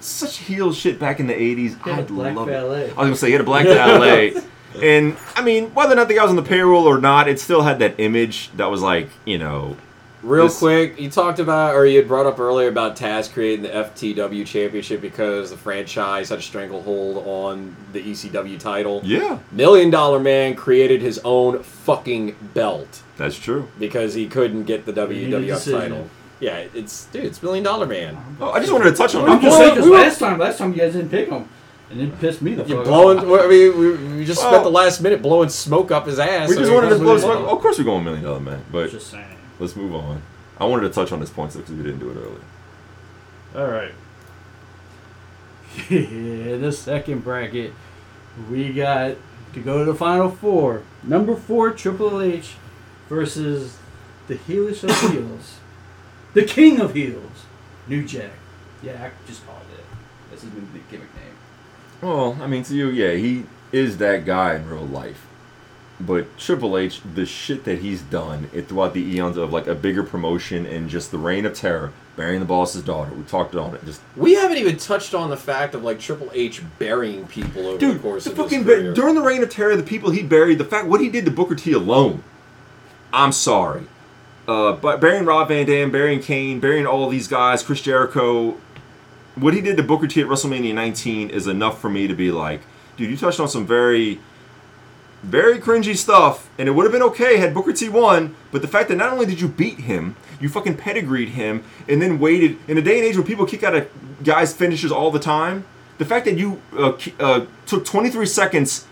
such 0.00 0.38
heel 0.38 0.72
shit 0.72 0.98
back 0.98 1.20
in 1.20 1.26
the 1.26 1.34
'80s. 1.34 1.76
He 1.84 1.90
had 1.90 1.98
a 1.98 2.02
I'd 2.02 2.08
black 2.08 2.36
love 2.36 2.46
valet. 2.48 2.82
it. 2.84 2.92
I 2.96 3.00
was 3.00 3.06
gonna 3.08 3.16
say 3.16 3.26
he 3.28 3.32
had 3.32 3.40
a 3.40 3.44
black 3.44 3.66
valet, 3.66 4.34
and 4.82 5.16
I 5.36 5.42
mean, 5.42 5.70
whether 5.74 5.92
or 5.92 5.96
not 5.96 6.08
the 6.08 6.14
guy 6.14 6.22
was 6.22 6.30
on 6.30 6.36
the 6.36 6.42
payroll 6.42 6.84
or 6.86 7.00
not, 7.00 7.28
it 7.28 7.40
still 7.40 7.62
had 7.62 7.78
that 7.80 7.94
image 7.98 8.50
that 8.56 8.70
was 8.70 8.80
like, 8.82 9.08
you 9.24 9.38
know, 9.38 9.76
Real 10.22 10.44
This- 10.48 10.58
quick, 10.58 10.98
you 11.00 11.10
talked 11.10 11.38
about, 11.38 11.74
or 11.76 11.86
you 11.86 11.96
had 11.98 12.08
brought 12.08 12.26
up 12.26 12.40
earlier 12.40 12.68
about 12.68 12.96
Taz 12.96 13.32
creating 13.32 13.62
the 13.62 13.68
FTW 13.74 14.44
championship 14.44 15.00
because 15.00 15.50
the 15.50 15.56
franchise 15.56 16.30
had 16.30 16.40
a 16.40 16.42
stranglehold 16.42 17.22
on 17.24 17.76
the 17.92 18.00
ECW 18.00 18.58
title. 18.58 19.00
yeah, 19.04 19.38
Million 19.52 19.90
Dollar 19.90 20.18
Man 20.18 20.56
created 20.56 21.02
his 21.02 21.20
own 21.24 21.62
fucking 21.62 22.34
belt 22.52 23.02
that's 23.16 23.36
true. 23.38 23.68
because 23.78 24.14
he 24.14 24.26
couldn't 24.26 24.64
get 24.64 24.86
the 24.86 24.92
WWF 24.92 25.70
title. 25.70 26.08
Yeah, 26.40 26.64
it's 26.74 27.04
dude, 27.06 27.24
it's 27.24 27.40
Million 27.42 27.62
Dollar 27.64 27.86
Man. 27.86 28.16
Oh, 28.40 28.50
I 28.50 28.58
just 28.60 28.72
wanted 28.72 28.90
to 28.90 28.96
touch 28.96 29.14
on 29.14 29.28
I'm 29.28 29.40
just 29.40 29.56
Well, 29.56 29.68
saying 29.70 29.80
'cause 29.80 29.88
last 29.90 30.18
time, 30.18 30.38
last 30.38 30.58
time 30.58 30.72
you 30.72 30.78
guys 30.80 30.94
didn't 30.94 31.10
pick 31.10 31.28
him, 31.28 31.48
and 31.92 32.00
it 32.00 32.20
pissed 32.20 32.42
me 32.42 32.54
the 32.54 32.64
You 32.64 32.76
fuck 32.76 32.84
blowing? 32.86 33.18
off. 33.18 33.40
I 33.44 33.46
mean, 33.48 33.78
we, 33.78 33.90
we 34.18 34.24
just 34.24 34.40
Well- 34.42 34.50
spent 34.50 34.64
the 34.64 34.70
last 34.70 35.00
minute 35.00 35.22
blowing 35.22 35.48
smoke 35.48 35.92
up 35.92 36.06
his 36.06 36.18
ass. 36.18 36.48
We 36.48 36.56
just 36.56 36.68
he 36.70 36.74
wanted 36.74 36.88
to 36.90 36.98
blow 36.98 37.16
smoke. 37.18 37.48
Of 37.52 37.60
course, 37.60 37.78
we're 37.78 37.84
going 37.84 38.02
million 38.04 38.24
dollar 38.24 38.40
man, 38.40 38.64
but 38.72 38.90
Just 38.90 39.10
saying. 39.12 39.24
Let's 39.58 39.76
move 39.76 39.94
on. 39.94 40.22
I 40.58 40.64
wanted 40.64 40.88
to 40.88 40.94
touch 40.94 41.12
on 41.12 41.20
this 41.20 41.30
point 41.30 41.52
because 41.52 41.70
we 41.70 41.82
didn't 41.82 42.00
do 42.00 42.10
it 42.10 42.16
earlier. 42.16 42.40
All 43.56 43.70
right. 43.72 43.94
Yeah, 45.90 46.56
the 46.56 46.72
second 46.72 47.22
bracket, 47.22 47.72
we 48.50 48.72
got 48.72 49.16
to 49.52 49.60
go 49.60 49.78
to 49.78 49.84
the 49.84 49.94
final 49.94 50.30
four. 50.30 50.82
Number 51.02 51.36
four, 51.36 51.70
Triple 51.70 52.20
H 52.20 52.54
versus 53.08 53.78
the 54.26 54.34
heelish 54.34 54.82
of 54.82 55.10
heels, 55.12 55.58
the 56.34 56.44
king 56.44 56.80
of 56.80 56.94
heels, 56.94 57.46
New 57.86 58.04
Jack. 58.04 58.32
Yeah, 58.82 59.04
I 59.04 59.28
just 59.28 59.46
called 59.46 59.62
it. 59.72 59.84
This 60.30 60.42
is 60.42 60.50
the 60.50 60.60
gimmick 60.90 61.14
name. 61.14 61.36
Well, 62.02 62.36
I 62.40 62.46
mean, 62.46 62.64
to 62.64 62.74
you, 62.74 62.88
yeah, 62.88 63.12
he 63.12 63.44
is 63.70 63.98
that 63.98 64.24
guy 64.24 64.56
in 64.56 64.68
real 64.68 64.86
life. 64.86 65.27
But 66.00 66.38
Triple 66.38 66.78
H, 66.78 67.00
the 67.14 67.26
shit 67.26 67.64
that 67.64 67.80
he's 67.80 68.02
done 68.02 68.48
it 68.52 68.68
throughout 68.68 68.94
the 68.94 69.02
eons 69.02 69.36
of 69.36 69.52
like 69.52 69.66
a 69.66 69.74
bigger 69.74 70.04
promotion 70.04 70.64
and 70.64 70.88
just 70.88 71.10
the 71.10 71.18
reign 71.18 71.44
of 71.44 71.54
terror, 71.54 71.92
burying 72.16 72.38
the 72.38 72.46
boss's 72.46 72.82
daughter. 72.82 73.12
We 73.12 73.24
talked 73.24 73.54
on 73.56 73.74
it. 73.74 73.84
Just 73.84 74.00
We 74.16 74.34
haven't 74.34 74.58
even 74.58 74.76
touched 74.76 75.12
on 75.12 75.28
the 75.28 75.36
fact 75.36 75.74
of 75.74 75.82
like 75.82 75.98
Triple 75.98 76.30
H 76.32 76.62
burying 76.78 77.26
people 77.26 77.66
over 77.66 77.78
the 77.78 77.78
dude, 77.78 78.02
course 78.02 78.24
the 78.24 78.30
of 78.30 78.36
fucking 78.36 78.62
ba- 78.62 78.94
during 78.94 79.16
the 79.16 79.22
reign 79.22 79.42
of 79.42 79.50
terror, 79.50 79.74
the 79.74 79.82
people 79.82 80.10
he 80.10 80.22
buried, 80.22 80.58
the 80.58 80.64
fact 80.64 80.86
what 80.86 81.00
he 81.00 81.08
did 81.08 81.24
to 81.24 81.32
Booker 81.32 81.56
T 81.56 81.72
alone. 81.72 82.22
I'm 83.12 83.32
sorry, 83.32 83.84
uh, 84.46 84.72
but 84.72 85.00
burying 85.00 85.24
Rob 85.24 85.48
Van 85.48 85.66
Dam, 85.66 85.90
burying 85.90 86.20
Kane, 86.20 86.60
burying 86.60 86.86
all 86.86 87.08
these 87.08 87.26
guys, 87.26 87.62
Chris 87.62 87.80
Jericho, 87.82 88.56
what 89.34 89.54
he 89.54 89.60
did 89.60 89.76
to 89.78 89.82
Booker 89.82 90.06
T 90.06 90.20
at 90.20 90.26
WrestleMania 90.28 90.74
19 90.74 91.30
is 91.30 91.46
enough 91.46 91.80
for 91.80 91.88
me 91.90 92.06
to 92.06 92.14
be 92.14 92.30
like, 92.30 92.60
dude, 92.96 93.10
you 93.10 93.16
touched 93.16 93.40
on 93.40 93.48
some 93.48 93.66
very, 93.66 94.20
very 95.22 95.58
cringy 95.58 95.96
stuff, 95.96 96.48
and 96.58 96.68
it 96.68 96.72
would 96.72 96.84
have 96.84 96.92
been 96.92 97.02
okay 97.02 97.38
had 97.38 97.54
Booker 97.54 97.72
T 97.72 97.88
won. 97.88 98.34
But 98.50 98.62
the 98.62 98.68
fact 98.68 98.88
that 98.88 98.96
not 98.96 99.12
only 99.12 99.26
did 99.26 99.40
you 99.40 99.48
beat 99.48 99.80
him, 99.80 100.16
you 100.40 100.48
fucking 100.48 100.76
pedigreed 100.76 101.30
him, 101.30 101.64
and 101.88 102.00
then 102.00 102.18
waited 102.18 102.58
in 102.68 102.78
a 102.78 102.82
day 102.82 102.98
and 102.98 103.06
age 103.06 103.16
where 103.16 103.26
people 103.26 103.46
kick 103.46 103.62
out 103.62 103.74
of 103.74 103.88
guys' 104.22 104.54
finishes 104.54 104.92
all 104.92 105.10
the 105.10 105.18
time. 105.18 105.64
The 105.98 106.04
fact 106.04 106.26
that 106.26 106.38
you 106.38 106.62
uh, 106.76 106.96
uh, 107.18 107.46
took 107.66 107.84
23 107.84 108.24
seconds 108.26 108.86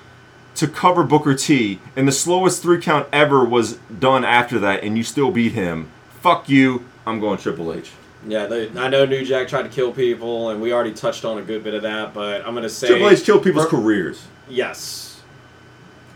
to 0.56 0.66
cover 0.66 1.04
Booker 1.04 1.34
T, 1.34 1.78
and 1.94 2.08
the 2.08 2.12
slowest 2.12 2.62
three 2.62 2.80
count 2.80 3.08
ever 3.12 3.44
was 3.44 3.74
done 3.76 4.24
after 4.24 4.58
that, 4.58 4.82
and 4.82 4.96
you 4.96 5.04
still 5.04 5.30
beat 5.30 5.52
him. 5.52 5.90
Fuck 6.20 6.48
you. 6.48 6.84
I'm 7.06 7.20
going 7.20 7.38
Triple 7.38 7.72
H. 7.72 7.92
Yeah, 8.26 8.46
they, 8.46 8.68
I 8.76 8.88
know 8.88 9.04
New 9.04 9.24
Jack 9.24 9.46
tried 9.46 9.62
to 9.62 9.68
kill 9.68 9.92
people, 9.92 10.50
and 10.50 10.60
we 10.60 10.72
already 10.72 10.92
touched 10.92 11.24
on 11.24 11.38
a 11.38 11.42
good 11.42 11.62
bit 11.62 11.74
of 11.74 11.82
that. 11.82 12.12
But 12.12 12.44
I'm 12.44 12.54
gonna 12.54 12.68
say 12.68 12.88
Triple 12.88 13.10
H 13.10 13.22
killed 13.22 13.44
people's 13.44 13.66
careers. 13.66 14.26
yes, 14.48 15.15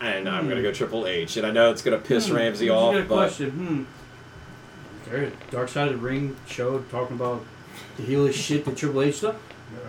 and 0.01 0.29
I'm 0.29 0.45
Hmm. 0.45 0.49
gonna 0.51 0.63
go 0.63 0.73
Triple 0.73 1.07
H, 1.07 1.37
and 1.37 1.47
I 1.47 1.51
know 1.51 1.71
it's 1.71 1.83
gonna 1.83 1.99
piss 1.99 2.29
Hmm, 2.29 2.37
Ramsey 2.37 2.67
you 2.67 2.73
off, 2.73 2.93
got 2.95 3.01
a 3.01 3.05
but 3.05 3.15
question. 3.17 3.51
Hmm. 3.51 3.83
There, 5.11 5.33
Dark 5.51 5.69
Side 5.69 5.89
of 5.89 5.95
the 5.95 6.07
Ring 6.07 6.37
show 6.47 6.79
talking 6.91 7.17
about 7.17 7.43
the 7.97 8.03
heelish 8.05 8.35
shit 8.35 8.65
that 8.65 8.77
Triple 8.77 9.03
H 9.03 9.17
stuff. 9.17 9.37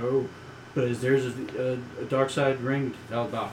No, 0.01 0.27
but 0.75 0.85
is 0.85 1.01
there's 1.01 1.25
a, 1.25 1.31
a, 1.59 1.73
a 2.01 2.05
Dark 2.05 2.29
Side 2.29 2.61
ring 2.61 2.93
all 3.13 3.25
about? 3.25 3.51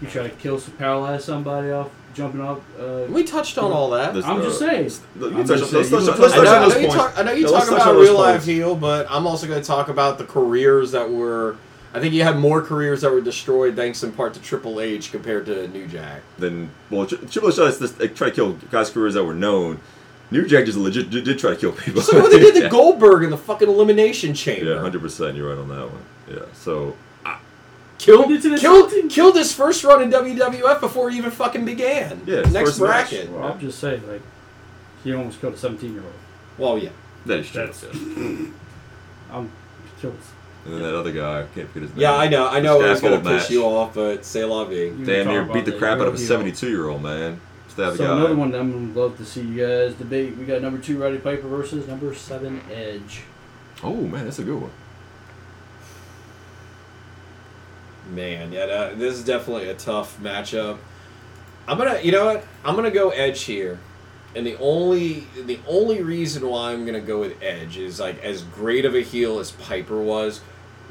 You 0.00 0.08
try 0.08 0.22
to 0.22 0.28
kill, 0.30 0.58
some, 0.58 0.74
paralyze 0.74 1.24
somebody 1.24 1.70
off 1.70 1.90
jumping 2.14 2.40
off. 2.40 2.58
Uh, 2.78 3.02
we 3.10 3.22
touched 3.22 3.58
on 3.58 3.70
all 3.70 3.90
that. 3.90 4.14
This- 4.14 4.24
I'm 4.24 4.40
just 4.40 4.60
uh, 4.62 4.66
saying. 4.66 4.90
I'm 5.22 5.46
just 5.46 5.70
saying, 5.70 5.70
touch- 5.70 5.72
you 5.72 5.76
let's 5.78 5.90
don't 5.90 6.32
I 6.32 6.44
know, 6.44 6.50
on 6.50 6.56
I 6.56 6.60
those 6.64 6.74
know, 6.74 6.80
you 6.80 6.86
talk, 6.88 7.18
I 7.18 7.22
know 7.22 7.32
you 7.32 7.44
Yeah, 7.44 7.50
let's 7.50 7.68
talk 7.68 7.78
touch 7.78 7.86
about 7.86 8.00
real 8.00 8.18
life 8.18 8.44
heel, 8.44 8.74
but 8.76 9.06
I'm 9.10 9.26
also 9.26 9.46
going 9.46 9.60
to 9.60 9.66
talk 9.66 9.88
about 9.88 10.16
the 10.18 10.24
careers 10.24 10.92
that 10.92 11.10
were. 11.10 11.56
I 11.92 11.98
think 12.00 12.14
you 12.14 12.22
had 12.22 12.38
more 12.38 12.62
careers 12.62 13.00
that 13.00 13.10
were 13.10 13.20
destroyed 13.20 13.74
thanks 13.74 14.02
in 14.04 14.12
part 14.12 14.34
to 14.34 14.40
Triple 14.40 14.80
H 14.80 15.10
compared 15.10 15.46
to 15.46 15.66
New 15.68 15.86
Jack. 15.88 16.22
Then, 16.38 16.70
well, 16.88 17.04
Tri- 17.06 17.18
Triple 17.28 17.48
H 17.50 17.56
tried 17.56 17.72
to, 17.72 17.94
like, 18.00 18.14
try 18.14 18.28
to 18.30 18.34
kill 18.34 18.52
guys' 18.70 18.90
careers 18.90 19.14
that 19.14 19.24
were 19.24 19.34
known. 19.34 19.80
New 20.30 20.46
Jack 20.46 20.66
just 20.66 20.78
legit 20.78 21.10
did, 21.10 21.24
did 21.24 21.38
try 21.40 21.50
to 21.50 21.56
kill 21.56 21.72
people. 21.72 22.00
Look 22.02 22.14
at 22.14 22.22
what 22.22 22.30
they 22.30 22.38
did 22.38 22.54
to 22.54 22.60
yeah. 22.64 22.68
Goldberg 22.68 23.24
in 23.24 23.30
the 23.30 23.36
fucking 23.36 23.68
elimination 23.68 24.34
chamber. 24.34 24.74
Yeah, 24.74 24.80
hundred 24.80 25.00
percent. 25.02 25.36
You're 25.36 25.48
right 25.48 25.58
on 25.60 25.68
that 25.68 25.90
one. 25.90 26.02
Yeah. 26.30 26.44
So 26.54 26.96
Killed, 27.98 28.28
Did 28.28 28.40
to 28.42 28.56
killed, 28.56 28.90
something. 28.90 29.10
killed 29.10 29.36
his 29.36 29.52
first 29.52 29.84
run 29.84 30.00
in 30.00 30.10
WWF 30.10 30.80
before 30.80 31.10
he 31.10 31.18
even 31.18 31.30
fucking 31.30 31.66
began. 31.66 32.22
Yeah, 32.24 32.40
Next 32.42 32.52
first 32.78 32.80
match. 32.80 33.10
bracket. 33.10 33.30
well, 33.30 33.42
I'm 33.52 33.60
just 33.60 33.78
saying, 33.78 34.08
like, 34.08 34.22
he 35.04 35.12
almost 35.12 35.38
killed 35.38 35.52
a 35.52 35.58
17 35.58 35.92
year 35.92 36.02
old. 36.02 36.12
Well, 36.56 36.78
yeah. 36.78 36.88
that 37.26 37.40
is 37.40 37.50
true. 37.50 37.60
That's- 37.66 37.84
yeah. 37.84 38.46
I'm 39.36 39.52
killed. 40.00 40.16
And 40.64 40.74
then 40.74 40.82
that 40.82 40.94
other 40.94 41.12
guy, 41.12 41.40
I 41.40 41.42
can't 41.54 41.68
forget 41.68 41.82
his 41.84 41.90
name. 41.92 42.00
Yeah, 42.02 42.14
I 42.16 42.28
know. 42.28 42.46
I 42.48 42.60
know 42.60 42.80
it 42.82 42.90
was 42.90 43.00
going 43.00 43.14
to 43.14 43.20
Scaffold 43.20 43.40
piss 43.40 43.50
you 43.50 43.64
off, 43.64 43.94
but 43.94 44.24
say 44.24 44.44
la 44.44 44.64
vie. 44.64 44.74
You 44.74 45.04
Damn 45.04 45.26
near 45.28 45.44
beat 45.44 45.64
the 45.64 45.72
crap 45.72 45.98
out 46.00 46.06
of 46.08 46.14
a 46.14 46.18
72 46.18 46.68
year 46.68 46.88
old 46.88 47.02
man. 47.02 47.40
Stab 47.68 47.92
the 47.92 47.96
So 47.98 48.04
guy. 48.06 48.16
another 48.16 48.34
one 48.36 48.50
that 48.50 48.60
I'm 48.60 48.72
gonna 48.92 49.00
love 49.00 49.16
to 49.18 49.24
see 49.24 49.42
you 49.42 49.66
guys 49.66 49.94
debate. 49.94 50.36
We 50.36 50.44
got 50.44 50.60
number 50.60 50.78
two 50.80 51.00
Roddy 51.00 51.18
Piper 51.18 51.48
versus 51.48 51.86
number 51.88 52.14
seven 52.14 52.60
Edge. 52.70 53.22
Oh 53.82 53.94
man, 53.94 54.24
that's 54.24 54.38
a 54.40 54.42
good 54.44 54.60
one. 54.60 54.72
Man, 58.12 58.52
yeah, 58.52 58.66
that, 58.66 58.98
this 58.98 59.14
is 59.14 59.24
definitely 59.24 59.68
a 59.68 59.74
tough 59.74 60.18
matchup. 60.20 60.78
I'm 61.68 61.78
gonna, 61.78 62.00
you 62.00 62.10
know 62.10 62.24
what? 62.26 62.44
I'm 62.64 62.74
gonna 62.74 62.90
go 62.90 63.10
Edge 63.10 63.42
here, 63.44 63.78
and 64.34 64.46
the 64.46 64.56
only 64.58 65.26
the 65.44 65.58
only 65.66 66.02
reason 66.02 66.48
why 66.48 66.72
I'm 66.72 66.84
gonna 66.86 67.00
go 67.00 67.20
with 67.20 67.42
Edge 67.42 67.76
is 67.76 67.98
like 68.00 68.22
as 68.22 68.42
great 68.42 68.84
of 68.84 68.94
a 68.94 69.00
heel 69.02 69.38
as 69.38 69.50
Piper 69.52 70.00
was. 70.00 70.40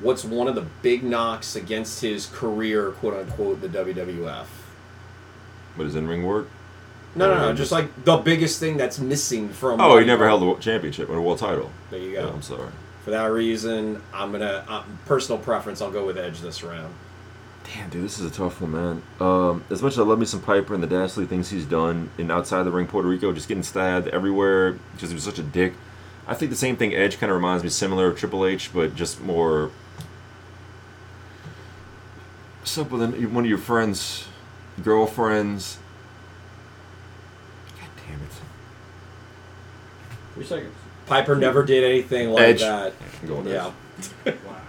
What's 0.01 0.23
one 0.23 0.47
of 0.47 0.55
the 0.55 0.65
big 0.81 1.03
knocks 1.03 1.55
against 1.57 2.01
his 2.01 2.25
career, 2.27 2.91
quote 2.91 3.15
unquote, 3.15 3.59
the 3.61 3.67
WWF? 3.67 4.45
What 5.75 5.87
is 5.87 5.95
in 5.95 6.07
ring 6.07 6.25
work? 6.25 6.47
No, 7.15 7.27
no, 7.27 7.33
Uh, 7.33 7.45
no. 7.49 7.53
Just 7.53 7.71
like 7.71 8.05
the 8.05 8.17
biggest 8.17 8.59
thing 8.59 8.77
that's 8.77 8.99
missing 8.99 9.49
from. 9.49 9.81
Oh, 9.81 9.97
he 9.97 10.05
never 10.05 10.25
held 10.27 10.41
the 10.41 10.61
championship 10.61 11.09
or 11.09 11.17
a 11.17 11.21
world 11.21 11.39
title. 11.39 11.69
There 11.89 11.99
you 11.99 12.11
Yeah, 12.11 12.21
go. 12.21 12.29
I'm 12.29 12.41
sorry. 12.41 12.69
For 13.03 13.11
that 13.11 13.25
reason, 13.25 14.01
I'm 14.13 14.31
gonna 14.31 14.63
uh, 14.67 14.83
personal 15.05 15.39
preference. 15.41 15.81
I'll 15.81 15.91
go 15.91 16.05
with 16.05 16.17
Edge 16.17 16.39
this 16.41 16.63
round. 16.63 16.93
Damn, 17.73 17.89
dude, 17.89 18.03
this 18.03 18.19
is 18.19 18.25
a 18.25 18.33
tough 18.33 18.61
one, 18.61 18.71
man. 18.71 19.03
Um, 19.19 19.63
as 19.69 19.81
much 19.81 19.93
as 19.93 19.99
I 19.99 20.03
love 20.03 20.17
me 20.17 20.25
some 20.25 20.41
Piper 20.41 20.73
and 20.73 20.81
the 20.81 20.87
dastardly 20.87 21.27
things 21.27 21.49
he's 21.49 21.65
done 21.65 22.09
in 22.17 22.31
outside 22.31 22.63
the 22.63 22.71
ring 22.71 22.87
Puerto 22.87 23.07
Rico, 23.07 23.31
just 23.31 23.47
getting 23.47 23.63
stabbed 23.63 24.07
everywhere 24.07 24.73
because 24.93 25.09
he 25.09 25.13
was 25.13 25.23
such 25.23 25.37
a 25.37 25.43
dick. 25.43 25.73
I 26.27 26.33
think 26.33 26.51
the 26.51 26.57
same 26.57 26.77
thing 26.77 26.95
Edge 26.95 27.19
kind 27.19 27.31
of 27.31 27.35
reminds 27.35 27.63
me 27.63 27.69
similar 27.69 28.07
of 28.07 28.17
Triple 28.17 28.45
H, 28.45 28.71
but 28.73 28.95
just 28.95 29.21
more. 29.21 29.71
Up 32.77 32.91
with 32.91 33.01
one 33.25 33.43
of 33.45 33.49
your 33.49 33.57
friends, 33.57 34.27
girlfriends? 34.83 35.79
God 37.79 37.89
damn 38.07 38.21
it! 38.21 38.29
Three 40.35 40.45
seconds. 40.45 40.75
Piper 41.07 41.35
never 41.35 41.63
did 41.63 41.83
anything 41.83 42.29
like 42.29 42.43
Edge. 42.43 42.59
that. 42.61 42.93
Yeah. 43.23 43.71
Edge. 44.25 44.35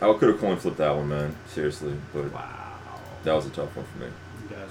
I 0.00 0.12
could 0.12 0.28
have 0.28 0.38
coin 0.40 0.56
flipped 0.58 0.76
that 0.78 0.94
one, 0.94 1.08
man. 1.08 1.34
Seriously, 1.48 1.94
but 2.12 2.30
Wow. 2.32 2.74
that 3.24 3.32
was 3.34 3.46
a 3.46 3.50
tough 3.50 3.74
one 3.76 3.86
for 3.86 3.98
me. 3.98 4.06
You 4.48 4.56
guys 4.56 4.68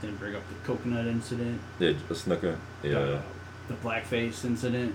didn't 0.00 0.18
bring 0.18 0.34
up 0.36 0.42
the 0.48 0.54
coconut 0.66 1.06
incident, 1.06 1.60
Yeah, 1.78 1.90
a 2.10 2.14
Snuka. 2.14 2.56
Yeah. 2.82 3.20
the 3.68 3.74
blackface 3.82 4.44
incident. 4.44 4.94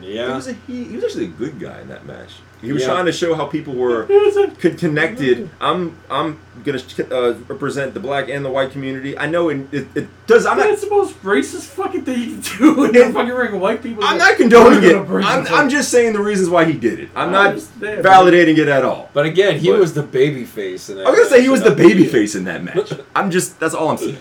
He 0.00 0.14
Yeah. 0.16 0.34
was, 0.34 0.48
a, 0.48 0.52
he, 0.66 0.84
he 0.84 0.96
was 0.96 1.04
actually 1.04 1.24
a 1.24 1.28
good 1.28 1.58
guy 1.58 1.80
in 1.80 1.88
that 1.88 2.04
match. 2.06 2.34
He 2.62 2.72
was 2.72 2.82
Yeah. 2.82 2.88
trying 2.88 3.04
to 3.06 3.12
show 3.12 3.34
how 3.34 3.46
people 3.46 3.74
were 3.74 4.04
con- 4.60 4.76
connected. 4.76 5.50
I'm 5.60 5.98
I'm 6.10 6.40
gonna 6.64 6.80
uh, 7.10 7.34
represent 7.48 7.92
the 7.94 8.00
black 8.00 8.28
and 8.30 8.44
the 8.44 8.50
white 8.50 8.70
community. 8.70 9.16
I 9.16 9.26
know 9.26 9.50
it, 9.50 9.66
it, 9.72 9.86
it 9.94 10.08
does. 10.26 10.46
I'm 10.46 10.56
not. 10.58 10.76
The 10.78 10.88
most 10.90 11.22
racist 11.22 11.66
fucking 11.66 12.04
thing 12.06 12.18
you 12.18 12.26
can 12.26 12.40
do 12.58 12.84
in 12.86 12.92
the 12.92 13.12
fucking 13.12 13.32
ring. 13.34 13.60
White 13.60 13.82
people. 13.82 14.02
I'm 14.04 14.16
not 14.18 14.36
condoning 14.36 14.82
it. 14.82 14.96
I'm, 14.96 15.46
I'm 15.48 15.68
just 15.68 15.90
saying 15.90 16.14
the 16.14 16.22
reasons 16.22 16.48
why 16.48 16.64
he 16.64 16.72
did 16.72 16.98
it. 16.98 17.10
I'm 17.14 17.30
not 17.30 17.56
validating 17.56 18.56
it 18.58 18.68
at 18.68 18.84
all. 18.84 19.10
But 19.12 19.26
again, 19.26 19.58
he 19.60 19.70
But- 19.70 19.80
was 19.80 19.92
the 19.94 20.02
baby 20.02 20.44
face 20.44 20.88
in 20.88 20.96
that. 20.96 21.06
I 21.06 21.10
was 21.10 21.18
gonna 21.20 21.30
say 21.30 21.42
he 21.42 21.48
was 21.50 21.62
the 21.62 21.72
I- 21.72 21.74
baby 21.74 22.06
face 22.06 22.34
in 22.34 22.44
that 22.44 22.64
match. 22.64 22.92
I'm 23.14 23.30
just. 23.30 23.60
That's 23.60 23.74
all 23.74 23.90
I'm 23.90 23.98
saying. 23.98 24.18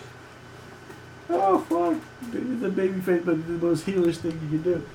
Oh 1.30 1.58
fuck! 1.60 2.32
Baby, 2.32 2.56
the 2.56 2.70
baby 2.70 3.00
face, 3.02 3.22
but 3.26 3.48
the 3.48 3.54
most 3.66 3.86
heelish 3.86 4.18
thing 4.18 4.34
you 4.44 4.60
can 4.60 4.62
do. 4.62 4.86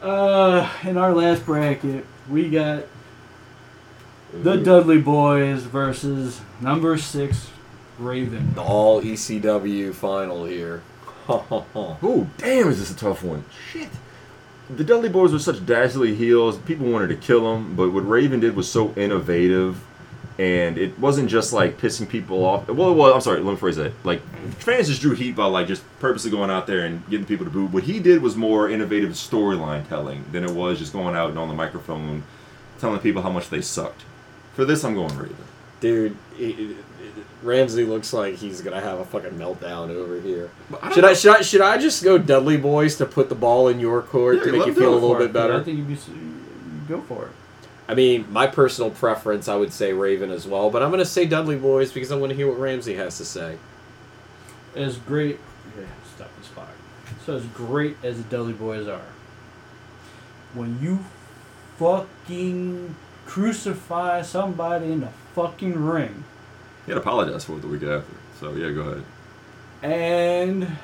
Uh, 0.00 0.68
in 0.84 0.96
our 0.96 1.12
last 1.12 1.44
bracket, 1.44 2.04
we 2.28 2.48
got 2.50 2.84
the 4.32 4.56
mhm. 4.56 4.64
Dudley 4.64 5.00
Boys 5.00 5.62
versus 5.62 6.40
number 6.60 6.96
six 6.98 7.50
Raven. 7.98 8.54
The 8.54 8.62
all 8.62 9.00
ECW 9.02 9.94
final 9.94 10.44
here. 10.44 10.82
Oh, 11.26 12.28
damn, 12.36 12.68
is 12.68 12.78
this 12.80 12.90
a 12.90 12.96
tough 12.96 13.22
one? 13.22 13.44
Shit. 13.72 13.88
The 14.68 14.84
Dudley 14.84 15.08
Boys 15.08 15.32
were 15.32 15.38
such 15.38 15.64
dastardly 15.64 16.14
heels. 16.14 16.58
People 16.58 16.86
wanted 16.86 17.08
to 17.08 17.16
kill 17.16 17.50
them, 17.50 17.74
but 17.74 17.94
what 17.94 18.06
Raven 18.06 18.40
did 18.40 18.54
was 18.54 18.70
so 18.70 18.92
innovative, 18.94 19.82
and 20.38 20.76
it 20.78 20.98
wasn't 20.98 21.30
just 21.30 21.52
like 21.52 21.78
pissing 21.78 22.08
people 22.08 22.44
off. 22.44 22.66
Well, 22.68 22.94
well, 22.94 23.14
I'm 23.14 23.20
sorry, 23.20 23.40
let 23.40 23.52
me 23.52 23.56
phrase 23.56 23.76
that. 23.76 23.92
Like 24.04 24.20
fans 24.58 24.88
just 24.88 25.00
drew 25.00 25.14
heat 25.14 25.36
by 25.36 25.46
like 25.46 25.66
just 25.68 25.82
purposely 26.00 26.30
going 26.30 26.50
out 26.50 26.66
there 26.66 26.84
and 26.86 27.08
getting 27.08 27.26
people 27.26 27.44
to 27.46 27.50
boo. 27.50 27.66
What 27.66 27.84
he 27.84 28.00
did 28.00 28.20
was 28.22 28.36
more 28.36 28.68
innovative 28.68 29.10
storyline 29.12 29.88
telling 29.88 30.24
than 30.32 30.44
it 30.44 30.50
was 30.50 30.78
just 30.78 30.92
going 30.92 31.14
out 31.14 31.30
and 31.30 31.38
on 31.38 31.48
the 31.48 31.54
microphone 31.54 32.24
telling 32.80 32.98
people 33.00 33.22
how 33.22 33.30
much 33.30 33.48
they 33.50 33.60
sucked. 33.60 34.02
For 34.54 34.64
this, 34.64 34.84
I'm 34.84 34.94
going 34.94 35.16
Raven. 35.16 35.36
Dude, 35.80 36.16
he- 36.36 36.52
he- 36.52 36.76
Ramsey 37.42 37.84
looks 37.84 38.12
like 38.14 38.36
he's 38.36 38.62
gonna 38.62 38.80
have 38.80 38.98
a 39.00 39.04
fucking 39.04 39.32
meltdown 39.32 39.90
over 39.90 40.18
here. 40.18 40.50
I 40.82 40.92
Should 40.92 41.02
know. 41.02 41.08
I 41.10 41.14
should 41.14 41.36
I 41.36 41.40
should 41.42 41.60
I 41.60 41.78
just 41.78 42.02
go 42.02 42.16
Dudley 42.16 42.56
Boys 42.56 42.96
to 42.96 43.06
put 43.06 43.28
the 43.28 43.34
ball 43.34 43.68
in 43.68 43.78
your 43.80 44.00
court 44.00 44.38
Yeah, 44.38 44.44
to 44.44 44.52
make 44.52 44.66
you 44.66 44.72
feel 44.74 44.92
a 44.92 44.94
little 44.94 45.14
For 45.16 45.22
it, 45.24 45.26
bit 45.26 45.32
but 45.34 45.50
I 45.50 45.62
think 45.62 45.76
you'd 45.78 45.88
be, 45.88 45.96
go 46.88 47.02
for 47.02 47.24
it. 47.26 47.30
I 47.86 47.94
mean, 47.94 48.26
my 48.32 48.46
personal 48.46 48.90
preference, 48.90 49.46
I 49.48 49.56
would 49.56 49.72
say 49.72 49.92
Raven 49.92 50.30
as 50.30 50.46
well, 50.46 50.70
but 50.70 50.82
I'm 50.82 50.90
gonna 50.90 51.04
say 51.04 51.26
Dudley 51.26 51.56
Boys 51.56 51.92
because 51.92 52.10
I 52.10 52.16
want 52.16 52.30
to 52.30 52.36
hear 52.36 52.48
what 52.48 52.58
Ramsey 52.58 52.94
has 52.94 53.18
to 53.18 53.24
say. 53.24 53.58
As 54.74 54.96
great, 54.96 55.38
yeah, 55.78 55.84
stop 56.16 56.30
this 56.38 56.48
fire. 56.48 56.66
So 57.26 57.36
as 57.36 57.44
great 57.46 57.96
as 58.02 58.16
the 58.16 58.24
Dudley 58.24 58.54
Boys 58.54 58.88
are, 58.88 59.12
when 60.54 60.78
you 60.82 61.04
fucking 61.78 62.94
crucify 63.26 64.22
somebody 64.22 64.86
in 64.92 65.00
the 65.02 65.08
fucking 65.34 65.74
ring, 65.84 66.24
He 66.86 66.92
had 66.92 66.98
apologized 66.98 67.46
for 67.46 67.54
it 67.56 67.60
the 67.62 67.68
week 67.68 67.82
after. 67.82 68.14
So 68.40 68.54
yeah, 68.54 68.70
go 68.70 68.80
ahead. 68.80 69.04
and 69.82 70.76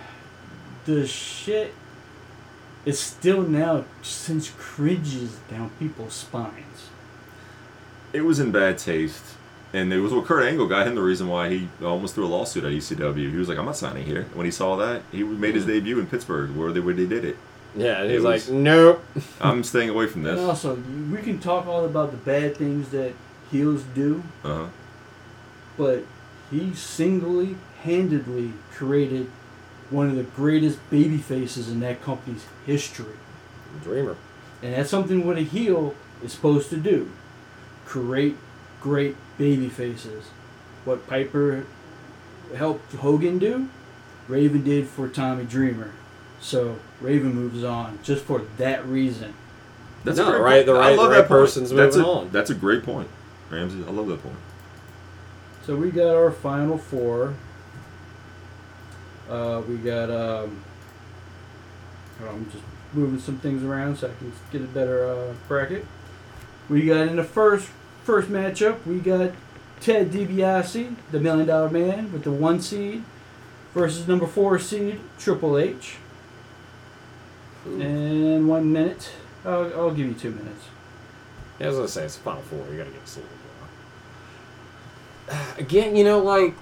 the 0.85 1.07
shit 1.07 1.73
is 2.85 2.99
still 3.01 3.43
now 3.43 3.85
since 4.03 4.51
cringes 4.59 5.37
down 5.51 5.71
people's 5.79 6.15
spines. 6.15 6.90
It 8.13 8.23
was 8.23 8.39
in 8.41 8.51
bad 8.53 8.79
taste. 8.79 9.23
And 9.73 9.93
it 9.93 10.01
was 10.01 10.13
what 10.13 10.25
Kurt 10.25 10.43
Angle 10.45 10.67
got 10.67 10.89
him 10.89 10.97
the 10.97 11.03
reason 11.03 11.29
why 11.29 11.49
he 11.49 11.69
almost 11.81 12.17
threw 12.17 12.25
a 12.25 12.27
lawsuit 12.27 12.65
at 12.65 12.73
ECW. 12.73 13.31
He 13.31 13.37
was 13.37 13.49
like, 13.49 13.57
"I'm 13.57 13.67
not 13.67 13.77
signing 13.77 14.05
here." 14.05 14.27
When 14.35 14.45
he 14.45 14.51
saw 14.51 14.75
that, 14.77 15.03
he 15.13 15.23
made 15.23 15.55
his 15.55 15.65
debut 15.65 16.01
in 16.01 16.07
Pittsburgh, 16.09 16.57
where 16.57 16.73
they 16.73 16.81
where 16.81 16.93
they 16.95 17.07
did 17.07 17.25
it. 17.25 17.37
Yeah, 17.77 18.01
and 18.03 18.11
It 18.11 18.15
he's 18.15 18.23
was- 18.25 18.49
like, 18.49 18.57
nope. 18.59 19.05
I'm 19.41 19.63
staying 19.63 19.91
away 19.91 20.09
from 20.09 20.27
And 20.27 20.39
this. 20.39 20.45
also, 20.45 20.75
we 21.13 21.19
can 21.19 21.39
talk 21.39 21.69
all 21.69 21.85
about 21.85 22.11
the 22.11 22.17
bad 22.17 22.57
things 22.57 22.89
that 22.89 23.13
heels 23.53 23.85
do, 23.95 24.25
Uh 24.43 24.55
huh. 24.55 24.67
but 25.79 26.03
he 26.51 26.75
singly 26.75 27.55
handedly 27.85 28.53
created 28.73 29.31
one 29.91 30.11
of 30.11 30.17
the 30.17 30.25
greatest 30.25 30.79
baby 30.91 31.19
faces 31.19 31.69
in 31.69 31.79
that 31.81 32.03
company's 32.03 32.45
history. 32.67 33.15
Dreamer. 33.85 34.17
And 34.65 34.75
that's 34.75 34.91
something 34.91 35.25
what 35.27 35.37
a 35.39 35.43
heel 35.43 35.95
is 36.25 36.33
supposed 36.33 36.71
to 36.71 36.77
do. 36.77 37.09
Create 37.91 38.37
great 38.81 39.17
baby 39.37 39.69
faces. 39.69 40.27
What 40.85 41.09
Piper 41.09 41.67
helped 42.57 42.93
Hogan 42.95 43.41
do, 43.41 43.69
Raven 44.29 44.63
did 44.63 44.87
for 44.87 45.09
Tommy 45.09 45.45
Dreamer. 45.45 45.91
So 46.41 46.77
Raven 47.01 47.35
moves 47.35 47.65
on 47.65 47.99
just 48.05 48.23
for 48.25 48.43
that 48.59 48.87
reason. 48.87 49.35
That's 50.05 50.19
No, 50.19 50.29
a 50.29 50.31
great 50.31 50.41
right- 50.41 50.55
point. 50.55 50.67
the 50.67 50.73
I 50.75 50.79
right- 50.91 50.97
love 50.97 51.09
the 51.11 51.15
that 51.17 51.21
right 51.23 51.29
point. 51.29 51.41
person's 51.41 51.71
that's 51.71 51.97
moving 51.97 52.09
a, 52.09 52.13
on. 52.13 52.31
That's 52.31 52.51
a 52.51 52.55
great 52.55 52.85
point, 52.85 53.09
Ramsey. 53.51 53.83
I 53.85 53.91
love 53.91 54.07
that 54.07 54.23
point. 54.23 54.37
So 55.67 55.75
we 55.75 55.91
got 55.91 56.15
our 56.15 56.31
final 56.31 56.79
four. 56.79 57.35
Uh, 59.29 59.63
we 59.69 59.77
got. 59.79 60.11
Um, 60.11 60.63
I'm 62.25 62.49
just 62.53 62.63
moving 62.93 63.19
some 63.19 63.39
things 63.39 63.65
around 63.65 63.97
so 63.99 64.09
I 64.09 64.13
can 64.19 64.33
get 64.53 64.63
a 64.63 64.67
better 64.73 65.09
uh, 65.11 65.35
bracket. 65.49 65.85
We 66.69 66.87
got 66.87 67.09
in 67.09 67.17
the 67.17 67.25
first 67.25 67.69
first 68.05 68.29
matchup. 68.29 68.85
We 68.87 68.99
got 68.99 69.33
Ted 69.81 70.11
DiBiase, 70.11 70.95
the 71.11 71.21
Million 71.21 71.47
Dollar 71.47 71.71
Man, 71.71 72.13
with 72.13 72.25
the 72.25 72.31
one 72.31 72.61
seed, 72.61 73.03
versus 73.75 74.07
number 74.07 74.27
four 74.27 74.59
seed 74.59 75.01
Triple 75.19 75.59
H. 75.59 75.97
And 77.65 78.49
one 78.49 78.73
minute. 78.73 79.13
I'll, 79.45 79.73
I'll 79.75 79.91
give 79.91 80.07
you 80.07 80.15
two 80.15 80.31
minutes. 80.31 80.67
Yeah, 81.59 81.69
as 81.69 81.79
I 81.79 81.87
say 81.87 82.05
it's 82.05 82.17
final 82.17 82.43
four. 82.43 82.59
You 82.71 82.79
gotta 82.79 82.91
get 82.91 83.03
us 83.03 83.17
a 83.17 83.21
little 83.21 83.37
more. 85.57 85.59
Again, 85.59 85.97
you 85.97 86.05
know, 86.05 86.21
like, 86.21 86.55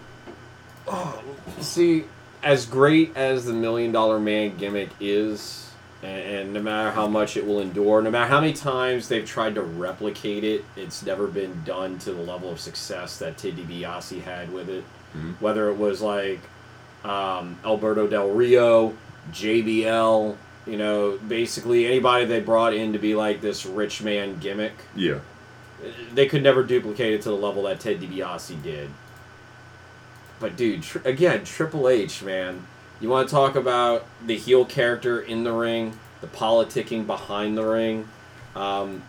oh, 0.86 1.22
see, 1.60 2.04
as 2.42 2.66
great 2.66 3.16
as 3.16 3.44
the 3.44 3.52
Million 3.52 3.92
Dollar 3.92 4.18
Man 4.18 4.56
gimmick 4.56 4.90
is, 5.00 5.67
and, 6.02 6.10
and 6.22 6.52
no 6.52 6.62
matter 6.62 6.90
how 6.92 7.06
much 7.08 7.36
it 7.36 7.46
will 7.46 7.60
endure, 7.60 8.00
no 8.02 8.10
matter 8.10 8.28
how 8.30 8.40
many 8.40 8.52
times 8.52 9.08
they've 9.08 9.26
tried 9.26 9.54
to 9.56 9.62
replicate 9.62 10.44
it, 10.44 10.64
it's 10.76 11.04
never 11.04 11.26
been 11.26 11.62
done 11.64 11.98
to 12.00 12.12
the 12.12 12.22
level 12.22 12.50
of 12.50 12.60
success 12.60 13.18
that 13.18 13.36
Ted 13.38 13.56
DiBiase 13.56 14.22
had 14.22 14.52
with 14.52 14.68
it. 14.68 14.84
Mhm. 15.16 15.34
Whether 15.40 15.68
it 15.70 15.76
was 15.76 16.00
like 16.00 16.40
um, 17.04 17.58
Alberto 17.64 18.06
Del 18.06 18.30
Rio, 18.30 18.94
JBL, 19.32 20.36
you 20.66 20.76
know, 20.76 21.18
basically 21.28 21.86
anybody 21.86 22.24
they 22.26 22.40
brought 22.40 22.74
in 22.74 22.92
to 22.92 22.98
be 22.98 23.14
like 23.14 23.40
this 23.40 23.64
rich 23.64 24.02
man 24.02 24.38
gimmick 24.38 24.74
Yeah. 24.96 25.20
they 26.12 26.26
could 26.26 26.42
never 26.42 26.62
duplicate 26.64 27.14
it 27.14 27.22
to 27.22 27.28
the 27.30 27.36
level 27.36 27.62
that 27.64 27.80
Ted 27.80 28.00
DiBiase 28.00 28.60
did. 28.62 28.90
But 30.40 30.56
dude, 30.56 30.82
tr- 30.82 30.98
again, 31.04 31.44
Triple 31.44 31.88
H, 31.88 32.22
man, 32.22 32.66
you 33.00 33.08
want 33.08 33.28
to 33.28 33.34
talk 33.34 33.54
about 33.56 34.06
the 34.24 34.36
heel 34.36 34.64
character 34.64 35.20
in 35.20 35.44
the 35.44 35.52
ring, 35.52 35.98
the 36.20 36.26
politicking 36.26 37.06
behind 37.06 37.56
the 37.56 37.64
ring, 37.64 38.08
um, 38.56 39.02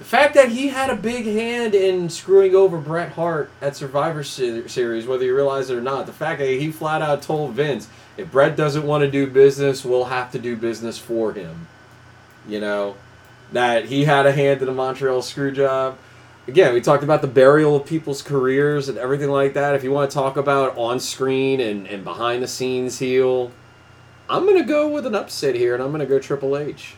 the 0.00 0.06
fact 0.06 0.32
that 0.32 0.48
he 0.48 0.68
had 0.68 0.88
a 0.88 0.96
big 0.96 1.26
hand 1.26 1.74
in 1.74 2.08
screwing 2.08 2.54
over 2.54 2.78
Bret 2.78 3.12
Hart 3.12 3.50
at 3.60 3.76
Survivor 3.76 4.24
Series, 4.24 5.06
whether 5.06 5.24
you 5.26 5.36
realize 5.36 5.68
it 5.68 5.76
or 5.76 5.82
not, 5.82 6.06
the 6.06 6.12
fact 6.12 6.38
that 6.38 6.48
he 6.48 6.72
flat 6.72 7.02
out 7.02 7.20
told 7.20 7.52
Vince, 7.52 7.86
if 8.16 8.32
Bret 8.32 8.56
doesn't 8.56 8.86
want 8.86 9.02
to 9.02 9.10
do 9.10 9.26
business, 9.26 9.84
we'll 9.84 10.06
have 10.06 10.32
to 10.32 10.38
do 10.38 10.56
business 10.56 10.98
for 10.98 11.34
him. 11.34 11.68
You 12.48 12.60
know, 12.60 12.96
that 13.52 13.86
he 13.86 14.06
had 14.06 14.24
a 14.24 14.32
hand 14.32 14.62
in 14.62 14.66
the 14.66 14.72
Montreal 14.72 15.20
screw 15.20 15.52
job. 15.52 15.98
Again, 16.48 16.74
we 16.74 16.80
talked 16.80 17.04
about 17.04 17.20
the 17.20 17.28
burial 17.28 17.76
of 17.76 17.86
people's 17.86 18.22
careers 18.22 18.88
and 18.88 18.98
everything 18.98 19.30
like 19.30 19.54
that. 19.54 19.74
If 19.74 19.84
you 19.84 19.90
want 19.92 20.10
to 20.10 20.14
talk 20.14 20.36
about 20.36 20.76
on 20.76 20.98
screen 20.98 21.60
and, 21.60 21.86
and 21.86 22.02
behind 22.02 22.42
the 22.42 22.48
scenes 22.48 22.98
heel, 22.98 23.52
I'm 24.28 24.44
going 24.46 24.58
to 24.58 24.64
go 24.64 24.88
with 24.88 25.06
an 25.06 25.14
upset 25.14 25.54
here 25.54 25.74
and 25.74 25.82
I'm 25.82 25.90
going 25.90 26.00
to 26.00 26.06
go 26.06 26.18
Triple 26.18 26.56
H. 26.56 26.94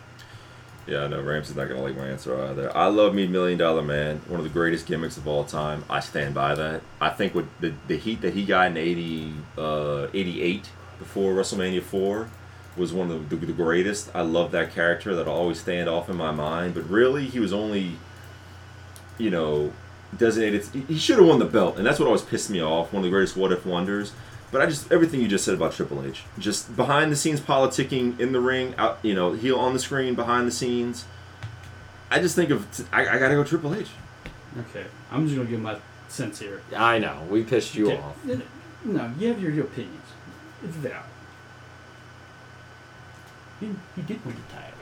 Yeah, 0.87 1.05
I 1.05 1.07
know 1.07 1.23
Ramsey's 1.23 1.55
not 1.55 1.69
gonna 1.69 1.81
like 1.81 1.97
my 1.97 2.09
answer 2.09 2.37
either. 2.47 2.77
I 2.77 2.87
love 2.87 3.15
me 3.15 3.29
Million 3.29 3.57
Dollar 3.57 3.83
Man, 3.83 4.21
one 4.27 4.41
of 4.41 4.45
the 4.45 4.51
greatest 4.51 4.85
gimmicks 4.87 5.17
of 5.17 5.29
all 5.29 5.45
time. 5.45 5.85
I 5.89 6.01
stand 6.01 6.35
by 6.35 6.57
that. 6.57 6.83
I 7.01 7.11
think 7.11 7.37
with 7.37 7.47
the, 7.61 7.73
the 7.87 7.97
heat 7.97 8.21
that 8.23 8.35
he 8.35 8.45
got 8.45 8.67
in 8.67 8.77
80, 8.77 9.33
uh, 9.57 10.09
88 10.13 10.71
before 10.99 11.35
WrestleMania 11.35 11.83
4 11.83 12.29
was 12.77 12.93
one 12.93 13.11
of 13.11 13.31
the, 13.31 13.37
the, 13.37 13.47
the 13.47 13.53
greatest. 13.53 14.11
I 14.13 14.23
love 14.23 14.51
that 14.53 14.73
character. 14.73 15.15
That'll 15.15 15.33
always 15.35 15.61
stand 15.61 15.89
off 15.89 16.09
in 16.09 16.17
my 16.17 16.33
mind. 16.33 16.75
But 16.75 16.89
really, 16.89 17.27
he 17.27 17.39
was 17.39 17.53
only, 17.53 17.93
you 19.19 19.31
know, 19.31 19.73
designated. 20.17 20.65
He 20.89 20.99
should 20.99 21.19
have 21.19 21.27
won 21.27 21.39
the 21.39 21.45
belt, 21.45 21.77
and 21.79 21.87
that's 21.87 21.99
what 21.99 22.07
always 22.07 22.23
pissed 22.23 22.51
me 22.51 22.63
off. 22.63 22.93
One 22.93 23.01
of 23.01 23.05
the 23.05 23.11
greatest 23.11 23.37
what 23.37 23.53
if 23.53 23.65
wonders. 23.67 24.13
But 24.51 24.61
I 24.61 24.67
just 24.67 24.93
everything 24.93 25.21
you 25.23 25.29
just 25.29 25.47
said 25.47 25.55
about 25.55 25.73
Triple 25.73 26.05
H, 26.05 26.25
just 26.39 26.77
behind 26.77 27.11
the 27.11 27.17
scenes 27.17 27.41
politicking 27.41 28.21
in 28.21 28.33
the 28.33 28.41
ring, 28.41 28.75
out 28.77 28.99
you 29.03 29.15
know, 29.15 29.33
heel 29.33 29.59
on 29.59 29.73
the 29.73 29.79
screen, 29.79 30.15
behind 30.15 30.47
the 30.47 30.53
scenes. 30.53 31.07
I 32.11 32.19
just 32.19 32.37
think 32.37 32.51
of 32.51 32.67
I, 32.93 33.09
I 33.09 33.19
gotta 33.19 33.35
go 33.35 33.45
Triple 33.45 33.75
H. 33.75 33.89
Okay, 34.69 34.85
I'm 35.11 35.25
just 35.27 35.37
gonna 35.39 35.49
give 35.49 35.61
my 35.61 35.79
sense 36.09 36.39
here. 36.39 36.61
I 36.77 36.99
know, 36.99 37.23
we 37.31 37.43
pissed 37.45 37.75
you 37.75 37.93
Okay, 37.93 37.99
off. 38.03 38.17
No, 38.85 39.11
you 39.19 39.29
have 39.29 39.41
your, 39.41 39.53
your 39.53 39.65
opinions. 39.65 40.05
It's 40.63 40.77
valid. 40.77 40.99
He, 43.61 43.71
he 43.97 44.03
did 44.03 44.25
win 44.27 44.35
the 44.35 44.55
title, 44.55 44.79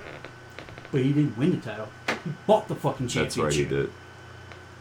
but 0.90 1.02
he 1.02 1.12
didn't 1.12 1.38
win 1.38 1.52
the 1.52 1.58
title. 1.58 1.88
He 2.24 2.32
bought 2.46 2.66
the 2.66 2.74
fucking 2.74 3.06
championship. 3.08 3.44
That's 3.44 3.56
right, 3.56 3.64
he 3.64 3.64
did. 3.64 3.92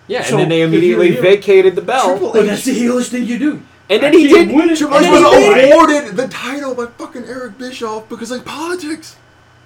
Yeah, 0.10 0.24
So, 0.24 0.32
and 0.32 0.40
then 0.42 0.50
they 0.50 0.62
immediately 0.64 1.12
heel- 1.14 1.22
vacated 1.22 1.76
the 1.76 1.82
belt. 1.82 2.20
But 2.34 2.46
that's 2.46 2.66
the 2.66 2.72
heelish 2.78 3.10
thing 3.10 3.26
you 3.26 3.40
do. 3.40 3.62
And 3.90 4.04
then 4.04 4.14
I 4.14 4.18
he 4.18 4.28
can't 4.28 4.50
did. 4.50 4.56
win 4.58 4.70
it. 4.70 4.78
Triple 4.78 4.98
H 4.98 5.08
was 5.10 5.72
awarded 5.72 6.16
the 6.18 6.28
title 6.28 6.76
by 6.76 6.88
fucking 6.88 7.24
Eric 7.26 7.58
Bischoff 7.58 8.10
because 8.10 8.30
like 8.32 8.44
politics. 8.46 9.16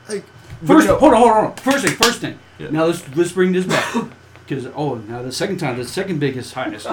Like 0.08 0.24
First, 0.66 0.88
but, 0.88 1.00
hold 1.00 1.14
on, 1.14 1.20
hold 1.20 1.32
on, 1.32 1.44
hold 1.44 1.52
on. 1.52 1.58
First 1.58 1.86
thing, 1.86 1.96
first 1.96 2.20
thing. 2.22 2.40
Yeah. 2.60 2.70
Now 2.70 2.86
let's 2.86 3.04
let's 3.18 3.32
bring 3.34 3.52
this 3.54 3.66
back 3.66 3.94
because 4.46 4.66
oh, 4.76 4.96
now 4.96 5.22
the 5.22 5.32
second 5.32 5.58
time, 5.58 5.78
the 5.78 5.86
second 5.86 6.20
biggest, 6.20 6.54
highest. 6.54 6.88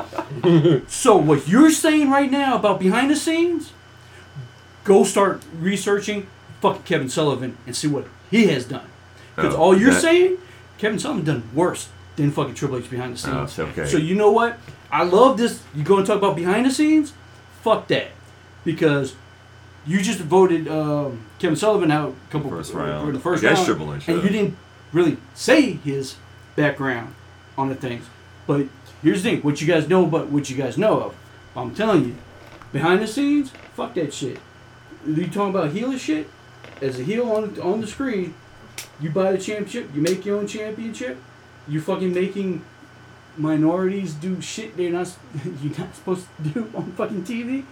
so 0.90 1.16
what 1.16 1.46
you're 1.46 1.70
saying 1.70 2.10
right 2.10 2.30
now 2.30 2.56
about 2.56 2.78
behind 2.80 3.10
the 3.10 3.16
scenes? 3.16 3.72
Go 4.84 5.04
start 5.04 5.42
researching 5.60 6.26
fucking 6.60 6.82
Kevin 6.82 7.08
Sullivan 7.08 7.56
and 7.66 7.76
see 7.76 7.86
what 7.88 8.06
he 8.30 8.46
has 8.46 8.64
done. 8.64 8.86
Because 9.36 9.54
Oh, 9.54 9.58
all 9.58 9.78
you're 9.78 9.92
that- 9.92 10.00
saying, 10.00 10.38
Kevin 10.78 10.98
Sullivan 10.98 11.24
done 11.24 11.42
worse 11.54 11.88
than 12.20 12.30
fucking 12.32 12.54
Triple 12.54 12.78
H 12.78 12.90
behind 12.90 13.16
the 13.16 13.30
Oh, 13.30 13.46
scenes. 13.46 13.68
okay. 13.70 13.86
So 13.86 13.96
you 13.96 14.14
know 14.14 14.30
what? 14.30 14.58
I 14.90 15.04
love 15.04 15.36
this. 15.38 15.62
You 15.74 15.84
going 15.84 16.02
to 16.04 16.06
talk 16.06 16.18
about 16.18 16.36
behind 16.36 16.66
the 16.66 16.70
scenes? 16.70 17.12
Fuck 17.62 17.88
that, 17.88 18.08
because 18.64 19.14
you 19.86 20.00
just 20.00 20.20
voted 20.20 20.68
um, 20.68 21.24
Kevin 21.38 21.56
Sullivan 21.56 21.90
out 21.90 22.14
a 22.28 22.32
couple 22.32 22.50
First 22.50 22.72
round. 22.74 23.08
in 23.08 23.14
the 23.14 23.20
first 23.20 23.42
round, 23.42 23.64
Triple 23.64 23.94
H, 23.94 24.08
and 24.08 24.18
yeah. 24.18 24.22
you 24.24 24.28
didn't 24.30 24.56
really 24.92 25.16
say 25.34 25.72
his 25.72 26.16
background 26.56 27.14
on 27.58 27.68
the 27.68 27.74
things. 27.74 28.06
But 28.46 28.66
here's 29.02 29.22
the 29.22 29.30
thing: 29.30 29.42
what 29.42 29.60
you 29.60 29.66
guys 29.66 29.88
know 29.88 30.04
about 30.04 30.28
what 30.28 30.48
you 30.50 30.56
guys 30.56 30.76
know 30.78 31.00
of. 31.00 31.14
I'm 31.56 31.74
telling 31.74 32.04
you, 32.04 32.16
behind 32.72 33.02
the 33.02 33.06
scenes, 33.06 33.52
fuck 33.74 33.94
that 33.94 34.12
shit. 34.14 34.38
You 35.06 35.26
talking 35.28 35.50
about 35.54 35.72
heelish 35.72 36.00
shit? 36.00 36.28
As 36.80 36.98
a 36.98 37.02
heel 37.02 37.30
on 37.30 37.60
on 37.60 37.80
the 37.82 37.86
screen, 37.86 38.34
you 39.00 39.10
buy 39.10 39.32
the 39.32 39.38
championship, 39.38 39.90
you 39.94 40.00
make 40.00 40.24
your 40.24 40.38
own 40.38 40.46
championship, 40.46 41.18
you 41.68 41.80
fucking 41.80 42.12
making 42.12 42.64
minorities 43.36 44.14
do 44.14 44.40
shit 44.40 44.76
they're 44.76 44.90
not 44.90 45.16
you're 45.62 45.78
not 45.78 45.94
supposed 45.94 46.26
to 46.42 46.48
do 46.50 46.70
on 46.74 46.92
fucking 46.92 47.22
TV 47.24 47.64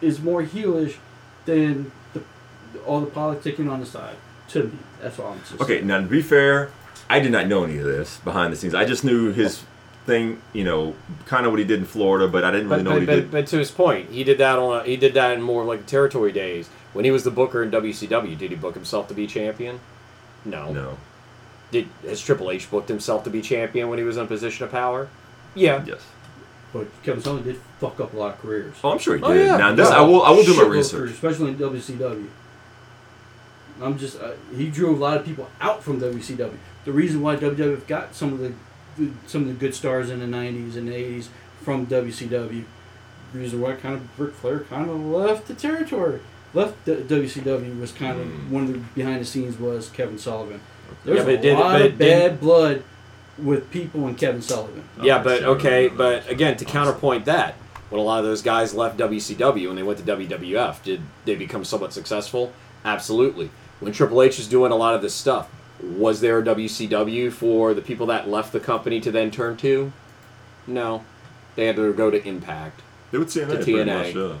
is 0.00 0.20
more 0.20 0.42
heelish 0.42 0.96
than 1.44 1.90
the, 2.14 2.22
all 2.86 3.00
the 3.00 3.06
politicking 3.10 3.70
on 3.70 3.80
the 3.80 3.86
side. 3.86 4.16
To 4.48 4.64
me, 4.64 4.78
that's 5.00 5.18
all 5.18 5.32
I'm 5.32 5.38
just 5.40 5.60
Okay, 5.60 5.80
now 5.80 5.98
to 6.00 6.06
be 6.06 6.22
fair, 6.22 6.70
I 7.08 7.20
did 7.20 7.32
not 7.32 7.46
know 7.46 7.64
any 7.64 7.78
of 7.78 7.84
this 7.84 8.18
behind 8.18 8.52
the 8.52 8.56
scenes. 8.56 8.74
I 8.74 8.84
just 8.84 9.04
knew 9.04 9.32
his 9.32 9.64
thing, 10.06 10.42
you 10.52 10.64
know, 10.64 10.94
kind 11.26 11.46
of 11.46 11.52
what 11.52 11.58
he 11.60 11.64
did 11.64 11.78
in 11.78 11.84
Florida, 11.86 12.26
but 12.26 12.42
I 12.44 12.50
didn't 12.50 12.68
really 12.68 12.82
But, 12.82 12.84
know 12.84 12.90
but, 12.90 12.94
what 12.94 13.00
he 13.02 13.06
but, 13.06 13.14
did. 13.14 13.30
but 13.30 13.46
to 13.48 13.58
his 13.58 13.70
point, 13.70 14.10
he 14.10 14.24
did 14.24 14.38
that 14.38 14.58
on 14.58 14.80
a, 14.80 14.84
he 14.84 14.96
did 14.96 15.14
that 15.14 15.32
in 15.32 15.42
more 15.42 15.64
like 15.64 15.86
territory 15.86 16.32
days 16.32 16.68
when 16.92 17.04
he 17.04 17.10
was 17.10 17.22
the 17.24 17.30
booker 17.30 17.62
in 17.62 17.70
WCW. 17.70 18.36
Did 18.36 18.50
he 18.50 18.56
book 18.56 18.74
himself 18.74 19.08
to 19.08 19.14
be 19.14 19.26
champion? 19.26 19.78
No. 20.44 20.72
No. 20.72 20.98
Did 21.72 21.88
has 22.06 22.20
Triple 22.20 22.50
H 22.52 22.70
booked 22.70 22.88
himself 22.88 23.24
to 23.24 23.30
be 23.30 23.42
champion 23.42 23.88
when 23.88 23.98
he 23.98 24.04
was 24.04 24.16
in 24.16 24.24
a 24.24 24.28
position 24.28 24.64
of 24.64 24.70
power? 24.70 25.08
Yeah. 25.56 25.82
Yes. 25.84 26.02
But 26.72 26.86
Kevin 27.02 27.22
Sullivan 27.22 27.44
did 27.44 27.60
fuck 27.80 27.98
up 28.00 28.14
a 28.14 28.16
lot 28.16 28.34
of 28.34 28.40
careers. 28.40 28.74
Oh, 28.84 28.90
I'm 28.92 28.98
sure 28.98 29.16
he 29.16 29.22
Oh, 29.22 29.34
did. 29.34 29.46
yeah. 29.46 29.56
Now 29.58 29.74
this, 29.74 29.90
No. 29.90 29.96
I 29.96 30.00
will, 30.02 30.22
I 30.22 30.30
will 30.30 30.44
do 30.44 30.54
my 30.54 30.62
Shitload 30.62 30.66
of 30.66 30.72
research. 30.72 30.98
careers, 30.98 31.10
especially 31.12 31.48
in 31.48 31.56
WCW. 31.58 32.26
I'm 33.80 33.98
just 33.98 34.20
uh, 34.20 34.32
he 34.56 34.68
drew 34.68 34.94
a 34.94 34.96
lot 34.96 35.16
of 35.16 35.24
people 35.24 35.48
out 35.60 35.82
from 35.82 36.00
WCW. 36.00 36.56
The 36.84 36.92
reason 36.92 37.20
why 37.22 37.36
WWF 37.36 37.86
got 37.86 38.14
some 38.14 38.32
of 38.32 38.38
the, 38.38 38.52
the 38.96 39.10
some 39.26 39.42
of 39.42 39.48
the 39.48 39.54
good 39.54 39.74
stars 39.74 40.10
in 40.10 40.20
the 40.20 40.26
'90s 40.26 40.76
and 40.76 40.88
'80s 40.88 41.28
from 41.62 41.86
WCW. 41.86 42.64
The 43.32 43.38
reason 43.38 43.60
why 43.60 43.74
kind 43.74 43.94
of 43.94 44.20
Ric 44.20 44.34
Flair 44.34 44.60
kind 44.60 44.88
of 44.90 45.00
left 45.00 45.48
the 45.48 45.54
territory, 45.54 46.20
left 46.54 46.84
the 46.84 46.96
WCW 46.96 47.80
was 47.80 47.92
kind 47.92 48.20
of 48.20 48.26
Mm. 48.26 48.50
one 48.50 48.62
of 48.64 48.72
the 48.72 48.78
behind 48.94 49.20
the 49.20 49.24
scenes 49.24 49.58
was 49.58 49.88
Kevin 49.88 50.18
Sullivan. 50.18 50.60
There's 51.04 51.18
Yeah, 51.18 51.24
but 51.24 51.30
a 51.30 51.34
it 51.34 51.42
did- 51.42 51.54
lot 51.58 51.72
but 51.72 51.80
of 51.80 51.86
it 51.86 51.98
did- 51.98 51.98
bad 51.98 52.40
blood 52.40 52.82
with 53.38 53.70
people 53.70 54.06
and 54.06 54.16
Kevin 54.16 54.42
Sullivan. 54.42 54.84
Yeah, 55.02 55.22
but 55.22 55.40
sure. 55.40 55.48
okay, 55.56 55.88
but 55.88 56.28
again, 56.30 56.56
to 56.58 56.64
counterpoint 56.64 57.24
that, 57.24 57.54
when 57.90 58.00
a 58.00 58.04
lot 58.04 58.18
of 58.20 58.24
those 58.24 58.42
guys 58.42 58.74
left 58.74 58.96
WCW 58.98 59.68
and 59.70 59.76
they 59.78 59.82
went 59.82 59.98
to 59.98 60.04
WWF, 60.04 60.82
did 60.82 61.00
they 61.24 61.34
become 61.34 61.64
somewhat 61.64 61.92
successful? 61.92 62.52
Absolutely. 62.84 63.50
When 63.80 63.92
Triple 63.92 64.22
H 64.22 64.38
is 64.38 64.46
doing 64.48 64.70
a 64.72 64.76
lot 64.76 64.94
of 64.94 65.02
this 65.02 65.14
stuff, 65.14 65.48
was 65.82 66.20
there 66.20 66.38
a 66.38 66.42
WCW 66.44 67.30
for 67.32 67.74
the 67.74 67.82
people 67.82 68.06
that 68.06 68.28
left 68.28 68.52
the 68.52 68.60
company 68.60 69.00
to 69.00 69.10
then 69.10 69.30
turn 69.30 69.56
to? 69.58 69.92
No. 70.66 71.04
They 71.56 71.66
had 71.66 71.76
to 71.76 71.92
go 71.92 72.10
to 72.10 72.24
Impact. 72.26 72.80
They 73.10 73.18
would 73.18 73.30
say 73.30 73.40
To 73.40 73.46
that 73.46 73.56
pretty 73.56 73.72
TNA. 73.74 73.86
much, 73.86 74.14
yeah. 74.14 74.32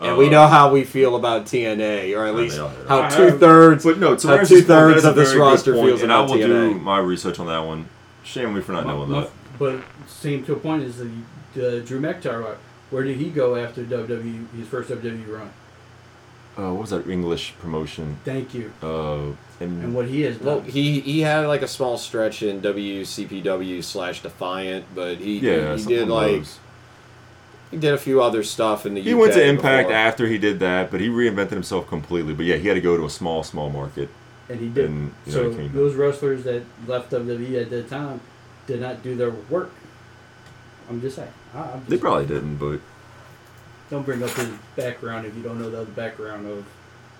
And 0.00 0.16
we 0.16 0.26
Uh, 0.28 0.30
know 0.30 0.46
how 0.46 0.70
we 0.72 0.84
feel 0.84 1.16
about 1.16 1.46
TNA, 1.46 2.16
or 2.16 2.26
at 2.26 2.34
least 2.36 2.56
how 2.88 3.08
two 3.08 3.32
thirds, 3.32 3.84
but 3.84 3.98
no, 3.98 4.10
How 4.10 4.36
point, 4.36 4.48
two-thirds 4.48 4.68
that 4.68 4.96
is 4.98 5.04
a 5.04 5.08
of 5.10 5.16
this 5.16 5.28
very 5.30 5.40
good 5.40 5.44
roster 5.46 5.72
point, 5.74 5.86
feels 5.88 6.02
and 6.02 6.12
I 6.12 6.16
about 6.24 6.30
will 6.30 6.46
do 6.46 6.74
my 6.74 6.98
research 6.98 7.40
on 7.40 7.46
that 7.48 7.60
one. 7.66 7.88
Shame 8.22 8.54
me 8.54 8.60
for 8.60 8.72
not 8.72 8.86
knowing 8.86 9.10
My- 9.10 9.20
that. 9.22 9.30
But 9.58 9.80
same 10.06 10.44
to 10.44 10.52
a 10.52 10.56
point 10.56 10.84
is 10.84 10.98
the, 10.98 11.10
the 11.54 11.80
Drew 11.80 12.00
McIntyre. 12.00 12.56
Where 12.90 13.02
did 13.02 13.16
he 13.16 13.28
go 13.30 13.56
after 13.56 13.82
WWE? 13.82 14.46
His 14.56 14.68
first 14.68 14.88
WWE 14.90 15.26
run. 15.28 15.50
Uh, 16.56 16.72
what 16.72 16.80
was 16.82 16.90
that 16.90 17.08
English 17.08 17.54
promotion? 17.60 18.18
Thank 18.24 18.54
you. 18.54 18.72
Uh, 18.82 19.32
and, 19.60 19.82
And 19.82 19.94
what 19.94 20.06
he 20.06 20.22
has 20.22 20.38
Well, 20.40 20.60
he 20.60 21.00
he 21.00 21.20
had 21.20 21.46
like 21.46 21.62
a 21.62 21.68
small 21.68 21.98
stretch 21.98 22.42
in 22.42 22.60
WCPW 22.60 23.82
slash 23.82 24.22
Defiant, 24.22 24.84
but 24.94 25.18
he 25.18 25.38
yeah, 25.38 25.72
he, 25.72 25.78
something 25.78 25.96
did 25.98 26.08
like 26.08 26.36
those. 26.38 26.58
He 27.70 27.76
did 27.76 27.92
a 27.94 27.98
few 27.98 28.22
other 28.22 28.42
stuff 28.42 28.86
in 28.86 28.94
the 28.94 29.02
He 29.02 29.12
UK 29.12 29.20
went 29.20 29.32
to 29.34 29.44
Impact 29.44 29.88
before. 29.88 29.98
after 30.00 30.26
he 30.26 30.38
did 30.38 30.60
that, 30.60 30.90
but 30.90 31.00
he 31.00 31.08
reinvented 31.08 31.50
himself 31.50 31.86
completely. 31.88 32.34
But 32.34 32.46
yeah, 32.46 32.56
he 32.56 32.68
had 32.68 32.74
to 32.74 32.80
go 32.80 32.96
to 32.96 33.04
a 33.04 33.10
small, 33.10 33.42
small 33.42 33.68
market. 33.70 34.08
and 34.48 34.60
he 34.60 34.68
did. 34.68 34.86
And, 34.86 35.12
you 35.26 35.32
know, 35.34 35.52
so 35.52 35.58
he 35.58 35.68
those 35.68 35.94
wrestlers 35.94 36.44
that 36.44 36.62
left 36.86 37.10
WWE 37.10 37.62
at 37.62 37.70
that 37.70 37.88
time 37.90 38.20
did 38.66 38.80
not 38.80 39.02
do 39.02 39.14
their 39.14 39.30
work. 39.30 39.70
I'm 40.88 41.00
just 41.00 41.16
saying. 41.16 41.32
I, 41.54 41.58
I'm 41.60 41.78
just 41.80 41.90
They 41.90 41.98
probably 41.98 42.26
didn't, 42.26 42.56
but 42.56 42.80
don't 43.90 44.04
bring 44.04 44.22
up 44.22 44.30
his 44.30 44.48
background 44.76 45.26
if 45.26 45.36
you 45.36 45.42
don't 45.42 45.58
know 45.60 45.68
the 45.70 45.82
other 45.82 45.90
background 45.90 46.46
of 46.46 46.64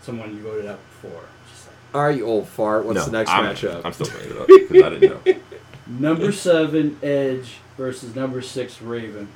someone 0.02 0.34
you 0.34 0.42
voted 0.42 0.66
out 0.66 0.78
for. 1.02 1.08
Just 1.50 1.66
like. 1.66 1.76
All 1.94 2.02
right, 2.02 2.16
you 2.16 2.24
old 2.26 2.48
fart. 2.48 2.84
What's 2.86 2.98
no, 2.98 3.04
the 3.06 3.12
next 3.12 3.30
I'm, 3.30 3.44
matchup? 3.44 3.82
I'm 3.84 3.92
still 3.92 4.06
bringing 4.08 4.30
it 4.30 4.40
up 4.40 4.46
because 4.46 4.82
I 4.82 4.88
didn't 4.90 5.26
know. 5.26 5.40
Number 5.86 6.32
seven 6.32 6.98
Edge 7.02 7.56
versus 7.78 8.14
number 8.14 8.42
six 8.42 8.82
Raven. 8.82 9.28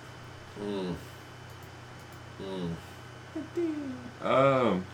Mm. 0.61 0.95
Mm. 2.43 4.27
Um, 4.27 4.85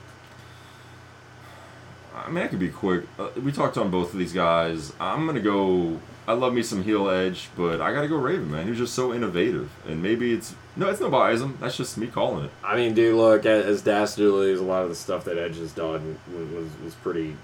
I 2.15 2.31
mean, 2.31 2.45
I 2.45 2.47
could 2.49 2.59
be 2.59 2.69
quick. 2.69 3.05
Uh, 3.19 3.29
we 3.43 3.53
talked 3.53 3.77
on 3.79 3.91
both 3.91 4.13
of 4.13 4.19
these 4.19 4.33
guys. 4.33 4.93
I'm 5.01 5.27
gonna 5.27 5.41
go. 5.41 5.99
I 6.27 6.33
love 6.33 6.53
me 6.53 6.63
some 6.63 6.83
heel 6.83 7.09
edge, 7.09 7.49
but 7.57 7.81
I 7.81 7.93
gotta 7.93 8.09
go 8.09 8.17
Raven, 8.17 8.51
man. 8.51 8.65
He 8.65 8.71
was 8.71 8.79
just 8.79 8.95
so 8.95 9.15
innovative, 9.15 9.71
and 9.87 10.03
maybe 10.03 10.33
it's 10.33 10.55
no, 10.77 10.89
it's 10.89 11.01
no 11.01 11.11
biasm. 11.11 11.59
That's 11.59 11.77
just 11.77 11.97
me 11.97 12.07
calling 12.07 12.45
it. 12.47 12.51
I 12.63 12.77
mean, 12.77 12.95
dude, 12.95 13.17
look 13.17 13.47
as, 13.47 13.65
as 13.65 13.83
dastardly 13.83 14.53
as 14.53 14.61
a 14.61 14.65
lot 14.65 14.83
of 14.83 14.89
the 14.91 14.95
stuff 14.95 15.25
that 15.25 15.39
Edge 15.39 15.57
has 15.59 15.73
done 15.73 16.19
was 16.33 16.49
was, 16.51 16.69
was 16.85 16.95
pretty, 16.97 17.37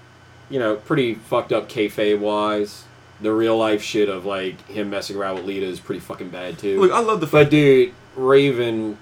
you 0.49 0.59
know, 0.59 0.75
pretty 0.75 1.15
fucked 1.15 1.51
up 1.51 1.67
kayfabe 1.69 2.19
wise. 2.19 2.83
The 3.21 3.31
real 3.31 3.57
life 3.57 3.81
shit 3.81 4.09
of 4.09 4.25
like 4.25 4.67
him 4.67 4.89
messing 4.89 5.15
around 5.15 5.35
with 5.35 5.45
Lita 5.45 5.65
is 5.65 5.79
pretty 5.79 6.01
fucking 6.01 6.29
bad 6.29 6.59
too. 6.59 6.79
Look, 6.81 6.91
I 6.91 6.99
love 6.99 7.21
the 7.21 7.27
But 7.27 7.43
fact. 7.43 7.51
dude, 7.51 7.93
Raven, 8.15 8.97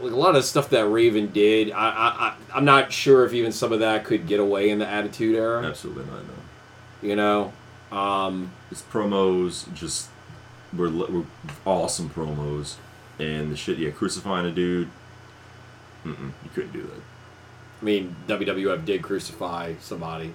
like 0.00 0.12
a 0.12 0.16
lot 0.16 0.36
of 0.36 0.44
stuff 0.44 0.70
that 0.70 0.86
Raven 0.86 1.30
did, 1.32 1.72
I, 1.72 1.88
I, 1.88 2.08
I 2.28 2.34
I'm 2.54 2.64
not 2.64 2.92
sure 2.92 3.24
if 3.24 3.32
even 3.32 3.52
some 3.52 3.72
of 3.72 3.80
that 3.80 4.04
could 4.04 4.26
get 4.26 4.40
away 4.40 4.70
in 4.70 4.78
the 4.78 4.86
Attitude 4.86 5.36
Era. 5.36 5.64
Absolutely 5.64 6.04
not. 6.06 6.22
No. 6.24 6.32
You 7.02 7.16
know, 7.16 7.52
um, 7.92 8.52
His 8.68 8.82
promos 8.82 9.72
just 9.74 10.08
were, 10.76 10.88
li- 10.88 11.10
were 11.10 11.24
awesome 11.64 12.10
promos, 12.10 12.76
and 13.18 13.50
the 13.50 13.56
shit. 13.56 13.78
Yeah, 13.78 13.90
crucifying 13.90 14.46
a 14.46 14.50
dude. 14.50 14.88
Mm-mm, 16.04 16.32
you 16.44 16.50
couldn't 16.54 16.72
do 16.72 16.82
that. 16.82 17.00
I 17.80 17.84
mean, 17.84 18.16
WWF 18.26 18.84
did 18.84 19.02
crucify 19.02 19.74
somebody. 19.80 20.34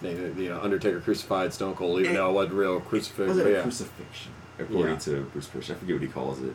They, 0.00 0.12
you 0.14 0.48
know, 0.48 0.60
Undertaker 0.60 1.00
crucified 1.00 1.52
Stone 1.52 1.74
Cold, 1.74 2.00
even 2.00 2.14
though 2.14 2.30
it 2.30 2.32
wasn't 2.32 2.54
real 2.54 2.80
crucifix. 2.80 3.28
Was 3.28 3.38
it 3.38 3.42
but 3.42 3.50
a 3.50 3.56
yeah. 3.56 3.62
crucifixion? 3.62 4.32
According 4.60 4.94
Yeah. 4.94 4.98
to 4.98 5.22
Bruce 5.32 5.46
Prichard, 5.46 5.76
I 5.76 5.78
forget 5.80 5.96
what 5.96 6.02
he 6.02 6.08
calls 6.08 6.38
hmm. 6.38 6.48
it. 6.48 6.54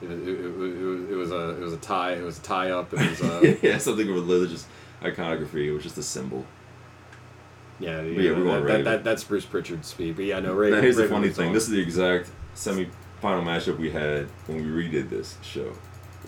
It, 0.00 0.10
it, 0.10 0.28
it, 0.28 0.28
it, 0.28 1.10
it 1.10 1.16
was 1.16 1.32
a 1.32 1.50
it 1.50 1.60
was 1.60 1.72
a 1.72 1.78
tie 1.78 2.12
it 2.12 2.22
was 2.22 2.38
a 2.38 2.42
tie 2.42 2.70
up. 2.70 2.92
It 2.92 3.10
was 3.10 3.20
uh, 3.20 3.40
a 3.42 3.58
yeah, 3.66 3.78
something 3.78 4.06
with 4.06 4.28
religious 4.28 4.66
iconography. 5.02 5.68
It 5.68 5.72
was 5.72 5.82
just 5.82 5.98
a 5.98 6.02
symbol. 6.04 6.46
yeah. 7.80 8.00
yeah, 8.02 8.20
yeah 8.20 8.30
we're 8.30 8.44
going 8.44 8.64
that, 8.64 8.66
that, 8.66 8.84
that, 8.84 9.04
that's 9.04 9.24
Bruce 9.24 9.44
Prichard's 9.44 9.88
speed. 9.88 10.14
But 10.16 10.26
yeah, 10.26 10.38
no. 10.38 10.54
Raven, 10.54 10.78
now, 10.78 10.82
here's 10.82 10.96
the 10.96 11.08
funny 11.08 11.30
thing. 11.30 11.48
on. 11.48 11.52
This 11.52 11.64
is 11.64 11.70
the 11.70 11.80
exact 11.80 12.30
semi-final 12.54 13.42
matchup 13.42 13.78
we 13.78 13.90
had 13.90 14.26
when 14.46 14.58
we 14.58 14.84
redid 14.84 15.10
this 15.10 15.36
show. 15.42 15.72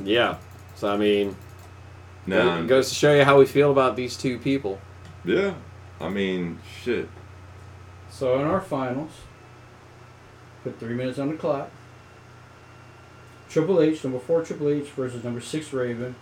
yeah. 0.03 0.39
So 0.75 0.93
I 0.93 0.97
mean, 0.97 1.37
Now, 2.27 2.59
it 2.59 2.67
goes 2.67 2.89
to 2.89 2.95
show 2.95 3.15
you 3.15 3.25
how 3.25 3.39
we 3.39 3.47
feel 3.47 3.71
about 3.71 3.97
these 3.97 4.17
two 4.17 4.39
people. 4.39 4.81
yeah, 5.25 5.55
I 6.01 6.09
mean, 6.09 6.59
shit. 6.83 7.09
So 8.11 8.41
in 8.41 8.47
our 8.47 8.61
finals, 8.61 9.13
put 10.65 10.79
three 10.79 10.95
minutes 10.95 11.19
on 11.19 11.31
the 11.31 11.37
clock. 11.37 11.71
Triple 13.49 13.81
H, 13.81 14.05
number 14.05 14.19
four 14.19 14.43
Triple 14.43 14.69
H 14.69 14.89
versus 14.91 15.25
number 15.25 15.41
six 15.41 15.73
Raven. 15.73 16.15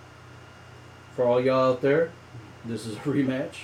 For 1.14 1.24
all 1.24 1.40
y'all 1.40 1.72
out 1.72 1.82
there, 1.82 2.10
this 2.64 2.86
is 2.86 2.96
a 2.96 3.00
rematch. 3.00 3.54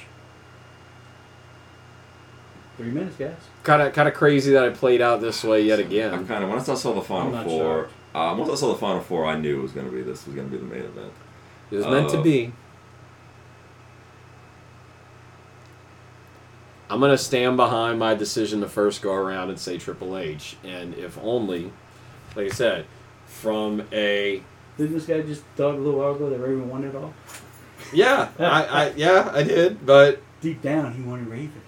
Three 2.77 2.91
minutes, 2.91 3.17
guys. 3.17 3.37
Kind 3.63 3.83
of 3.83 3.93
kind 3.93 4.09
of 4.09 4.15
crazy 4.15 4.53
that 4.53 4.65
I 4.65 4.71
played 4.71 5.01
out 5.01 5.21
this 5.21 5.45
way 5.45 5.61
yet 5.63 5.79
again. 5.79 6.11
I 6.13 6.17
again. 6.17 6.27
kind 6.27 6.45
of 6.45 6.51
once 6.51 6.69
I 6.69 6.75
saw 6.75 6.93
the 6.93 7.03
final 7.03 7.31
not 7.31 7.45
four. 7.47 7.89
Uh, 8.15 8.35
once 8.37 8.51
I 8.51 8.55
saw 8.57 8.73
the 8.73 8.79
final 8.79 9.01
four, 9.01 9.27
I 9.27 9.37
knew 9.39 9.61
it 9.61 9.63
was 9.63 9.73
gonna 9.73 9.91
be 9.91 10.03
this 10.03 10.27
was 10.27 10.35
gonna 10.35 10.49
be 10.49 10.57
the 10.57 10.65
main 10.65 10.83
event. 10.83 11.13
It 11.71 11.77
was 11.77 11.87
meant 11.87 12.11
to 12.11 12.19
Uh, 12.19 12.23
be. 12.23 12.53
I'm 16.90 17.01
gonna 17.01 17.19
stand 17.19 17.56
behind 17.56 17.98
my 17.98 18.15
decision 18.15 18.61
the 18.61 18.69
first 18.69 19.02
go 19.02 19.12
around 19.15 19.48
and 19.51 19.59
say 19.59 19.78
Triple 19.78 20.16
H, 20.16 20.56
and 20.65 20.94
if 20.94 21.19
only, 21.19 21.73
like 22.36 22.51
I 22.51 22.55
said, 22.55 22.86
from 23.27 23.86
a 23.93 24.43
Didn't 24.77 24.93
this 24.94 25.06
guy 25.06 25.23
just 25.23 25.43
talk 25.56 25.74
a 25.74 25.78
little 25.78 26.01
while 26.01 26.15
ago 26.15 26.28
that 26.31 26.39
Raven 26.39 26.69
won 26.69 26.85
it 26.85 26.94
all? 26.94 27.15
yeah, 27.93 28.28
I, 28.39 28.65
I 28.65 28.93
yeah 28.97 29.31
I 29.32 29.43
did, 29.43 29.85
but 29.86 30.20
Deep 30.40 30.61
down, 30.61 30.93
he 30.94 31.02
wanted 31.02 31.27
Raven. 31.28 31.62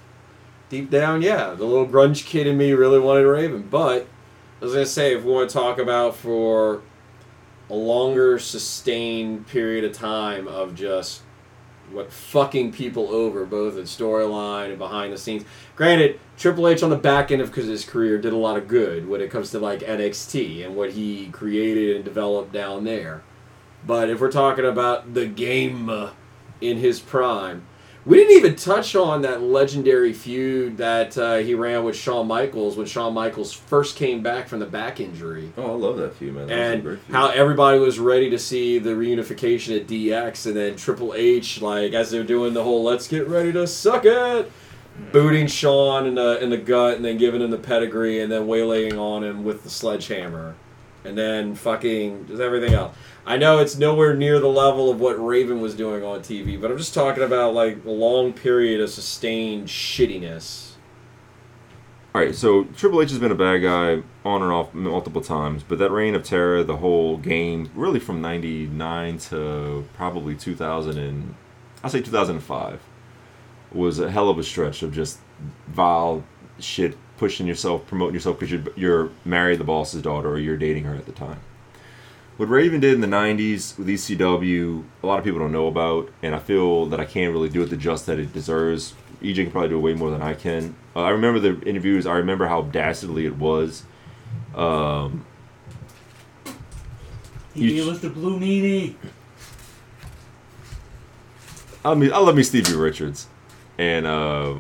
deep 0.69 0.91
down, 0.91 1.23
yeah, 1.23 1.55
the 1.55 1.65
little 1.65 1.87
grunge 1.87 2.27
kid 2.27 2.47
in 2.47 2.59
me 2.59 2.73
really 2.73 2.99
wanted 2.99 3.27
Raven. 3.27 3.63
But 3.71 4.07
I 4.61 4.65
was 4.65 4.75
gonna 4.75 4.85
say, 4.87 5.15
if 5.17 5.25
we 5.25 5.33
want 5.33 5.49
to 5.49 5.55
talk 5.55 5.79
about 5.79 6.15
for 6.15 6.83
a 7.71 7.75
longer 7.75 8.39
sustained 8.39 9.47
period 9.49 9.83
of 9.85 9.93
time 9.93 10.47
of 10.47 10.75
just 10.75 11.23
what 11.93 12.13
fucking 12.13 12.73
people 12.73 13.09
over, 13.09 13.45
both 13.45 13.77
in 13.77 13.85
storyline 13.85 14.71
and 14.71 14.79
behind 14.79 15.13
the 15.13 15.19
scenes. 15.19 15.45
Granted, 15.75 16.21
Triple 16.37 16.69
H 16.69 16.83
on 16.83 16.91
the 16.91 16.97
back 16.97 17.31
end 17.31 17.41
of 17.41 17.55
his 17.55 17.85
career 17.85 18.19
did 18.19 18.33
a 18.33 18.37
lot 18.37 18.57
of 18.57 18.69
good 18.69 19.09
when 19.09 19.21
it 19.21 19.31
comes 19.31 19.51
to 19.51 19.59
like 19.59 19.81
NXT 19.81 20.65
and 20.65 20.77
what 20.77 20.93
he 20.93 21.29
created 21.29 21.97
and 21.97 22.05
developed 22.05 22.53
down 22.53 22.85
there. 22.85 23.23
But 23.87 24.11
if 24.11 24.21
we're 24.21 24.33
talking 24.33 24.65
about 24.65 25.15
the 25.15 25.27
game 25.27 26.11
in 26.61 26.79
his 26.79 27.01
prime, 27.01 27.67
we 28.07 28.17
didn't 28.19 28.37
even 28.37 28.55
touch 28.57 28.95
on 28.95 29.23
that 29.23 29.43
legendary 29.43 30.13
feud 30.13 30.77
that 30.77 31.19
uh, 31.19 31.37
he 31.39 31.55
ran 31.55 31.83
with 31.85 31.97
Shawn 31.97 32.27
Michaels 32.29 32.77
when 32.77 32.87
Shawn 32.87 33.13
Michaels 33.13 33.53
first 33.53 33.97
came 33.97 34.23
back 34.23 34.47
from 34.49 34.61
the 34.61 34.67
back 34.67 35.01
injury 35.01 35.53
Oh, 35.57 35.73
I 35.73 35.75
love 35.75 35.97
that 35.99 36.15
feud, 36.15 36.35
man. 36.35 36.47
That 36.47 36.57
and 36.59 36.83
feud. 36.83 37.01
how 37.11 37.29
everybody 37.31 37.79
was 37.81 37.99
ready 37.99 38.31
to 38.31 38.39
see 38.39 38.79
the 38.79 38.91
reunification 38.91 39.77
at 39.81 39.87
DX, 39.89 40.47
and 40.47 40.57
then 40.57 40.77
Triple 40.77 41.13
H, 41.15 41.61
like 41.61 41.93
as 41.95 42.11
they're 42.11 42.23
doing 42.25 42.55
the 42.55 42.63
whole 42.63 42.83
"Let's 42.85 43.09
get 43.09 43.27
ready 43.29 43.53
to 43.53 43.67
suck 43.67 44.05
it," 44.05 44.51
booting 45.13 45.47
Shawn 45.47 46.07
in 46.07 46.15
the 46.15 46.43
in 46.43 46.51
the 46.51 46.57
gut, 46.59 46.97
and 46.97 47.05
then 47.05 47.17
giving 47.19 47.41
him 47.43 47.51
the 47.51 47.59
pedigree, 47.59 48.21
and 48.21 48.31
then 48.31 48.47
waylaying 48.47 48.99
on 48.99 49.25
him 49.25 49.45
with 49.45 49.63
the 49.65 49.71
sledgehammer, 49.71 50.55
and 51.05 51.19
then 51.19 51.55
fucking 51.55 52.27
just 52.29 52.41
everything 52.41 52.73
else. 52.75 52.95
I 53.27 53.37
know 53.37 53.59
it's 53.59 53.77
nowhere 53.77 54.15
near 54.15 54.39
the 54.39 54.47
level 54.47 54.89
of 54.89 55.01
what 55.01 55.15
Raven 55.15 55.61
was 55.61 55.75
doing 55.75 56.05
on 56.05 56.21
TV, 56.21 56.61
but 56.61 56.71
I'm 56.71 56.79
just 56.79 56.95
talking 56.95 57.25
about 57.25 57.55
like 57.55 57.85
a 57.85 57.91
long 57.91 58.33
period 58.33 58.81
of 58.81 58.89
sustained 58.89 59.67
shittiness. 59.67 60.75
All 62.15 62.23
right, 62.23 62.35
so 62.35 62.65
Triple 62.77 63.03
H 63.03 63.11
has 63.11 63.19
been 63.19 63.33
a 63.33 63.35
bad 63.35 63.59
guy 63.59 64.03
on 64.25 64.43
and 64.43 64.53
off 64.53 64.73
multiple 64.73 65.21
times, 65.21 65.65
but 65.65 65.79
that 65.81 65.91
reign 65.91 66.15
of 66.15 66.23
terror, 66.23 66.63
the 66.63 66.77
whole 66.77 67.17
game, 67.17 67.69
really 67.75 67.99
from 67.99 68.23
'99 68.23 69.19
to 69.19 69.85
probably 69.95 70.37
2000 70.37 70.97
and 70.97 71.35
I'll 71.83 71.91
say 71.91 72.01
2005, 72.01 72.81
was 73.73 73.99
a 73.99 74.09
hell 74.09 74.31
of 74.31 74.39
a 74.39 74.45
stretch 74.45 74.85
of 74.85 74.95
just 74.95 75.19
vile 75.67 76.23
shit, 76.61 76.97
pushing 77.19 77.49
yourself, 77.49 77.87
promoting 77.89 78.15
yourself 78.15 78.39
because 78.39 78.53
you're, 78.53 78.63
you're 78.77 79.11
married 79.25 79.59
the 79.59 79.65
boss's 79.65 80.01
daughter 80.01 80.31
or 80.31 80.39
you're 80.39 80.57
dating 80.57 80.85
her 80.85 80.95
at 80.95 81.07
the 81.07 81.13
time. 81.13 81.41
What 82.37 82.51
Raven 82.51 82.81
did 82.81 82.93
in 82.95 83.01
the 83.01 83.07
'90s 83.07 83.79
with 83.79 83.89
ECW, 83.89 84.85
a 85.03 85.07
lot 85.07 85.19
of 85.19 85.25
people 85.25 85.41
don't 85.41 85.53
know 85.53 85.69
about, 85.69 86.11
and 86.23 86.35
I 86.35 86.39
feel 86.39 86.85
that 86.87 87.01
I 87.01 87.07
can't 87.07 87.33
really 87.33 87.49
do 87.49 87.63
it 87.63 87.71
the 87.71 87.77
just 87.77 88.05
that 88.07 88.19
it 88.19 88.33
deserves. 88.35 88.95
EJ 89.23 89.37
can 89.37 89.51
probably 89.51 89.71
do 89.71 89.77
it 89.79 89.81
way 89.81 89.95
more 89.95 90.11
than 90.11 90.21
I 90.21 90.35
can. 90.35 90.75
Uh, 90.95 91.01
I 91.01 91.11
remember 91.11 91.41
the 91.41 91.59
interviews. 91.67 92.07
I 92.07 92.17
remember 92.17 92.47
how 92.47 92.63
dastardly 92.63 93.25
it 93.25 93.39
was. 93.39 93.85
Um, 94.55 95.25
He 97.55 97.71
You 97.71 97.85
gave 97.85 97.89
us 97.89 98.01
the 98.01 98.11
blue 98.11 98.39
meanie. 98.39 98.97
I 101.83 101.95
mean, 101.95 102.13
I 102.13 102.19
love 102.19 102.37
me 102.37 102.43
Stevie 102.43 102.75
Richards, 102.75 103.29
and 103.79 104.07
uh, 104.07 104.57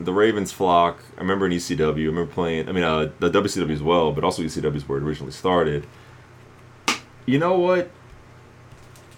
the 0.00 0.12
Ravens 0.12 0.50
flock. 0.50 1.04
I 1.16 1.20
remember 1.20 1.46
in 1.46 1.52
ECW. 1.52 2.02
I 2.02 2.06
remember 2.06 2.26
playing. 2.26 2.68
I 2.68 2.72
mean, 2.72 2.82
uh, 2.82 3.12
the 3.20 3.30
WCW 3.30 3.70
as 3.70 3.82
well, 3.82 4.10
but 4.10 4.24
also 4.24 4.42
ECW 4.42 4.74
is 4.74 4.88
where 4.88 4.98
it 4.98 5.04
originally 5.04 5.32
started. 5.32 5.86
You 7.26 7.38
know 7.38 7.58
what? 7.58 7.90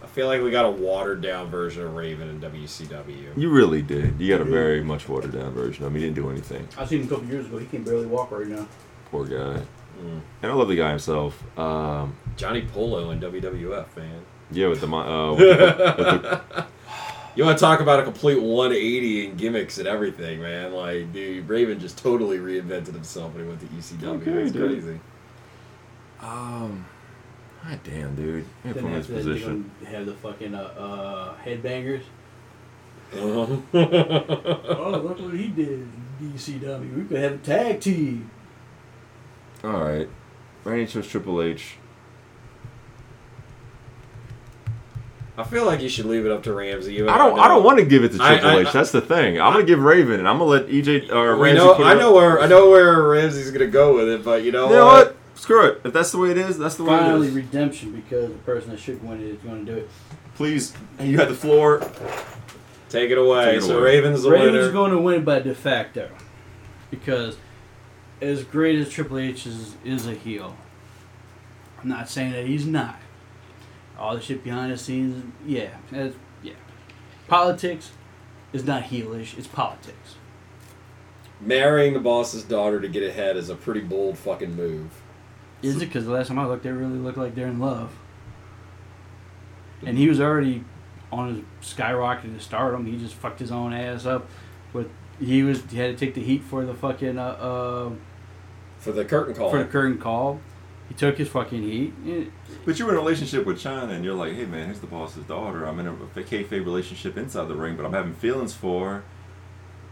I 0.03 0.07
feel 0.07 0.27
like 0.27 0.43
we 0.43 0.51
got 0.51 0.65
a 0.67 0.71
watered 0.71 1.23
down 1.23 1.49
version 1.49 1.83
of 1.83 1.95
Raven 1.95 2.29
in 2.29 2.41
WCW. 2.41 3.37
You 3.37 3.51
really 3.51 3.83
did. 3.83 4.21
You 4.21 4.29
got 4.37 4.41
a 4.43 4.45
very 4.45 4.83
much 4.85 5.09
watered 5.09 5.33
down 5.33 5.53
version 5.55 5.85
of 5.85 5.91
him. 5.91 5.97
He 5.97 6.03
didn't 6.07 6.17
do 6.17 6.31
anything. 6.31 6.69
I 6.79 6.85
seen 6.85 7.01
him 7.01 7.07
a 7.07 7.11
couple 7.11 7.25
years 7.27 7.47
ago. 7.47 7.59
He 7.59 7.67
can 7.67 7.83
barely 7.83 8.07
walk 8.07 8.31
right 8.31 8.47
now. 8.47 8.69
Poor 9.11 9.25
guy. 9.25 9.63
Mm. 10.01 10.21
And 10.43 10.53
I 10.53 10.55
love 10.55 10.69
the 10.69 10.77
guy 10.77 10.91
himself. 10.91 11.43
Um, 11.59 12.17
Johnny 12.37 12.63
Polo 12.63 13.11
in 13.11 13.21
WWF, 13.21 13.97
man. 13.97 14.21
yeah, 14.51 14.69
with 14.69 14.81
the 14.81 14.89
uh, 14.89 15.31
with 15.35 15.39
the, 15.39 15.95
with 15.99 16.23
the 16.23 16.67
You 17.37 17.45
want 17.45 17.59
to 17.59 17.63
talk 17.65 17.81
about 17.81 17.99
a 17.99 18.05
complete 18.05 18.41
180 18.41 19.27
in 19.27 19.37
gimmicks 19.37 19.79
and 19.79 19.89
everything, 19.89 20.41
man? 20.41 20.73
Like, 20.73 21.13
dude, 21.13 21.49
Raven 21.49 21.81
just 21.81 21.97
totally 21.99 22.39
reinvented 22.39 22.93
himself 22.95 23.35
when 23.35 23.43
he 23.45 23.49
went 23.49 23.61
to 23.61 23.67
ECW. 23.67 24.21
Okay, 24.21 24.31
it's 24.43 24.53
dude. 24.53 24.71
crazy. 24.83 25.01
um, 26.21 26.85
God 27.67 27.81
damn, 27.83 28.15
dude. 28.15 28.45
Yeah, 28.65 28.73
Then 28.73 28.83
from 28.83 28.93
his 28.93 29.01
after 29.07 29.13
that, 29.15 29.25
they're 29.25 29.33
position. 29.35 29.71
gonna 29.83 29.97
have 29.97 30.07
the 30.07 30.13
fucking 30.15 30.55
uh, 30.55 30.59
uh, 30.59 31.35
headbangers. 31.45 32.03
Uh-huh. 33.13 33.57
oh, 33.75 35.01
look 35.03 35.21
what 35.21 35.35
he 35.35 35.49
did 35.49 35.89
DCW. 36.21 36.97
We 36.97 37.05
could 37.05 37.19
have 37.23 37.33
a 37.35 37.39
tag 37.39 37.81
team. 37.81 38.31
All 39.63 39.71
right. 39.71 40.09
Randy 40.65 40.87
chose 40.87 41.07
Triple 41.09 41.41
H. 41.41 41.77
I 45.37 45.43
feel 45.43 45.65
like 45.65 45.81
you 45.81 45.89
should 45.89 46.07
leave 46.07 46.25
it 46.27 46.31
up 46.33 46.45
to 46.45 46.53
Ramsey. 46.53 46.95
You 46.95 47.09
I 47.09 47.19
don't. 47.19 47.39
I 47.41 47.49
don't 47.49 47.65
want 47.65 47.79
to 47.81 47.85
give 47.85 48.05
it 48.05 48.13
to 48.13 48.23
I- 48.23 48.35
Triple 48.39 48.51
I- 48.51 48.61
H. 48.61 48.73
That's 48.73 48.93
the 48.93 49.01
thing. 49.01 49.41
I'm 49.41 49.53
gonna 49.53 49.65
give 49.65 49.81
Raven, 49.81 50.21
and 50.21 50.29
I'm 50.29 50.39
gonna 50.39 50.51
let 50.51 50.67
EJ 50.69 51.11
or 51.11 51.35
Ramsey. 51.37 51.59
know, 51.59 51.75
put 51.75 51.83
it 51.83 51.87
I 51.87 51.93
up. 51.95 51.99
know 51.99 52.13
where 52.15 52.41
I 52.41 52.47
know 52.47 52.71
where 52.71 53.03
Ramsey's 53.03 53.51
gonna 53.51 53.67
go 53.67 53.95
with 53.97 54.09
it, 54.09 54.25
but 54.25 54.43
you 54.45 54.53
know, 54.53 54.69
You 54.69 54.77
know 54.77 54.87
what? 54.87 55.17
Screw 55.35 55.67
it. 55.67 55.81
If 55.85 55.93
that's 55.93 56.13
the 56.13 56.19
way 56.19 56.31
it 56.31 56.39
is, 56.39 56.59
that's 56.59 56.77
the 56.77 56.85
way 56.85 56.91
Finally, 56.97 57.27
it 57.27 57.31
is. 57.31 57.35
redemption 57.37 57.93
because 57.93 58.31
the 58.31 58.39
person 58.39 58.71
that 58.71 58.79
should 58.79 59.03
win 59.03 59.21
it 59.21 59.27
is 59.27 59.39
going 59.39 59.67
to 59.67 59.73
do 59.73 59.79
it. 59.79 59.91
Please, 60.37 60.73
you 61.01 61.19
had 61.19 61.29
the 61.29 61.35
floor. 61.35 61.81
Take 62.89 63.11
it 63.11 63.19
away. 63.19 63.45
Take 63.47 63.57
it 63.57 63.63
so 63.63 63.79
away. 63.79 63.97
Raven's 63.97 64.23
the 64.23 64.31
Raven's 64.31 64.53
winner. 64.53 64.73
going 64.73 64.93
to 64.93 64.99
win 64.99 65.25
by 65.25 65.41
de 65.41 65.55
facto 65.55 66.11
because 66.91 67.37
as 68.23 68.45
great 68.45 68.79
as 68.79 68.89
Triple 68.89 69.19
H 69.19 69.47
is, 69.47 69.75
is 69.85 70.07
a 70.07 70.15
heel, 70.15 70.57
I'm 71.83 71.89
not 71.89 72.09
saying 72.09 72.33
that 72.33 72.47
he's 72.47 72.67
not. 72.67 72.97
All 73.99 74.15
the 74.15 74.21
shit 74.23 74.43
behind 74.43 74.73
the 74.73 74.79
scenes, 74.79 75.33
yeah, 75.47 75.71
that's, 75.91 76.17
yeah. 76.43 76.55
Politics 77.29 77.91
is 78.53 78.65
not 78.65 78.85
heelish; 78.85 79.37
it's 79.39 79.47
politics. 79.47 80.17
Marrying 81.41 81.93
the 81.95 82.01
boss's 82.01 82.43
daughter 82.45 82.81
to 82.81 82.89
get 82.89 83.03
ahead 83.03 83.37
is 83.37 83.51
a 83.51 83.55
pretty 83.55 83.81
bold 83.81 84.17
fucking 84.19 84.55
move. 84.57 84.91
Is 85.65 85.77
it? 85.77 85.87
Because 85.87 86.05
the 86.05 86.13
last 86.13 86.29
time 86.29 86.39
I 86.39 86.47
looked, 86.47 86.63
they 86.65 86.71
really 86.73 86.99
look 86.99 87.17
like 87.17 87.35
they're 87.35 87.47
in 87.47 87.59
love. 87.61 87.93
And 89.87 89.99
he 89.99 90.09
was 90.09 90.21
already 90.21 90.65
on 91.13 91.45
his 91.61 91.75
skyrocketing 91.75 92.35
to 92.37 92.41
stardom. 92.41 92.87
He 92.87 92.97
just 92.99 93.15
fucked 93.15 93.39
his 93.41 93.51
own 93.53 93.73
ass 93.73 94.07
up. 94.07 94.27
With 94.73 94.91
he 95.21 95.43
was 95.43 95.63
he 95.71 95.79
had 95.79 95.97
to 95.97 96.07
take 96.07 96.15
the 96.15 96.23
heat 96.23 96.43
for 96.43 96.65
the 96.65 96.75
fucking 96.75 97.19
uh, 97.19 97.23
uh 97.23 97.91
For 98.79 98.93
the 98.93 99.05
curtain 99.05 99.35
call. 99.35 99.51
for 99.51 99.59
the 99.59 99.65
curtain 99.67 99.99
call. 99.99 100.41
He 100.89 100.95
took 100.95 101.17
his 101.17 101.29
fucking 101.29 101.63
heat. 101.63 101.93
Eh, 102.07 102.25
But 102.67 102.79
you're 102.79 102.89
in 102.91 102.95
a 102.95 102.99
relationship 102.99 103.47
with 103.47 103.57
Chyna, 103.59 103.91
and 103.91 104.05
you're 104.05 104.15
like, 104.15 104.35
hey 104.35 104.45
man, 104.45 104.67
here's 104.67 104.81
the 104.81 104.87
boss's 104.87 105.25
daughter. 105.25 105.65
I'm 105.65 105.79
in 105.81 105.87
a 105.87 105.93
kayfabe 105.93 106.65
relationship 106.65 107.17
inside 107.17 107.49
the 107.49 107.55
ring, 107.55 107.77
but 107.77 107.87
I'm 107.87 107.93
having 107.95 108.13
feelings 108.15 108.53
for. 108.55 108.91
her. 108.91 109.03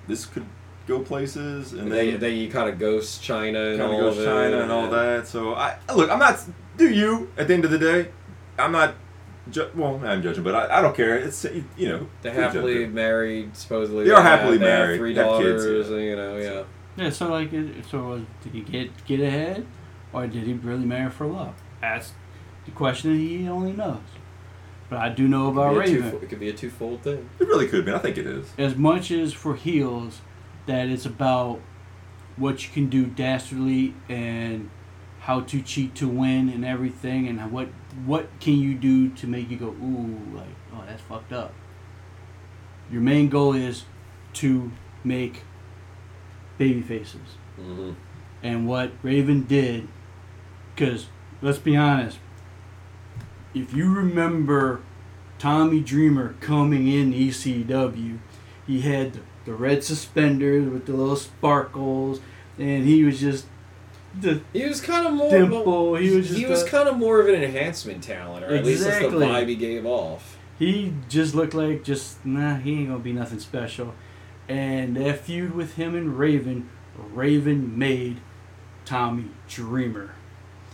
This 0.06 0.26
could 0.26 0.44
go 0.86 1.00
places, 1.00 1.72
and 1.72 1.82
and 1.82 1.92
then 1.92 2.10
then, 2.12 2.20
then 2.20 2.36
you 2.36 2.50
kind 2.50 2.68
of 2.68 2.78
ghost 2.78 3.22
Chyna 3.22 3.74
and 3.74 3.82
all 3.82 3.98
goes 4.00 4.18
of 4.18 4.24
it, 4.24 4.28
Chyna 4.28 4.62
and 4.62 4.72
all 4.72 4.88
that. 4.90 5.26
So 5.26 5.54
I 5.54 5.76
look, 5.94 6.10
I'm 6.10 6.18
not. 6.18 6.40
Do 6.76 6.88
you? 6.88 7.30
At 7.36 7.48
the 7.48 7.54
end 7.54 7.64
of 7.64 7.70
the 7.70 7.78
day, 7.78 8.10
I'm 8.58 8.72
not. 8.72 8.94
Ju- 9.50 9.70
well, 9.74 10.00
I'm 10.04 10.22
judging, 10.22 10.44
but 10.44 10.54
I, 10.54 10.78
I 10.78 10.80
don't 10.80 10.94
care. 10.94 11.16
It's 11.16 11.44
you 11.76 11.88
know. 11.88 12.06
They're 12.22 12.32
who 12.32 12.40
judges? 12.40 12.54
happily 12.54 12.86
married, 12.86 13.56
supposedly. 13.56 14.04
They 14.04 14.10
are 14.10 14.22
have- 14.22 14.40
happily 14.40 14.58
they 14.58 14.70
have 14.70 14.78
married, 14.80 14.98
Three 14.98 15.14
have 15.16 15.38
kids, 15.38 15.64
daughters, 15.64 15.88
yeah. 15.90 15.96
and, 15.96 16.04
you 16.04 16.16
know, 16.16 16.36
yeah. 16.36 16.62
Yeah, 16.94 17.10
so 17.10 17.28
like, 17.28 17.52
it, 17.52 17.84
so 17.90 18.02
was, 18.04 18.22
did 18.42 18.52
he 18.52 18.60
get 18.60 19.04
get 19.04 19.20
ahead, 19.20 19.66
or 20.12 20.26
did 20.26 20.44
he 20.44 20.52
really 20.52 20.84
marry 20.84 21.10
for 21.10 21.26
love? 21.26 21.54
That's 21.80 22.12
the 22.66 22.70
question 22.70 23.12
that 23.12 23.18
he 23.18 23.48
only 23.48 23.72
knows. 23.72 23.98
But 24.88 24.98
I 25.00 25.08
do 25.08 25.26
know 25.26 25.48
about 25.48 25.74
It 25.74 25.86
could, 25.86 25.86
be 25.86 25.90
a 25.90 25.96
Raven. 26.02 26.10
two, 26.10 26.24
it 26.24 26.28
could 26.28 26.40
be 26.40 26.48
a 26.50 26.52
twofold 26.52 27.02
thing. 27.02 27.28
It 27.40 27.48
really 27.48 27.66
could 27.66 27.84
be. 27.86 27.92
I 27.92 27.98
think 27.98 28.18
it 28.18 28.26
is. 28.26 28.52
as 28.58 28.76
much 28.76 29.10
as 29.10 29.32
for 29.32 29.56
heels 29.56 30.20
that 30.66 30.88
it's 30.88 31.06
about 31.06 31.60
what 32.36 32.64
you 32.64 32.72
can 32.72 32.88
do 32.88 33.06
dastardly 33.06 33.94
and 34.08 34.70
how 35.20 35.40
to 35.40 35.60
cheat 35.62 35.94
to 35.94 36.08
win 36.08 36.48
and 36.48 36.64
everything 36.64 37.28
and 37.28 37.52
what 37.52 37.68
what 38.06 38.28
can 38.40 38.58
you 38.58 38.74
do 38.74 39.08
to 39.10 39.26
make 39.26 39.50
you 39.50 39.56
go 39.56 39.68
ooh 39.68 40.18
like 40.34 40.46
oh 40.74 40.82
that's 40.86 41.02
fucked 41.02 41.32
up 41.32 41.52
your 42.90 43.00
main 43.00 43.28
goal 43.28 43.52
is 43.54 43.84
to 44.32 44.72
make 45.04 45.42
baby 46.58 46.80
faces 46.80 47.36
Mm-hmm. 47.60 47.92
and 48.42 48.66
what 48.66 48.92
Raven 49.02 49.44
did, 49.44 49.86
because 50.74 51.08
let's 51.42 51.58
be 51.58 51.76
honest, 51.76 52.18
if 53.54 53.74
you 53.74 53.92
remember 53.92 54.80
Tommy 55.38 55.80
Dreamer 55.80 56.34
coming 56.40 56.88
in 56.88 57.12
ECW, 57.12 58.18
he 58.66 58.80
had 58.80 59.12
the, 59.12 59.20
the 59.44 59.54
red 59.54 59.82
suspenders 59.84 60.68
with 60.70 60.86
the 60.86 60.92
little 60.92 61.16
sparkles, 61.16 62.20
and 62.58 62.84
he 62.84 63.04
was 63.04 63.20
just 63.20 63.46
the 64.20 64.40
He 64.52 64.64
was 64.66 64.80
kind 64.80 65.06
of 65.06 65.14
more. 65.14 65.30
dimple. 65.30 65.94
He 65.96 66.10
was 66.10 66.28
just 66.28 66.38
he 66.38 66.46
was 66.46 66.62
kind 66.64 66.88
of 66.88 66.96
more 66.98 67.20
of 67.20 67.28
an 67.28 67.42
enhancement 67.42 68.02
talent, 68.02 68.44
or 68.44 68.54
at 68.54 68.64
least 68.64 68.84
that's 68.84 68.98
the 68.98 69.06
Exactly. 69.06 69.26
vibe 69.26 69.48
he 69.48 69.56
gave 69.56 69.86
off. 69.86 70.36
he 70.58 70.92
just 71.08 71.34
looked 71.34 71.54
like 71.54 71.82
just 71.82 72.24
nah. 72.24 72.56
He 72.56 72.72
ain't 72.80 72.88
gonna 72.88 73.00
be 73.00 73.12
nothing 73.12 73.38
special, 73.40 73.94
and 74.48 74.96
that 74.96 75.20
feud 75.20 75.54
with 75.54 75.74
him 75.74 75.94
and 75.94 76.18
Raven, 76.18 76.68
Raven 77.14 77.76
made 77.78 78.20
Tommy 78.84 79.26
Dreamer. 79.48 80.10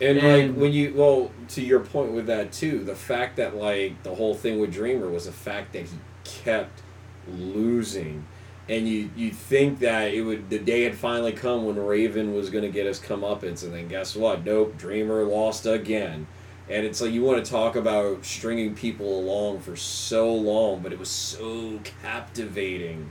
And, 0.01 0.19
And- 0.19 0.55
like 0.55 0.61
when 0.61 0.73
you 0.73 0.93
well 0.95 1.31
to 1.51 1.63
your 1.63 1.81
point 1.81 2.13
with 2.13 2.27
that 2.27 2.53
too, 2.53 2.83
the 2.85 2.95
fact 2.97 3.37
that 3.37 3.57
like 3.57 4.03
the 4.03 4.15
whole 4.17 4.35
thing 4.35 4.59
with 4.61 4.73
Dreamer 4.73 5.09
was 5.09 5.27
the 5.27 5.33
fact 5.33 5.73
that 5.75 5.83
he 5.83 5.99
kept 6.25 6.83
losing, 7.29 8.25
and 8.69 8.87
you 8.87 9.11
you 9.17 9.31
think 9.31 9.79
that 9.81 10.13
it 10.13 10.23
would 10.23 10.51
the 10.51 10.59
day 10.59 10.83
had 10.83 10.97
finally 10.97 11.33
come 11.33 11.65
when 11.65 11.77
Raven 11.77 12.35
was 12.35 12.51
going 12.51 12.65
to 12.65 12.71
get 12.71 12.87
his 12.87 13.01
comeuppance, 13.01 13.63
and 13.63 13.73
then 13.73 13.89
guess 13.89 14.15
what? 14.15 14.45
Nope, 14.45 14.77
Dreamer 14.77 15.25
lost 15.25 15.67
again. 15.67 16.27
And 16.71 16.85
it's 16.85 17.01
like 17.01 17.13
you 17.13 17.23
want 17.23 17.43
to 17.43 17.51
talk 17.51 17.77
about 17.77 18.27
stringing 18.27 18.75
people 18.75 19.19
along 19.19 19.61
for 19.61 19.75
so 19.75 20.33
long, 20.35 20.81
but 20.81 20.93
it 20.93 20.99
was 20.99 21.09
so 21.09 21.81
captivating. 22.03 23.11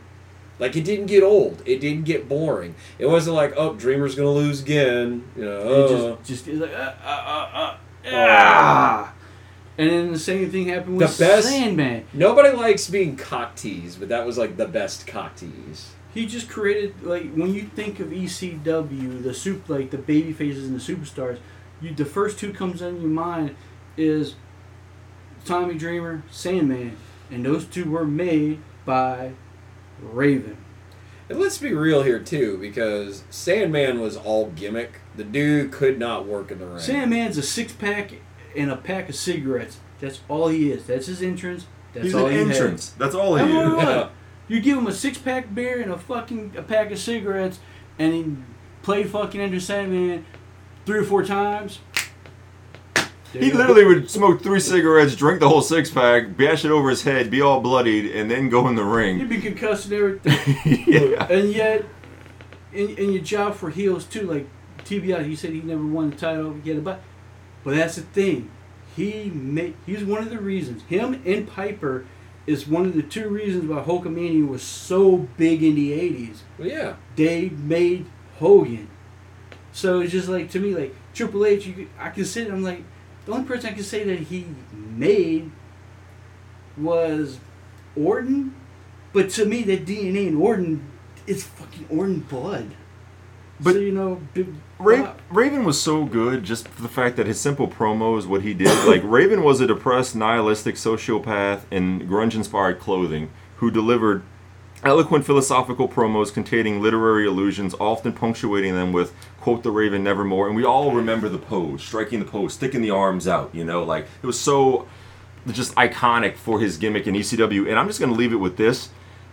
Like 0.60 0.76
it 0.76 0.84
didn't 0.84 1.08
get 1.08 1.24
old. 1.24 1.62
It 1.66 1.80
didn't 1.80 2.06
get 2.06 2.30
boring. 2.30 2.76
It 3.00 3.08
wasn't 3.08 3.36
like, 3.36 3.54
oh, 3.58 3.74
Dreamer's 3.74 4.16
gonna 4.16 4.30
lose 4.30 4.62
again. 4.62 5.24
You 5.36 5.46
know, 5.46 6.18
just, 6.24 6.46
just 6.46 6.62
like, 6.62 6.72
uh, 6.72 6.94
uh, 7.04 7.06
uh, 7.06 7.50
uh, 7.54 7.78
ah. 8.06 9.14
And 9.78 9.90
then 9.90 10.12
the 10.12 10.20
same 10.20 10.50
thing 10.50 10.70
happened 10.70 10.98
with 10.98 11.18
The 11.18 11.26
best- 11.26 11.50
Sandman. 11.50 12.06
Nobody 12.14 12.56
likes 12.56 12.90
being 12.90 13.16
cock 13.16 13.56
teased, 13.56 14.00
but 14.00 14.10
that 14.10 14.26
was 14.26 14.38
like 14.38 14.58
the 14.58 14.68
best 14.68 15.06
cock 15.06 15.36
tease. 15.36 15.92
He 16.14 16.26
just 16.26 16.50
created 16.50 17.04
like 17.04 17.32
when 17.34 17.54
you 17.54 17.64
think 17.64 18.00
of 18.00 18.08
ECW, 18.08 19.22
the 19.22 19.34
soup 19.34 19.70
like 19.70 19.92
the 19.92 20.00
baby 20.00 20.34
faces 20.34 20.68
and 20.68 20.80
the 20.80 20.84
superstars, 20.84 21.38
you 21.80 21.94
the 21.94 22.06
first 22.06 22.40
two 22.40 22.52
comes 22.54 22.82
in 22.82 23.02
your 23.02 23.10
mind 23.10 23.56
is 23.98 24.36
Tommy 25.46 25.76
Dreamer, 25.76 26.24
Sandman, 26.32 26.98
and 27.30 27.46
those 27.46 27.66
two 27.66 27.90
were 27.90 28.06
made 28.06 28.60
by 28.84 29.34
Raven. 30.02 30.58
And 31.30 31.40
let's 31.40 31.58
be 31.58 31.74
real 31.74 32.04
here 32.04 32.20
too, 32.20 32.58
because 32.58 33.24
Sandman 33.30 34.00
was 34.00 34.16
all 34.18 34.48
gimmick. 34.52 35.02
The 35.16 35.24
dude 35.26 35.72
could 35.72 36.00
not 36.00 36.26
work 36.26 36.52
in 36.52 36.60
the 36.60 36.66
ring. 36.66 36.80
Sandman's 36.80 37.38
a 37.38 37.44
six 37.44 37.74
pack 37.74 38.14
and 38.58 38.72
a 38.72 38.76
pack 38.76 39.08
of 39.10 39.16
cigarettes. 39.16 39.80
That's 40.00 40.20
all 40.28 40.48
he 40.50 40.72
is. 40.72 40.86
That's 40.86 41.06
his 41.08 41.22
entrance. 41.24 41.66
That's 41.94 42.06
He's 42.08 42.16
all 42.16 42.26
an 42.28 42.32
he 42.34 42.38
has. 42.40 42.50
entrance. 42.58 42.90
That's 42.98 43.16
all 43.16 43.36
he 43.36 43.44
is. 43.46 43.50
Yeah. 43.54 44.10
You 44.50 44.62
give 44.62 44.78
him 44.78 44.88
a 44.88 44.94
six 44.94 45.18
pack 45.18 45.54
beer 45.54 45.82
and 45.82 45.92
a 45.92 45.98
fucking 45.98 46.54
a 46.56 46.62
pack 46.62 46.90
of 46.92 46.98
cigarettes, 47.00 47.60
and 48.00 48.14
he 48.14 48.38
play 48.82 49.04
fucking 49.04 49.42
Enter 49.42 49.60
Sandman 49.60 50.24
three 50.86 51.00
or 51.00 51.04
four 51.04 51.26
times. 51.26 51.80
There 53.34 53.42
He 53.42 53.48
you 53.48 53.52
go. 53.52 53.58
literally 53.58 53.84
would 53.84 54.10
smoke 54.10 54.42
three 54.42 54.62
cigarettes, 54.62 55.18
drink 55.18 55.42
the 55.42 55.50
whole 55.50 55.62
six 55.62 55.90
pack, 55.90 56.38
bash 56.38 56.64
it 56.64 56.72
over 56.72 56.90
his 56.90 57.04
head, 57.04 57.30
be 57.30 57.42
all 57.42 57.60
bloodied, 57.60 58.10
and 58.16 58.32
then 58.32 58.48
go 58.48 58.70
in 58.70 58.76
the 58.76 58.86
ring. 58.86 59.18
He'd 59.20 59.28
be 59.28 59.42
concussed 59.42 59.92
and 59.92 59.94
everything. 60.26 60.84
yeah. 60.88 61.28
and 61.30 61.52
yet, 61.52 61.84
in, 62.72 62.92
in 62.96 63.12
your 63.12 63.22
job 63.24 63.54
for 63.54 63.70
heels 63.70 64.06
too, 64.06 64.22
like 64.22 64.48
TBI, 64.86 65.26
he 65.26 65.36
said 65.36 65.52
he 65.52 65.60
never 65.60 65.86
won 65.86 66.12
the 66.12 66.16
title, 66.16 66.54
he 66.64 66.70
had 66.70 66.80
a 66.80 66.82
but 67.68 67.76
that's 67.76 67.98
the 67.98 68.02
thing. 68.02 68.50
He 68.96 69.30
made. 69.30 69.76
He's 69.86 70.02
one 70.02 70.24
of 70.24 70.30
the 70.30 70.40
reasons. 70.40 70.84
Him 70.84 71.22
and 71.26 71.46
Piper 71.46 72.06
is 72.46 72.66
one 72.66 72.86
of 72.86 72.94
the 72.94 73.02
two 73.02 73.28
reasons 73.28 73.66
why 73.66 73.84
Hulkamania 73.84 74.48
was 74.48 74.64
so 74.64 75.28
big 75.36 75.62
in 75.62 75.76
the 75.76 75.92
'80s. 75.92 76.38
Well, 76.58 76.70
yeah. 76.70 76.96
they 77.18 77.50
made 77.50 78.06
Hogan. 78.40 78.88
So 79.74 80.00
it's 80.00 80.14
just 80.14 80.30
like 80.30 80.50
to 80.52 80.62
me, 80.62 80.76
like 80.76 80.96
Triple 81.14 81.46
H. 81.46 81.66
You, 81.66 81.90
I 82.00 82.10
can 82.12 82.24
sit. 82.24 82.50
I'm 82.50 82.64
like 82.64 82.84
the 83.26 83.34
only 83.34 83.46
person 83.46 83.72
I 83.72 83.74
can 83.74 83.84
say 83.84 84.06
that 84.06 84.20
he 84.20 84.46
made 84.74 85.52
was 86.78 87.38
Orton, 87.98 88.56
but 89.12 89.30
to 89.32 89.46
me, 89.46 89.64
that 89.64 89.86
DNA 89.86 90.28
in 90.28 90.38
Orton 90.38 90.90
is 91.26 91.44
fucking 91.44 91.88
Orton 91.90 92.22
blood. 92.22 92.70
But- 93.60 93.74
so, 93.74 93.80
you 93.80 93.92
know, 93.92 94.22
Ra- 94.80 95.16
Raven 95.30 95.66
was 95.66 95.82
so 95.82 96.06
good 96.06 96.44
just 96.44 96.68
for 96.68 96.82
the 96.82 96.88
fact 96.88 97.16
that 97.18 97.26
his 97.26 97.40
simple 97.40 97.68
promos, 97.68 98.28
what 98.28 98.44
he 98.44 98.54
did. 98.54 98.68
like, 98.88 99.02
Raven 99.04 99.44
was 99.44 99.60
a 99.60 99.68
depressed, 99.68 100.16
nihilistic 100.16 100.76
sociopath 100.76 101.62
in 101.72 102.08
grunge 102.08 102.36
inspired 102.36 102.80
clothing 102.80 103.30
who 103.58 103.72
delivered 103.72 104.24
eloquent 104.84 105.26
philosophical 105.26 105.88
promos 105.88 106.32
containing 106.32 106.82
literary 106.82 107.26
allusions, 107.26 107.74
often 107.80 108.14
punctuating 108.14 108.76
them 108.76 108.94
with, 108.94 109.14
quote 109.42 109.64
the 109.64 109.72
Raven 109.72 110.04
nevermore. 110.04 110.48
And 110.48 110.56
we 110.56 110.64
all 110.64 110.92
remember 110.92 111.28
the 111.30 111.40
pose, 111.40 111.84
striking 111.84 112.20
the 112.20 112.26
pose, 112.26 112.54
sticking 112.54 112.82
the 112.82 112.92
arms 112.92 113.28
out, 113.28 113.54
you 113.54 113.66
know? 113.66 113.84
Like, 113.84 114.08
it 114.22 114.26
was 114.26 114.40
so 114.40 114.88
just 115.48 115.74
iconic 115.76 116.36
for 116.36 116.60
his 116.60 116.78
gimmick 116.78 117.08
in 117.08 117.16
ECW. 117.16 117.68
And 117.68 117.80
I'm 117.80 117.88
just 117.88 118.00
going 118.00 118.12
to 118.12 118.18
leave 118.18 118.34
it 118.34 118.38
with 118.38 118.58
this. 118.58 118.90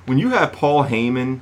When 0.07 0.19
you 0.19 0.31
have 0.31 0.53
Paul 0.53 0.85
Heyman, 0.85 1.41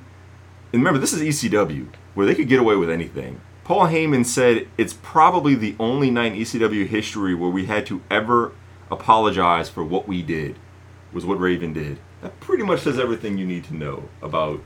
and 0.73 0.81
remember, 0.81 0.99
this 0.99 1.12
is 1.12 1.20
ECW, 1.20 1.89
where 2.15 2.27
they 2.27 2.35
could 2.35 2.49
get 2.49 2.59
away 2.59 2.77
with 2.77 2.91
anything. 2.91 3.41
Paul 3.64 3.86
Heyman 3.86 4.26
said 4.26 4.68
it's 4.76 4.94
probably 5.02 5.55
the 5.55 5.76
only 5.78 6.10
night 6.10 6.32
in 6.32 6.39
ECW 6.39 6.86
history 6.86 7.34
where 7.34 7.51
we 7.51 7.66
had 7.66 7.86
to 7.86 8.02
ever 8.10 8.52
apologize 8.90 9.70
for 9.70 9.84
what 9.84 10.09
we 10.09 10.22
did, 10.22 10.56
was 11.12 11.24
what 11.24 11.39
Raven 11.39 11.72
did. 11.72 11.98
That 12.22 12.39
pretty 12.40 12.64
much 12.64 12.80
says 12.80 12.98
everything 12.98 13.39
you 13.39 13.47
need 13.47 13.64
to 13.64 13.74
know 13.74 14.09
about. 14.20 14.62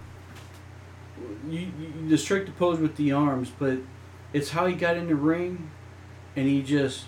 you, 1.48 1.70
you 2.08 2.16
the 2.16 2.52
pose 2.58 2.78
with 2.78 2.96
the 2.96 3.12
arms, 3.12 3.50
but 3.58 3.78
it's 4.32 4.50
how 4.50 4.66
he 4.66 4.74
got 4.74 4.96
in 4.96 5.06
the 5.08 5.14
ring, 5.14 5.70
and 6.34 6.46
he 6.46 6.62
just 6.62 7.04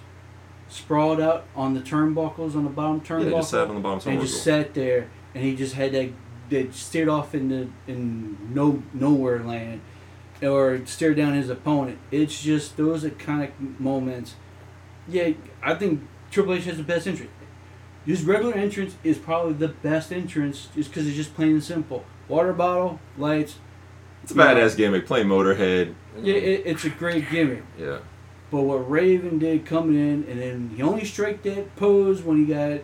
sprawled 0.69 1.21
out 1.21 1.47
on 1.57 1.75
the 1.75 1.81
turnbuckles 1.81 2.55
on 2.55 2.65
the 2.65 2.71
bottom 2.71 3.01
turnbuckle. 3.01 3.31
Yeah, 3.31 3.39
just 3.39 3.51
sat 3.51 3.69
on 3.69 3.75
the 3.75 3.81
bottom 3.81 4.13
and 4.13 4.21
just 4.21 4.43
sat 4.43 4.75
there, 4.75 5.11
and 5.35 5.45
he 5.45 5.57
just 5.57 5.75
had 5.75 5.93
that 5.93 6.11
that 6.51 6.75
stared 6.75 7.09
off 7.09 7.35
in 7.35 7.49
the 7.49 7.69
in 7.87 8.55
no 8.55 8.83
nowhere 8.95 9.43
land, 9.43 9.81
or 10.43 10.85
stare 10.87 11.15
down 11.15 11.35
his 11.35 11.51
opponent. 11.51 11.99
It's 12.11 12.43
just 12.43 12.77
those 12.77 13.05
iconic 13.05 13.53
moments. 13.79 14.35
Yeah, 15.09 15.31
I 15.63 15.75
think 15.75 16.03
Triple 16.31 16.55
H 16.55 16.65
has 16.65 16.77
the 16.77 16.83
best 16.83 17.07
entrance. 17.07 17.31
His 18.05 18.25
regular 18.25 18.55
entrance 18.55 18.97
is 19.05 19.19
probably 19.19 19.53
the 19.55 19.69
best 19.69 20.13
entrance, 20.13 20.69
just 20.75 20.91
because 20.91 21.07
it's 21.07 21.17
just 21.17 21.35
plain 21.35 21.53
and 21.53 21.65
simple. 21.65 22.05
Water 22.27 22.53
bottle, 22.53 23.01
lights. 23.19 23.57
It's 24.23 24.33
a 24.33 24.35
badass 24.35 24.77
gimmick, 24.77 25.07
playing 25.07 25.27
Motorhead. 25.27 25.95
Yeah, 26.21 26.35
it, 26.35 26.63
it's 26.65 26.85
a 26.85 26.91
great 26.91 27.31
gimmick. 27.31 27.65
Yeah. 27.79 27.99
But 28.51 28.63
what 28.63 28.91
Raven 28.91 29.39
did 29.39 29.67
coming 29.67 29.97
in, 29.97 30.25
and 30.25 30.41
then 30.41 30.71
he 30.75 30.83
only 30.83 31.05
struck 31.05 31.43
that 31.43 31.77
pose 31.77 32.23
when 32.23 32.39
he 32.39 32.47
got 32.47 32.81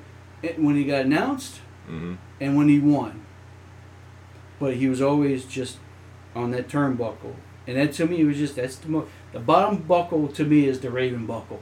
when 0.58 0.76
he 0.76 0.84
got 0.84 1.06
announced 1.06 1.60
hmm 1.86 2.14
and 2.40 2.56
when 2.56 2.68
he 2.68 2.78
won. 2.78 3.24
But 4.58 4.74
he 4.74 4.88
was 4.88 5.00
always 5.00 5.44
just 5.44 5.78
on 6.34 6.50
that 6.50 6.68
turnbuckle, 6.68 7.34
and 7.66 7.76
that 7.76 7.92
to 7.94 8.06
me 8.06 8.24
was 8.24 8.36
just 8.36 8.56
that's 8.56 8.76
the 8.76 8.88
mo- 8.88 9.06
the 9.32 9.40
bottom 9.40 9.78
buckle 9.78 10.28
to 10.28 10.44
me 10.44 10.66
is 10.66 10.80
the 10.80 10.90
Raven 10.90 11.26
buckle 11.26 11.60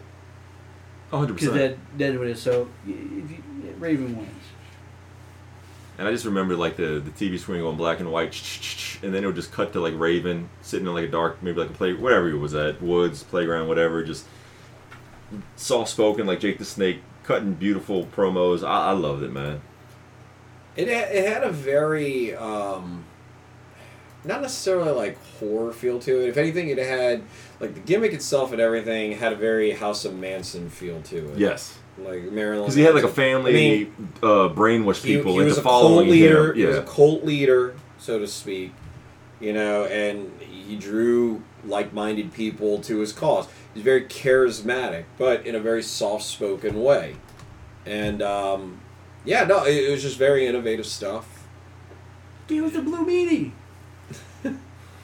100%. 1.12 1.28
because 1.28 1.52
that 1.54 1.76
that 1.98 2.18
what 2.18 2.26
it 2.26 2.32
is. 2.32 2.40
So 2.42 2.68
y- 2.86 2.94
y- 2.94 3.22
y- 3.28 3.68
Raven 3.78 4.16
wins. 4.16 4.28
And 5.98 6.08
I 6.08 6.10
just 6.10 6.24
remember 6.24 6.56
like 6.56 6.76
the, 6.76 7.00
the 7.04 7.10
TV 7.10 7.38
screen 7.38 7.60
going 7.60 7.76
black 7.76 8.00
and 8.00 8.10
white, 8.10 8.32
and 9.02 9.14
then 9.14 9.22
it 9.22 9.26
would 9.26 9.36
just 9.36 9.52
cut 9.52 9.72
to 9.74 9.80
like 9.80 9.92
Raven 9.96 10.48
sitting 10.62 10.86
in 10.86 10.94
like 10.94 11.04
a 11.04 11.10
dark, 11.10 11.42
maybe 11.42 11.60
like 11.60 11.70
a 11.70 11.74
play, 11.74 11.92
whatever 11.92 12.28
it 12.30 12.38
was 12.38 12.54
at, 12.54 12.80
woods, 12.82 13.22
playground, 13.22 13.68
whatever, 13.68 14.02
just 14.02 14.24
soft 15.56 15.90
spoken 15.90 16.26
like 16.26 16.40
Jake 16.40 16.58
the 16.58 16.64
Snake, 16.64 17.02
cutting 17.24 17.52
beautiful 17.54 18.06
promos. 18.06 18.66
I, 18.66 18.88
I 18.88 18.92
loved 18.92 19.22
it, 19.22 19.30
man. 19.32 19.60
It 20.74 20.88
had, 20.88 21.14
it 21.14 21.28
had 21.28 21.44
a 21.44 21.50
very 21.52 22.34
um, 22.34 23.04
not 24.24 24.40
necessarily 24.40 24.90
like 24.90 25.18
horror 25.38 25.72
feel 25.72 25.98
to 26.00 26.22
it. 26.22 26.28
If 26.28 26.36
anything, 26.36 26.68
it 26.68 26.78
had 26.78 27.22
like 27.60 27.74
the 27.74 27.80
gimmick 27.80 28.12
itself 28.12 28.52
and 28.52 28.60
everything 28.60 29.12
had 29.12 29.32
a 29.32 29.36
very 29.36 29.72
House 29.72 30.04
of 30.04 30.16
Manson 30.16 30.70
feel 30.70 31.00
to 31.02 31.32
it. 31.32 31.38
Yes, 31.38 31.78
like 31.98 32.22
Marilyn. 32.24 32.62
because 32.62 32.74
he 32.74 32.82
had 32.82 32.94
like 32.94 33.04
a 33.04 33.08
family 33.08 33.50
I 33.50 33.54
mean, 33.54 34.12
uh, 34.22 34.48
brainwash 34.48 35.02
he, 35.02 35.16
people 35.16 35.32
he 35.32 35.38
was 35.40 35.58
into 35.58 35.60
a 35.60 35.64
following 35.64 36.06
cult 36.06 36.08
leader. 36.08 36.50
him. 36.50 36.56
He 36.56 36.64
was 36.66 36.76
a 36.76 36.82
cult 36.82 37.24
leader, 37.24 37.74
so 37.98 38.18
to 38.18 38.26
speak. 38.26 38.72
You 39.40 39.52
know, 39.52 39.86
and 39.86 40.30
he 40.40 40.76
drew 40.76 41.42
like-minded 41.64 42.32
people 42.32 42.80
to 42.82 43.00
his 43.00 43.12
cause. 43.12 43.48
He's 43.74 43.82
very 43.82 44.04
charismatic, 44.04 45.04
but 45.18 45.44
in 45.44 45.56
a 45.56 45.60
very 45.60 45.82
soft-spoken 45.82 46.80
way. 46.80 47.16
And 47.84 48.22
um, 48.22 48.80
yeah, 49.24 49.42
no, 49.44 49.64
it, 49.64 49.74
it 49.74 49.90
was 49.90 50.02
just 50.02 50.16
very 50.16 50.46
innovative 50.46 50.86
stuff. 50.86 51.44
He 52.48 52.60
was 52.60 52.72
the 52.72 52.82
Blue 52.82 53.04
Meanie. 53.04 53.50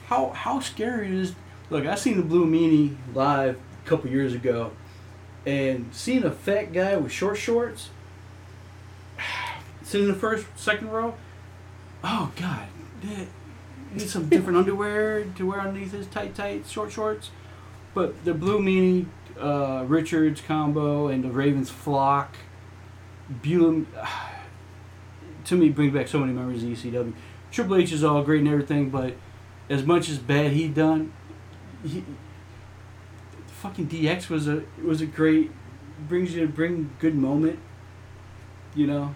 How 0.09 0.29
how 0.29 0.59
scary 0.59 1.15
is? 1.15 1.35
Look, 1.69 1.85
I 1.85 1.93
seen 1.93 2.17
the 2.17 2.23
Blue 2.23 2.45
Meanie 2.45 2.95
live 3.13 3.55
a 3.55 3.87
couple 3.87 4.09
years 4.09 4.33
ago, 4.33 4.71
and 5.45 5.87
seeing 5.91 6.23
a 6.23 6.31
fat 6.31 6.73
guy 6.73 6.97
with 6.97 7.11
short 7.11 7.37
shorts 7.37 7.89
sitting 9.83 10.07
in 10.07 10.13
the 10.13 10.19
first 10.19 10.47
second 10.55 10.89
row. 10.89 11.13
Oh 12.03 12.31
God, 12.35 12.67
that, 13.03 13.27
need 13.93 14.09
some 14.09 14.27
different 14.29 14.57
underwear 14.57 15.25
to 15.25 15.47
wear 15.47 15.61
underneath 15.61 15.91
his 15.91 16.07
tight 16.07 16.33
tight 16.33 16.65
short 16.65 16.91
shorts. 16.91 17.29
But 17.93 18.25
the 18.25 18.33
Blue 18.33 18.59
Meanie, 18.59 19.05
uh, 19.39 19.85
Richards 19.85 20.41
combo 20.41 21.07
and 21.07 21.23
the 21.23 21.29
Ravens 21.29 21.69
flock, 21.69 22.35
Beulah, 23.43 23.85
to 25.45 25.55
me 25.55 25.69
bring 25.69 25.91
back 25.91 26.07
so 26.07 26.17
many 26.17 26.33
memories 26.33 26.63
of 26.63 26.69
ECW. 26.69 27.13
Triple 27.51 27.75
H 27.75 27.91
is 27.91 28.03
all 28.03 28.23
great 28.23 28.39
and 28.39 28.47
everything, 28.47 28.89
but 28.89 29.13
as 29.69 29.85
much 29.85 30.09
as 30.09 30.17
bad 30.17 30.51
he 30.51 30.67
done, 30.67 31.13
he 31.83 32.03
fucking 33.47 33.87
DX 33.87 34.29
was 34.29 34.47
a 34.47 34.63
was 34.83 35.01
a 35.01 35.05
great 35.05 35.51
brings 36.07 36.33
you 36.33 36.47
bring 36.47 36.89
good 36.99 37.15
moment, 37.15 37.59
you 38.73 38.87
know. 38.87 39.13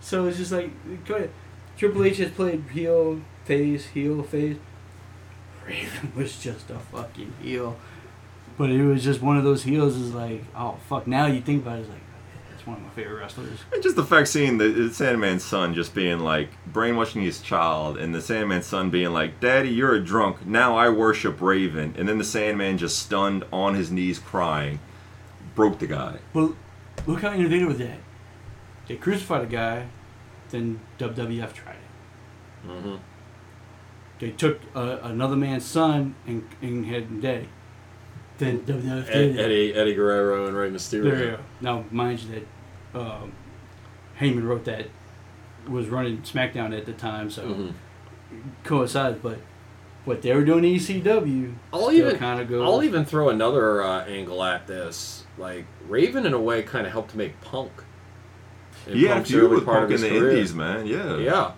So 0.00 0.26
it's 0.26 0.38
just 0.38 0.52
like 0.52 0.70
go 1.04 1.16
ahead. 1.16 1.30
Triple 1.76 2.04
H 2.04 2.18
has 2.18 2.30
played 2.30 2.64
heel, 2.72 3.20
face, 3.44 3.86
heel, 3.86 4.22
face. 4.22 4.56
Raven 5.66 6.12
was 6.16 6.38
just 6.38 6.70
a 6.70 6.78
fucking 6.78 7.34
heel, 7.42 7.76
but 8.56 8.70
it 8.70 8.84
was 8.84 9.04
just 9.04 9.20
one 9.20 9.36
of 9.36 9.44
those 9.44 9.64
heels. 9.64 9.96
Is 9.96 10.14
like, 10.14 10.44
oh 10.56 10.78
fuck. 10.88 11.06
Now 11.06 11.26
you 11.26 11.40
think 11.40 11.62
about 11.62 11.78
it, 11.78 11.82
it's 11.82 11.90
like 11.90 12.07
one 12.68 12.76
of 12.76 12.82
my 12.82 12.90
favorite 12.90 13.20
wrestlers. 13.20 13.58
and 13.72 13.82
just 13.82 13.96
the 13.96 14.04
fact 14.04 14.28
seeing 14.28 14.58
the, 14.58 14.68
the 14.68 14.94
Sandman's 14.94 15.44
son 15.44 15.74
just 15.74 15.94
being 15.94 16.20
like 16.20 16.50
brainwashing 16.66 17.22
his 17.22 17.40
child, 17.40 17.96
and 17.96 18.14
the 18.14 18.20
Sandman's 18.20 18.66
son 18.66 18.90
being 18.90 19.12
like, 19.12 19.40
"Daddy, 19.40 19.70
you're 19.70 19.94
a 19.94 20.04
drunk. 20.04 20.46
Now 20.46 20.76
I 20.76 20.88
worship 20.88 21.40
Raven," 21.40 21.94
and 21.98 22.08
then 22.08 22.18
the 22.18 22.24
Sandman 22.24 22.78
just 22.78 22.98
stunned 22.98 23.44
on 23.52 23.74
his 23.74 23.90
knees 23.90 24.18
crying, 24.18 24.78
broke 25.54 25.78
the 25.78 25.86
guy. 25.86 26.18
Well, 26.34 26.54
look 27.06 27.22
how 27.22 27.32
innovative 27.32 27.68
with 27.68 27.78
that. 27.78 27.98
They 28.86 28.96
crucified 28.96 29.42
a 29.42 29.46
guy, 29.46 29.86
then 30.50 30.80
WWF 30.98 31.52
tried 31.52 31.76
it. 31.76 32.68
Mm-hmm. 32.68 32.96
They 34.18 34.30
took 34.30 34.60
uh, 34.74 34.98
another 35.02 35.36
man's 35.36 35.64
son 35.64 36.14
and, 36.26 36.48
and 36.60 36.86
had 36.86 37.04
him 37.04 37.20
dead. 37.20 37.48
Then 38.38 38.60
WWF 38.60 39.06
did 39.06 39.36
it. 39.36 39.40
Eddie 39.40 39.74
Eddie 39.74 39.94
Guerrero 39.94 40.46
and 40.46 40.56
Rey 40.56 40.70
Mysterio. 40.70 41.02
There 41.04 41.24
you 41.24 41.30
go. 41.32 41.38
Now, 41.60 41.84
mind 41.90 42.20
you, 42.20 42.30
that 42.32 42.46
um, 42.94 43.32
Heyman 44.20 44.44
wrote 44.46 44.64
that, 44.64 44.86
was 45.68 45.88
running 45.88 46.18
SmackDown 46.22 46.76
at 46.76 46.86
the 46.86 46.92
time, 46.92 47.30
so 47.30 47.42
Mhm. 47.44 47.72
coincides. 48.64 49.18
But 49.22 49.38
what 50.04 50.22
they 50.22 50.34
were 50.34 50.44
doing 50.44 50.64
in 50.64 50.70
ECW 50.74 51.54
I'll 51.72 51.88
still 51.88 51.92
even 51.92 52.16
kind 52.16 52.40
of 52.40 52.48
goes. 52.48 52.62
I'll 52.64 52.82
even 52.82 53.04
throw 53.04 53.28
another 53.28 53.82
uh, 53.82 54.04
angle 54.06 54.42
at 54.42 54.66
this. 54.66 55.24
Like 55.36 55.66
Raven, 55.88 56.26
in 56.26 56.32
a 56.32 56.40
way, 56.40 56.62
kind 56.62 56.86
of 56.86 56.92
helped 56.92 57.10
to 57.12 57.18
make 57.18 57.40
Punk. 57.40 57.70
in 58.86 58.94
He 58.96 59.02
had 59.04 59.10
a 59.10 59.14
Punk's 59.16 59.30
feud 59.30 59.42
early 59.44 59.54
with 59.56 59.64
part 59.64 59.80
Punk 59.88 59.92
of 59.92 60.02
in 60.04 60.12
the 60.12 60.18
career. 60.18 60.30
Indies, 60.30 60.54
man. 60.54 60.86
Yeah. 60.86 61.16
Yeah, 61.18 61.50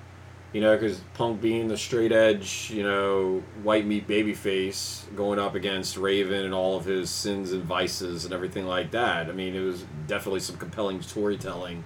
you 0.52 0.60
know, 0.60 0.76
because 0.76 1.00
Punk 1.14 1.40
being 1.40 1.68
the 1.68 1.76
straight 1.76 2.12
edge, 2.12 2.70
you 2.72 2.82
know, 2.82 3.42
white 3.62 3.86
meat 3.86 4.06
baby 4.06 4.34
face, 4.34 5.06
going 5.14 5.38
up 5.38 5.54
against 5.54 5.96
Raven 5.96 6.44
and 6.44 6.52
all 6.52 6.76
of 6.76 6.84
his 6.84 7.08
sins 7.08 7.52
and 7.52 7.62
vices 7.62 8.24
and 8.24 8.34
everything 8.34 8.66
like 8.66 8.90
that. 8.90 9.28
I 9.28 9.32
mean, 9.32 9.54
it 9.54 9.60
was 9.60 9.84
definitely 10.06 10.40
some 10.40 10.56
compelling 10.56 11.02
storytelling, 11.02 11.84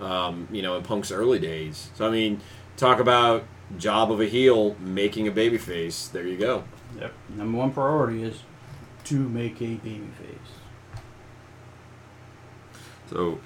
um, 0.00 0.46
you 0.52 0.60
know, 0.62 0.76
in 0.76 0.82
Punk's 0.82 1.10
early 1.10 1.38
days. 1.38 1.90
So 1.94 2.06
I 2.06 2.10
mean, 2.10 2.40
talk 2.76 3.00
about 3.00 3.44
job 3.78 4.12
of 4.12 4.20
a 4.20 4.26
heel 4.26 4.76
making 4.80 5.26
a 5.26 5.30
baby 5.30 5.58
face. 5.58 6.08
There 6.08 6.26
you 6.26 6.36
go. 6.36 6.64
Yep. 7.00 7.12
Number 7.36 7.58
one 7.58 7.72
priority 7.72 8.22
is 8.22 8.42
to 9.04 9.14
make 9.28 9.62
a 9.62 9.74
baby 9.76 10.10
face. 10.18 11.02
So 13.08 13.38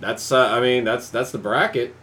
That's 0.00 0.32
uh, 0.32 0.48
I 0.48 0.60
mean 0.60 0.84
that's 0.84 1.08
that's 1.08 1.30
the 1.30 1.38
bracket, 1.38 1.94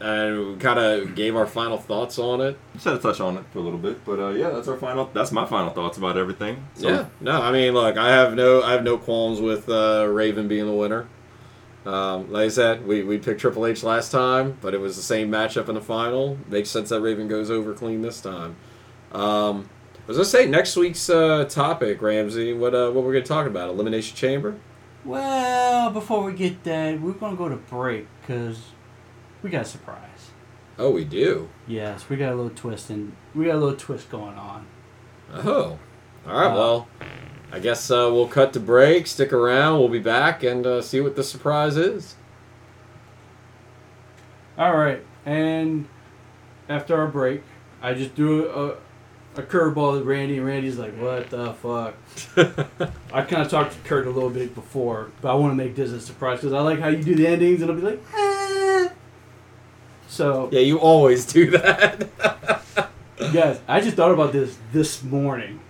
and 0.00 0.52
we 0.52 0.56
kind 0.56 0.78
of 0.78 1.14
gave 1.14 1.36
our 1.36 1.46
final 1.46 1.76
thoughts 1.76 2.18
on 2.18 2.40
it. 2.40 2.58
just 2.72 2.86
had 2.86 2.92
to 2.92 2.98
touch 2.98 3.20
on 3.20 3.36
it 3.36 3.44
for 3.52 3.58
a 3.58 3.62
little 3.62 3.78
bit, 3.78 4.04
but 4.04 4.18
uh, 4.18 4.30
yeah, 4.30 4.50
that's 4.50 4.66
our 4.66 4.78
final. 4.78 5.10
That's 5.12 5.30
my 5.30 5.44
final 5.44 5.70
thoughts 5.70 5.98
about 5.98 6.16
everything. 6.16 6.66
So, 6.74 6.88
yeah, 6.88 7.06
no, 7.20 7.40
I 7.40 7.52
mean 7.52 7.74
look, 7.74 7.96
I 7.96 8.10
have 8.10 8.34
no 8.34 8.62
I 8.62 8.72
have 8.72 8.82
no 8.82 8.96
qualms 8.96 9.40
with 9.40 9.68
uh, 9.68 10.06
Raven 10.08 10.48
being 10.48 10.66
the 10.66 10.72
winner. 10.72 11.06
Um, 11.84 12.30
like 12.30 12.44
I 12.44 12.48
said, 12.48 12.86
we, 12.86 13.02
we 13.02 13.16
picked 13.16 13.40
Triple 13.40 13.66
H 13.66 13.82
last 13.82 14.12
time, 14.12 14.58
but 14.60 14.74
it 14.74 14.80
was 14.80 14.96
the 14.96 15.02
same 15.02 15.30
matchup 15.30 15.68
in 15.68 15.74
the 15.74 15.80
final. 15.80 16.36
Makes 16.48 16.68
sense 16.68 16.90
that 16.90 17.00
Raven 17.00 17.26
goes 17.26 17.50
over 17.50 17.72
clean 17.72 18.02
this 18.02 18.20
time. 18.20 18.56
Um, 19.12 19.68
I 20.04 20.06
was 20.06 20.16
gonna 20.16 20.24
say 20.24 20.46
next 20.46 20.76
week's 20.76 21.08
uh, 21.08 21.44
topic, 21.44 22.02
Ramsey. 22.02 22.52
What 22.52 22.74
uh, 22.74 22.90
what 22.90 23.04
we're 23.04 23.12
gonna 23.12 23.24
talk 23.24 23.46
about? 23.46 23.68
Elimination 23.68 24.16
Chamber. 24.16 24.56
Well, 25.04 25.90
before 25.90 26.24
we 26.24 26.32
get 26.34 26.62
that, 26.64 27.00
we're 27.00 27.12
gonna 27.12 27.36
go 27.36 27.48
to 27.48 27.56
break 27.56 28.06
because 28.20 28.58
we 29.42 29.50
got 29.50 29.62
a 29.62 29.64
surprise. 29.64 30.30
Oh, 30.78 30.90
we 30.90 31.04
do. 31.04 31.48
Yes, 31.66 32.08
we 32.08 32.16
got 32.16 32.32
a 32.32 32.36
little 32.36 32.50
twist 32.50 32.90
and 32.90 33.14
we 33.34 33.46
got 33.46 33.56
a 33.56 33.58
little 33.58 33.76
twist 33.76 34.10
going 34.10 34.36
on. 34.38 34.66
Oh, 35.32 35.78
all 36.26 36.32
right. 36.32 36.46
Uh, 36.46 36.54
well, 36.54 36.88
I 37.52 37.58
guess 37.58 37.90
uh, 37.90 38.08
we'll 38.12 38.28
cut 38.28 38.52
to 38.54 38.60
break. 38.60 39.06
Stick 39.06 39.32
around. 39.32 39.78
We'll 39.78 39.88
be 39.88 39.98
back 39.98 40.42
and 40.42 40.66
uh, 40.66 40.82
see 40.82 41.00
what 41.00 41.16
the 41.16 41.24
surprise 41.24 41.76
is. 41.76 42.16
All 44.58 44.76
right, 44.76 45.02
and 45.24 45.88
after 46.68 46.94
our 46.94 47.06
break, 47.06 47.42
I 47.80 47.94
just 47.94 48.12
threw 48.12 48.50
a, 48.50 49.40
a 49.40 49.42
curveball 49.42 49.98
at 49.98 50.04
Randy, 50.04 50.36
and 50.36 50.46
Randy's 50.46 50.76
like, 50.76 50.94
"What 50.98 51.30
the 51.30 51.54
fuck?" 51.54 51.94
I 53.12 53.22
kind 53.22 53.42
of 53.42 53.48
talked 53.48 53.72
to 53.72 53.78
Kurt 53.88 54.06
a 54.06 54.10
little 54.10 54.28
bit 54.28 54.54
before, 54.54 55.12
but 55.22 55.30
I 55.30 55.34
want 55.34 55.52
to 55.52 55.56
make 55.56 55.76
this 55.76 55.92
a 55.92 56.00
surprise 56.00 56.40
because 56.40 56.52
I 56.52 56.60
like 56.60 56.78
how 56.78 56.88
you 56.88 57.02
do 57.02 57.14
the 57.14 57.26
endings, 57.26 57.62
and 57.62 57.70
I'll 57.70 57.76
be 57.76 57.82
like, 57.82 58.02
"Ah." 58.14 58.90
So, 60.10 60.48
yeah, 60.50 60.58
you 60.58 60.80
always 60.80 61.24
do 61.24 61.50
that. 61.52 62.08
guys, 63.32 63.60
I 63.68 63.80
just 63.80 63.96
thought 63.96 64.10
about 64.10 64.32
this 64.32 64.58
this 64.72 65.04
morning, 65.04 65.60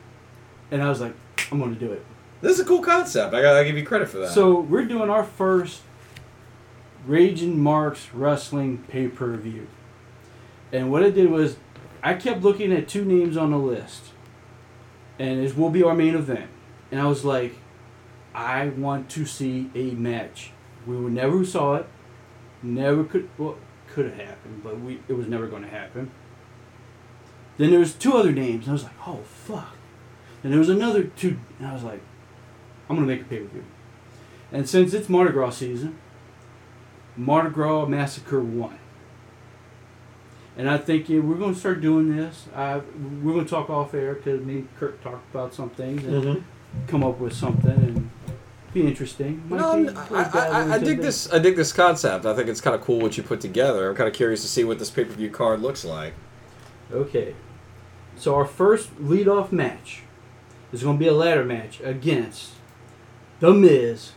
and 0.70 0.82
I 0.82 0.88
was 0.88 0.98
like, 0.98 1.14
I'm 1.52 1.58
going 1.58 1.74
to 1.74 1.78
do 1.78 1.92
it. 1.92 2.02
this 2.40 2.52
is 2.54 2.60
a 2.60 2.64
cool 2.64 2.80
concept. 2.80 3.34
I 3.34 3.42
gotta 3.42 3.66
give 3.66 3.76
you 3.76 3.84
credit 3.84 4.08
for 4.08 4.16
that. 4.16 4.30
So 4.30 4.58
we're 4.58 4.86
doing 4.86 5.10
our 5.10 5.24
first 5.24 5.82
Ragin 7.06 7.56
Marks 7.56 8.08
Wrestling 8.14 8.78
pay 8.88 9.08
per 9.08 9.36
view, 9.36 9.66
and 10.72 10.90
what 10.90 11.02
I 11.02 11.10
did 11.10 11.30
was 11.30 11.58
I 12.02 12.14
kept 12.14 12.40
looking 12.40 12.72
at 12.72 12.88
two 12.88 13.04
names 13.04 13.36
on 13.36 13.50
the 13.50 13.58
list, 13.58 14.04
and 15.18 15.44
this 15.44 15.54
will 15.54 15.68
be 15.70 15.82
our 15.82 15.94
main 15.94 16.14
event, 16.14 16.48
and 16.90 16.98
I 16.98 17.06
was 17.06 17.26
like, 17.26 17.56
I 18.34 18.68
want 18.68 19.10
to 19.10 19.26
see 19.26 19.70
a 19.74 19.90
match. 19.90 20.52
We 20.86 20.96
never 20.96 21.44
saw 21.44 21.74
it, 21.74 21.86
never 22.62 23.04
could 23.04 23.28
well 23.36 23.58
could 23.92 24.06
have 24.06 24.14
happened, 24.16 24.62
but 24.62 24.80
we 24.80 25.00
it 25.08 25.14
was 25.14 25.26
never 25.26 25.46
going 25.46 25.62
to 25.62 25.68
happen. 25.68 26.10
Then 27.58 27.70
there 27.70 27.78
was 27.80 27.92
two 27.94 28.14
other 28.14 28.32
names, 28.32 28.64
and 28.66 28.70
I 28.70 28.72
was 28.72 28.84
like, 28.84 29.06
oh 29.06 29.20
fuck. 29.24 29.76
And 30.42 30.52
there 30.52 30.58
was 30.58 30.68
another 30.70 31.04
two, 31.04 31.36
and 31.58 31.68
I 31.68 31.74
was 31.74 31.82
like, 31.82 32.00
I'm 32.88 32.96
gonna 32.96 33.06
make 33.06 33.20
a 33.22 33.24
pay 33.24 33.38
per 33.40 33.48
view. 33.48 33.64
And 34.52 34.68
since 34.68 34.94
it's 34.94 35.08
Mardi 35.08 35.32
Gras 35.32 35.50
season, 35.50 35.98
Mardi 37.16 37.50
Gras 37.50 37.86
Massacre 37.86 38.40
1. 38.40 38.78
And 40.56 40.68
I 40.68 40.76
think 40.78 41.08
yeah, 41.08 41.20
we're 41.20 41.36
going 41.36 41.54
to 41.54 41.58
start 41.60 41.80
doing 41.80 42.14
this. 42.16 42.46
I, 42.54 42.78
we're 43.22 43.32
going 43.34 43.44
to 43.44 43.50
talk 43.50 43.70
off 43.70 43.94
air 43.94 44.14
because 44.14 44.40
me 44.44 44.54
and 44.56 44.76
Kurt 44.76 45.00
talked 45.02 45.30
about 45.32 45.54
some 45.54 45.70
things 45.70 46.04
and 46.04 46.24
Mhm. 46.24 46.42
come 46.88 47.04
up 47.04 47.18
with 47.18 47.32
something 47.32 47.70
and 47.70 47.99
be 48.72 48.86
interesting. 48.86 49.42
Might 49.48 49.58
No, 49.60 49.82
be- 49.82 49.88
I'm- 49.88 50.14
I, 50.14 50.38
I, 50.38 50.74
I 50.74 50.78
dig 50.78 51.00
this. 51.00 51.32
I 51.32 51.38
dig 51.38 51.56
this 51.56 51.72
concept. 51.72 52.24
I 52.26 52.34
think 52.34 52.48
it's 52.48 52.60
kind 52.60 52.74
of 52.74 52.82
cool 52.82 53.00
what 53.00 53.16
you 53.16 53.22
put 53.22 53.40
together. 53.40 53.90
I'm 53.90 53.96
kind 53.96 54.08
of 54.08 54.14
curious 54.14 54.42
to 54.42 54.48
see 54.48 54.64
what 54.64 54.78
this 54.78 54.90
pay 54.90 55.04
per 55.04 55.12
view 55.12 55.30
card 55.30 55.60
looks 55.60 55.84
like. 55.84 56.14
Okay. 56.92 57.34
So 58.16 58.34
our 58.34 58.44
first 58.44 58.90
lead-off 59.00 59.50
match 59.50 60.02
is 60.72 60.82
going 60.82 60.96
to 60.98 61.00
be 61.00 61.08
a 61.08 61.12
ladder 61.14 61.44
match 61.44 61.80
against 61.80 62.50
The 63.40 63.52
Miz 63.52 64.12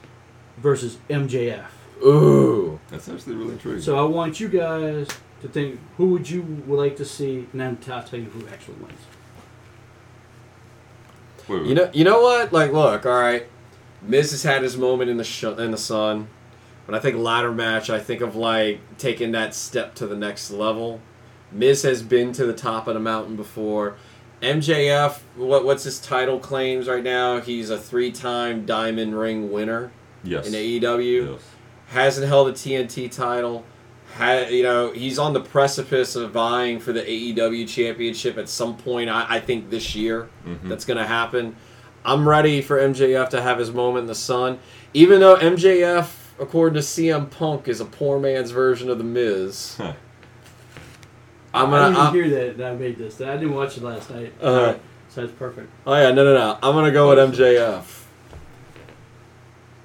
versus 0.58 0.98
MJF. 1.10 1.66
Ooh, 2.06 2.80
That's 2.90 3.08
actually 3.08 3.36
really 3.36 3.54
intriguing. 3.54 3.82
So 3.82 3.98
I 3.98 4.04
want 4.04 4.40
you 4.40 4.50
guys 4.50 5.08
to 5.42 5.48
think 5.48 5.80
who 5.98 6.08
would 6.10 6.30
you 6.30 6.42
would 6.68 6.78
like 6.78 6.98
to 6.98 7.06
see, 7.06 7.48
and 7.54 7.62
then 7.62 7.78
I'll 7.90 8.04
tell 8.04 8.20
you 8.20 8.26
who 8.26 8.46
actually 8.50 8.76
wins. 8.76 9.00
Wait, 11.48 11.62
wait. 11.62 11.68
you 11.70 11.76
know, 11.76 11.90
you 11.94 12.04
know 12.04 12.22
what? 12.22 12.52
Like, 12.54 12.72
look, 12.72 13.06
all 13.06 13.20
right. 13.20 13.48
Miz 14.06 14.32
has 14.32 14.44
had 14.44 14.64
his 14.64 14.78
moment 14.78 15.10
in 15.10 15.18
the 15.18 15.24
sh- 15.24 15.44
in 15.44 15.72
the 15.72 15.78
sun. 15.78 16.28
When 16.86 16.96
I 16.96 17.00
think 17.00 17.16
ladder 17.18 17.52
match, 17.52 17.90
I 17.90 18.00
think 18.00 18.22
of 18.22 18.36
like 18.36 18.80
taking 18.98 19.32
that 19.32 19.56
step 19.56 19.96
to 19.96 20.08
the 20.08 20.16
next 20.18 20.52
level. 20.52 21.00
Miz 21.52 21.84
has 21.84 22.04
been 22.04 22.34
to 22.34 22.46
the 22.46 22.54
top 22.54 22.88
of 22.88 22.94
the 22.96 23.00
mountain 23.00 23.36
before. 23.36 23.96
MJF, 24.42 25.20
what 25.38 25.64
what's 25.64 25.84
his 25.86 26.00
title 26.02 26.40
claims 26.40 26.88
right 26.88 27.04
now? 27.04 27.40
He's 27.40 27.70
a 27.70 27.78
three-time 27.78 28.66
Diamond 28.66 29.18
Ring 29.18 29.52
winner 29.52 29.92
yes. 30.24 30.48
in 30.48 30.54
AEW. 30.54 31.32
Yes. 31.34 31.42
hasn't 31.88 32.28
held 32.28 32.50
a 32.50 32.52
TNT 32.52 33.10
title. 33.10 33.64
Ha, 34.18 34.46
you 34.50 34.64
know, 34.64 34.92
he's 34.92 35.18
on 35.18 35.32
the 35.34 35.40
precipice 35.40 36.16
of 36.16 36.32
vying 36.32 36.80
for 36.80 36.92
the 36.92 37.02
AEW 37.02 37.68
championship 37.68 38.38
at 38.38 38.50
some 38.50 38.76
point. 38.78 39.10
I, 39.10 39.26
I 39.36 39.40
think 39.40 39.70
this 39.70 39.96
year 39.96 40.28
Mhm. 40.46 40.68
that's 40.70 40.86
going 40.86 40.98
to 41.00 41.06
happen. 41.06 41.56
I'm 42.06 42.28
ready 42.28 42.62
for 42.62 42.78
MJF 42.78 43.30
to 43.30 43.42
have 43.42 43.60
his 43.60 43.72
moment 43.72 44.04
in 44.04 44.08
the 44.08 44.16
sun. 44.16 44.60
Even 44.94 45.20
though 45.22 45.36
MJF, 45.38 46.12
according 46.40 46.76
to 46.76 46.82
CM 46.82 47.30
Punk, 47.32 47.68
is 47.68 47.80
a 47.80 47.86
poor 47.86 48.20
man's 48.20 48.52
version 48.52 48.90
of 48.90 48.98
the 48.98 49.04
Miz. 49.04 49.78
Huh. 51.54 51.66
I'm 51.66 51.70
gonna. 51.70 51.90
didn't 51.90 51.98
I- 52.08 52.12
hear 52.12 52.30
that, 52.30 52.58
that 52.58 52.72
I 52.72 52.76
made 52.76 52.98
this. 52.98 53.22
I 53.22 53.38
didn't 53.38 53.54
watch 53.54 53.78
it 53.78 53.84
last 53.84 54.10
night. 54.10 54.34
Uh-huh. 54.42 54.76
So 55.10 55.22
that's 55.22 55.34
perfect. 55.38 55.70
oh 55.86 55.94
yeah, 55.94 56.10
no, 56.12 56.24
no, 56.24 56.34
no. 56.34 56.58
I'm 56.64 56.74
gonna 56.74 56.92
go 56.92 57.10
with 57.10 57.20
MJF. 57.36 58.02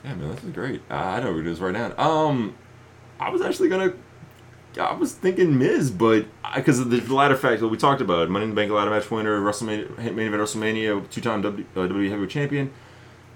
Yeah, 0.03 0.15
man, 0.15 0.35
this 0.35 0.45
is 0.45 0.51
great. 0.53 0.81
I 0.89 1.17
I 1.17 1.21
know 1.21 1.35
who 1.35 1.41
it 1.41 1.47
is 1.47 1.61
right 1.61 1.73
now. 1.75 1.93
Um, 1.99 2.55
I 3.21 3.29
was 3.29 3.43
actually 3.43 3.69
gonna. 3.69 3.93
I 4.79 4.93
was 4.95 5.13
thinking 5.13 5.59
Miz, 5.59 5.91
but 5.91 6.27
because 6.55 6.79
of 6.79 6.91
the 6.91 7.01
latter 7.13 7.37
fact 7.37 7.61
that 7.61 7.69
we 7.69 7.77
talked 7.77 8.01
about, 8.01 8.29
Money 8.29 8.45
in 8.45 8.51
the 8.51 8.57
Bank 8.57 8.71
ladder 8.71 8.91
match 8.91 9.11
winner, 9.11 9.41
WrestleMania 9.41 9.99
main 10.15 10.29
event 10.29 10.43
WrestleMania, 10.43 11.11
two-time 11.11 11.43
W, 11.43 11.67
uh, 11.75 11.81
WWE 11.81 12.09
Heavyweight 12.11 12.31
Champion. 12.31 12.73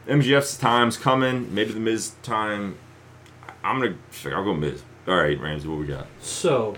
MJF's 0.07 0.57
time's 0.57 0.97
coming. 0.97 1.53
Maybe 1.55 1.73
the 1.73 1.81
Miz 1.81 2.13
time. 2.23 2.77
I'm 3.65 3.81
gonna. 3.81 3.97
I'll 4.35 4.45
go 4.45 4.55
Miz. 4.55 4.83
All 5.07 5.17
right, 5.17 5.39
Ramsey, 5.41 5.69
what 5.69 5.79
we 5.79 5.87
got? 5.87 6.07
So, 6.21 6.75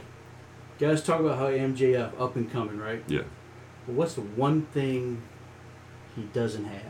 guys, 0.78 1.03
talk 1.03 1.20
about 1.20 1.39
how 1.39 1.49
MJF 1.49 2.19
up 2.19 2.36
and 2.36 2.51
coming, 2.51 2.78
right? 2.78 3.03
Yeah. 3.07 3.23
But 3.86 3.95
what's 3.95 4.15
the 4.15 4.23
one 4.23 4.66
thing 4.66 5.23
he 6.16 6.23
doesn't 6.23 6.65
have? 6.65 6.82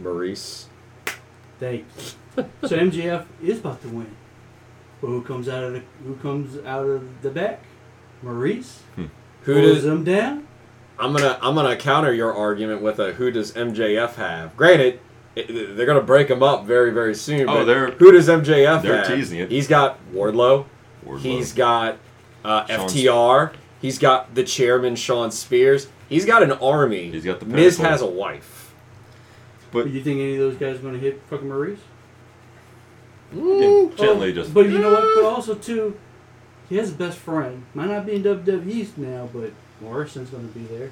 Maryse. 0.00 0.66
Thank 1.58 1.86
you. 1.96 2.44
so 2.68 2.78
MJF 2.78 3.26
is 3.42 3.58
about 3.58 3.82
to 3.82 3.88
win. 3.88 4.16
But 5.00 5.08
who 5.08 5.22
comes 5.22 5.48
out 5.48 5.64
of 5.64 5.72
the 5.72 5.82
who 6.04 6.14
comes 6.16 6.58
out 6.64 6.86
of 6.86 7.22
the 7.22 7.30
back? 7.30 7.62
Maryse 8.24 8.78
Who 9.44 9.60
does? 9.60 9.84
him 9.84 10.04
down. 10.04 10.46
I'm 10.98 11.12
gonna 11.14 11.38
I'm 11.40 11.54
gonna 11.54 11.76
counter 11.76 12.12
your 12.12 12.34
argument 12.34 12.82
with 12.82 12.98
a 12.98 13.12
who 13.12 13.30
does 13.30 13.52
MJF 13.52 14.14
have? 14.16 14.54
Granted, 14.56 15.00
it, 15.34 15.76
they're 15.76 15.86
gonna 15.86 16.02
break 16.02 16.28
him 16.28 16.42
up 16.42 16.66
very 16.66 16.90
very 16.92 17.14
soon. 17.14 17.48
Oh, 17.48 17.54
but 17.58 17.64
they're- 17.64 17.90
who 17.92 18.12
does 18.12 18.28
MJF 18.28 18.82
they're 18.82 18.96
have? 18.98 19.06
teasing 19.06 19.38
it. 19.40 19.50
He's 19.50 19.66
got 19.68 19.98
Wardlow. 20.12 20.66
Wardlow. 21.06 21.18
He's 21.20 21.52
got 21.54 21.96
uh, 22.44 22.66
Sean 22.66 22.88
FTR. 22.88 23.52
He's 23.80 23.98
got 23.98 24.34
the 24.34 24.44
chairman 24.44 24.94
Shawn 24.96 25.30
Spears. 25.30 25.88
He's 26.10 26.26
got 26.26 26.42
an 26.42 26.52
army. 26.52 27.10
He's 27.10 27.24
got 27.24 27.40
the 27.40 27.46
Miz 27.46 27.78
has 27.78 28.02
a 28.02 28.06
wife. 28.06 28.74
But 29.72 29.84
Do 29.84 29.90
you 29.90 30.02
think 30.02 30.20
any 30.20 30.34
of 30.34 30.40
those 30.40 30.56
guys 30.56 30.76
are 30.76 30.82
going 30.82 30.94
to 30.94 31.00
hit 31.00 31.22
fucking 31.30 31.48
Maryse? 31.48 31.78
Again, 33.32 33.92
gently 33.96 34.30
Oh, 34.30 34.34
just. 34.34 34.52
But 34.54 34.66
you 34.68 34.78
know 34.78 34.90
what? 34.92 35.04
But 35.16 35.24
also 35.24 35.54
too, 35.54 35.98
he 36.68 36.76
has 36.76 36.90
a 36.90 36.94
best 36.94 37.18
friend. 37.18 37.64
Might 37.74 37.88
not 37.88 38.06
be 38.06 38.14
in 38.14 38.22
WWE 38.22 38.96
now, 38.98 39.28
but 39.32 39.52
Morrison's 39.80 40.30
going 40.30 40.48
to 40.52 40.58
be 40.58 40.64
there. 40.66 40.90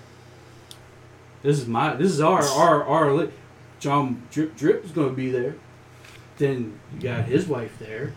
This 1.42 1.58
is 1.58 1.66
my. 1.66 1.94
This 1.94 2.10
is 2.12 2.20
our 2.20 2.42
our 2.42 2.84
our. 2.84 3.12
Li- 3.12 3.30
John 3.80 4.22
Drip 4.32 4.56
Drip 4.56 4.84
is 4.84 4.90
going 4.90 5.10
to 5.10 5.14
be 5.14 5.30
there. 5.30 5.54
Then 6.38 6.78
you 6.94 7.00
got 7.00 7.24
his 7.26 7.46
wife 7.46 7.78
there. 7.78 8.12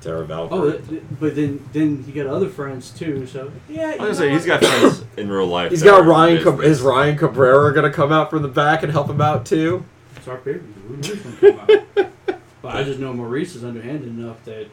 Taya 0.00 0.20
Oh, 0.20 0.24
Valkyrie. 0.24 0.72
th- 0.72 0.88
th- 0.88 1.02
but 1.18 1.34
then 1.34 1.68
then 1.72 2.02
he 2.04 2.12
got 2.12 2.26
other 2.26 2.48
friends 2.48 2.90
too. 2.90 3.26
So 3.26 3.50
yeah, 3.68 3.88
I 3.88 3.90
was 3.90 3.98
gonna 3.98 4.14
say 4.14 4.30
he's 4.30 4.46
what? 4.46 4.60
got 4.60 4.70
friends 4.70 5.04
in 5.16 5.28
real 5.30 5.46
life. 5.46 5.70
He's 5.70 5.82
got 5.82 6.00
are 6.02 6.04
Ryan. 6.04 6.42
Cab- 6.42 6.60
is 6.60 6.80
Ryan 6.82 7.16
Cabrera 7.16 7.74
gonna 7.74 7.90
come 7.92 8.12
out 8.12 8.30
from 8.30 8.42
the 8.42 8.48
back 8.48 8.82
and 8.82 8.92
help 8.92 9.08
him 9.10 9.20
out 9.20 9.46
too? 9.46 9.84
It's 10.26 10.32
our 10.32 10.38
pay 10.38 10.54
Who 10.54 10.96
knows 10.96 11.08
when 11.24 11.34
it 11.52 11.68
come 11.68 11.86
out? 12.26 12.40
But 12.60 12.74
I 12.74 12.82
just 12.82 12.98
know 12.98 13.14
Maryse 13.14 13.54
is 13.54 13.62
underhanded 13.64 14.08
enough 14.08 14.44
that 14.44 14.66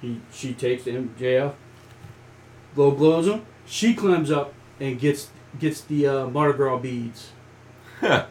he 0.00 0.22
she 0.32 0.54
takes 0.54 0.84
MJF, 0.84 1.52
low 2.74 2.90
blows 2.92 3.26
him. 3.26 3.44
She 3.66 3.92
climbs 3.94 4.30
up 4.30 4.54
and 4.80 4.98
gets 4.98 5.28
gets 5.58 5.82
the 5.82 6.06
uh, 6.06 6.26
Mardi 6.28 6.56
Gras 6.56 6.78
beads. 6.78 7.32
and 8.02 8.26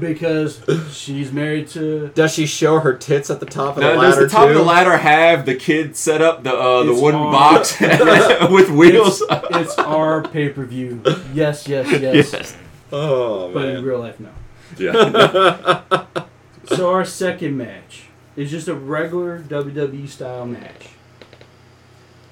because 0.00 0.62
she's 0.92 1.32
married 1.32 1.68
to 1.68 2.08
Does 2.14 2.32
she 2.32 2.46
show 2.46 2.78
her 2.80 2.94
tits 2.94 3.28
at 3.30 3.40
the 3.40 3.46
top 3.46 3.76
of 3.76 3.82
Now, 3.82 3.96
the 3.96 4.00
does 4.00 4.14
ladder 4.14 4.26
the 4.26 4.32
top 4.32 4.44
too? 4.44 4.50
of 4.52 4.56
the 4.56 4.62
ladder 4.62 4.96
have 4.96 5.44
the 5.44 5.54
kid 5.54 5.94
set 5.96 6.22
up 6.22 6.44
the 6.44 6.54
uh, 6.54 6.84
the 6.84 6.92
It's 6.92 7.00
wooden 7.00 7.20
on- 7.20 7.32
box 7.32 7.78
with 8.50 8.70
wheels? 8.70 9.22
it's 9.30 9.76
our 9.78 10.22
pay 10.22 10.48
per 10.50 10.64
view. 10.64 11.02
Yes, 11.34 11.66
yes, 11.68 11.90
yes. 12.00 12.32
yes. 12.32 12.56
Oh 12.94 13.52
but 13.52 13.68
in 13.68 13.84
real 13.84 13.98
life, 13.98 14.20
no. 14.20 14.30
Yeah. 14.78 16.04
So 16.66 16.90
our 16.90 17.04
second 17.04 17.58
match 17.58 18.04
is 18.36 18.50
just 18.50 18.68
a 18.68 18.74
regular 18.74 19.38
WWE 19.38 20.08
style 20.08 20.46
match. 20.46 20.88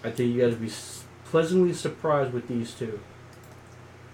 I 0.02 0.10
think 0.10 0.34
you 0.34 0.40
guys 0.40 0.54
will 0.54 0.66
be 0.66 0.72
pleasantly 1.26 1.74
surprised 1.74 2.32
with 2.32 2.48
these 2.48 2.72
two. 2.72 3.00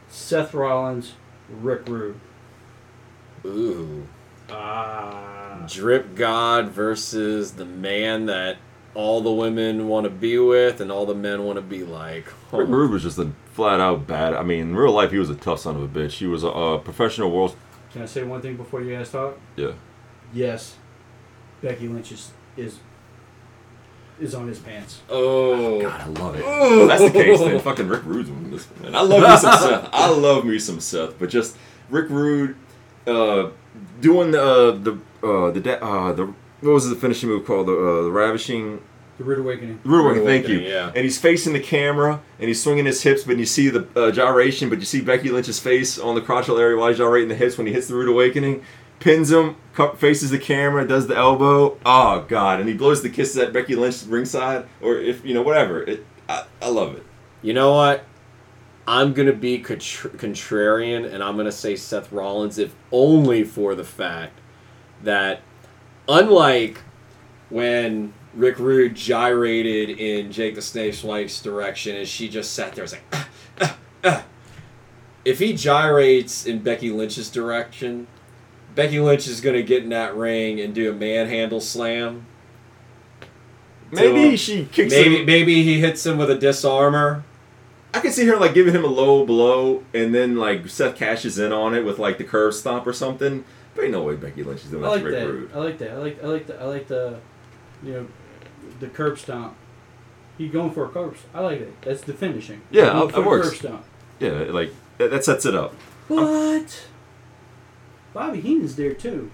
Seth 0.09 0.55
Rollins, 0.55 1.15
Rick 1.49 1.89
Rude. 1.89 2.19
Ooh. 3.47 4.09
Ah. 4.51 5.65
Drip 5.69 6.15
God 6.17 6.71
versus 6.71 7.53
the 7.53 7.65
man 7.65 8.27
that 8.27 8.57
all 8.95 9.21
the 9.21 9.31
women 9.31 9.89
want 9.89 10.05
to 10.05 10.11
be 10.11 10.39
with 10.39 10.81
and 10.81 10.91
all 10.91 11.07
the 11.07 11.15
men 11.15 11.45
want 11.45 11.57
to 11.57 11.63
be 11.63 11.85
like. 11.85 12.27
Oh, 12.53 12.59
Rick 12.59 12.69
Rude 12.69 12.91
was 12.91 13.03
just 13.03 13.19
a 13.19 13.31
flat 13.53 13.81
out 13.81 14.07
bad. 14.07 14.35
I 14.35 14.43
mean, 14.43 14.61
in 14.61 14.77
real 14.77 14.93
life, 14.93 15.11
he 15.11 15.19
was 15.19 15.31
a 15.31 15.35
tough 15.35 15.61
son 15.61 15.77
of 15.77 15.83
a 15.83 15.89
bitch. 15.89 16.13
He 16.13 16.27
was 16.27 16.43
a, 16.43 16.49
a 16.49 16.79
professional 16.79 17.31
world. 17.31 17.57
Can 17.93 18.03
I 18.03 18.07
say 18.07 18.23
one 18.25 18.41
thing 18.41 18.57
before 18.57 18.83
you 18.83 18.95
guys 18.95 19.11
talk? 19.11 19.39
Yeah. 19.57 19.73
Yes, 20.33 20.77
Becky 21.63 21.89
Lynch 21.89 22.13
is 22.13 22.33
is, 22.57 22.79
is 24.21 24.35
on 24.35 24.47
his 24.49 24.59
pants. 24.59 25.01
Oh. 25.09 25.81
God, 25.81 26.01
I 26.01 26.07
love 26.07 26.35
it. 26.37 26.89
That's 26.89 27.03
the 27.03 27.11
case. 27.11 27.39
Then 27.39 27.59
fucking 27.61 27.89
Rick 27.89 28.05
Rude's 28.05 28.31
winning 28.31 28.51
this 28.51 28.67
one, 28.67 28.93
man. 28.93 28.95
I 28.95 29.03
love 29.03 29.23
me 29.23 29.37
some 29.39 29.59
Seth. 29.59 29.89
I 29.93 30.09
love 30.11 30.45
me 30.45 30.59
some 30.59 30.81
Seth, 30.81 31.19
but 31.19 31.31
just 31.31 31.57
Rick 31.89 32.11
Rude 32.11 32.57
uh, 33.07 33.51
doing 34.01 34.33
the 34.33 34.43
uh, 34.43 34.71
the 34.73 34.99
uh, 35.27 35.51
the 35.51 35.61
da- 35.61 35.79
uh, 35.81 36.13
the 36.13 36.35
what 36.61 36.73
was 36.73 36.89
the 36.89 36.97
finishing 36.97 37.29
move 37.29 37.47
called 37.47 37.67
the 37.67 37.73
uh, 37.73 38.03
the 38.03 38.11
ravishing 38.11 38.83
The 39.19 39.25
Rude 39.25 39.39
Awakening. 39.41 39.81
Rude 39.85 40.05
Rude 40.05 40.19
Awakening, 40.19 40.27
thank 40.27 40.49
you. 40.49 40.61
Yeah. 40.61 40.87
And 40.95 41.05
he's 41.05 41.19
facing 41.19 41.53
the 41.53 41.61
camera 41.61 42.21
and 42.39 42.49
he's 42.49 42.63
swinging 42.63 42.87
his 42.87 43.03
hips, 43.03 43.25
but 43.25 43.37
you 43.37 43.47
see 43.47 43.69
the 43.69 43.87
uh, 43.97 44.11
gyration, 44.11 44.69
but 44.69 44.79
you 44.79 44.85
see 44.85 45.01
Becky 45.01 45.31
Lynch's 45.31 45.59
face 45.59 45.99
on 45.99 46.15
the 46.15 46.21
crotchal 46.21 46.59
area 46.61 46.77
while 46.77 46.89
he's 46.89 46.99
gyrating 46.99 47.29
the 47.29 47.35
hips 47.35 47.59
when 47.59 47.67
he 47.67 47.73
hits 47.73 47.89
the 47.89 47.95
Rude 47.95 48.09
Awakening, 48.09 48.63
pins 49.01 49.31
him, 49.31 49.57
cu- 49.75 49.95
faces 49.95 50.31
the 50.31 50.39
camera, 50.39 50.87
does 50.87 51.07
the 51.07 51.17
elbow. 51.17 51.79
Oh 51.85 52.25
god! 52.29 52.61
And 52.61 52.69
he 52.69 52.75
blows 52.75 53.03
the 53.03 53.11
kisses 53.11 53.37
at 53.39 53.53
Becky 53.53 53.75
Lynch 53.77 54.05
ringside, 54.05 54.67
or 54.81 54.97
if 54.97 55.25
you 55.25 55.35
know 55.35 55.43
whatever. 55.43 55.83
It, 55.83 56.07
I, 56.29 56.45
I 56.61 56.69
love 56.69 56.95
it. 56.97 57.05
You 57.43 57.55
know 57.55 57.73
what? 57.75 58.05
I'm 58.87 59.13
gonna 59.13 59.33
be 59.35 59.63
contr- 59.63 60.17
contrarian, 60.17 61.13
and 61.13 61.23
I'm 61.23 61.37
gonna 61.37 61.53
say 61.53 61.77
Seth 61.77 62.11
Rollins, 62.11 62.59
if 62.59 62.75
only 62.91 63.45
for 63.45 63.75
the 63.75 63.85
fact 63.85 64.39
that, 65.03 65.43
unlike 66.09 66.81
when 67.51 68.13
Rick 68.35 68.59
Rude 68.59 68.95
gyrated 68.95 69.91
in 69.99 70.33
Jake 70.33 70.55
the 70.55 70.63
Snake's 70.63 71.03
Wife's 71.03 71.41
direction, 71.43 71.97
and 71.97 72.07
she 72.07 72.29
just 72.29 72.53
sat 72.53 72.75
there, 72.75 72.83
was 72.85 72.93
like, 72.93 73.05
ah, 73.13 73.29
ah, 73.61 73.79
ah. 74.05 74.25
if 75.25 75.39
he 75.39 75.53
gyrates 75.53 76.47
in 76.47 76.61
Becky 76.61 76.91
Lynch's 76.91 77.31
direction, 77.31 78.07
Becky 78.75 79.01
Lynch 79.01 79.27
is 79.27 79.41
gonna 79.41 79.63
get 79.63 79.83
in 79.83 79.89
that 79.91 80.15
ring 80.15 80.61
and 80.61 80.75
do 80.75 80.91
a 80.91 80.95
manhandle 80.95 81.61
slam. 81.61 82.27
Maybe 83.91 84.37
she 84.37 84.67
kicks 84.67 84.93
Maybe 84.93 85.21
him. 85.21 85.27
maybe 85.27 85.63
he 85.63 85.81
hits 85.81 86.05
him 86.05 86.19
with 86.19 86.31
a 86.31 86.37
Dis-arm-her. 86.37 87.25
I 87.95 88.01
can 88.01 88.13
see 88.13 88.27
her 88.27 88.37
like 88.37 88.53
giving 88.53 88.75
him 88.75 88.85
a 88.85 88.89
low 88.89 89.25
blow, 89.25 89.83
and 89.95 90.15
then 90.15 90.37
like 90.37 90.69
Seth 90.69 90.95
cashes 90.97 91.39
in 91.39 91.53
on 91.53 91.75
it 91.75 91.85
with 91.85 91.99
like 91.99 92.19
the 92.19 92.25
curb 92.25 92.53
stomp 92.53 92.87
or 92.87 92.93
something. 92.93 93.45
Ain't 93.81 93.93
no 93.93 94.03
way 94.03 94.17
Becky 94.17 94.43
Lynch 94.43 94.65
is 94.65 94.71
doing 94.71 94.85
I 94.85 94.89
like 94.89 95.05
that. 95.05 95.27
Rude. 95.27 95.53
I 95.53 95.59
like 95.59 95.79
that. 95.79 95.91
I 95.93 95.97
like. 95.97 96.23
I 96.23 96.27
like 96.27 96.47
the. 96.47 96.61
I 96.61 96.65
like 96.65 96.89
the. 96.89 97.21
You 97.83 97.93
know, 97.93 98.09
the 98.81 98.89
curb 98.89 99.19
stomp. 99.19 99.57
He 100.37 100.49
going 100.49 100.73
for 100.73 100.85
a 100.85 100.89
curb. 100.89 101.17
Stomp. 101.17 101.37
I 101.37 101.41
like 101.41 101.61
it. 101.61 101.83
That's 101.83 102.03
the 102.03 102.13
finishing. 102.13 102.63
Yeah, 102.71 102.93
Going 102.93 103.15
it 103.15 103.27
works. 103.27 103.51
Curb 103.51 103.59
stomp. 103.59 103.85
Yeah, 104.19 104.31
like 104.31 104.73
that, 104.99 105.11
that 105.11 105.25
sets 105.25 105.47
it 105.47 105.55
up. 105.55 105.75
But 106.09 106.87
Bobby 108.13 108.41
Heenan's 108.41 108.77
there 108.77 108.95
too. 108.95 109.31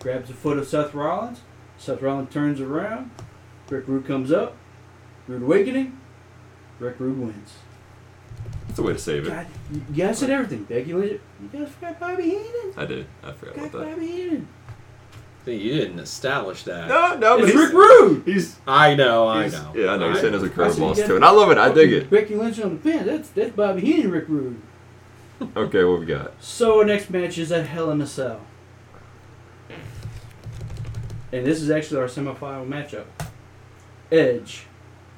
Grabs 0.00 0.28
the 0.28 0.34
foot 0.34 0.58
of 0.58 0.68
Seth 0.68 0.94
Rollins. 0.94 1.40
Seth 1.78 2.02
Rollins 2.02 2.32
turns 2.32 2.60
around. 2.60 3.10
Rick 3.70 3.88
Rude 3.88 4.06
comes 4.06 4.30
up. 4.30 4.56
Rude 5.26 5.42
awakening. 5.42 5.98
Rick 6.78 7.00
Rude 7.00 7.18
wins. 7.18 7.54
That's 8.76 8.84
a 8.84 8.88
way 8.88 8.92
to 8.92 8.98
save 8.98 9.26
it. 9.26 9.30
God, 9.30 9.46
you 9.72 9.82
you 9.94 10.04
guys 10.04 10.18
said 10.18 10.28
everything. 10.28 10.64
Becky 10.64 10.92
Lynch. 10.92 11.18
You 11.40 11.48
guys 11.60 11.70
forgot 11.72 11.98
Bobby 11.98 12.24
Heenan. 12.24 12.74
I 12.76 12.84
did. 12.84 13.06
I 13.24 13.32
forgot 13.32 13.54
Forgot 13.54 13.68
about 13.68 13.72
that. 13.72 13.90
Bobby 13.94 14.06
Heenan. 14.06 14.48
See, 15.46 15.56
You 15.56 15.74
didn't 15.76 15.98
establish 16.00 16.64
that. 16.64 16.86
No, 16.88 17.16
no, 17.16 17.38
but 17.38 17.44
It's 17.48 17.52
he's, 17.58 17.60
Rick 17.62 17.72
Rude. 17.72 18.22
he's 18.26 18.56
I 18.66 18.94
know, 18.94 19.28
I 19.28 19.44
He's- 19.48 19.54
know. 19.54 19.72
Yeah, 19.74 19.92
I 19.92 19.96
know. 19.96 20.08
He's 20.10 20.18
I- 20.18 20.20
saying 20.20 20.32
those 20.34 20.42
are 20.42 20.46
I 20.46 20.48
curveballs 20.68 21.06
too, 21.06 21.16
and 21.16 21.24
I 21.24 21.30
love 21.30 21.50
it. 21.50 21.56
I 21.56 21.72
dig 21.72 21.90
it. 21.90 22.10
Becky 22.10 22.34
Lynch 22.34 22.60
on 22.60 22.72
the 22.74 22.76
pin. 22.76 23.06
That's 23.06 23.30
that's 23.30 23.56
Bobby 23.56 23.80
Heenan, 23.80 24.10
Rick 24.10 24.26
Rude. 24.28 24.60
Okay, 25.56 25.84
what 25.84 26.00
we 26.00 26.04
got? 26.06 26.32
So 26.42 26.80
our 26.80 26.84
next 26.84 27.08
match 27.08 27.38
is 27.38 27.50
at 27.52 27.66
Hell 27.66 27.90
in 27.90 28.02
a 28.02 28.06
Cell. 28.06 28.40
And 31.32 31.46
this 31.46 31.62
is 31.62 31.70
actually 31.70 32.00
our 32.00 32.08
semifinal 32.08 32.68
matchup. 32.68 33.04
Edge, 34.12 34.64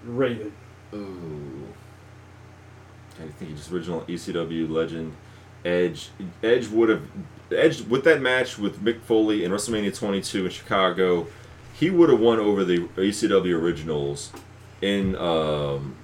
Raven. 0.04 0.52
Ooh. 0.94 1.57
I 3.20 3.28
think 3.28 3.56
just 3.56 3.72
original 3.72 4.02
ECW 4.02 4.70
legend, 4.70 5.14
Edge. 5.64 6.10
Edge 6.42 6.68
would 6.68 6.88
have 6.88 7.02
Edge 7.50 7.82
with 7.82 8.04
that 8.04 8.20
match 8.20 8.58
with 8.58 8.82
Mick 8.82 9.00
Foley 9.02 9.44
in 9.44 9.52
WrestleMania 9.52 9.96
22 9.96 10.46
in 10.46 10.50
Chicago. 10.50 11.26
He 11.74 11.90
would 11.90 12.10
have 12.10 12.20
won 12.20 12.38
over 12.38 12.64
the 12.64 12.80
ECW 12.96 13.54
originals 13.60 14.32
in 14.82 15.16
um, 15.16 15.96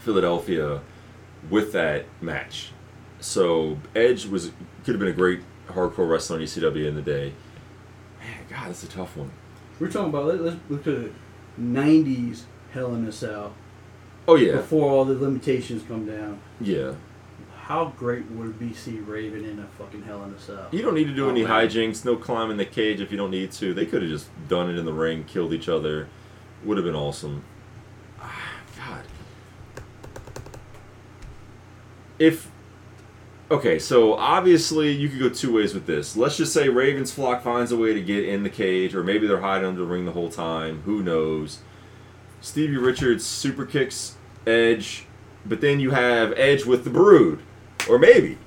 Philadelphia 0.00 0.80
with 1.50 1.72
that 1.72 2.06
match. 2.20 2.72
So 3.20 3.78
Edge 3.94 4.26
was 4.26 4.50
could 4.84 4.94
have 4.94 4.98
been 4.98 5.08
a 5.08 5.12
great 5.12 5.40
hardcore 5.68 6.08
wrestler 6.08 6.38
in 6.38 6.44
ECW 6.44 6.86
in 6.86 6.94
the 6.94 7.02
day. 7.02 7.32
Man, 8.20 8.38
God, 8.48 8.68
that's 8.68 8.82
a 8.82 8.88
tough 8.88 9.16
one. 9.16 9.30
We're 9.78 9.90
talking 9.90 10.08
about 10.08 10.26
let, 10.26 10.40
let's 10.40 10.56
look 10.68 10.80
at 10.80 10.84
the 10.84 11.10
'90s 11.60 12.42
Hell 12.72 12.94
in 12.94 13.06
a 13.06 13.12
Cell 13.12 13.54
Oh 14.28 14.34
yeah, 14.36 14.56
before 14.56 14.90
all 14.90 15.04
the 15.04 15.14
limitations 15.14 15.82
come 15.86 16.06
down. 16.06 16.40
yeah. 16.60 16.92
How 17.62 17.92
great 17.98 18.30
would 18.30 18.50
it 18.50 18.58
be 18.60 18.72
see 18.72 19.00
Raven 19.00 19.44
in 19.44 19.58
a 19.58 19.66
fucking 19.76 20.02
Hell 20.02 20.22
in 20.22 20.32
a 20.32 20.38
Cell? 20.38 20.68
You 20.70 20.82
don't 20.82 20.94
need 20.94 21.08
to 21.08 21.14
do 21.14 21.26
Oh, 21.26 21.30
any 21.30 21.42
man. 21.42 21.50
hijinks, 21.68 22.04
no 22.04 22.14
climbing 22.14 22.58
the 22.58 22.64
cage 22.64 23.00
if 23.00 23.10
you 23.10 23.16
don't 23.16 23.32
need 23.32 23.50
to. 23.52 23.74
They 23.74 23.86
could 23.86 24.02
have 24.02 24.10
just 24.10 24.28
done 24.48 24.70
it 24.70 24.78
in 24.78 24.84
the 24.84 24.92
ring, 24.92 25.24
killed 25.24 25.52
each 25.52 25.68
other. 25.68 26.06
Would 26.64 26.76
have 26.76 26.86
been 26.86 26.94
awesome. 26.94 27.42
Ah, 28.20 28.60
God. 28.76 29.02
If. 32.20 32.50
Okay, 33.50 33.78
so 33.78 34.14
obviously 34.14 34.90
you 34.92 35.08
could 35.08 35.18
go 35.20 35.28
two 35.28 35.52
ways 35.52 35.72
with 35.74 35.86
this. 35.86 36.16
Let's 36.16 36.36
just 36.36 36.52
say 36.52 36.68
Ravens 36.68 37.12
flock 37.12 37.42
finds 37.44 37.70
a 37.70 37.76
way 37.76 37.94
to 37.94 38.00
get 38.00 38.24
in 38.28 38.42
the 38.42 38.50
cage, 38.50 38.94
or 38.94 39.04
maybe 39.04 39.26
they're 39.28 39.40
hiding 39.40 39.66
under 39.68 39.80
the 39.80 39.86
ring 39.86 40.04
the 40.04 40.12
whole 40.12 40.30
time. 40.30 40.82
Who 40.84 41.02
knows? 41.02 41.60
Stevie 42.40 42.76
Richards 42.76 43.24
super 43.24 43.66
kicks 43.66 44.16
Edge, 44.46 45.06
but 45.44 45.60
then 45.60 45.80
you 45.80 45.90
have 45.90 46.32
Edge 46.36 46.64
with 46.64 46.84
the 46.84 46.90
Brood. 46.90 47.40
Or 47.88 47.98
maybe. 47.98 48.38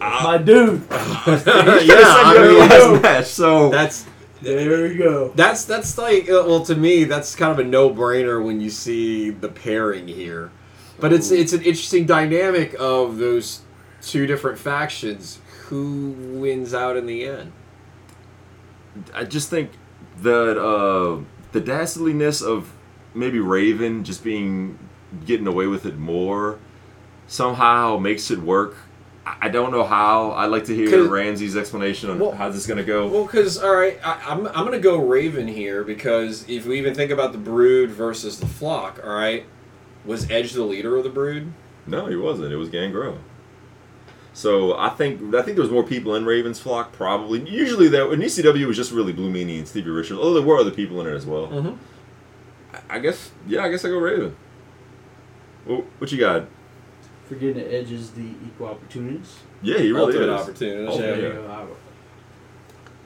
My 0.00 0.38
dude. 0.38 0.82
yeah, 0.90 1.80
yeah, 1.80 2.02
I 2.04 2.38
mean, 2.48 2.58
last 2.68 3.02
match. 3.02 3.26
So 3.26 3.70
that's 3.70 4.06
There 4.42 4.82
we 4.88 4.96
go. 4.96 5.32
that's 5.34 5.64
that's 5.64 5.96
like 5.96 6.28
uh, 6.28 6.44
well 6.46 6.64
to 6.66 6.74
me 6.76 7.04
that's 7.04 7.34
kind 7.34 7.50
of 7.52 7.58
a 7.58 7.64
no 7.64 7.88
brainer 7.90 8.44
when 8.44 8.60
you 8.60 8.68
see 8.70 9.30
the 9.30 9.48
pairing 9.48 10.06
here, 10.08 10.50
but 11.00 11.12
it's 11.12 11.30
it's 11.30 11.52
an 11.52 11.60
interesting 11.62 12.04
dynamic 12.06 12.76
of 12.78 13.16
those 13.18 13.62
two 14.02 14.26
different 14.26 14.58
factions. 14.58 15.40
Who 15.68 16.14
wins 16.40 16.74
out 16.74 16.96
in 16.96 17.06
the 17.06 17.26
end? 17.26 17.52
I 19.14 19.24
just 19.24 19.48
think 19.50 19.70
that 20.18 20.58
uh, 20.60 21.22
the 21.52 21.60
dastardliness 21.60 22.42
of 22.46 22.72
maybe 23.16 23.40
Raven 23.40 24.04
just 24.04 24.22
being 24.22 24.78
getting 25.24 25.46
away 25.46 25.66
with 25.66 25.86
it 25.86 25.96
more 25.96 26.58
somehow 27.26 27.96
makes 27.98 28.30
it 28.30 28.38
work. 28.38 28.76
I 29.40 29.48
don't 29.48 29.72
know 29.72 29.82
how. 29.82 30.30
I'd 30.32 30.46
like 30.46 30.66
to 30.66 30.74
hear 30.74 31.02
Ramsey's 31.08 31.56
explanation 31.56 32.10
on 32.10 32.18
Well- 32.20 32.30
how 32.32 32.48
this 32.48 32.58
is 32.58 32.66
gonna 32.68 32.84
go. 32.84 33.08
Well, 33.08 33.24
because 33.24 33.58
all 33.58 33.74
right, 33.74 33.98
I, 34.04 34.20
I'm 34.28 34.46
I'm 34.46 34.64
gonna 34.64 34.78
go 34.78 34.98
Raven 34.98 35.48
here 35.48 35.82
because 35.82 36.48
if 36.48 36.64
we 36.66 36.78
even 36.78 36.94
think 36.94 37.10
about 37.10 37.32
the 37.32 37.38
Brood 37.38 37.90
versus 37.90 38.38
the 38.38 38.46
Flock, 38.46 39.00
all 39.04 39.12
right, 39.14 39.44
was 40.04 40.30
Edge 40.30 40.52
the 40.52 40.62
leader 40.62 40.96
of 40.96 41.02
the 41.04 41.10
Brood? 41.10 41.52
no, 41.88 42.06
he 42.06 42.14
wasn't. 42.16 42.52
It 42.52 42.56
was 42.56 42.68
Gangrel. 42.68 43.18
So 44.32 44.76
I 44.76 44.90
think 44.90 45.34
I 45.34 45.42
think 45.42 45.56
there 45.56 45.62
was 45.62 45.70
more 45.70 45.82
people 45.82 46.14
in 46.14 46.24
Raven's 46.26 46.60
flock 46.60 46.92
probably. 46.92 47.48
Usually 47.48 47.88
that 47.88 48.08
in 48.10 48.20
ECW 48.20 48.66
was 48.66 48.76
just 48.76 48.92
really 48.92 49.12
Blue 49.12 49.32
Meanie 49.32 49.58
and 49.58 49.66
Stevie 49.66 49.90
Richards. 49.90 50.20
Although 50.20 50.34
there 50.34 50.42
were 50.46 50.58
other 50.58 50.70
people 50.70 51.00
in 51.00 51.06
it 51.06 51.14
as 51.16 51.24
well. 51.26 51.48
Mm-hmm. 51.48 51.76
I- 52.76 52.96
I 52.96 52.98
guess 52.98 53.30
yeah. 53.46 53.64
I 53.64 53.68
guess 53.70 53.84
I 53.84 53.88
go 53.88 53.98
Raven. 53.98 54.36
Well, 55.66 55.84
what 55.98 56.12
you 56.12 56.18
got? 56.18 56.44
Forgetting 57.28 57.56
that 57.56 57.74
Edge 57.74 57.90
is 57.90 58.12
the 58.12 58.22
equal 58.46 58.68
opportunities. 58.68 59.40
Yeah, 59.62 59.78
he 59.78 59.90
really 59.90 60.14
Ultimate 60.16 60.34
is. 60.34 60.40
opportunity. 60.42 60.86
Oh, 60.86 60.98
yeah. 61.00 61.06
Yeah. 61.06 61.16
you 61.16 61.32
go. 61.32 61.50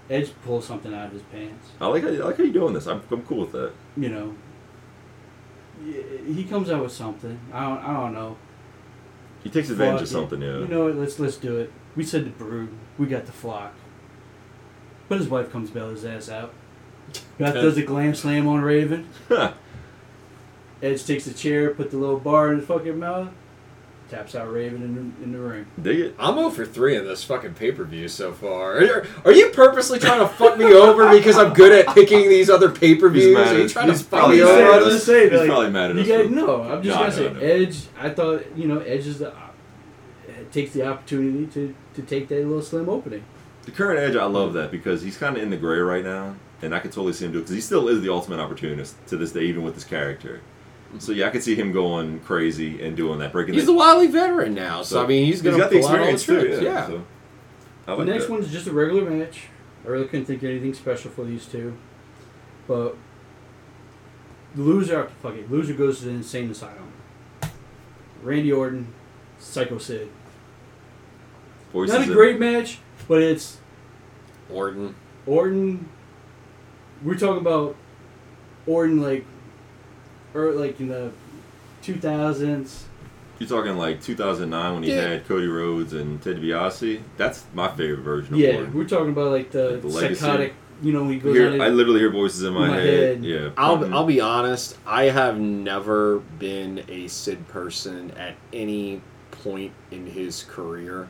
I- 0.08 0.12
Edge 0.12 0.32
pulls 0.44 0.66
something 0.66 0.92
out 0.92 1.06
of 1.06 1.12
his 1.12 1.22
pants. 1.22 1.68
I 1.80 1.86
like 1.86 2.02
how 2.02 2.08
I 2.08 2.12
like 2.16 2.36
how 2.36 2.42
you 2.44 2.52
doing 2.52 2.74
this. 2.74 2.86
I'm, 2.88 3.00
I'm 3.10 3.22
cool 3.22 3.40
with 3.42 3.52
that. 3.52 3.70
you 3.96 4.08
know, 4.08 4.34
he 6.26 6.44
comes 6.44 6.68
out 6.70 6.82
with 6.82 6.92
something. 6.92 7.38
I 7.52 7.62
don't, 7.68 7.78
I 7.84 7.92
don't 7.94 8.12
know. 8.12 8.36
He 9.44 9.48
takes 9.50 9.70
advantage 9.70 9.94
Fuck 9.94 10.02
of 10.02 10.08
something, 10.08 10.42
yeah. 10.42 10.58
You 10.58 10.66
know 10.66 10.84
what? 10.86 10.96
Let's 10.96 11.18
let's 11.18 11.36
do 11.36 11.56
it. 11.58 11.72
We 11.96 12.04
said 12.04 12.24
the 12.26 12.30
brood. 12.30 12.68
We 12.98 13.06
got 13.06 13.26
the 13.26 13.32
flock. 13.32 13.72
But 15.08 15.18
his 15.18 15.28
wife 15.28 15.50
comes 15.50 15.70
bail 15.70 15.88
his 15.90 16.04
ass 16.04 16.28
out. 16.28 16.52
Beth 17.38 17.54
does 17.54 17.76
a 17.76 17.82
glam 17.82 18.14
slam 18.14 18.46
on 18.46 18.60
Raven. 18.62 19.08
Edge 20.82 21.04
takes 21.04 21.26
a 21.26 21.34
chair, 21.34 21.70
put 21.74 21.90
the 21.90 21.96
little 21.98 22.18
bar 22.18 22.52
in 22.52 22.58
his 22.60 22.66
fucking 22.66 22.98
mouth, 22.98 23.28
taps 24.08 24.34
out 24.34 24.50
Raven 24.50 24.82
in 24.82 24.94
the, 24.94 25.24
in 25.24 25.32
the 25.32 25.38
ring. 25.38 25.66
Dig 25.80 26.00
it. 26.00 26.14
I'm 26.18 26.36
0 26.36 26.50
for 26.50 26.64
3 26.64 26.96
in 26.96 27.04
this 27.06 27.22
fucking 27.22 27.52
pay 27.54 27.70
per 27.72 27.84
view 27.84 28.08
so 28.08 28.32
far. 28.32 28.78
Are, 28.78 29.06
are 29.26 29.32
you 29.32 29.50
purposely 29.50 29.98
trying 29.98 30.20
to 30.20 30.28
fuck 30.28 30.56
me 30.58 30.72
over 30.72 31.10
because 31.10 31.36
I'm 31.36 31.52
good 31.52 31.72
at 31.86 31.94
picking 31.94 32.28
these 32.30 32.48
other 32.48 32.70
pay 32.70 32.94
per 32.94 33.10
He's 33.10 33.24
views? 33.24 33.36
mad 33.36 33.54
Are 33.54 33.58
you 33.58 33.64
at- 33.64 33.70
trying 33.70 33.86
to 33.88 33.92
he's 33.92 34.02
fuck 34.02 34.20
probably 34.20 34.36
me 34.38 34.42
over? 34.42 34.62
at 34.62 34.70
on 34.82 34.88
us. 34.88 34.92
this? 34.94 35.04
say, 35.04 35.28
He's 35.28 35.38
like, 35.38 35.48
probably 35.48 35.70
mad 35.70 35.90
at 35.90 35.96
You 35.96 36.02
us. 36.02 36.08
guys 36.08 36.26
for- 36.26 36.32
know. 36.34 36.62
I'm 36.62 36.82
just 36.82 36.98
gonna 36.98 37.12
say 37.12 37.32
know, 37.32 37.40
I. 37.40 37.42
Edge. 37.42 37.82
I 37.98 38.10
thought 38.10 38.56
you 38.56 38.66
know 38.68 38.78
Edge 38.80 39.06
is 39.06 39.18
the 39.18 39.32
uh, 39.34 39.40
takes 40.50 40.72
the 40.72 40.86
opportunity 40.86 41.46
to 41.48 41.74
to 41.94 42.02
take 42.02 42.28
that 42.28 42.36
little 42.46 42.62
slim 42.62 42.88
opening. 42.88 43.22
The 43.66 43.72
current 43.72 44.00
Edge, 44.00 44.16
I 44.16 44.24
love 44.24 44.54
that 44.54 44.70
because 44.70 45.02
he's 45.02 45.18
kind 45.18 45.36
of 45.36 45.42
in 45.42 45.50
the 45.50 45.56
gray 45.58 45.78
right 45.78 46.02
now, 46.02 46.36
and 46.62 46.74
I 46.74 46.78
could 46.80 46.92
totally 46.92 47.12
see 47.12 47.24
him 47.24 47.32
do 47.32 47.38
it 47.38 47.42
because 47.42 47.54
he 47.54 47.60
still 47.60 47.88
is 47.88 48.02
the 48.02 48.10
ultimate 48.12 48.40
opportunist 48.40 48.94
to 49.08 49.16
this 49.16 49.32
day, 49.32 49.42
even 49.42 49.62
with 49.62 49.74
this 49.74 49.84
character. 49.84 50.40
Mm-hmm. 50.88 50.98
So 50.98 51.12
yeah, 51.12 51.26
I 51.26 51.30
could 51.30 51.42
see 51.42 51.54
him 51.54 51.72
going 51.72 52.20
crazy 52.20 52.82
and 52.82 52.96
doing 52.96 53.18
that, 53.20 53.32
breaking. 53.32 53.54
He's 53.54 53.66
the, 53.66 53.72
the 53.72 53.78
wily 53.78 54.08
veteran 54.08 54.54
now, 54.54 54.82
so, 54.82 55.02
I 55.02 55.06
mean, 55.06 55.26
he's 55.26 55.40
going 55.42 55.56
to 55.56 55.62
got 55.62 55.70
the 55.70 55.80
pull 55.80 55.88
out 55.88 56.00
all 56.00 56.06
the 56.06 56.12
experience 56.12 56.58
too. 56.58 56.64
Yeah. 56.64 56.72
Yeah. 56.72 56.86
So, 56.86 57.04
I 57.86 57.96
The 57.96 58.04
next 58.04 58.24
that. 58.24 58.32
one's 58.32 58.50
just 58.52 58.66
a 58.66 58.72
regular 58.72 59.08
match. 59.08 59.44
I 59.84 59.88
really 59.88 60.06
couldn't 60.06 60.26
think 60.26 60.42
of 60.42 60.50
anything 60.50 60.74
special 60.74 61.10
for 61.10 61.24
these 61.24 61.46
two, 61.46 61.76
but 62.66 62.96
the 64.54 64.62
loser, 64.62 65.10
fuck 65.22 65.34
it, 65.34 65.50
loser 65.50 65.74
goes 65.74 66.00
to 66.00 66.06
the 66.06 66.10
insane 66.10 66.50
asylum. 66.50 66.92
Randy 68.22 68.52
Orton, 68.52 68.92
Psycho 69.38 69.78
Sid. 69.78 70.10
Voices 71.72 71.94
Not 71.94 72.02
a 72.06 72.10
in- 72.10 72.12
great 72.16 72.38
match, 72.38 72.78
but 73.08 73.22
it's 73.22 73.58
Orton. 74.50 74.94
Orton. 75.24 75.88
We're 77.02 77.14
talking 77.16 77.38
about 77.40 77.76
Orton 78.66 79.00
like, 79.02 79.24
or 80.34 80.52
like 80.52 80.80
in 80.80 80.88
the 80.88 81.10
two 81.82 81.96
thousands. 81.96 82.84
You're 83.38 83.48
talking 83.48 83.76
like 83.78 84.02
2009 84.02 84.74
when 84.74 84.82
he 84.82 84.90
Yeah. 84.90 85.00
had 85.00 85.26
Cody 85.26 85.46
Rhodes 85.46 85.94
and 85.94 86.20
Ted 86.22 86.36
DiBiase. 86.42 87.00
That's 87.16 87.44
my 87.54 87.68
favorite 87.68 88.00
version 88.02 88.34
of 88.34 88.40
Yeah, 88.40 88.56
Orton. 88.56 88.74
we're 88.74 88.84
talking 88.84 89.10
about 89.10 89.30
like 89.32 89.50
the, 89.50 89.70
Like 89.70 89.80
the 89.82 89.88
legacy. 89.88 90.14
psychotic. 90.16 90.54
You 90.82 90.92
know, 90.92 91.08
he 91.08 91.18
goes 91.18 91.34
Hear- 91.36 91.60
I 91.62 91.68
literally 91.68 92.00
hear 92.00 92.10
voices 92.10 92.42
in 92.42 92.52
my, 92.54 92.68
my 92.68 92.76
head. 92.76 92.86
head. 93.16 93.24
Yeah. 93.24 93.48
I'll, 93.56 93.74
fucking- 93.76 93.86
mm-hmm. 93.88 93.94
I'll 93.94 94.06
be 94.06 94.20
honest, 94.20 94.76
I 94.86 95.04
have 95.04 95.38
never 95.38 96.18
been 96.38 96.82
a 96.88 97.06
Sid 97.08 97.48
person 97.48 98.10
at 98.12 98.36
any 98.52 99.00
point 99.30 99.72
in 99.90 100.06
his 100.06 100.42
career. 100.48 101.08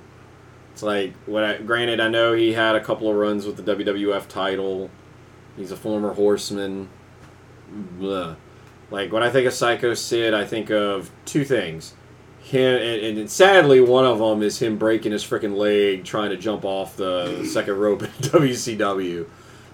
It's 0.73 0.83
like, 0.85 1.15
when 1.27 1.43
I, 1.45 1.59
granted, 1.59 2.01
I 2.01 2.09
know 2.09 2.33
he 2.33 2.53
had 2.53 2.75
a 2.77 2.81
couple 2.81 3.09
of 3.11 3.17
runs 3.17 3.45
with 3.47 3.57
the 3.57 3.63
WWF 3.77 4.29
title. 4.29 4.91
He's 5.61 5.71
a 5.73 5.77
former 5.77 6.15
horseman. 6.15 6.89
Blah. 7.71 8.37
Like, 8.91 9.13
when 9.13 9.23
I 9.23 9.29
think 9.29 9.47
of 9.47 9.53
Psycho 9.53 9.93
Sid, 9.95 10.33
I 10.33 10.45
think 10.45 10.71
of 10.71 11.11
two 11.27 11.45
things. 11.45 11.95
Him, 12.41 12.77
and, 12.81 13.19
and 13.19 13.31
sadly, 13.31 13.81
one 13.81 14.07
of 14.07 14.19
them 14.19 14.43
is 14.43 14.61
him 14.61 14.79
breaking 14.79 15.13
his 15.13 15.23
freaking 15.23 15.57
leg 15.57 16.05
trying 16.05 16.31
to 16.31 16.37
jump 16.39 16.65
off 16.65 16.97
the 16.97 17.45
second 17.45 17.77
rope 17.79 18.03
in 18.03 18.09
WCW. 18.21 19.29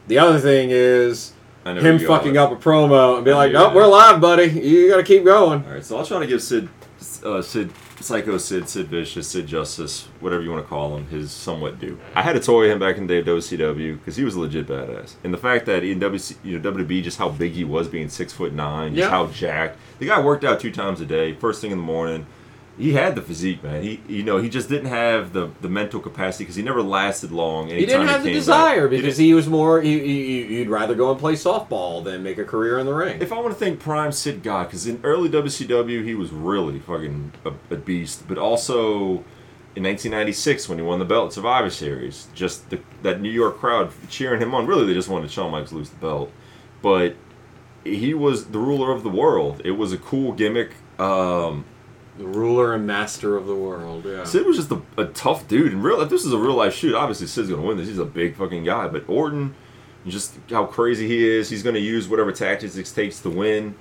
The 0.09 0.19
other 0.19 0.41
thing 0.41 0.71
is 0.71 1.33
him 1.65 1.75
where 1.77 1.85
you're 1.85 1.99
going. 1.99 2.07
fucking 2.07 2.37
up 2.37 2.51
a 2.51 2.57
promo 2.57 3.17
and 3.17 3.25
be 3.25 3.33
like, 3.33 3.55
"Oh, 3.55 3.73
we're 3.73 3.87
live, 3.87 4.21
buddy. 4.21 4.47
You 4.47 4.89
got 4.89 4.97
to 4.97 5.03
keep 5.05 5.25
going." 5.25 5.65
All 5.65 5.71
right, 5.73 5.85
so 5.85 5.97
I'll 5.97 6.05
try 6.05 6.19
to 6.19 6.27
give 6.27 6.43
Sid, 6.43 6.69
uh, 7.25 7.41
Sid, 7.41 7.71
Psycho 8.01 8.37
Sid, 8.39 8.69
Sid 8.69 8.87
Vicious, 8.89 9.27
Sid 9.29 9.47
Justice, 9.47 10.09
whatever 10.21 10.43
you 10.43 10.51
want 10.51 10.63
to 10.63 10.69
call 10.69 10.97
him, 10.97 11.07
his 11.09 11.31
somewhat 11.31 11.81
due. 11.81 11.99
I 12.15 12.23
had 12.23 12.37
a 12.37 12.41
toy 12.41 12.65
of 12.67 12.71
him 12.73 12.79
back 12.79 12.97
in 12.99 13.07
the 13.07 13.15
day 13.15 13.19
of 13.31 13.39
WCW 13.39 13.99
because 13.99 14.17
he 14.17 14.25
was 14.25 14.35
a 14.35 14.41
legit 14.41 14.67
badass, 14.67 15.15
and 15.25 15.33
the 15.33 15.39
fact 15.39 15.67
that 15.67 15.83
in 15.83 15.99
WC, 15.99 16.37
you 16.45 16.59
know, 16.59 16.73
WB, 16.73 17.03
just 17.03 17.19
how 17.19 17.29
big 17.29 17.53
he 17.53 17.65
was, 17.65 17.89
being 17.89 18.09
six 18.09 18.33
foot 18.33 18.53
nine, 18.53 18.95
just 18.95 19.05
Yeah. 19.07 19.11
how 19.11 19.27
jacked. 19.27 19.79
The 19.99 20.07
guy 20.07 20.21
worked 20.21 20.45
out 20.45 20.61
two 20.61 20.71
times 20.73 21.01
a 21.01 21.07
day, 21.07 21.33
first 21.35 21.61
thing 21.61 21.71
in 21.73 21.79
the 21.79 21.85
morning. 21.85 22.27
He 22.79 22.93
had 22.93 23.15
the 23.15 23.23
physique, 23.23 23.63
man. 23.63 23.83
He, 23.83 24.01
you 24.07 24.23
know, 24.23 24.37
he 24.37 24.51
just 24.51 24.69
didn't 24.69 24.91
have 24.91 25.33
the, 25.33 25.51
the 25.63 25.69
mental 25.69 25.99
capacity 25.99 26.45
because 26.45 26.57
he 26.57 26.63
never 26.63 26.83
lasted 26.83 27.33
long. 27.33 27.69
He 27.69 27.87
didn't 27.87 28.07
have 28.07 28.23
the 28.23 28.29
came 28.29 28.35
back. 28.35 28.41
desire 28.41 28.89
He 28.89 28.97
because 28.99 29.17
he 29.17 29.33
was 29.33 29.49
more. 29.49 29.81
He, 29.81 29.99
he, 29.99 30.57
you'd 30.59 30.69
rather 30.69 30.95
go 30.95 31.11
and 31.11 31.19
play 31.19 31.35
softball 31.35 32.05
than 32.05 32.23
make 32.23 32.37
a 32.37 32.45
career 32.45 32.79
in 32.79 32.85
the 32.85 32.93
ring. 32.93 33.21
If 33.23 33.33
I 33.33 33.41
want 33.41 33.55
to 33.55 33.59
think 33.59 33.81
prime 33.81 34.13
Sid 34.13 34.43
guy, 34.43 34.65
because 34.65 34.87
in 34.87 35.01
early 35.05 35.31
WCW 35.31 36.05
he 36.05 36.15
was 36.15 36.31
really 36.33 36.79
fucking 36.79 37.33
a, 37.47 37.53
a 37.73 37.77
beast, 37.77 38.29
but 38.29 38.37
also 38.37 39.25
in 39.75 39.83
1996 39.83 40.69
when 40.69 40.79
he 40.79 40.85
won 40.85 40.99
the 40.99 41.05
belt 41.07 41.33
Survivor 41.33 41.71
Series, 41.71 42.29
just 42.35 42.69
the, 42.69 42.81
that 43.03 43.23
New 43.23 43.31
York 43.31 43.59
crowd 43.59 43.91
cheering 44.11 44.41
him 44.41 44.55
on. 44.55 44.67
Really, 44.67 44.87
they 44.87 44.95
just 44.95 45.09
wanted 45.09 45.31
Shawn 45.31 45.51
Michaels 45.51 45.71
to 45.71 45.77
lose 45.77 45.91
the 45.91 45.97
belt, 45.97 46.31
but 46.83 47.15
he 47.85 48.13
was 48.13 48.47
the 48.49 48.59
ruler 48.59 48.93
of 48.93 49.03
the 49.03 49.09
world. 49.09 49.63
It 49.65 49.73
was 49.73 49.93
a 49.95 49.99
cool 49.99 50.33
gimmick. 50.33 50.73
Um, 50.99 51.65
the 52.19 52.27
ruler 52.27 52.75
and 52.75 52.87
master 52.87 53.37
of 53.37 53.47
the 53.47 53.55
world. 53.55 54.05
Yeah. 54.05 54.25
Sid 54.25 54.47
was 54.47 54.57
just 54.57 54.71
a, 54.71 54.81
a 54.97 55.07
tough 55.07 55.47
dude. 55.49 55.73
And 55.73 55.83
real, 55.83 56.01
if 56.01 56.09
this 56.09 56.25
is 56.25 56.33
a 56.33 56.39
real 56.39 56.55
life 56.55 56.75
shoot, 56.75 56.95
obviously 56.95 57.27
Sid's 57.27 57.51
gonna 57.51 57.63
win 57.63 57.77
this. 57.77 57.89
He's 57.89 57.99
a 57.99 58.05
big 58.05 58.37
fucking 58.37 58.65
guy. 58.65 58.89
But 58.89 59.09
Orton, 59.09 59.55
just 60.07 60.35
how 60.51 60.67
crazy 60.67 61.07
he 61.07 61.29
is. 61.29 61.51
He's 61.51 61.63
gonna 61.63 61.79
use 61.79 62.09
whatever 62.09 62.33
tactics 62.33 62.77
it 62.77 62.87
takes 62.87 63.21
to 63.21 63.31
win. 63.31 63.75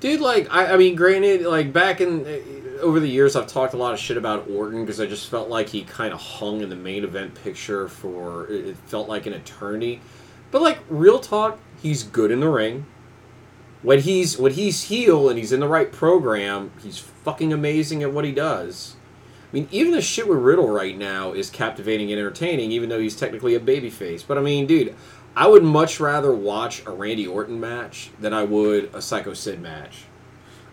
Dude, 0.00 0.20
like 0.20 0.52
I, 0.52 0.74
I 0.74 0.76
mean, 0.76 0.94
granted, 0.94 1.42
like 1.42 1.72
back 1.72 2.00
in 2.00 2.24
uh, 2.24 2.80
over 2.80 3.00
the 3.00 3.08
years, 3.08 3.34
I've 3.34 3.48
talked 3.48 3.74
a 3.74 3.76
lot 3.76 3.92
of 3.92 3.98
shit 3.98 4.16
about 4.16 4.48
Orton 4.48 4.82
because 4.82 5.00
I 5.00 5.06
just 5.06 5.28
felt 5.28 5.48
like 5.48 5.68
he 5.68 5.82
kind 5.82 6.12
of 6.12 6.20
hung 6.20 6.60
in 6.60 6.68
the 6.68 6.76
main 6.76 7.02
event 7.04 7.34
picture 7.42 7.88
for 7.88 8.46
it 8.46 8.66
it 8.68 8.76
felt 8.76 9.08
like 9.08 9.26
an 9.26 9.32
eternity. 9.32 10.00
But 10.50 10.62
like 10.62 10.78
real 10.88 11.18
talk, 11.18 11.58
he's 11.82 12.02
good 12.04 12.30
in 12.30 12.40
the 12.40 12.48
ring. 12.48 12.86
When 13.82 14.00
he's 14.00 14.38
when 14.38 14.52
he's 14.52 14.84
heel 14.84 15.28
and 15.28 15.38
he's 15.38 15.52
in 15.52 15.60
the 15.60 15.68
right 15.68 15.90
program, 15.90 16.70
he's 16.82 16.98
fucking 17.28 17.52
amazing 17.52 18.02
at 18.02 18.10
what 18.10 18.24
he 18.24 18.32
does. 18.32 18.96
I 19.52 19.54
mean, 19.54 19.68
even 19.70 19.92
the 19.92 20.00
shit 20.00 20.26
with 20.26 20.38
Riddle 20.38 20.70
right 20.70 20.96
now 20.96 21.32
is 21.32 21.50
captivating 21.50 22.10
and 22.10 22.18
entertaining, 22.18 22.72
even 22.72 22.88
though 22.88 22.98
he's 22.98 23.14
technically 23.14 23.54
a 23.54 23.60
babyface. 23.60 24.26
But 24.26 24.38
I 24.38 24.40
mean, 24.40 24.66
dude, 24.66 24.94
I 25.36 25.46
would 25.46 25.62
much 25.62 26.00
rather 26.00 26.32
watch 26.32 26.86
a 26.86 26.90
Randy 26.90 27.26
Orton 27.26 27.60
match 27.60 28.12
than 28.18 28.32
I 28.32 28.44
would 28.44 28.94
a 28.94 29.02
Psycho 29.02 29.34
Sid 29.34 29.60
match. 29.60 30.04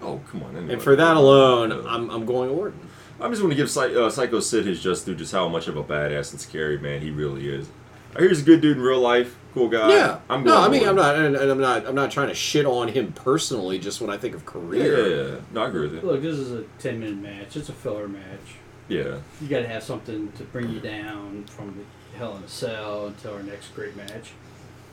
Oh 0.02 0.22
come 0.32 0.44
on! 0.44 0.56
And 0.56 0.82
for 0.82 0.96
that 0.96 1.18
alone, 1.18 1.74
I'm, 1.74 2.10
I'm 2.10 2.26
going 2.26 2.50
Orton. 2.50 2.88
I'm 3.20 3.32
just 3.32 3.42
going 3.42 3.50
to 3.50 3.58
give 3.58 3.70
Psy- 3.70 3.94
uh, 3.94 4.10
Psycho 4.10 4.40
Sid 4.40 4.66
his 4.66 4.82
just 4.82 5.06
due, 5.06 5.14
just 5.14 5.34
how 5.34 5.50
much 5.50 5.68
of 5.68 5.76
a 5.76 5.84
badass 5.84 6.32
and 6.32 6.40
scary 6.40 6.78
man 6.78 7.02
he 7.02 7.12
really 7.12 7.50
is. 7.50 7.68
I 8.16 8.20
hear 8.20 8.30
he's 8.30 8.44
a 8.44 8.46
good 8.46 8.62
dude 8.62 8.78
in 8.78 8.84
real 8.84 9.02
life, 9.02 9.38
cool 9.56 9.70
guy. 9.70 9.90
yeah, 9.90 10.20
I'm 10.30 10.44
no, 10.44 10.62
I 10.62 10.68
mean, 10.70 10.82
Orton. 10.82 10.90
I'm 10.90 10.96
not, 10.96 11.16
and, 11.16 11.36
and 11.36 11.50
I'm 11.52 11.60
not, 11.60 11.88
I'm 11.88 11.96
not 11.96 12.12
trying 12.12 12.28
to 12.28 12.36
shit 12.36 12.66
on 12.68 12.90
him 12.90 13.12
personally. 13.14 13.80
Just 13.80 14.02
when 14.02 14.12
I 14.12 14.18
think 14.18 14.36
of 14.36 14.42
Yeah, 14.42 14.52
career, 14.52 15.08
yeah, 15.10 15.32
yeah. 15.32 15.40
No, 15.52 15.64
I 15.64 15.68
agree 15.70 15.88
with 15.88 15.94
you. 15.96 16.02
Look, 16.02 16.22
this 16.22 16.36
is 16.38 16.52
a 16.52 16.64
ten 16.78 17.00
minute 17.00 17.18
match. 17.18 17.56
It's 17.58 17.70
a 17.70 17.74
filler 17.74 18.08
match. 18.08 18.58
Yeah, 18.88 19.18
You 19.42 19.48
got 19.48 19.62
to 19.62 19.68
have 19.68 19.82
something 19.82 20.32
to 20.34 20.44
bring 20.44 20.70
you 20.70 20.80
down 20.80 21.46
from 21.46 21.76
the 21.76 22.18
Hell 22.20 22.38
in 22.38 22.44
a 22.44 22.48
Cell 22.48 23.08
until 23.08 23.34
our 23.34 23.42
next 23.42 23.74
great 23.74 23.96
match, 23.98 24.34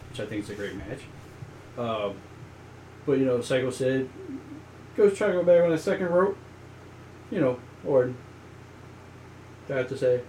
which 0.09 0.19
I 0.19 0.25
think 0.25 0.45
is 0.45 0.51
a 0.51 0.55
great 0.55 0.75
match. 0.77 1.01
Um, 1.77 2.15
but 3.05 3.19
you 3.19 3.27
know, 3.27 3.41
Psycho 3.43 3.69
Sid, 3.71 4.09
"Go 4.97 5.11
try 5.11 5.27
to 5.27 5.33
go 5.35 5.43
back 5.43 5.63
on 5.63 5.71
the 5.71 5.77
second 5.79 6.07
rope. 6.09 6.39
You 7.31 7.41
know, 7.41 7.61
or 7.87 8.13
I 9.69 9.75
have 9.75 9.89
to 9.89 9.97
say. 9.99 10.23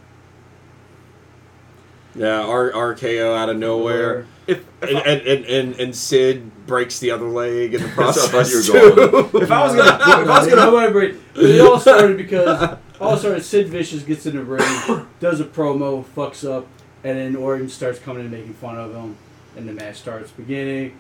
Yeah, 2.16 2.42
R- 2.42 2.72
RKO 2.72 3.36
out 3.36 3.50
of 3.50 3.58
nowhere, 3.58 4.26
if, 4.46 4.60
if 4.82 4.90
and, 4.90 4.98
I, 4.98 5.02
and, 5.02 5.22
and, 5.28 5.46
and 5.46 5.80
and 5.80 5.96
Sid 5.96 6.68
breaks 6.68 7.00
the 7.00 7.10
other 7.12 7.28
leg 7.28 7.74
in 7.74 7.82
the 7.82 7.88
That's 7.88 7.98
what 7.98 8.08
I 8.10 8.14
thought 8.14 8.30
process. 8.32 8.70
going 8.70 9.30
too. 9.32 9.38
if 9.42 9.52
I 9.52 9.64
was 9.66 9.76
gonna, 9.76 9.94
if 10.24 10.30
I 10.30 10.40
was 10.40 10.48
gonna, 10.48 10.62
nobody 10.62 10.92
break- 10.92 11.16
It 11.36 11.62
all 11.62 11.80
started 11.80 12.18
because 12.18 12.78
all 13.02 13.18
started. 13.18 13.44
Sid 13.44 13.68
Vicious 13.70 14.04
gets 14.04 14.26
in 14.28 14.36
the 14.36 14.44
ring, 14.44 15.08
does 15.20 15.40
a 15.40 15.46
promo, 15.46 16.06
fucks 16.16 16.48
up, 16.48 16.68
and 17.04 17.18
then 17.18 17.36
Orton 17.36 17.68
starts 17.68 17.98
coming 18.00 18.22
and 18.22 18.32
making 18.32 18.54
fun 18.54 18.78
of 18.78 18.94
him, 18.94 19.18
and 19.58 19.68
the 19.68 19.74
match 19.74 19.96
starts 19.98 20.30
beginning. 20.32 20.96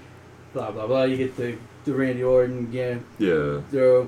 Blah 0.53 0.71
blah 0.71 0.87
blah. 0.87 1.03
You 1.03 1.17
get 1.17 1.35
the 1.37 1.57
the 1.85 1.93
Randy 1.93 2.23
Orton 2.23 2.59
again 2.59 3.05
yeah, 3.19 3.61
throw, 3.69 4.07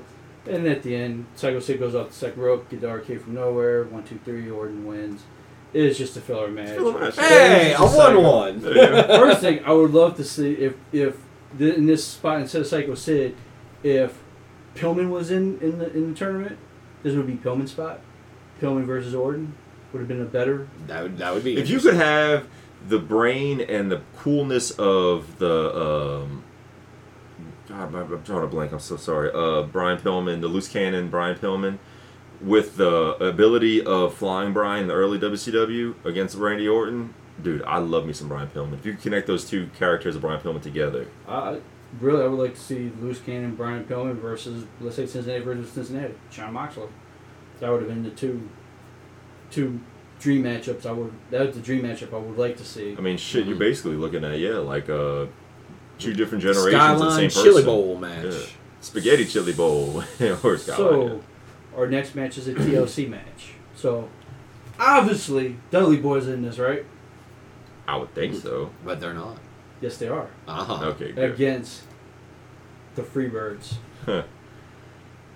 and 0.49 0.65
at 0.65 0.81
the 0.81 0.95
end, 0.95 1.25
Psycho 1.35 1.59
Sid 1.59 1.77
goes 1.79 1.93
off 1.93 2.07
the 2.09 2.13
second 2.15 2.41
rope, 2.41 2.67
get 2.69 2.81
the 2.81 2.87
RKO 2.87 3.21
from 3.21 3.35
nowhere. 3.35 3.83
One 3.83 4.03
two 4.03 4.19
three, 4.25 4.49
Orton 4.49 4.87
wins. 4.87 5.21
It 5.75 5.83
is 5.83 5.97
just 5.97 6.15
a 6.15 6.21
filler 6.21 6.47
match. 6.47 6.69
filler 6.69 6.97
match. 6.97 7.17
hey, 7.17 7.73
I 7.73 7.83
It's 7.83 7.93
just 7.93 7.97
won 7.97 8.23
one. 8.23 8.61
First 8.61 9.41
thing 9.41 9.61
I 9.65 9.73
would 9.73 9.91
love 9.91 10.15
to 10.15 10.23
see 10.23 10.53
if 10.53 10.75
if 10.93 11.17
the, 11.57 11.75
in 11.75 11.85
this 11.85 12.07
spot 12.07 12.39
instead 12.39 12.61
of 12.61 12.67
Psycho 12.67 12.95
Sid, 12.95 13.35
if 13.83 14.17
Pillman 14.75 15.09
was 15.09 15.31
in 15.31 15.59
in 15.59 15.79
the 15.79 15.91
in 15.93 16.13
the 16.13 16.17
tournament, 16.17 16.57
this 17.03 17.13
would 17.13 17.27
be 17.27 17.33
Pillman's 17.33 17.71
spot. 17.71 17.99
Pillman 18.61 18.85
versus 18.85 19.13
Orton 19.13 19.53
would 19.91 19.99
have 19.99 20.07
been 20.07 20.21
a 20.21 20.25
better. 20.25 20.69
That 20.87 21.03
would 21.03 21.17
that 21.17 21.33
would 21.33 21.43
be. 21.43 21.57
if 21.57 21.69
you 21.69 21.81
could 21.81 21.95
have 21.95 22.47
the 22.87 22.99
brain 22.99 23.59
and 23.59 23.91
the 23.91 24.01
coolness 24.15 24.71
of 24.71 25.39
the 25.39 25.75
um 25.75 26.43
God, 27.67 27.93
I'm, 27.93 28.13
I'm 28.13 28.21
drawing 28.21 28.45
a 28.45 28.47
blank. 28.47 28.71
I'm 28.71 28.79
so 28.79 28.95
sorry. 28.95 29.29
Uh, 29.33 29.63
Brian 29.63 29.97
Pillman, 29.97 30.39
the 30.39 30.47
loose 30.47 30.69
cannon, 30.69 31.09
Brian 31.09 31.37
Pillman, 31.37 31.79
with 32.41 32.77
the 32.77 33.11
ability 33.25 33.83
of 33.85 34.13
flying 34.13 34.53
Brian 34.53 34.83
in 34.83 34.87
the 34.87 34.93
early 34.93 35.19
WCW 35.19 35.95
against 36.05 36.35
Randy 36.37 36.67
Orton, 36.67 37.13
dude, 37.41 37.63
I 37.63 37.77
love 37.79 38.05
me 38.05 38.13
some 38.13 38.27
Brian 38.27 38.47
Pillman. 38.47 38.73
If 38.73 38.85
you 38.85 38.93
connect 38.93 39.27
those 39.27 39.47
two 39.49 39.69
characters 39.77 40.15
of 40.15 40.21
Brian 40.21 40.39
Pillman 40.41 40.61
together, 40.61 41.07
I 41.27 41.59
really, 41.99 42.23
I 42.23 42.27
would 42.27 42.39
like 42.39 42.55
to 42.55 42.59
see 42.61 42.91
Loose 43.01 43.19
Cannon, 43.19 43.55
Brian 43.55 43.83
Pillman 43.85 44.15
versus, 44.15 44.65
let's 44.81 44.95
say, 44.95 45.05
Cincinnati 45.05 45.43
versus 45.43 45.69
Cincinnati, 45.71 46.13
Jon 46.31 46.53
Moxley. 46.53 46.87
That 47.59 47.71
would 47.71 47.81
have 47.81 47.89
been 47.89 48.03
the 48.03 48.09
two, 48.11 48.49
two 49.51 49.79
dream 50.19 50.43
matchups. 50.43 50.85
I 50.85 50.91
would. 50.91 51.13
That 51.31 51.45
was 51.47 51.55
the 51.55 51.61
dream 51.61 51.83
matchup 51.83 52.13
I 52.13 52.17
would 52.17 52.37
like 52.37 52.57
to 52.57 52.65
see. 52.65 52.95
I 52.97 53.01
mean, 53.01 53.17
shit, 53.17 53.41
Mm-hmm. 53.41 53.49
you're 53.49 53.59
basically 53.59 53.95
looking 53.95 54.23
at 54.25 54.39
yeah, 54.39 54.57
like 54.57 54.89
uh, 54.89 55.25
two 55.97 56.13
different 56.13 56.43
generations 56.43 56.73
of 56.73 56.99
the 56.99 57.09
Skyline 57.11 57.29
same 57.29 57.43
Chili 57.43 57.53
person. 57.55 57.65
Bowl 57.65 57.97
match. 57.97 58.25
Yeah. 58.25 58.39
Spaghetti 58.81 59.25
chili 59.25 59.53
bowl 59.53 60.03
or 60.43 60.57
Skyline. 60.57 60.77
So, 60.77 61.21
our 61.75 61.87
next 61.87 62.15
match 62.15 62.37
is 62.37 62.47
a 62.47 62.53
TLC 62.53 63.09
match. 63.09 63.53
So, 63.75 64.09
obviously, 64.79 65.57
Dudley 65.71 65.97
Boys 65.97 66.27
in 66.27 66.41
this, 66.41 66.57
right? 66.59 66.85
I 67.87 67.97
would 67.97 68.13
think 68.15 68.35
so. 68.35 68.71
But 68.83 68.99
they're 68.99 69.13
not. 69.13 69.37
Yes, 69.81 69.97
they 69.97 70.07
are. 70.07 70.29
Uh-huh. 70.47 70.85
Okay, 70.87 71.11
good. 71.11 71.31
Against 71.31 71.83
the 72.95 73.01
Freebirds. 73.03 73.75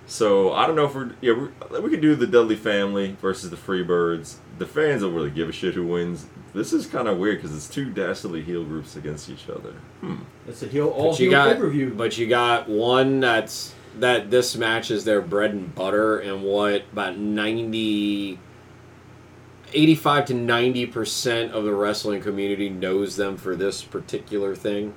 So 0.08 0.54
I 0.54 0.66
don't 0.66 0.76
know 0.76 0.86
if 0.86 0.96
we're 0.96 1.12
yeah 1.22 1.34
we, 1.34 1.80
we 1.82 1.90
could 1.92 2.02
do 2.02 2.16
the 2.16 2.26
Dudley 2.26 2.56
family 2.56 3.16
versus 3.22 3.52
the 3.52 3.56
Freebirds. 3.58 4.38
The 4.58 4.66
fans 4.66 5.04
don't 5.04 5.14
really 5.14 5.30
give 5.30 5.48
a 5.50 5.52
shit 5.52 5.76
who 5.76 5.86
wins. 5.86 6.26
This 6.52 6.74
is 6.74 6.88
kind 6.88 7.08
of 7.08 7.20
weird 7.20 7.38
because 7.38 7.56
it's 7.56 7.70
two 7.70 7.92
dastardly 7.92 8.42
heel 8.42 8.64
groups 8.64 8.96
against 8.96 9.30
each 9.30 9.48
other. 9.50 9.74
Hmm. 10.02 10.16
It's 10.48 10.64
a 10.64 10.68
heel 10.68 10.88
all 10.90 11.12
But 11.12 11.20
heel 11.20 11.30
got, 11.32 11.54
pay 11.54 11.62
per 11.62 11.70
view. 11.70 11.94
but 11.96 12.18
you 12.18 12.26
got 12.26 12.68
one 12.68 13.20
that's 13.20 13.76
that 13.98 14.30
this 14.32 14.56
match 14.56 14.92
is 14.92 15.04
their 15.06 15.22
bread 15.22 15.52
and 15.52 15.74
butter, 15.74 16.20
and 16.20 16.44
what 16.44 16.84
about 16.92 17.18
90, 17.18 18.38
85 19.74 20.26
to 20.26 20.34
ninety 20.34 20.86
percent 20.86 21.52
of 21.52 21.64
the 21.64 21.74
wrestling 21.74 22.22
community 22.22 22.70
knows 22.70 23.16
them 23.16 23.38
for 23.38 23.56
this 23.56 23.84
particular 23.84 24.56
thing. 24.56 24.94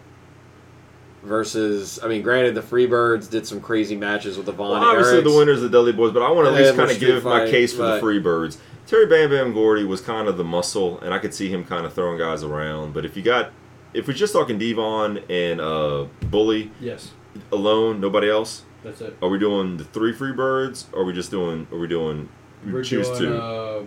Versus, 1.22 2.00
I 2.02 2.08
mean, 2.08 2.22
granted, 2.22 2.56
the 2.56 2.62
Freebirds 2.62 3.30
did 3.30 3.46
some 3.46 3.60
crazy 3.60 3.94
matches 3.94 4.36
with 4.36 4.46
the 4.46 4.52
Von 4.52 4.70
Well, 4.70 4.82
obviously 4.82 5.20
Erichs. 5.20 5.24
the 5.30 5.36
winners 5.36 5.58
are 5.58 5.62
the 5.62 5.68
Dudley 5.68 5.92
Boys, 5.92 6.12
but 6.12 6.20
I 6.22 6.30
want 6.32 6.48
to 6.48 6.52
at 6.52 6.58
least 6.60 6.74
kind 6.76 6.90
of 6.90 6.96
street 6.96 7.06
give 7.06 7.24
my 7.24 7.48
case 7.48 7.72
for 7.72 7.78
but- 7.78 8.00
the 8.00 8.06
Freebirds. 8.06 8.56
Terry 8.88 9.06
Bam 9.06 9.30
Bam 9.30 9.52
Gordy 9.52 9.84
was 9.84 10.00
kind 10.00 10.26
of 10.26 10.36
the 10.36 10.42
muscle, 10.42 10.98
and 10.98 11.14
I 11.14 11.18
could 11.18 11.32
see 11.32 11.48
him 11.48 11.64
kind 11.64 11.86
of 11.86 11.92
throwing 11.94 12.18
guys 12.18 12.42
around. 12.42 12.92
But 12.92 13.04
if 13.04 13.16
you 13.16 13.22
got, 13.22 13.52
if 13.94 14.08
we're 14.08 14.14
just 14.14 14.32
talking 14.32 14.58
D-Von 14.58 15.18
and 15.30 15.60
uh, 15.60 16.06
Bully 16.22 16.72
yes, 16.80 17.12
alone, 17.52 18.00
nobody 18.00 18.28
else, 18.28 18.64
that's 18.82 19.00
it. 19.00 19.16
are 19.22 19.28
we 19.28 19.38
doing 19.38 19.76
the 19.76 19.84
three 19.84 20.12
Freebirds? 20.12 20.86
Or 20.92 21.00
are 21.00 21.04
we 21.04 21.12
just 21.12 21.30
doing? 21.30 21.66
Are 21.72 21.78
we 21.78 21.86
doing? 21.88 22.28
We're 22.64 22.82
choose 22.84 23.08
doing, 23.08 23.20
two. 23.32 23.36
Uh, 23.36 23.82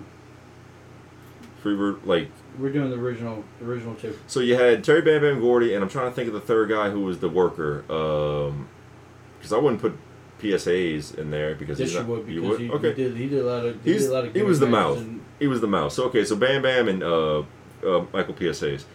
Freebird 1.63 2.05
like 2.05 2.29
we're 2.59 2.71
doing 2.71 2.89
the 2.89 2.97
original, 2.97 3.43
original 3.63 3.95
two. 3.95 4.17
So 4.27 4.39
you 4.39 4.55
had 4.55 4.83
Terry 4.83 5.01
Bam 5.01 5.21
Bam 5.21 5.39
Gordy, 5.39 5.73
and 5.73 5.83
I'm 5.83 5.89
trying 5.89 6.09
to 6.09 6.15
think 6.15 6.27
of 6.27 6.33
the 6.33 6.39
third 6.41 6.69
guy 6.69 6.89
who 6.89 7.01
was 7.01 7.19
the 7.19 7.29
worker. 7.29 7.83
Because 7.87 9.51
I 9.53 9.57
wouldn't 9.57 9.81
put 9.81 9.97
P.S. 10.39 10.65
Hayes 10.65 11.13
in 11.13 11.31
there 11.31 11.55
because 11.55 11.79
Yes, 11.79 11.89
he's 11.89 11.93
you 11.95 11.99
not, 12.01 12.09
would 12.09 12.27
you 12.27 12.41
would? 12.43 12.59
he, 12.59 12.69
okay. 12.69 12.89
he 12.89 12.93
did. 12.95 13.17
He 13.17 13.27
did 13.27 13.39
a 13.41 13.45
lot 13.45 13.65
of. 13.65 13.83
He, 13.83 13.91
He's- 13.91 14.03
did 14.03 14.11
a 14.11 14.13
lot 14.13 14.25
of 14.25 14.35
he 14.35 14.43
was 14.43 14.59
the 14.59 14.67
mouth. 14.67 14.97
and- 14.97 15.21
He 15.39 15.47
was 15.47 15.61
the 15.61 15.67
mouse. 15.67 15.95
So, 15.95 16.03
okay, 16.05 16.23
so 16.23 16.35
Bam 16.35 16.61
Bam 16.61 16.87
and 16.87 17.03
uh, 17.03 17.39
uh, 17.85 18.05
Michael 18.13 18.33
P.S. 18.35 18.59
Hayes. 18.59 18.85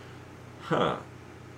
Huh. 0.62 0.96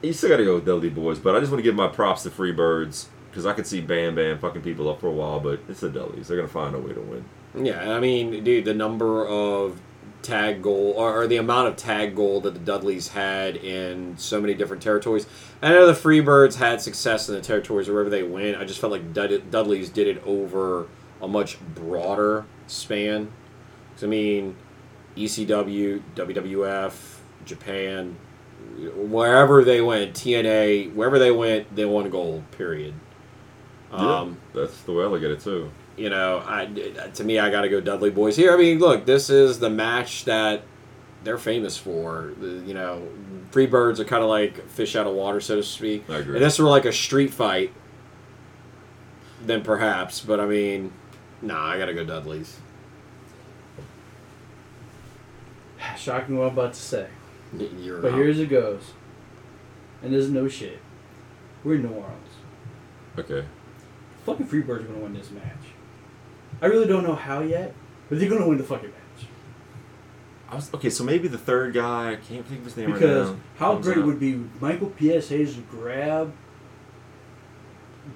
You 0.03 0.13
still 0.13 0.31
got 0.31 0.39
to 0.39 0.45
go 0.45 0.55
with 0.57 0.65
Dudley 0.67 0.89
Boys, 0.91 1.19
but 1.21 1.37
I 1.37 1.41
just 1.41 1.53
want 1.53 1.61
to 1.61 1.63
give 1.63 1.75
my 1.77 1.87
props 1.89 2.23
to 2.25 2.31
Freebirds 2.31 3.07
because 3.33 3.47
I 3.47 3.55
could 3.55 3.67
see 3.67 3.81
Bam 3.81 4.15
Bam 4.15 4.39
fucking 4.39 4.61
people 4.63 4.89
up 4.91 5.01
for 5.01 5.07
a 5.09 5.13
while, 5.13 5.41
but 5.41 5.59
it's 5.69 5.81
the 5.81 5.89
Dudleys. 5.89 6.29
They're 6.29 6.37
gonna 6.37 6.47
find 6.49 6.75
a 6.75 6.79
way 6.79 6.93
to 6.93 7.01
win. 7.01 7.25
Yeah, 7.67 7.93
I 7.95 7.99
mean, 7.99 8.45
dude, 8.45 8.65
the 8.67 8.75
number 8.75 9.27
of 9.27 9.81
tag 10.21 10.63
goal 10.63 10.95
or, 10.97 11.23
or 11.23 11.27
the 11.27 11.37
amount 11.39 11.67
of 11.69 11.77
tag 11.77 12.15
goal 12.15 12.41
that 12.43 12.55
the 12.55 12.61
Dudleys 12.61 13.09
had 13.09 13.57
in 13.57 14.17
so 14.19 14.41
many 14.41 14.55
different 14.55 14.81
territories. 14.83 15.27
I 15.61 15.71
know 15.71 15.87
the 15.87 15.95
Freebirds 15.95 16.57
had 16.57 16.81
success 16.81 17.29
in 17.29 17.35
the 17.35 17.41
territories 17.41 17.89
wherever 17.89 18.09
they 18.11 18.23
went. 18.23 18.57
I 18.59 18.65
just 18.65 18.79
felt 18.79 18.93
like 18.93 19.13
Dud- 19.13 19.51
Dudleys 19.51 19.89
did 19.91 20.07
it 20.07 20.23
over 20.25 20.87
a 21.21 21.27
much 21.27 21.59
broader 21.75 22.45
span. 22.69 23.33
'Cause, 23.95 24.05
I 24.05 24.07
mean, 24.07 24.55
ECW, 25.17 26.03
WWF, 26.15 27.19
Japan, 27.45 28.17
wherever 28.95 29.65
they 29.65 29.81
went, 29.81 30.15
TNA, 30.15 30.89
wherever 30.95 31.19
they 31.19 31.31
went, 31.31 31.75
they 31.75 31.85
won 31.85 32.09
gold. 32.11 32.45
Period. 32.53 32.95
Um, 33.93 34.39
yeah, 34.55 34.61
that's 34.63 34.81
the 34.83 34.93
way 34.93 35.05
I 35.05 35.07
look 35.07 35.23
at 35.23 35.31
it 35.31 35.41
too. 35.41 35.71
you 35.97 36.09
know, 36.11 36.43
I, 36.47 36.65
to 37.15 37.25
me, 37.25 37.39
I 37.39 37.51
got 37.51 37.63
to 37.63 37.69
go 37.69 37.81
Dudley 37.81 38.11
Boys 38.11 38.37
here. 38.37 38.53
I 38.53 38.57
mean, 38.57 38.79
look, 38.79 39.05
this 39.05 39.29
is 39.31 39.59
the 39.59 39.69
match 39.71 40.25
that 40.25 40.63
they're 41.25 41.39
famous 41.39 41.77
for. 41.77 42.33
You 42.41 42.73
know, 42.75 43.07
Freebirds 43.51 43.99
are 43.99 44.05
kind 44.05 44.23
of 44.23 44.31
like 44.31 44.67
fish 44.71 44.97
out 44.97 45.07
of 45.07 45.13
water, 45.15 45.41
so 45.41 45.57
to 45.57 45.63
speak. 45.63 46.09
I 46.09 46.17
agree. 46.19 46.37
If 46.37 46.41
this 46.41 46.59
were 46.59 46.69
like 46.69 46.87
a 46.87 46.93
street 46.93 47.33
fight, 47.35 47.73
then 49.45 49.63
perhaps. 49.63 50.21
But 50.21 50.41
I 50.41 50.47
mean, 50.47 50.93
nah, 51.43 51.63
I 51.67 51.79
got 51.79 51.87
to 51.87 51.95
go 51.95 52.05
Dudleys. 52.05 52.59
Shocking 55.99 56.37
what 56.39 56.47
I'm 56.49 56.53
about 56.55 56.75
to 56.75 56.81
say. 56.81 57.07
You're 57.81 58.01
But 58.01 58.13
out. 58.13 58.19
here's 58.19 58.39
it 58.39 58.47
goes. 58.49 58.93
And 60.03 60.13
there's 60.13 60.31
no 60.31 60.49
shit. 60.49 60.79
We're 61.63 61.75
in 61.77 61.83
New 61.83 61.91
Orleans. 61.91 62.29
Okay. 63.19 63.45
Fucking 64.25 64.47
Freebirds 64.47 64.81
are 64.81 64.85
gonna 64.85 64.99
win 65.01 65.15
this 65.15 65.31
match. 65.31 65.43
I 66.61 66.67
really 66.67 66.87
don't 66.87 67.03
know 67.05 67.15
how 67.15 67.41
yet, 67.41 67.75
but 68.09 68.19
they're 68.21 68.29
gonna 68.31 68.47
win 68.49 68.59
the 68.59 68.65
fucking 68.65 68.91
match. 68.91 69.27
I 70.49 70.55
was 70.57 70.73
okay. 70.75 70.91
So 70.91 71.03
maybe 71.05 71.29
the 71.29 71.39
third 71.39 71.75
guy. 71.75 72.13
I 72.13 72.17
can't 72.17 72.47
think 72.47 72.61
of 72.61 72.65
his 72.67 72.77
name 72.77 72.93
Because 72.93 73.29
right 73.31 73.37
now. 73.37 73.43
how 73.57 73.77
great 73.79 73.99
out. 73.99 74.07
would 74.07 74.21
be 74.21 74.45
Michael 74.61 74.91
P.S. 74.91 75.29
Hayes 75.31 75.57
grab 75.71 76.33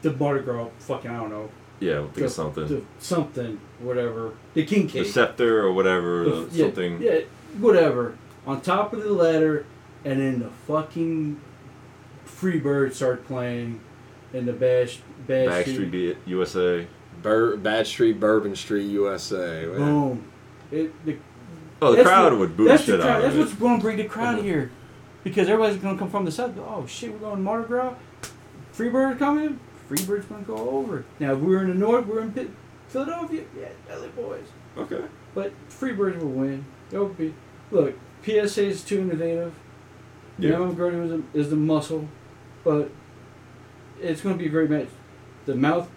the 0.03 0.13
Mardi 0.13 0.45
Gras 0.45 0.69
fucking 0.79 1.11
I 1.11 1.17
don't 1.19 1.31
know. 1.31 1.51
Yeah, 1.81 2.01
we'll 2.01 2.05
think 2.07 2.15
the, 2.17 2.25
of 2.27 2.33
something. 2.33 2.69
the 2.69 2.83
something, 2.99 3.61
whatever. 3.81 4.33
The 4.55 4.65
king 4.65 4.87
the 4.87 5.05
scepter 5.05 5.61
or 5.61 5.73
whatever, 5.73 6.25
The- 6.25 6.49
yeah, 6.53 6.65
something. 6.67 7.03
Yeah, 7.03 7.21
whatever. 7.59 8.17
On 8.47 8.61
top 8.61 8.93
of 8.93 9.03
the 9.03 9.13
ladder, 9.13 9.67
and 10.05 10.21
then 10.21 10.39
the 10.41 10.51
fucking 10.67 11.41
Freebird 12.27 12.93
start 12.95 13.27
playing, 13.27 13.81
and 14.33 14.47
the 14.49 14.53
Bash 14.53 15.01
Bash 15.27 15.67
Backstreet 15.67 15.91
Beat 15.91 16.17
USA. 16.27 16.87
Bur- 17.23 17.57
Bad 17.57 17.87
Street, 17.87 18.21
Bourbon 18.21 18.55
Street, 18.57 18.85
USA. 18.85 19.65
Boom. 19.67 20.25
It, 20.71 20.93
the, 21.05 21.17
Oh, 21.83 21.95
the 21.95 22.03
crowd 22.03 22.33
what- 22.33 22.41
would 22.41 22.57
boo 22.57 22.65
the 22.65 22.71
that's 22.71 22.85
shit 22.85 23.01
crowd, 23.01 23.11
out 23.17 23.23
That's 23.23 23.37
what's 23.37 23.55
going 23.55 23.77
to 23.79 23.83
bring 23.83 23.97
the 23.99 24.05
crowd 24.05 24.39
Mhm. 24.39 24.43
here, 24.43 24.71
because 25.25 25.49
everybody's 25.49 25.79
going 25.81 25.95
to 25.95 25.99
come 25.99 26.11
from 26.11 26.25
the 26.25 26.31
south. 26.33 26.53
Oh 26.59 26.87
shit, 26.87 27.13
we're 27.13 27.19
going 27.19 27.37
to 27.37 27.43
Mardi 27.43 27.67
Gras. 27.69 27.95
Freebird 28.75 29.19
coming. 29.19 29.59
Freebird's 29.91 30.27
going 30.27 30.45
to 30.45 30.47
go 30.47 30.57
over. 30.71 31.05
Now 31.21 31.33
if 31.35 31.39
we're 31.39 31.63
in 31.63 31.69
the 31.69 31.75
north. 31.75 32.07
We're 32.07 32.21
in 32.21 32.33
Pit- 32.33 32.51
Philadelphia. 32.89 33.43
Yeah, 33.59 33.69
LA 33.95 34.09
boys. 34.09 34.47
Okay. 34.77 35.03
But 35.35 35.53
Freebirds 35.71 36.19
will 36.19 36.29
win. 36.31 36.65
They'll 36.91 37.09
be. 37.09 37.35
Look, 37.71 37.95
PSA 38.25 38.65
is 38.67 38.83
too 38.83 39.01
innovative. 39.01 39.53
Yeah. 40.39 40.59
Yeah. 40.59 40.73
Gurney 40.75 40.99
was 41.01 41.13
a, 41.13 41.23
is 41.35 41.51
the 41.51 41.57
muscle, 41.57 42.09
but 42.65 42.91
it's 44.01 44.21
going 44.21 44.37
to 44.37 44.39
be 44.39 44.49
a 44.49 44.51
great 44.51 44.69
match. 44.71 44.89
The 45.47 45.55
mouth, 45.55 45.89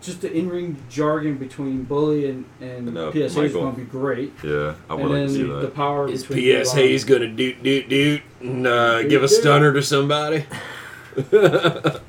just 0.00 0.20
the 0.22 0.32
in-ring 0.32 0.82
jargon 0.88 1.36
between 1.36 1.84
Bully 1.84 2.28
and 2.30 2.44
and 2.60 2.88
And, 2.88 2.98
uh, 2.98 3.12
PSA 3.12 3.42
is 3.42 3.52
going 3.52 3.74
to 3.74 3.78
be 3.80 3.84
great. 3.86 4.32
Yeah, 4.42 4.74
I 4.88 4.94
would 4.94 5.10
like 5.10 5.26
to 5.28 5.32
see 5.32 5.42
the 5.42 5.54
that. 5.60 5.74
power 5.74 6.08
Is 6.08 6.24
between 6.24 6.64
PSA's 6.64 7.04
gonna 7.04 7.28
doot 7.28 7.62
doot 7.62 7.88
doot 7.88 8.22
and 8.40 8.66
uh, 8.66 9.02
give 9.02 9.22
a 9.22 9.28
Doot, 9.28 9.30
doot. 9.30 9.40
stunner 9.40 9.72
to 9.72 9.82
somebody? 9.82 10.44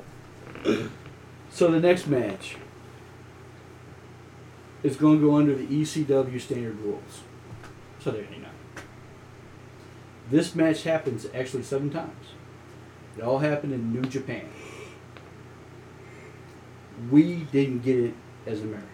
So 1.50 1.70
the 1.70 1.80
next 1.80 2.06
match 2.06 2.56
is 4.82 4.96
going 4.96 5.20
to 5.20 5.26
go 5.26 5.36
under 5.36 5.54
the 5.54 5.66
ECW 5.66 6.40
standard 6.40 6.78
rules. 6.80 7.20
So 8.00 8.10
there 8.10 8.22
you 8.22 8.38
know. 8.42 8.48
This 10.30 10.54
match 10.54 10.84
happens 10.84 11.26
actually 11.34 11.62
seven 11.62 11.90
times. 11.90 12.28
It 13.18 13.22
all 13.22 13.40
happened 13.40 13.74
in 13.74 13.92
New 13.92 14.02
Japan. 14.08 14.46
We 17.10 17.46
didn't 17.52 17.82
get 17.82 17.98
it 17.98 18.14
as 18.46 18.60
Americans. 18.60 18.88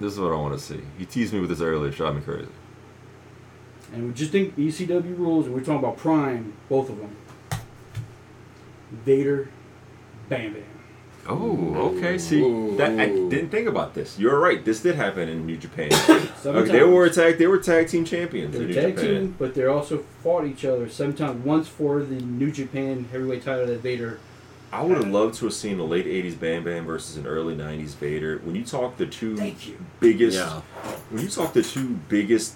This 0.00 0.12
is 0.14 0.20
what 0.20 0.32
I 0.32 0.36
want 0.36 0.58
to 0.58 0.64
see. 0.64 0.80
He 0.98 1.04
teased 1.06 1.32
me 1.32 1.40
with 1.40 1.50
this 1.50 1.60
earlier, 1.60 1.92
shot 1.92 2.14
me 2.14 2.20
crazy. 2.22 2.48
And 3.92 4.08
we 4.08 4.14
just 4.14 4.32
think 4.32 4.56
ECW 4.56 5.16
rules, 5.18 5.46
and 5.46 5.54
we're 5.54 5.60
talking 5.60 5.78
about 5.78 5.96
Prime, 5.98 6.54
both 6.68 6.88
of 6.88 6.98
them. 6.98 7.14
Vader, 8.90 9.48
Bam 10.28 10.54
Bam. 10.54 10.62
Oh, 11.28 11.94
okay. 11.96 12.18
See, 12.18 12.40
that 12.76 12.98
I 12.98 13.06
didn't 13.06 13.50
think 13.50 13.68
about 13.68 13.94
this. 13.94 14.18
You're 14.18 14.40
right. 14.40 14.64
This 14.64 14.80
did 14.80 14.96
happen 14.96 15.28
in 15.28 15.46
New 15.46 15.56
Japan. 15.56 15.90
Okay, 16.44 16.72
they 16.72 16.82
were 16.82 17.08
tag. 17.08 17.38
They 17.38 17.46
were 17.46 17.58
tag 17.58 17.86
team 17.86 18.04
champions 18.04 18.52
They're 18.54 18.62
in 18.62 18.68
New 18.70 18.74
tag 18.74 18.96
Japan. 18.96 19.10
team, 19.14 19.36
but 19.38 19.54
they 19.54 19.64
also 19.64 19.98
fought 20.24 20.44
each 20.44 20.64
other 20.64 20.88
seven 20.88 21.14
times. 21.14 21.44
Once 21.44 21.68
for 21.68 22.02
the 22.02 22.16
New 22.16 22.50
Japan 22.50 23.04
Heavyweight 23.12 23.44
title 23.44 23.66
that 23.66 23.78
Vader 23.78 24.18
I 24.72 24.82
would 24.82 24.96
have 24.96 25.08
loved 25.08 25.34
to 25.36 25.44
have 25.46 25.54
seen 25.54 25.78
a 25.78 25.84
late 25.84 26.06
'80s 26.06 26.38
Bam 26.38 26.64
Bam 26.64 26.86
versus 26.86 27.16
an 27.16 27.26
early 27.26 27.54
'90s 27.54 27.94
Vader. 27.94 28.40
When 28.44 28.54
you 28.54 28.64
talk 28.64 28.96
the 28.96 29.06
two 29.06 29.36
Thank 29.36 29.68
you. 29.68 29.76
biggest, 30.00 30.38
Yeah. 30.38 30.62
when 31.10 31.22
you 31.22 31.28
talk 31.28 31.52
the 31.52 31.62
two 31.62 31.98
biggest 32.08 32.54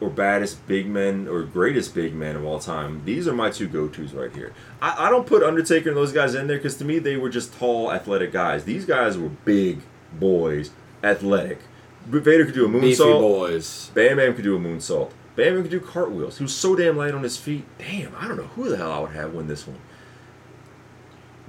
or 0.00 0.08
baddest 0.08 0.66
big 0.66 0.86
men 0.86 1.28
or 1.28 1.42
greatest 1.42 1.94
big 1.94 2.14
men 2.14 2.34
of 2.34 2.44
all 2.46 2.58
time, 2.58 3.02
these 3.04 3.28
are 3.28 3.34
my 3.34 3.50
two 3.50 3.68
go-tos 3.68 4.14
right 4.14 4.34
here. 4.34 4.54
I, 4.80 5.06
I 5.06 5.10
don't 5.10 5.26
put 5.26 5.42
Undertaker 5.42 5.90
and 5.90 5.96
those 5.98 6.12
guys 6.12 6.34
in 6.34 6.46
there 6.46 6.56
because 6.56 6.78
to 6.78 6.84
me 6.86 6.98
they 6.98 7.18
were 7.18 7.28
just 7.28 7.52
tall, 7.58 7.92
athletic 7.92 8.32
guys. 8.32 8.64
These 8.64 8.86
guys 8.86 9.18
were 9.18 9.28
big 9.28 9.80
boys, 10.18 10.70
athletic. 11.04 11.58
Vader 12.06 12.46
could 12.46 12.54
do 12.54 12.64
a 12.64 12.68
Beefy 12.80 13.02
moonsault. 13.02 13.20
boys. 13.20 13.90
Bam 13.92 14.16
Bam 14.16 14.34
could 14.34 14.44
do 14.44 14.56
a 14.56 14.58
moonsault. 14.58 15.10
Bam 15.36 15.52
Bam 15.54 15.62
could 15.62 15.70
do 15.70 15.80
cartwheels. 15.80 16.38
He 16.38 16.44
was 16.44 16.54
so 16.54 16.74
damn 16.74 16.96
light 16.96 17.12
on 17.12 17.22
his 17.22 17.36
feet. 17.36 17.64
Damn, 17.78 18.14
I 18.18 18.26
don't 18.26 18.38
know 18.38 18.44
who 18.56 18.70
the 18.70 18.78
hell 18.78 18.90
I 18.90 19.00
would 19.00 19.10
have 19.10 19.34
win 19.34 19.48
this 19.48 19.66
one. 19.66 19.76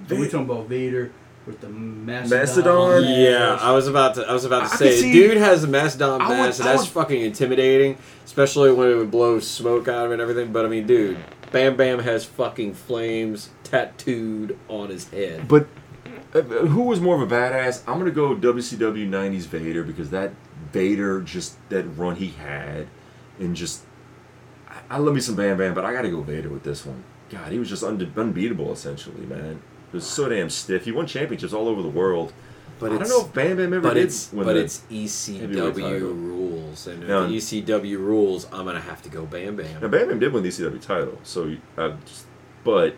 Are 0.09 0.15
we 0.15 0.25
talking 0.27 0.41
about 0.49 0.67
Vader 0.67 1.11
with 1.45 1.59
the 1.61 1.69
Mastodon? 1.69 2.39
Mastodon? 2.39 3.03
Yeah, 3.03 3.57
I 3.61 3.71
was 3.71 3.87
about 3.87 4.15
to. 4.15 4.21
I 4.27 4.33
was 4.33 4.45
about 4.45 4.67
to 4.69 4.73
I 4.73 4.77
say, 4.77 4.91
see- 5.01 5.11
dude 5.13 5.37
has 5.37 5.63
a 5.63 5.67
mastodon 5.67 6.21
I 6.21 6.29
would- 6.29 6.37
mask, 6.37 6.59
and 6.59 6.67
that's 6.69 6.81
would- 6.83 6.89
fucking 6.89 7.21
intimidating, 7.21 7.97
especially 8.25 8.71
when 8.71 8.89
it 8.89 8.95
would 8.95 9.11
blow 9.11 9.39
smoke 9.39 9.87
out 9.87 10.05
of 10.05 10.11
it 10.11 10.15
and 10.15 10.21
everything. 10.21 10.51
But 10.51 10.65
I 10.65 10.69
mean, 10.69 10.85
dude, 10.87 11.17
Bam 11.51 11.75
Bam 11.75 11.99
has 11.99 12.25
fucking 12.25 12.73
flames 12.75 13.49
tattooed 13.63 14.57
on 14.67 14.89
his 14.89 15.09
head. 15.09 15.47
But 15.47 15.67
uh, 16.33 16.41
who 16.41 16.83
was 16.83 16.99
more 17.01 17.21
of 17.21 17.29
a 17.31 17.35
badass? 17.35 17.81
I'm 17.87 17.97
gonna 17.99 18.11
go 18.11 18.35
WCW 18.35 19.07
'90s 19.09 19.45
Vader 19.47 19.83
because 19.83 20.09
that 20.11 20.31
Vader 20.71 21.21
just 21.21 21.57
that 21.69 21.83
run 21.97 22.15
he 22.17 22.27
had, 22.29 22.87
and 23.39 23.55
just 23.55 23.83
I, 24.69 24.95
I 24.95 24.97
love 24.99 25.13
me 25.15 25.21
some 25.21 25.35
Bam 25.35 25.57
Bam, 25.57 25.73
but 25.73 25.83
I 25.85 25.93
gotta 25.93 26.09
go 26.09 26.21
Vader 26.21 26.49
with 26.49 26.63
this 26.63 26.85
one. 26.85 27.03
God, 27.29 27.51
he 27.51 27.59
was 27.59 27.69
just 27.69 27.81
unde- 27.83 28.11
unbeatable 28.17 28.71
essentially, 28.73 29.25
man. 29.25 29.61
He 29.91 29.97
was 29.97 30.07
so 30.07 30.29
damn 30.29 30.49
stiff. 30.49 30.85
He 30.85 30.91
won 30.91 31.05
championships 31.05 31.53
all 31.53 31.67
over 31.67 31.81
the 31.81 31.89
world. 31.89 32.33
But 32.79 32.93
I 32.93 32.97
don't 32.97 33.09
know 33.09 33.25
if 33.25 33.33
Bam 33.33 33.57
Bam 33.57 33.73
ever 33.73 33.81
but 33.81 33.93
did 33.93 34.05
it's 34.05 34.33
win 34.33 34.43
but 34.43 34.57
it's 34.57 34.79
ECW 34.89 36.01
rules, 36.01 36.87
and 36.87 37.03
if 37.03 37.09
Now- 37.09 37.27
the 37.27 37.35
ECW 37.37 37.97
rules, 37.99 38.47
I'm 38.51 38.65
gonna 38.65 38.81
have 38.81 39.03
to 39.03 39.09
go 39.09 39.25
Bam 39.25 39.55
Bam. 39.55 39.81
Now 39.81 39.87
Bam. 39.87 40.07
Bam 40.07 40.17
did 40.19 40.33
win 40.33 40.41
the 40.41 40.49
ECW 40.49 40.81
title, 40.81 41.19
so 41.23 41.55
I 41.77 41.89
just, 42.05 42.25
but 42.63 42.95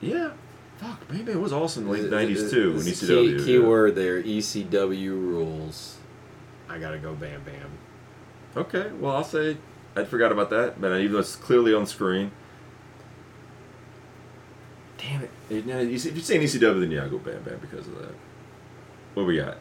yeah, 0.00 0.30
fuck, 0.78 1.06
Bam 1.06 1.24
Bam 1.24 1.40
was 1.40 1.52
awesome 1.52 1.84
in 1.84 1.92
the 1.92 2.10
late 2.10 2.28
'90s 2.28 2.50
too 2.50 2.72
in 2.78 2.82
Key, 2.82 2.90
ECW. 2.90 3.44
key 3.44 3.58
yeah. 3.58 3.64
word 3.66 3.94
there, 3.94 4.20
ECW 4.20 5.10
rules. 5.10 5.98
I 6.68 6.78
gotta 6.78 6.98
go 6.98 7.14
Bam 7.14 7.42
Bam. 7.44 7.70
Okay, 8.56 8.90
well 8.98 9.14
I'll 9.14 9.22
say 9.22 9.56
I 9.94 10.02
forgot 10.02 10.32
about 10.32 10.50
that, 10.50 10.80
but 10.80 10.98
even 10.98 11.12
though 11.12 11.20
it's 11.20 11.36
clearly 11.36 11.72
on 11.72 11.86
screen. 11.86 12.32
Damn 15.06 15.28
it! 15.50 15.66
Now, 15.66 15.78
you 15.78 15.98
see- 15.98 16.08
if 16.08 16.16
you're 16.16 16.24
saying 16.24 16.42
ECW, 16.42 16.80
then 16.80 16.90
yeah, 16.90 17.02
I'll 17.02 17.10
go 17.10 17.18
Bam 17.18 17.42
Bam 17.42 17.58
because 17.60 17.86
of 17.86 17.98
that. 17.98 18.14
What 19.14 19.26
we 19.26 19.36
got? 19.36 19.58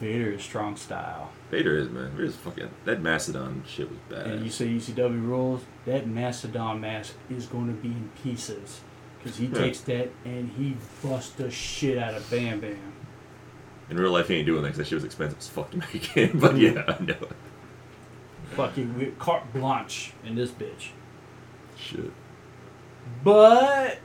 Vader 0.00 0.32
is 0.32 0.42
strong 0.42 0.76
style. 0.76 1.30
Vader 1.50 1.78
is 1.78 1.88
man. 1.88 2.10
Vader's 2.10 2.36
fucking 2.36 2.68
that 2.84 3.00
Mastodon 3.00 3.62
shit 3.66 3.88
was 3.88 3.98
bad. 4.10 4.26
And 4.26 4.44
you 4.44 4.50
say 4.50 4.66
ECW 4.66 5.22
rules, 5.22 5.62
that 5.86 6.06
Mastodon 6.06 6.80
mask 6.80 7.14
is 7.30 7.46
going 7.46 7.68
to 7.68 7.72
be 7.72 7.88
in 7.88 8.10
pieces. 8.22 8.80
Because 9.18 9.38
he 9.38 9.46
Yeah. 9.46 9.54
takes 9.54 9.80
that 9.82 10.10
and 10.24 10.50
he 10.50 10.76
busts 11.02 11.30
the 11.30 11.50
shit 11.50 11.98
out 11.98 12.14
of 12.14 12.28
Bam 12.30 12.60
Bam. 12.60 12.92
In 13.88 13.96
real 13.96 14.10
life, 14.10 14.28
he 14.28 14.34
ain't 14.34 14.46
doing 14.46 14.62
that 14.62 14.68
because 14.68 14.78
that 14.78 14.86
shit 14.88 14.96
was 14.96 15.04
expensive 15.04 15.38
as 15.38 15.48
fuck 15.48 15.70
to 15.70 15.78
make. 15.78 15.90
but 16.34 16.54
mm-hmm. 16.54 16.58
yeah, 16.58 16.84
I 16.86 17.02
know. 17.02 17.28
Fucking 18.50 19.16
carte 19.18 19.52
blanche 19.52 20.12
in 20.24 20.34
this 20.34 20.50
bitch. 20.50 20.90
Shit. 21.78 22.12
But 23.22 23.98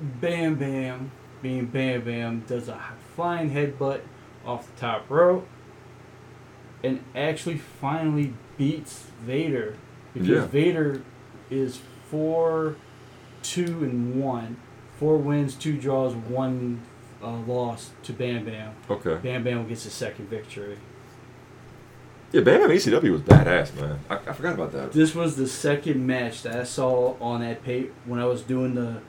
Bam 0.00 0.56
Bam, 0.56 1.10
being 1.42 1.66
Bam 1.66 2.02
Bam, 2.02 2.40
does 2.46 2.68
a 2.68 2.80
flying 3.14 3.50
headbutt 3.50 4.00
off 4.44 4.66
the 4.74 4.80
top 4.80 5.08
rope 5.10 5.46
and 6.84 7.02
actually 7.14 7.58
finally 7.58 8.32
beats 8.58 9.06
Vader 9.22 9.76
because 10.12 10.28
Yeah. 10.28 10.46
Vader 10.46 11.02
is 11.50 11.80
four, 12.10 12.76
two, 13.42 13.84
and 13.84 14.20
one. 14.22 14.56
Four 14.98 15.18
wins, 15.18 15.54
two 15.54 15.76
draws, 15.76 16.14
one 16.14 16.80
uh, 17.22 17.30
loss 17.46 17.90
to 18.04 18.12
Bam 18.12 18.44
Bam. 18.44 18.72
Okay. 18.88 19.16
Bam 19.22 19.44
Bam 19.44 19.66
gets 19.68 19.84
a 19.86 19.90
second 19.90 20.28
victory. 20.28 20.78
Yeah, 22.32 22.40
Bam 22.42 22.60
Bam 22.60 22.70
ECW 22.70 23.10
was 23.12 23.20
badass, 23.22 23.74
man. 23.80 23.98
I, 24.10 24.16
I 24.16 24.32
forgot 24.32 24.54
about 24.54 24.72
that. 24.72 24.92
This 24.92 25.14
was 25.14 25.36
the 25.36 25.46
second 25.46 26.06
match 26.06 26.42
that 26.42 26.56
I 26.56 26.64
saw 26.64 27.16
on 27.20 27.40
that 27.40 27.62
pay 27.64 27.88
when 28.04 28.20
I 28.20 28.24
was 28.26 28.42
doing 28.42 28.74
the 28.74 29.00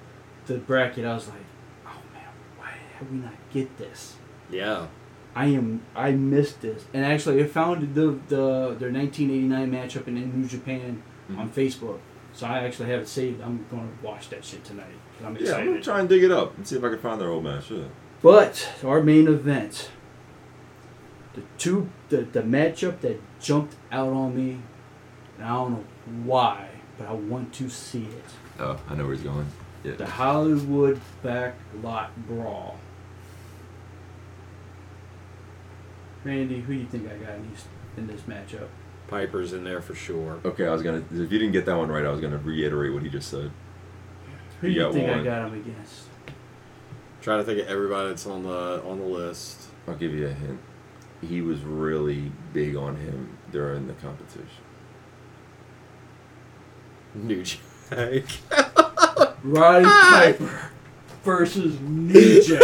the 0.48 0.57
bracket. 0.57 1.06
I 1.06 1.14
was 1.14 1.28
like, 1.28 1.38
oh 1.86 2.02
man, 2.14 2.24
why 2.57 2.74
did 2.99 3.11
we 3.11 3.18
not 3.18 3.34
get 3.53 3.78
this? 3.78 4.15
Yeah. 4.49 4.88
I 5.36 5.48
am 5.48 5.82
I 5.95 6.11
missed 6.11 6.61
this, 6.61 6.86
and 6.94 7.06
actually 7.06 7.44
I 7.44 7.48
found 7.48 7.94
the 7.94 8.19
the 8.28 8.76
their 8.80 8.91
1989 8.91 9.72
matchup 9.72 10.07
in 10.07 10.41
New 10.41 10.48
Japan 10.48 11.03
mm-hmm. 11.30 11.40
on 11.40 11.49
Facebook. 11.49 11.99
So 12.34 12.48
I 12.48 12.60
actually 12.60 12.90
have 12.90 13.02
it 13.02 13.07
saved. 13.07 13.41
I'm 13.41 13.65
going 13.69 13.88
to 13.88 14.06
watch 14.06 14.30
that 14.30 14.45
shit 14.45 14.64
tonight. 14.64 14.94
I'm 15.24 15.36
Yeah, 15.38 15.56
I'm 15.56 15.65
gonna 15.65 15.82
try 15.82 15.99
and 15.99 16.10
dig 16.10 16.24
it 16.24 16.32
up 16.32 16.56
and 16.57 16.68
see 16.68 16.76
if 16.76 16.84
I 16.84 16.90
can 16.90 16.99
find 16.99 17.19
their 17.22 17.30
old 17.30 17.44
match. 17.44 17.69
Yeah. 17.69 17.84
But 18.22 18.69
our 18.84 19.02
main 19.02 19.28
event, 19.28 19.90
the 21.34 21.44
two 21.57 21.90
the, 22.10 22.18
the 22.18 22.41
matchup 22.41 23.02
that 23.02 23.19
jumped 23.40 23.76
out 23.91 24.10
on 24.10 24.36
me, 24.36 24.60
and 25.38 25.45
I 25.45 25.49
don't 25.49 25.72
know 25.72 25.84
why, 26.24 26.69
but 26.98 27.07
I 27.07 27.14
want 27.14 27.53
to 27.56 27.69
see 27.69 28.06
it. 28.06 28.26
Oh, 28.60 28.80
I 28.90 28.95
know 28.95 29.03
where 29.03 29.14
he's 29.14 29.24
going. 29.24 29.45
The 29.96 30.04
Yeah. 30.04 30.10
Hollywood 30.10 31.00
Backlot 31.24 32.10
Brawl. 32.28 32.78
Randy, 36.24 36.60
who 36.60 36.74
do 36.74 36.80
you 36.80 36.86
think 36.88 37.06
I 37.10 37.16
got 37.18 37.36
in, 37.36 37.50
these, 37.50 37.66
in 37.96 38.08
this 38.08 38.22
matchup? 38.22 38.68
Piper's 39.08 39.54
in 39.54 39.64
there 39.64 39.82
for 39.82 39.96
sure. 39.96 40.40
Okay, 40.44 40.68
I 40.68 40.72
was 40.74 40.82
gonna. 40.82 40.98
If 41.12 41.32
you 41.32 41.40
didn't 41.40 41.54
get 41.54 41.66
that 41.68 41.78
one 41.78 41.88
right, 41.90 42.04
I 42.06 42.10
was 42.10 42.20
gonna 42.20 42.38
reiterate 42.40 42.94
what 42.94 43.04
he 43.04 43.10
just 43.10 43.30
said. 43.30 43.52
Who 44.60 44.68
do 44.68 44.74
You 44.74 44.80
you 44.80 44.86
got 44.86 44.94
think 44.94 45.10
I 45.10 45.24
got 45.24 45.48
him 45.48 45.54
against? 45.62 46.04
Trying 47.22 47.40
to 47.40 47.44
think 47.46 47.62
of 47.62 47.68
everybody 47.68 48.10
that's 48.10 48.26
on 48.28 48.44
the 48.44 48.84
on 48.84 49.00
the 49.00 49.06
list. 49.06 49.68
I'll 49.88 49.96
give 49.96 50.14
you 50.14 50.28
a 50.28 50.34
hint. 50.34 50.60
He 51.22 51.42
was 51.42 51.62
really 51.62 52.32
big 52.52 52.76
on 52.76 52.98
him 52.98 53.38
during 53.52 53.88
the 53.88 53.94
competition. 53.94 54.48
New 57.16 57.44
Jack. 57.44 58.24
Roddy 59.44 59.86
Piper 59.86 60.70
versus 61.24 61.80
New 61.82 62.42
Jack. 62.44 62.60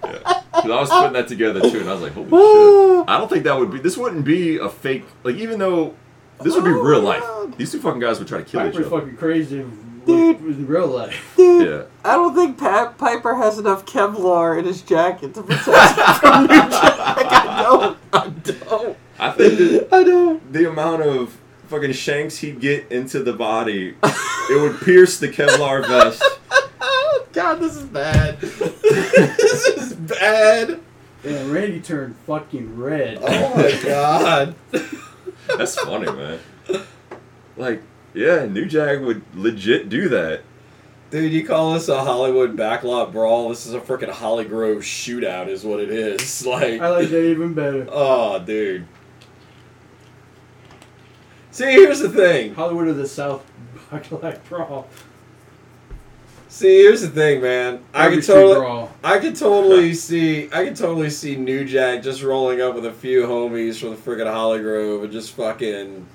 Because 0.00 0.64
I 0.64 0.80
was 0.80 0.90
putting 0.90 1.12
that 1.14 1.28
together 1.28 1.60
too, 1.60 1.80
and 1.80 1.88
I 1.88 1.92
was 1.92 2.02
like, 2.02 2.12
holy 2.12 2.28
oh. 2.32 3.02
shit. 3.02 3.08
I 3.08 3.18
don't 3.18 3.28
think 3.28 3.44
that 3.44 3.58
would 3.58 3.70
be. 3.70 3.78
This 3.78 3.96
wouldn't 3.96 4.24
be 4.24 4.58
a 4.58 4.68
fake. 4.68 5.04
Like, 5.24 5.36
even 5.36 5.58
though 5.58 5.94
this 6.42 6.54
would 6.54 6.64
be 6.64 6.70
real 6.70 7.00
life. 7.00 7.22
Oh. 7.24 7.52
These 7.56 7.72
two 7.72 7.80
fucking 7.80 8.00
guys 8.00 8.18
would 8.18 8.28
try 8.28 8.38
to 8.38 8.44
kill 8.44 8.60
each 8.60 8.72
Piper's 8.72 8.86
other. 8.86 9.00
fucking 9.00 9.16
crazy 9.16 9.60
in, 9.60 10.02
Dude. 10.04 10.40
in 10.40 10.66
real 10.66 10.86
life. 10.86 11.34
Yeah. 11.38 11.84
I 12.04 12.12
don't 12.12 12.34
think 12.34 12.58
Pat 12.58 12.98
Piper 12.98 13.34
has 13.36 13.58
enough 13.58 13.86
Kevlar 13.86 14.58
in 14.58 14.64
his 14.64 14.82
jacket 14.82 15.34
to 15.34 15.42
protect 15.42 15.66
him 15.66 16.14
from 16.20 16.42
New 16.42 16.48
Jack. 16.48 16.70
I 16.72 17.62
don't. 17.62 17.98
I 18.12 18.28
don't. 18.28 18.96
I 19.18 19.30
think 19.32 19.58
that 19.58 19.88
I 19.92 20.04
don't. 20.04 20.52
the 20.52 20.68
amount 20.68 21.02
of 21.02 21.36
fucking 21.68 21.92
shanks 21.92 22.38
he'd 22.38 22.60
get 22.60 22.90
into 22.90 23.22
the 23.22 23.32
body, 23.32 23.94
it 24.02 24.60
would 24.60 24.80
pierce 24.80 25.18
the 25.18 25.28
Kevlar 25.28 25.86
vest. 25.86 26.22
Oh, 26.80 27.26
God, 27.32 27.56
this 27.56 27.76
is 27.76 27.84
bad. 27.84 28.40
this 28.40 29.66
is 29.68 29.94
bad. 29.94 30.80
And 31.24 31.50
Randy 31.50 31.80
turned 31.80 32.16
fucking 32.26 32.76
red. 32.76 33.18
Oh 33.20 33.56
my 33.56 33.80
god. 33.82 34.54
That's 35.56 35.76
funny, 35.78 36.10
man. 36.12 36.38
Like, 37.56 37.82
yeah, 38.14 38.46
New 38.46 38.66
Jack 38.66 39.00
would 39.00 39.22
legit 39.34 39.88
do 39.88 40.08
that. 40.10 40.42
Dude, 41.10 41.32
you 41.32 41.46
call 41.46 41.74
this 41.74 41.88
a 41.88 42.02
Hollywood 42.02 42.56
backlot 42.56 43.12
brawl? 43.12 43.48
This 43.48 43.64
is 43.66 43.74
a 43.74 43.80
freaking 43.80 44.10
Holly 44.10 44.44
Grove 44.44 44.82
shootout, 44.82 45.46
is 45.48 45.64
what 45.64 45.80
it 45.80 45.90
is. 45.90 46.44
Like, 46.46 46.80
I 46.80 46.88
like 46.88 47.08
that 47.10 47.24
even 47.24 47.54
better. 47.54 47.86
oh, 47.90 48.38
dude. 48.40 48.86
See, 51.56 51.72
here's 51.72 52.00
the 52.00 52.10
thing. 52.10 52.52
Hollywood 52.54 52.86
of 52.88 52.98
the 52.98 53.08
South 53.08 53.42
Backlot 53.90 54.44
Brawl. 54.46 54.86
See, 56.48 56.82
here's 56.82 57.00
the 57.00 57.08
thing, 57.08 57.40
man. 57.40 57.82
I 57.94 58.10
can 58.10 58.20
totally, 58.20 58.56
Brawl. 58.56 58.92
I 59.02 59.18
could 59.18 59.34
totally 59.36 59.94
see, 59.94 60.50
I 60.52 60.66
could 60.66 60.76
totally 60.76 61.08
see 61.08 61.34
New 61.34 61.64
Jack 61.64 62.02
just 62.02 62.22
rolling 62.22 62.60
up 62.60 62.74
with 62.74 62.84
a 62.84 62.92
few 62.92 63.22
homies 63.22 63.80
from 63.80 63.92
the 63.92 63.96
friggin' 63.96 64.30
Holly 64.30 64.60
Grove 64.60 65.04
and 65.04 65.10
just 65.10 65.32
fucking, 65.32 66.06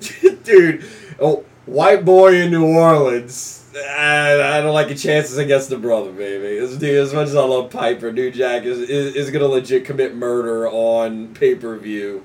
dude, 0.42 0.86
oh, 1.20 1.44
white 1.66 2.06
boy 2.06 2.36
in 2.36 2.50
New 2.50 2.64
Orleans. 2.64 3.70
I, 3.76 4.56
I 4.56 4.62
don't 4.62 4.72
like 4.72 4.88
your 4.88 4.96
chances 4.96 5.36
against 5.36 5.68
the 5.68 5.76
brother, 5.76 6.12
baby. 6.12 6.56
As, 6.56 6.78
dude, 6.78 6.98
as 6.98 7.12
much 7.12 7.28
as 7.28 7.36
I 7.36 7.44
love 7.44 7.70
Piper, 7.70 8.10
New 8.10 8.30
Jack 8.30 8.62
is, 8.62 8.78
is, 8.78 9.16
is 9.16 9.30
gonna 9.30 9.48
legit 9.48 9.84
commit 9.84 10.16
murder 10.16 10.66
on 10.66 11.34
pay 11.34 11.54
per 11.56 11.76
view. 11.76 12.24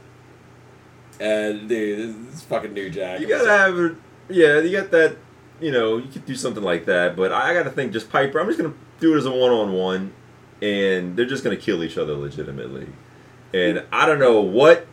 And 1.22 1.70
dude, 1.70 2.28
it's 2.32 2.42
fucking 2.44 2.74
New 2.74 2.90
Jack. 2.90 3.20
You 3.20 3.28
gotta 3.28 3.50
have, 3.50 3.78
a, 3.78 3.96
yeah, 4.30 4.60
you 4.60 4.72
got 4.76 4.92
that 4.92 5.18
you 5.62 5.72
know, 5.72 5.98
you 5.98 6.08
could 6.10 6.26
do 6.26 6.36
something 6.36 6.64
like 6.64 6.86
that. 6.86 7.16
But 7.16 7.32
I 7.32 7.54
got 7.54 7.64
to 7.64 7.70
think 7.70 7.94
just 7.94 8.10
Piper. 8.10 8.40
I'm 8.40 8.48
just 8.48 8.60
gonna 8.60 8.74
do 9.00 9.14
it 9.14 9.18
as 9.18 9.26
a 9.26 9.32
one 9.32 9.52
on 9.52 9.74
one, 9.74 10.14
and 10.62 11.16
they're 11.16 11.26
just 11.26 11.44
gonna 11.44 11.56
kill 11.56 11.84
each 11.84 11.98
other 11.98 12.14
legitimately. 12.14 12.88
And 13.54 13.84
I 13.92 14.06
don't 14.06 14.20
know 14.20 14.42
what. 14.42 14.88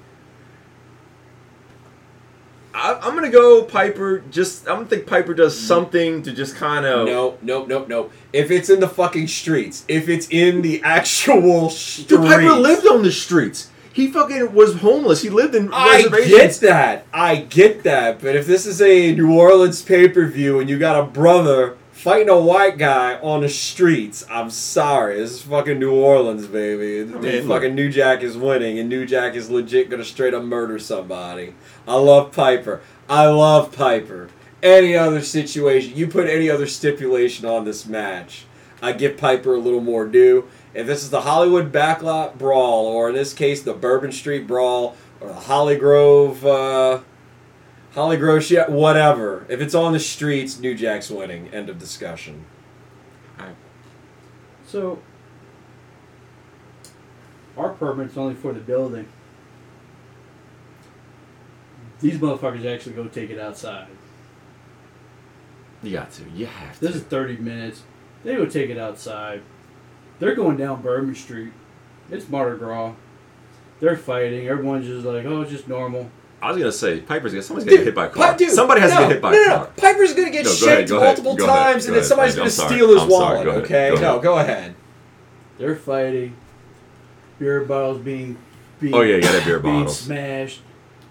I, 2.74 2.94
I'm 2.94 3.14
gonna 3.14 3.30
go 3.30 3.64
Piper. 3.64 4.20
Just 4.30 4.68
I'm 4.68 4.76
gonna 4.76 4.86
think 4.86 5.06
Piper 5.06 5.34
does 5.34 5.56
mm. 5.56 5.62
something 5.62 6.22
to 6.22 6.32
just 6.32 6.54
kind 6.54 6.84
of. 6.84 7.06
No, 7.06 7.38
no, 7.42 7.64
no, 7.64 7.84
no. 7.86 8.10
If 8.32 8.50
it's 8.50 8.68
in 8.68 8.80
the 8.80 8.88
fucking 8.88 9.28
streets, 9.28 9.84
if 9.88 10.08
it's 10.08 10.28
in 10.28 10.62
the 10.62 10.82
actual 10.84 11.70
streets, 11.70 12.08
Dude, 12.08 12.20
Piper 12.20 12.52
lived 12.52 12.86
on 12.86 13.02
the 13.02 13.12
streets. 13.12 13.70
He 13.98 14.06
fucking 14.06 14.54
was 14.54 14.76
homeless. 14.76 15.22
He 15.22 15.28
lived 15.28 15.56
in 15.56 15.70
I 15.72 16.02
get 16.08 16.54
that. 16.60 17.04
I 17.12 17.34
get 17.34 17.82
that. 17.82 18.20
But 18.20 18.36
if 18.36 18.46
this 18.46 18.64
is 18.64 18.80
a 18.80 19.12
New 19.12 19.36
Orleans 19.36 19.82
pay 19.82 20.08
per 20.08 20.24
view 20.26 20.60
and 20.60 20.70
you 20.70 20.78
got 20.78 21.00
a 21.00 21.02
brother 21.04 21.76
fighting 21.90 22.28
a 22.28 22.38
white 22.38 22.78
guy 22.78 23.18
on 23.18 23.40
the 23.40 23.48
streets, 23.48 24.24
I'm 24.30 24.50
sorry. 24.50 25.16
This 25.16 25.32
is 25.32 25.42
fucking 25.42 25.80
New 25.80 25.92
Orleans, 25.92 26.46
baby. 26.46 27.12
I 27.12 27.18
mean, 27.18 27.48
fucking 27.48 27.74
New 27.74 27.90
Jack 27.90 28.22
is 28.22 28.36
winning, 28.36 28.78
and 28.78 28.88
New 28.88 29.04
Jack 29.04 29.34
is 29.34 29.50
legit 29.50 29.90
gonna 29.90 30.04
straight 30.04 30.32
up 30.32 30.44
murder 30.44 30.78
somebody. 30.78 31.54
I 31.88 31.96
love 31.96 32.30
Piper. 32.30 32.80
I 33.08 33.26
love 33.26 33.72
Piper. 33.72 34.30
Any 34.62 34.94
other 34.94 35.22
situation, 35.22 35.96
you 35.96 36.06
put 36.06 36.28
any 36.28 36.48
other 36.48 36.68
stipulation 36.68 37.46
on 37.46 37.64
this 37.64 37.84
match, 37.84 38.44
I 38.80 38.92
give 38.92 39.16
Piper 39.16 39.54
a 39.54 39.58
little 39.58 39.80
more 39.80 40.06
due. 40.06 40.48
If 40.74 40.86
this 40.86 41.02
is 41.02 41.10
the 41.10 41.22
Hollywood 41.22 41.72
Backlot 41.72 42.38
Brawl, 42.38 42.86
or 42.86 43.08
in 43.08 43.14
this 43.14 43.32
case, 43.32 43.62
the 43.62 43.74
Bourbon 43.74 44.12
Street 44.12 44.46
Brawl, 44.46 44.96
or 45.20 45.28
the 45.28 45.34
Holly 45.34 45.76
Grove, 45.76 46.44
uh, 46.44 47.00
Holly 47.94 48.16
Grove 48.16 48.44
shit, 48.44 48.68
whatever. 48.68 49.46
If 49.48 49.60
it's 49.60 49.74
on 49.74 49.92
the 49.92 50.00
streets, 50.00 50.58
New 50.58 50.74
Jack's 50.74 51.10
winning. 51.10 51.48
End 51.48 51.68
of 51.68 51.78
discussion. 51.78 52.44
So, 54.68 54.98
our 57.56 57.70
permit's 57.70 58.18
only 58.18 58.34
for 58.34 58.52
the 58.52 58.60
building. 58.60 59.08
These 62.00 62.18
motherfuckers 62.18 62.66
actually 62.66 62.94
go 62.94 63.08
take 63.08 63.30
it 63.30 63.40
outside. 63.40 63.88
You 65.82 65.92
got 65.92 66.12
to. 66.12 66.28
You 66.30 66.46
have 66.46 66.78
to. 66.78 66.86
This 66.86 66.96
is 66.96 67.02
30 67.02 67.38
minutes. 67.38 67.82
They 68.24 68.36
go 68.36 68.44
take 68.44 68.68
it 68.68 68.76
outside. 68.76 69.40
They're 70.18 70.34
going 70.34 70.56
down 70.56 70.82
Bourbon 70.82 71.14
Street. 71.14 71.52
It's 72.10 72.28
Mardi 72.28 72.58
Gras. 72.58 72.92
They're 73.80 73.96
fighting. 73.96 74.48
Everyone's 74.48 74.86
just 74.86 75.04
like, 75.06 75.24
oh, 75.24 75.42
it's 75.42 75.50
just 75.50 75.68
normal. 75.68 76.10
I 76.40 76.48
was 76.52 76.58
gonna 76.58 76.70
say 76.72 77.00
Piper's 77.00 77.32
gonna 77.32 77.42
somebody's 77.42 77.64
gonna 77.66 77.78
get 77.78 77.86
hit 77.86 77.94
by 77.96 78.06
a 78.06 78.10
car. 78.10 78.36
Dude, 78.36 78.50
Somebody 78.50 78.80
has 78.80 78.92
no, 78.92 78.98
to 78.98 79.02
get 79.06 79.12
hit 79.14 79.22
by 79.22 79.32
no, 79.32 79.42
a 79.42 79.46
no, 79.46 79.56
car. 79.56 79.64
No. 79.76 79.82
Piper's 79.82 80.14
gonna 80.14 80.30
get 80.30 80.44
No, 80.44 80.50
go 80.50 80.56
shanked 80.56 80.90
ahead, 80.92 81.02
multiple 81.02 81.32
ahead, 81.36 81.46
times, 81.48 81.86
and 81.86 81.96
then 81.96 82.04
somebody's 82.04 82.34
I'm 82.34 82.38
gonna 82.38 82.50
sorry, 82.50 82.74
steal 82.76 82.88
his 82.94 83.02
I'm 83.02 83.10
sorry, 83.10 83.34
wallet. 83.38 83.48
ahead, 83.48 83.64
okay, 83.64 83.88
go 83.94 84.00
no, 84.00 84.20
go 84.20 84.38
ahead. 84.38 84.74
They're 85.58 85.74
fighting. 85.76 86.36
Beer 87.40 87.60
bottles 87.64 87.98
being, 87.98 88.36
being 88.80 88.94
Oh 88.94 89.00
yeah, 89.00 89.16
you 89.16 89.22
gotta 89.22 89.38
have 89.40 89.44
beer 89.46 89.58
bottles. 89.58 89.98
smashed. 89.98 90.62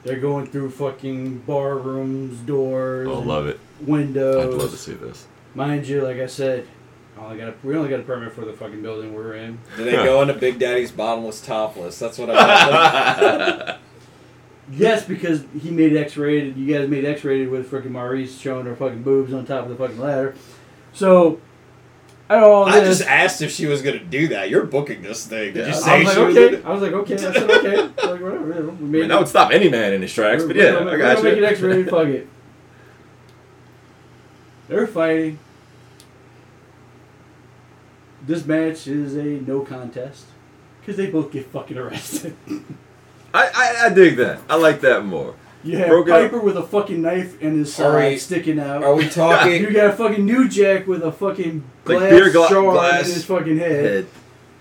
They're 0.03 0.19
going 0.19 0.47
through 0.47 0.71
fucking 0.71 1.39
bar 1.39 1.77
rooms, 1.77 2.37
doors, 2.39 3.07
Oh, 3.09 3.19
love 3.19 3.47
it. 3.47 3.59
windows. 3.81 4.45
I'd 4.45 4.53
love 4.61 4.71
to 4.71 4.77
see 4.77 4.93
this. 4.93 5.27
Mind 5.55 5.87
you, 5.87 6.01
like 6.03 6.17
I 6.19 6.27
said, 6.27 6.65
I 7.25 7.35
got 7.37 7.47
a, 7.49 7.53
we 7.63 7.75
only 7.75 7.89
got 7.89 7.99
a 7.99 8.03
permit 8.03 8.31
for 8.33 8.45
the 8.45 8.53
fucking 8.53 8.81
building 8.81 9.13
we're 9.13 9.33
in. 9.35 9.57
Do 9.75 9.83
they 9.85 9.93
go 9.93 10.21
into 10.21 10.33
Big 10.35 10.59
Daddy's 10.59 10.91
bottomless 10.91 11.41
topless? 11.41 11.97
That's 11.99 12.17
what 12.17 12.29
I. 12.31 13.77
Yes, 14.69 15.05
because 15.05 15.45
he 15.61 15.71
made 15.71 15.93
it 15.93 15.97
X-rated. 15.97 16.57
You 16.57 16.77
guys 16.77 16.89
made 16.89 17.05
X-rated 17.05 17.49
with 17.49 17.71
freaking 17.71 17.91
Maryse 17.91 18.37
showing 18.37 18.65
her 18.65 18.75
fucking 18.75 19.01
boobs 19.01 19.33
on 19.33 19.45
top 19.45 19.63
of 19.63 19.69
the 19.69 19.77
fucking 19.77 19.97
ladder. 19.97 20.35
So, 20.91 21.39
I 22.29 22.37
don't 22.37 22.67
know. 22.69 22.75
I 22.75 22.81
just 22.83 23.01
asked 23.03 23.41
if 23.41 23.49
she 23.49 23.65
was 23.65 23.81
gonna 23.81 24.03
do 24.03 24.27
that. 24.27 24.49
You're 24.49 24.65
booking 24.65 25.01
this 25.03 25.25
thing. 25.25 25.53
Did 25.53 25.67
Yeah. 25.67 25.67
you 25.67 25.69
I 25.69 25.73
say 25.73 25.99
was 25.99 26.05
like, 26.07 26.15
she 26.17 26.21
was 26.21 26.37
okay. 26.37 26.55
gonna? 26.57 26.69
I 26.69 26.73
was 26.73 26.81
like, 26.81 26.91
okay. 26.91 27.13
I 27.13 27.17
said, 27.17 27.49
okay. 27.49 27.75
I 27.79 27.81
was 27.85 27.95
like, 27.95 28.21
whatever. 28.21 28.43
We 28.43 28.59
I 28.59 28.61
made 28.61 28.91
mean, 28.91 29.07
that 29.07 29.19
would 29.19 29.29
stop 29.29 29.51
any 29.53 29.69
man 29.69 29.93
in 29.93 30.01
his 30.01 30.13
tracks, 30.13 30.43
but 30.43 30.53
we're 30.53 30.61
yeah, 30.65 30.71
gonna- 30.73 30.81
I 30.91 30.93
we're 30.93 30.97
got 30.97 31.15
gonna 31.17 31.29
make 31.29 31.37
it. 31.37 31.43
X-rated. 31.45 31.89
Fuck 31.89 32.07
it. 32.09 32.27
They're 34.67 34.87
fighting. 34.87 35.39
This 38.27 38.45
match 38.45 38.87
is 38.87 39.15
a 39.15 39.23
no 39.23 39.61
contest 39.61 40.25
because 40.81 40.97
they 40.97 41.07
both 41.07 41.31
get 41.31 41.47
fucking 41.47 41.77
arrested. 41.77 42.35
I, 43.33 43.49
I, 43.53 43.85
I 43.85 43.89
dig 43.93 44.17
that. 44.17 44.39
I 44.49 44.55
like 44.55 44.81
that 44.81 45.05
more. 45.05 45.35
You 45.63 45.77
have 45.77 45.87
Broke 45.89 46.07
it 46.07 46.11
up. 46.13 46.21
Piper 46.31 46.39
with 46.39 46.55
a 46.57 46.63
fucking 46.63 47.01
knife 47.01 47.41
in 47.41 47.57
his 47.59 47.69
Are 47.79 47.93
side 47.99 48.11
we- 48.11 48.17
sticking 48.17 48.59
out. 48.59 48.83
Are 48.83 48.95
we 48.95 49.09
talking? 49.09 49.53
You 49.61 49.71
got 49.71 49.87
a 49.93 49.93
fucking 49.93 50.25
New 50.25 50.47
Jack 50.47 50.87
with 50.87 51.01
a 51.03 51.11
fucking 51.11 51.63
Like 51.85 51.97
glass 51.97 52.09
beer 52.11 52.31
gla- 52.31 52.47
shard 52.47 52.73
glass 52.73 53.07
in 53.07 53.13
his 53.15 53.25
fucking 53.25 53.57
head. 53.57 53.85
Head. 53.85 54.07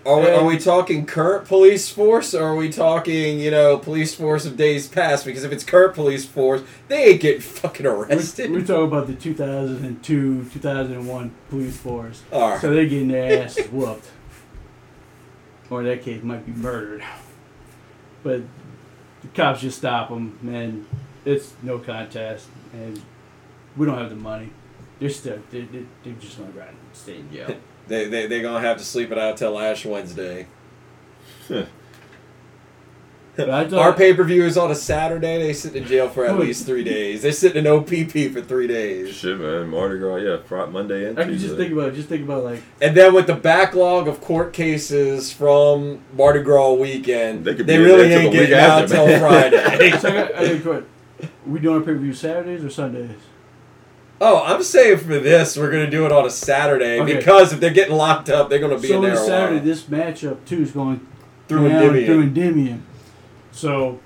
Are 0.07 0.21
we, 0.21 0.29
are 0.29 0.45
we 0.45 0.57
talking 0.57 1.05
current 1.05 1.49
police 1.49 1.91
force, 1.91 2.33
or 2.33 2.45
are 2.45 2.55
we 2.55 2.71
talking, 2.71 3.41
you 3.41 3.51
know, 3.51 3.77
police 3.77 4.15
force 4.15 4.47
of 4.47 4.57
days 4.57 4.87
past? 4.87 5.25
Because 5.25 5.43
if 5.43 5.51
it's 5.51 5.65
current 5.65 5.95
police 5.95 6.25
force, 6.25 6.63
they 6.87 7.07
ain't 7.11 7.21
getting 7.21 7.41
fucking 7.41 7.87
arrested. 7.87 8.53
We're 8.53 8.65
talking 8.65 8.87
about 8.87 9.09
the 9.09 9.15
2002, 9.15 10.45
2001 10.45 11.35
police 11.51 11.77
force. 11.77 12.23
Right. 12.31 12.61
So 12.61 12.73
they're 12.73 12.87
getting 12.87 13.09
their 13.09 13.45
asses 13.45 13.67
whooped. 13.67 14.09
Or 15.71 15.81
in 15.81 15.89
that 15.89 16.03
case, 16.03 16.23
might 16.23 16.47
be 16.47 16.53
murdered. 16.53 17.03
But 18.23 18.43
the 19.23 19.29
cops 19.35 19.61
just 19.61 19.79
stop 19.79 20.11
them, 20.11 20.39
and 20.47 20.87
it's 21.25 21.53
no 21.63 21.81
contest. 21.81 22.47
And 22.73 23.03
we 23.77 23.87
don't 23.87 23.99
have 23.99 24.11
the 24.11 24.17
money. 24.17 24.51
They're 25.01 25.11
still, 25.11 25.41
they're, 25.51 25.67
they're, 25.67 25.83
they're 26.05 26.13
just 26.15 26.39
going 26.39 26.53
to 26.53 26.59
rather 26.59 26.73
stay 26.93 27.17
in 27.19 27.33
jail. 27.33 27.57
They 27.89 28.09
they 28.09 28.27
they 28.27 28.43
gonna 28.43 28.61
have 28.61 28.79
to 28.79 28.85
sleep 28.85 29.13
it 29.13 29.19
out 29.19 29.37
till 29.37 29.59
Ash 29.59 29.85
Wednesday. 29.85 30.47
But 33.37 33.75
Our 33.75 33.93
pay 33.93 34.15
per 34.15 34.25
view 34.25 34.45
is 34.45 34.57
on 34.57 34.71
a 34.71 34.75
Saturday. 34.75 35.39
They 35.39 35.53
sit 35.53 35.77
in 35.77 35.85
jail 35.85 36.09
for 36.09 36.25
at 36.25 36.39
least 36.39 36.65
three 36.65 36.83
days. 36.85 37.21
They 37.21 37.33
sit 37.33 37.55
in 37.55 37.67
OPP 37.67 38.33
for 38.33 38.41
three 38.41 38.67
days. 38.67 39.15
Shit, 39.15 39.39
man. 39.39 39.69
Mardi 39.69 39.99
Gras, 39.99 40.17
yeah. 40.17 40.39
Friday, 40.39 40.73
Monday 40.73 41.07
and 41.07 41.19
I 41.19 41.25
can 41.25 41.33
Tuesday. 41.33 41.49
just 41.49 41.59
think 41.59 41.73
about 41.73 41.89
it. 41.89 41.95
Just 41.95 42.09
think 42.09 42.25
about 42.25 42.45
like 42.45 42.63
And 42.81 42.97
then 42.97 43.13
with 43.13 43.27
the 43.27 43.35
backlog 43.35 44.09
of 44.09 44.23
court 44.23 44.55
cases 44.55 45.31
from 45.33 46.01
Mardi 46.17 46.43
Gras 46.43 46.73
weekend, 46.73 47.45
They 47.45 47.53
they, 47.53 47.57
could 47.59 47.67
be 47.67 47.77
really 47.77 48.09
there 48.09 48.21
till 48.21 48.21
ain't 48.23 48.33
the 48.33 48.39
getting 48.39 48.55
out 48.59 48.83
after, 48.85 48.95
till 48.95 49.07
man. 49.07 49.21
Friday. 49.21 49.91
So 49.99 50.09
I 50.09 50.13
got, 50.13 50.35
I 50.35 50.59
got 50.59 50.77
a 50.77 50.85
we 51.47 51.61
doing 51.61 51.77
our 51.77 51.81
pay 51.81 51.93
per 51.93 51.99
view 51.99 52.15
Saturdays 52.15 52.65
or 52.65 52.71
Sundays? 52.71 53.11
Oh, 54.21 54.43
I'm 54.45 54.63
saying 54.63 54.99
for 54.99 55.19
this, 55.19 55.57
we're 55.57 55.71
gonna 55.71 55.91
do 55.91 56.07
it 56.07 56.13
on 56.13 56.25
a 56.27 56.31
Saturday 56.31 57.01
Okay. 57.01 57.17
because 57.17 57.53
if 57.53 57.61
they're 57.61 57.71
getting 57.71 57.97
locked 57.97 58.29
up, 58.29 58.49
they're 58.49 58.59
gonna 58.59 58.79
be 58.79 58.89
so 58.89 58.97
in 58.97 59.03
there 59.03 59.11
this 59.13 59.27
Saturday, 59.27 59.57
while. 59.57 59.65
this 59.65 59.83
matchup 59.85 60.45
too 60.45 60.63
is 60.63 60.71
going 60.73 61.07
Through 61.49 61.69
down 61.69 61.83
Endymion. 61.83 62.07
through 62.07 62.23
Endymion. 62.23 62.83
So 63.53 64.01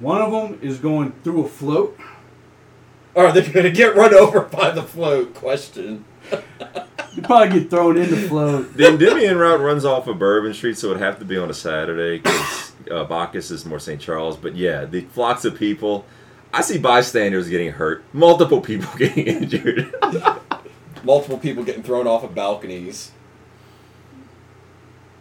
one 0.00 0.20
of 0.22 0.32
them 0.32 0.58
is 0.62 0.78
going 0.78 1.12
through 1.24 1.44
a 1.44 1.48
float. 1.48 1.98
Or 3.14 3.26
are 3.26 3.32
they 3.32 3.42
gonna 3.42 3.70
get 3.70 3.94
run 3.94 4.14
over 4.14 4.40
by 4.40 4.70
the 4.70 4.82
float? 4.82 5.34
Question. 5.34 6.04
You 7.14 7.20
probably 7.20 7.60
get 7.60 7.68
thrown 7.68 7.98
in 7.98 8.08
the 8.10 8.16
float. 8.16 8.74
The 8.74 8.86
Endymion 8.86 9.36
route 9.36 9.60
runs 9.60 9.84
off 9.84 10.06
of 10.06 10.18
Bourbon 10.18 10.54
Street, 10.54 10.78
so 10.78 10.88
it'd 10.88 11.02
have 11.02 11.18
to 11.18 11.26
be 11.26 11.36
on 11.36 11.50
a 11.50 11.54
Saturday 11.54 12.18
because 12.18 12.72
uh, 12.90 13.04
Bacchus 13.04 13.50
is 13.50 13.66
more 13.66 13.78
St. 13.78 14.00
Charles. 14.00 14.38
But 14.38 14.56
yeah, 14.56 14.86
the 14.86 15.02
flocks 15.02 15.44
of 15.44 15.54
people. 15.58 16.06
I 16.52 16.60
see 16.60 16.78
bystanders 16.78 17.48
getting 17.48 17.72
hurt, 17.72 18.04
multiple 18.12 18.60
people 18.60 18.90
getting 18.98 19.26
injured. 19.26 19.94
Multiple 21.04 21.38
people 21.38 21.64
getting 21.64 21.82
thrown 21.82 22.06
off 22.06 22.22
of 22.22 22.34
balconies. 22.34 23.10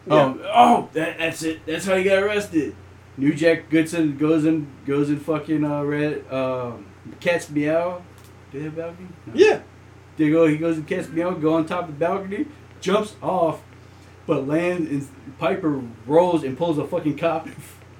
Oh, 0.10 0.40
oh, 0.44 0.90
that, 0.94 1.18
that's 1.18 1.44
it. 1.44 1.66
That's 1.66 1.86
how 1.86 1.96
he 1.96 2.04
got 2.04 2.22
arrested. 2.22 2.76
New 3.18 3.34
Jack 3.34 3.70
Goodson 3.70 4.18
goes 4.18 4.46
in, 4.46 4.68
goes 4.86 5.10
in 5.10 5.20
fucking 5.20 5.64
uh, 5.64 5.84
red. 5.84 6.32
Um, 6.32 6.88
Cat's 7.20 7.50
meow. 7.50 8.02
Do 8.52 8.60
they 8.60 8.66
have 8.66 8.76
balcony? 8.76 9.08
No. 9.28 9.34
Yeah. 9.36 9.62
They 10.18 10.30
go. 10.30 10.48
He 10.48 10.58
goes 10.58 10.78
in 10.78 10.86
Cat's 10.86 11.10
meow. 11.10 11.32
Go 11.32 11.54
on 11.54 11.66
top 11.66 11.88
of 11.88 12.00
the 12.00 12.06
balcony. 12.06 12.48
Jumps 12.80 13.16
off, 13.22 13.62
but 14.26 14.48
lands. 14.48 14.90
And 14.90 15.38
Piper 15.38 15.82
rolls 16.06 16.44
and 16.44 16.58
pulls 16.58 16.78
a 16.78 16.86
fucking 16.86 17.18
cop 17.18 17.48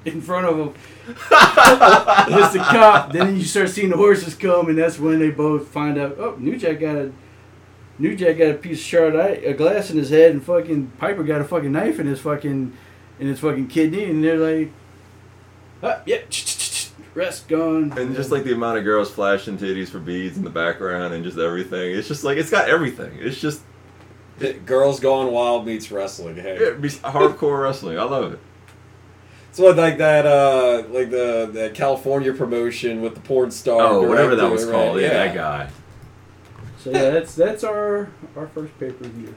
in 0.06 0.22
front 0.22 0.48
of 0.48 0.58
him. 0.58 0.74
Hits 1.08 2.54
the 2.54 2.60
cop. 2.60 3.12
Then 3.12 3.36
you 3.36 3.44
start 3.44 3.70
seeing 3.70 3.90
the 3.90 3.98
horses 3.98 4.36
come, 4.36 4.70
and 4.70 4.78
that's 4.78 5.00
when 5.00 5.20
they 5.20 5.30
both 5.30 5.68
find 5.68 5.98
out. 5.98 6.16
Oh, 6.20 6.36
New 6.40 6.58
Jack 6.58 6.80
got 6.80 6.96
a. 6.96 7.12
New 8.00 8.16
Jack 8.16 8.38
got 8.38 8.50
a 8.50 8.54
piece 8.56 8.80
of 8.80 8.86
shard 8.86 9.16
eye, 9.16 9.42
a 9.46 9.54
glass 9.54 9.92
in 9.92 9.98
his 9.98 10.10
head, 10.10 10.32
and 10.32 10.44
fucking 10.44 10.94
Piper 10.98 11.24
got 11.24 11.42
a 11.42 11.44
fucking 11.44 11.72
knife 11.72 12.00
in 12.00 12.08
his 12.08 12.20
fucking, 12.20 12.76
in 13.20 13.28
his 13.28 13.40
fucking 13.40 13.68
kidney, 13.68 14.06
and 14.06 14.24
they're 14.24 14.38
like, 14.38 14.72
ah, 15.84 16.02
yep, 16.08 16.28
rest 17.14 17.48
gone. 17.48 17.94
and 17.98 18.16
just 18.16 18.32
like 18.32 18.44
the 18.44 18.54
amount 18.54 18.80
of 18.80 18.86
girls 18.86 19.12
flashing 19.12 19.58
titties 19.58 19.90
for 19.90 20.00
beads 20.00 20.36
in 20.36 20.44
the 20.44 20.50
background 20.50 21.14
and 21.14 21.24
just 21.24 21.38
everything. 21.38 21.96
It's 21.96 22.08
just 22.08 22.24
like 22.24 22.38
it's 22.38 22.50
got 22.50 22.68
everything. 22.68 23.20
It's 23.20 23.40
just 23.40 23.62
Girls 24.66 25.00
Gone 25.00 25.32
Wild 25.32 25.66
meets 25.66 25.92
wrestling. 25.92 26.36
Hey. 26.36 26.56
it 26.56 26.82
hardcore 26.82 27.62
wrestling. 27.62 28.00
I 28.00 28.04
love 28.04 28.34
it. 28.34 28.40
It's 29.52 29.60
what 29.60 29.76
like 29.76 29.98
that, 29.98 30.26
uh, 30.26 30.84
like 30.92 31.10
the, 31.10 31.50
the 31.52 31.72
California 31.74 32.34
promotion 32.34 33.02
with 33.02 33.16
the 33.16 33.20
porn 33.20 33.52
star. 33.52 33.82
Oh, 33.82 34.08
whatever 34.08 34.34
that 34.38 34.50
was 34.50 34.64
right? 34.64 34.72
called. 34.72 35.02
Yeah, 35.02 35.10
that 35.10 35.36
guy. 35.36 35.70
So 36.80 36.92
yeah, 36.92 37.10
that's 37.10 37.36
that's 37.36 37.66
our 37.66 38.10
our 38.38 38.48
first 38.48 38.80
pay 38.80 38.94
per 38.94 39.10
view. 39.10 39.36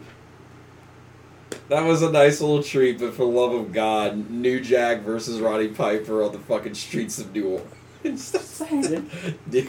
That 1.68 1.82
was 1.82 2.02
a 2.02 2.12
nice 2.12 2.40
little 2.40 2.62
treat, 2.62 3.00
but 3.00 3.14
for 3.14 3.24
the 3.24 3.32
love 3.32 3.54
of 3.54 3.72
God, 3.72 4.30
New 4.30 4.60
Jack 4.60 5.00
versus 5.00 5.40
Roddy 5.40 5.66
Piper 5.66 6.22
on 6.22 6.30
the 6.30 6.38
fucking 6.38 6.74
streets 6.74 7.18
of 7.18 7.34
New 7.34 7.60
Orleans. 8.04 8.30
Dude. 9.50 9.68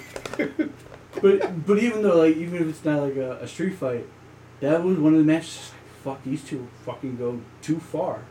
But 1.21 1.65
but 1.65 1.79
even 1.79 2.03
though 2.03 2.17
like 2.17 2.35
even 2.37 2.61
if 2.61 2.67
it's 2.67 2.85
not 2.85 3.01
like 3.01 3.15
a, 3.15 3.39
a 3.41 3.47
street 3.47 3.73
fight, 3.73 4.05
that 4.59 4.83
was 4.83 4.99
one 4.99 5.13
of 5.13 5.19
the 5.19 5.25
matches. 5.25 5.71
Fuck 6.03 6.23
these 6.23 6.43
two 6.43 6.67
fucking 6.85 7.17
go 7.17 7.41
too 7.63 7.79
far. 7.79 8.25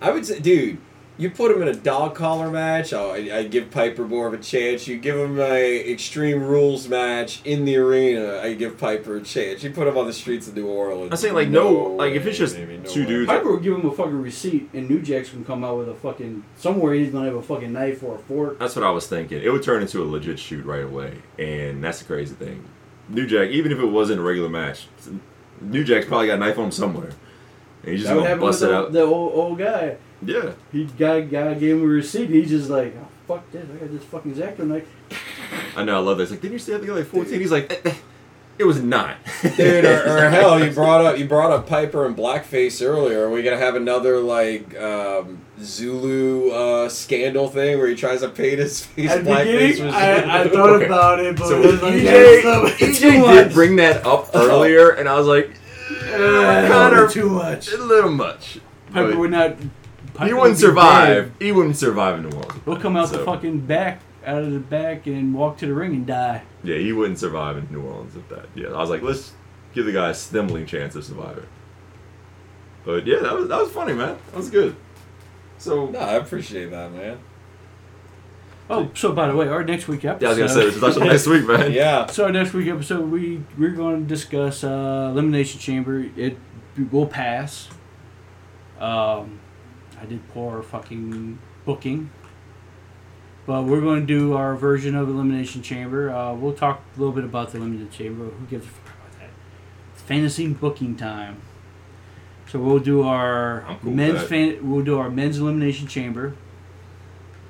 I 0.00 0.10
would 0.10 0.24
say, 0.24 0.40
dude, 0.40 0.78
you 1.16 1.30
put 1.30 1.50
him 1.54 1.62
in 1.62 1.68
a 1.68 1.74
dog 1.74 2.14
collar 2.16 2.50
match. 2.50 2.92
Oh, 2.92 3.10
I, 3.12 3.38
I 3.38 3.42
give 3.44 3.70
Piper 3.70 4.06
more 4.06 4.26
of 4.26 4.34
a 4.34 4.38
chance. 4.38 4.88
You 4.88 4.98
give 4.98 5.16
him 5.16 5.38
a 5.38 5.92
Extreme 5.92 6.42
Rules 6.42 6.88
match 6.88 7.40
in 7.44 7.64
the 7.64 7.76
arena. 7.76 8.40
I 8.42 8.54
give 8.54 8.78
Piper 8.78 9.16
a 9.16 9.22
chance. 9.22 9.62
You 9.62 9.70
put 9.70 9.86
him 9.86 9.96
on 9.96 10.06
the 10.06 10.12
streets 10.12 10.48
of 10.48 10.56
New 10.56 10.66
Orleans. 10.66 11.12
I 11.12 11.16
say 11.16 11.30
like, 11.30 11.48
no- 11.48 11.72
like, 11.72 12.14
if 12.14 12.26
it's 12.26 12.36
just 12.38 12.56
baby, 12.56 12.80
two 12.84 13.00
way. 13.02 13.06
dudes- 13.06 13.28
Piper 13.28 13.52
would 13.52 13.62
give 13.62 13.74
him 13.76 13.86
a 13.86 13.92
fucking 13.92 14.20
receipt, 14.20 14.70
and 14.74 14.88
New 14.90 15.00
Jack's 15.02 15.30
gonna 15.30 15.44
come 15.44 15.62
out 15.62 15.78
with 15.78 15.88
a 15.88 15.94
fucking 15.94 16.42
somewhere 16.56 16.94
he's 16.94 17.10
gonna 17.10 17.26
have 17.26 17.36
a 17.36 17.42
fucking 17.42 17.72
knife 17.72 18.02
or 18.02 18.16
a 18.16 18.18
fork. 18.18 18.58
That's 18.58 18.74
what 18.74 18.84
I 18.84 18.90
was 18.90 19.06
thinking. 19.06 19.40
It 19.42 19.52
would 19.52 19.62
turn 19.62 19.82
into 19.82 20.02
a 20.02 20.06
legit 20.06 20.38
shoot 20.40 20.64
right 20.64 20.82
away, 20.84 21.18
and 21.38 21.82
that's 21.84 22.00
the 22.00 22.06
crazy 22.06 22.34
thing. 22.34 22.64
New 23.08 23.26
Jack, 23.26 23.50
even 23.50 23.70
if 23.70 23.78
it 23.78 23.86
wasn't 23.86 24.18
a 24.18 24.22
regular 24.22 24.48
match, 24.48 24.88
New 25.60 25.84
Jack's 25.84 26.06
probably 26.06 26.26
got 26.26 26.34
a 26.34 26.38
knife 26.38 26.58
on 26.58 26.64
him 26.66 26.70
somewhere, 26.72 27.10
and 27.82 27.92
he's 27.92 28.00
just 28.00 28.08
That 28.08 28.16
would 28.16 28.24
gonna 28.28 28.40
bust 28.40 28.62
it 28.62 28.66
the, 28.66 28.74
out. 28.76 28.92
the 28.92 29.02
old, 29.02 29.32
old 29.34 29.58
guy. 29.58 29.96
Yeah, 30.26 30.52
He 30.72 30.84
guy 30.84 31.20
guy 31.22 31.54
gave 31.54 31.76
him 31.76 31.82
a 31.82 31.86
receipt. 31.86 32.30
He's 32.30 32.48
just 32.50 32.70
like, 32.70 32.94
oh, 33.00 33.08
fuck 33.26 33.50
this. 33.52 33.64
I 33.70 33.76
got 33.76 33.90
this 33.92 34.04
fucking 34.04 34.40
X-Acto 34.42 34.66
knife. 34.66 34.86
I 35.76 35.84
know. 35.84 35.96
I 35.96 36.00
love 36.00 36.18
this. 36.18 36.30
Like, 36.30 36.40
didn't 36.40 36.52
you 36.54 36.58
say 36.58 36.74
I 36.74 36.78
think 36.78 36.90
like 36.90 37.06
14? 37.06 37.40
He's 37.40 37.50
like, 37.52 37.70
eh, 37.72 37.90
eh, 37.90 37.94
it 38.58 38.64
was 38.64 38.80
not. 38.82 39.16
Dude, 39.56 39.84
or, 39.84 40.04
or 40.26 40.30
hell, 40.30 40.64
you 40.64 40.70
brought 40.70 41.04
up 41.04 41.18
you 41.18 41.26
brought 41.26 41.50
up 41.50 41.66
Piper 41.68 42.06
and 42.06 42.16
blackface 42.16 42.84
earlier. 42.86 43.24
Are 43.26 43.30
we 43.30 43.42
gonna 43.42 43.56
have 43.56 43.74
another 43.74 44.20
like 44.20 44.78
um, 44.80 45.40
Zulu 45.60 46.50
uh, 46.52 46.88
scandal 46.88 47.48
thing 47.48 47.78
where 47.78 47.88
he 47.88 47.96
tries 47.96 48.20
to 48.20 48.28
paint 48.28 48.60
his 48.60 48.86
face 48.86 49.10
At 49.10 49.24
blackface? 49.24 49.70
beginning, 49.72 49.92
I, 49.94 50.42
I 50.42 50.48
thought 50.48 50.70
Okay. 50.70 50.86
about 50.86 51.18
it, 51.20 51.36
but 51.36 51.48
So 51.48 51.60
it 51.62 51.66
was 51.72 51.82
like, 51.82 51.94
EJ, 51.94 52.02
yeah, 52.04 52.42
so- 52.42 52.66
it's 52.86 53.00
too 53.00 53.08
EJ 53.10 53.44
did 53.44 53.52
bring 53.52 53.76
that 53.76 54.06
up 54.06 54.30
earlier, 54.34 54.90
and 54.90 55.08
I 55.08 55.18
was 55.18 55.26
like, 55.26 55.50
Uh, 56.12 56.68
Connor- 56.68 57.08
too 57.10 57.28
much. 57.30 57.72
a 57.72 57.76
little 57.78 58.10
much. 58.12 58.60
Piper 58.92 59.08
But 59.10 59.18
would 59.18 59.30
not. 59.32 59.56
Piper 60.14 60.26
he 60.26 60.32
would 60.32 60.40
wouldn't 60.40 60.58
survive. 60.58 61.38
dead. 61.38 61.44
He 61.44 61.52
wouldn't 61.52 61.76
survive 61.76 62.18
in 62.18 62.28
New 62.30 62.36
Orleans. 62.36 62.60
He'll 62.64 62.76
come 62.76 62.96
out 62.96 63.10
the 63.10 63.18
fucking 63.24 63.60
back, 63.66 64.00
out 64.24 64.42
of 64.42 64.52
the 64.52 64.60
back, 64.60 65.06
and 65.06 65.34
walk 65.34 65.58
to 65.58 65.66
the 65.66 65.74
ring 65.74 65.92
and 65.92 66.06
die. 66.06 66.42
Yeah, 66.62 66.76
he 66.78 66.92
wouldn't 66.92 67.18
survive 67.18 67.56
in 67.56 67.68
New 67.70 67.82
Orleans 67.82 68.14
if 68.16 68.28
that. 68.28 68.46
Yeah, 68.54 68.68
I 68.68 68.78
was 68.78 68.90
like, 68.90 69.02
let's 69.02 69.32
give 69.74 69.86
the 69.86 69.92
guy 69.92 70.10
a 70.10 70.14
sniveling 70.14 70.66
chance 70.66 70.94
of 70.94 71.04
surviving. 71.04 71.46
But 72.84 73.06
yeah, 73.06 73.18
that 73.20 73.34
was 73.34 73.48
that 73.48 73.60
was 73.60 73.70
funny, 73.72 73.92
man. 73.94 74.16
That 74.30 74.36
was 74.36 74.50
good. 74.50 74.76
So 75.58 75.86
No, 75.86 75.98
I 75.98 76.14
appreciate 76.14 76.70
that, 76.70 76.92
man. 76.92 77.18
Oh, 78.70 78.90
so 78.94 79.12
by 79.12 79.28
the 79.28 79.36
way, 79.36 79.48
our 79.48 79.62
next 79.64 79.88
week 79.88 80.04
episode. 80.04 80.22
yeah, 80.22 80.28
I 80.28 80.30
was 80.30 80.38
gonna 80.38 80.48
say 80.50 80.64
this 80.66 80.76
is 80.76 80.82
actually 80.84 81.08
next 81.08 81.26
week, 81.26 81.46
man. 81.46 81.72
Yeah. 81.82 82.06
So 82.06 82.24
our 82.24 82.32
next 82.32 82.52
week 82.54 82.68
episode, 82.68 83.10
we 83.10 83.42
we're 83.58 83.72
going 83.72 84.02
to 84.02 84.06
discuss 84.08 84.64
uh, 84.64 85.08
elimination 85.12 85.60
chamber. 85.60 86.06
It 86.16 86.38
will 86.90 87.06
pass. 87.06 87.68
Um, 88.78 89.40
I 90.04 90.06
did 90.06 90.28
poor 90.34 90.62
fucking 90.62 91.38
booking, 91.64 92.10
but 93.46 93.64
we're 93.64 93.80
going 93.80 94.00
to 94.00 94.06
do 94.06 94.34
our 94.34 94.54
version 94.54 94.94
of 94.94 95.08
elimination 95.08 95.62
chamber. 95.62 96.10
Uh, 96.10 96.34
we'll 96.34 96.52
talk 96.52 96.82
a 96.94 96.98
little 97.00 97.14
bit 97.14 97.24
about 97.24 97.52
the 97.52 97.58
elimination 97.58 97.90
chamber. 97.90 98.24
Who 98.26 98.44
gives 98.44 98.66
a 98.66 98.68
fuck 98.68 98.84
about 98.88 99.20
that? 99.20 99.30
It's 99.94 100.02
fantasy 100.02 100.48
booking 100.48 100.96
time. 100.96 101.40
So 102.48 102.58
we'll 102.58 102.80
do 102.80 103.02
our 103.02 103.64
cool 103.80 103.92
men's 103.92 104.24
fan. 104.24 104.70
We'll 104.70 104.84
do 104.84 104.98
our 104.98 105.08
men's 105.08 105.38
elimination 105.38 105.86
chamber, 105.86 106.34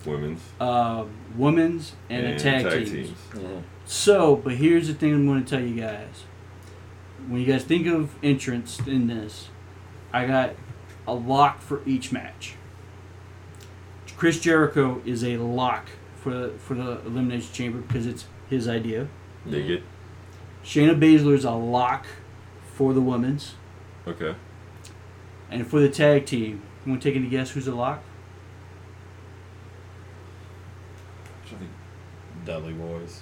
Women's 0.07 0.41
uh, 0.61 1.07
women's, 1.37 1.95
and, 2.09 2.25
a 2.25 2.39
tag, 2.39 2.87
teams. 2.87 3.11
Mhm. 3.33 3.63
So, 3.85 4.37
but 4.37 4.55
here's 4.55 4.87
the 4.87 4.95
thing 4.95 5.13
I'm 5.13 5.27
going 5.27 5.45
to 5.45 5.51
tell 5.51 5.61
you 5.61 5.75
guys. 5.81 6.23
When 7.27 7.41
you 7.41 7.47
guys 7.49 7.65
think 7.65 7.89
of 7.89 8.15
entrance 8.23 8.79
in 8.87 9.09
this, 9.09 9.49
I 10.13 10.27
got 10.27 10.55
a 11.07 11.15
lock 11.15 11.61
for 11.61 11.83
each 11.87 12.13
match. 12.13 12.55
Chris 14.17 14.41
Jericho 14.41 15.03
is 15.05 15.25
a 15.25 15.37
lock 15.39 15.87
for 16.17 16.31
the, 16.33 16.49
for 16.59 16.75
the 16.75 17.01
elimination 17.05 17.53
chamber 17.53 17.79
because 17.79 18.07
it's 18.07 18.27
his 18.49 18.69
idea. 18.69 19.09
Dig 19.49 19.69
it. 19.71 19.83
Shayna 20.65 20.99
Baszler 20.99 21.35
is 21.35 21.45
a 21.45 21.51
lock 21.51 22.07
for 22.75 22.93
the 22.95 23.01
women's, 23.01 23.55
Okay. 24.07 24.35
and 25.51 25.67
for 25.67 25.81
the 25.81 25.89
tag 25.91 26.25
team. 26.27 26.63
You 26.87 26.93
want 26.93 27.03
to 27.03 27.09
take 27.11 27.17
any 27.17 27.29
guess 27.29 27.51
who's 27.51 27.67
a 27.69 27.75
lock? 27.75 28.03
I 31.45 31.49
think 31.49 31.71
Dudley 32.45 32.73
Boys. 32.73 33.21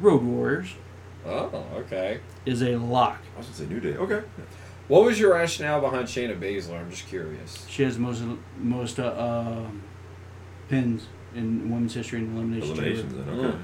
Road 0.00 0.22
Warriors 0.22 0.74
Oh, 1.26 1.64
okay. 1.74 2.20
is 2.46 2.62
a 2.62 2.76
lock. 2.76 3.18
I 3.34 3.38
was 3.38 3.46
gonna 3.48 3.58
say 3.58 3.66
New 3.66 3.80
Day. 3.80 3.96
Okay. 3.96 4.22
What 4.90 5.04
was 5.04 5.20
your 5.20 5.34
rationale 5.34 5.80
behind 5.80 6.08
Shayna 6.08 6.36
Baszler? 6.36 6.80
I'm 6.80 6.90
just 6.90 7.06
curious. 7.06 7.64
She 7.68 7.84
has 7.84 7.96
most 7.96 8.24
most 8.58 8.98
uh, 8.98 9.14
um, 9.16 9.82
pins 10.68 11.06
in 11.32 11.70
women's 11.70 11.94
history 11.94 12.18
in 12.18 12.34
elimination 12.34 12.74
chamber. 12.74 12.82
Eliminations. 12.82 13.14
Then. 13.14 13.28
Okay. 13.28 13.56
Mm. 13.56 13.60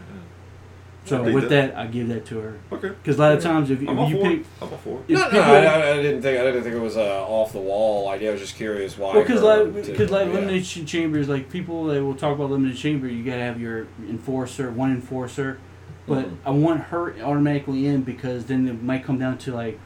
So 1.05 1.23
with 1.25 1.49
that. 1.49 1.73
that, 1.73 1.77
I 1.77 1.89
give 1.89 2.07
that 2.09 2.27
to 2.27 2.39
her. 2.39 2.61
Okay. 2.71 2.89
Because 2.91 3.19
a 3.19 3.21
lot 3.21 3.33
of 3.33 3.43
times, 3.43 3.71
if, 3.71 3.83
if 3.83 3.89
you 3.89 3.97
for 3.97 4.23
pick, 4.23 4.41
it. 4.41 4.47
I'm 4.63 4.69
all 4.71 4.79
for 4.79 5.01
it. 5.01 5.09
No, 5.11 5.21
no, 5.21 5.31
people, 5.31 5.41
I, 5.43 5.57
I, 5.57 5.91
I 5.91 6.03
didn't 6.03 6.23
think 6.23 6.39
I 6.39 6.45
didn't 6.45 6.63
think 6.63 6.77
it 6.77 6.81
was 6.81 6.97
a 6.97 7.15
off 7.23 7.53
the 7.53 7.59
wall 7.59 8.09
idea. 8.09 8.29
I 8.29 8.33
was 8.33 8.41
just 8.41 8.55
curious 8.55 8.97
why. 8.97 9.15
well, 9.15 9.23
because 9.23 9.41
her 9.41 9.65
like, 9.65 9.87
because 9.87 10.11
like 10.13 10.29
yeah. 10.29 10.33
elimination 10.33 10.87
chambers, 10.87 11.29
like 11.29 11.51
people 11.51 11.87
that 11.87 12.05
will 12.05 12.15
talk 12.15 12.37
about 12.37 12.51
elimination 12.51 12.81
chamber, 12.81 13.09
you 13.09 13.25
gotta 13.25 13.43
have 13.43 13.61
your 13.61 13.89
enforcer, 14.09 14.71
one 14.71 14.93
enforcer. 14.93 15.59
But 16.07 16.27
Mhm. 16.27 16.37
I 16.47 16.51
want 16.51 16.81
her 16.83 17.21
automatically 17.21 17.89
in 17.89 18.03
because 18.03 18.45
then 18.47 18.69
it 18.69 18.81
might 18.81 19.03
come 19.03 19.19
down 19.19 19.39
to 19.39 19.53
like 19.53 19.81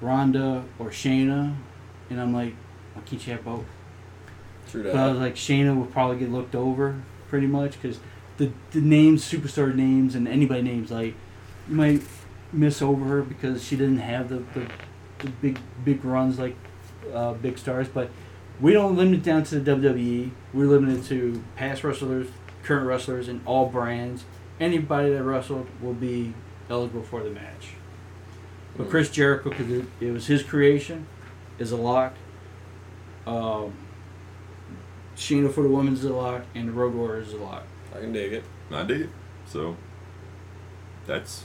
Ronda 0.00 0.64
or 0.78 0.90
Shayna, 0.90 1.54
and 2.08 2.20
I'm 2.20 2.32
like, 2.32 2.54
why 2.94 3.02
can't 3.02 3.26
you 3.26 3.32
have 3.34 3.44
both? 3.44 3.64
True 4.70 4.84
But 4.84 4.96
I 4.96 5.08
was 5.08 5.18
like, 5.18 5.34
Shayna 5.34 5.76
would 5.76 5.92
probably 5.92 6.18
get 6.18 6.30
looked 6.30 6.54
over 6.54 7.02
pretty 7.28 7.46
much 7.46 7.72
because 7.72 8.00
the 8.36 8.50
the 8.72 8.80
names, 8.80 9.24
superstar 9.24 9.74
names, 9.74 10.14
and 10.14 10.26
anybody 10.26 10.62
names 10.62 10.90
like 10.90 11.14
you 11.68 11.74
might 11.74 12.02
miss 12.52 12.82
over 12.82 13.04
her 13.04 13.22
because 13.22 13.62
she 13.62 13.76
didn't 13.76 13.98
have 13.98 14.28
the, 14.28 14.38
the, 14.54 14.66
the 15.18 15.30
big 15.40 15.58
big 15.84 16.04
runs 16.04 16.38
like 16.38 16.56
uh, 17.12 17.34
big 17.34 17.58
stars. 17.58 17.88
But 17.88 18.10
we 18.60 18.72
don't 18.72 18.96
limit 18.96 19.20
it 19.20 19.22
down 19.22 19.44
to 19.44 19.60
the 19.60 19.70
WWE. 19.70 20.30
We're 20.52 20.66
limited 20.66 21.04
to 21.06 21.42
past 21.56 21.84
wrestlers, 21.84 22.28
current 22.62 22.86
wrestlers, 22.86 23.28
and 23.28 23.40
all 23.46 23.66
brands. 23.66 24.24
Anybody 24.58 25.10
that 25.10 25.22
wrestled 25.22 25.68
will 25.80 25.94
be 25.94 26.34
eligible 26.68 27.02
for 27.02 27.22
the 27.22 27.30
match. 27.30 27.59
But. 28.84 28.90
Chris 28.90 29.10
Jericho, 29.10 29.50
because 29.50 29.70
it, 29.70 29.84
it 30.00 30.10
was 30.10 30.26
his 30.26 30.42
creation, 30.42 31.06
is 31.58 31.72
a 31.72 31.76
lock. 31.76 32.14
Um, 33.26 33.74
Sheena 35.16 35.52
for 35.52 35.62
the 35.62 35.68
women's 35.68 36.00
is 36.00 36.06
a 36.10 36.14
lock, 36.14 36.42
and 36.54 36.68
the 36.68 36.72
Road 36.72 36.94
Warriors 36.94 37.28
is 37.28 37.34
a 37.34 37.38
lock. 37.38 37.64
I 37.94 38.00
can 38.00 38.12
dig 38.12 38.32
it. 38.32 38.44
I 38.70 38.82
dig 38.84 39.02
it. 39.02 39.10
So 39.46 39.76
that's 41.06 41.44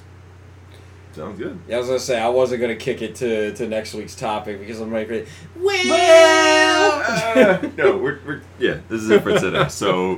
sounds 1.13 1.39
good. 1.39 1.59
Yeah, 1.67 1.77
I 1.77 1.79
was 1.79 1.87
gonna 1.87 1.99
say 1.99 2.19
I 2.19 2.29
wasn't 2.29 2.61
gonna 2.61 2.75
kick 2.75 3.01
it 3.01 3.15
to, 3.15 3.53
to 3.55 3.67
next 3.67 3.93
week's 3.93 4.15
topic 4.15 4.59
because 4.59 4.79
I'm 4.79 4.91
like, 4.91 5.09
Uh, 5.57 7.69
no, 7.77 7.97
we're, 7.97 8.19
we're 8.25 8.41
yeah. 8.59 8.77
This 8.89 9.01
is 9.01 9.09
it 9.09 9.23
for 9.23 9.37
today. 9.37 9.65
So, 9.69 10.17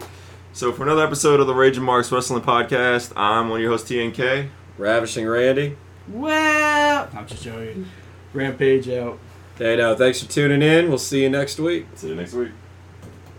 so 0.53 0.71
for 0.71 0.83
another 0.83 1.03
episode 1.03 1.39
of 1.39 1.47
the 1.47 1.53
Ragin 1.53 1.83
Marks 1.83 2.11
Wrestling 2.11 2.43
Podcast, 2.43 3.13
I'm 3.15 3.49
one 3.49 3.59
of 3.59 3.61
your 3.61 3.71
hosts, 3.71 3.89
TNK. 3.89 4.49
ravishing 4.77 5.27
Randy. 5.27 5.77
Well, 6.09 7.09
I'm 7.13 7.27
just 7.27 7.43
showing 7.43 7.67
you. 7.67 7.85
Rampage 8.33 8.89
out. 8.89 9.19
Hey, 9.57 9.75
now 9.77 9.95
thanks 9.95 10.21
for 10.21 10.29
tuning 10.29 10.61
in. 10.61 10.89
We'll 10.89 10.97
see 10.97 11.23
you 11.23 11.29
next 11.29 11.59
week. 11.59 11.87
See 11.95 12.09
you 12.09 12.15
next 12.15 12.33
week. 12.33 12.51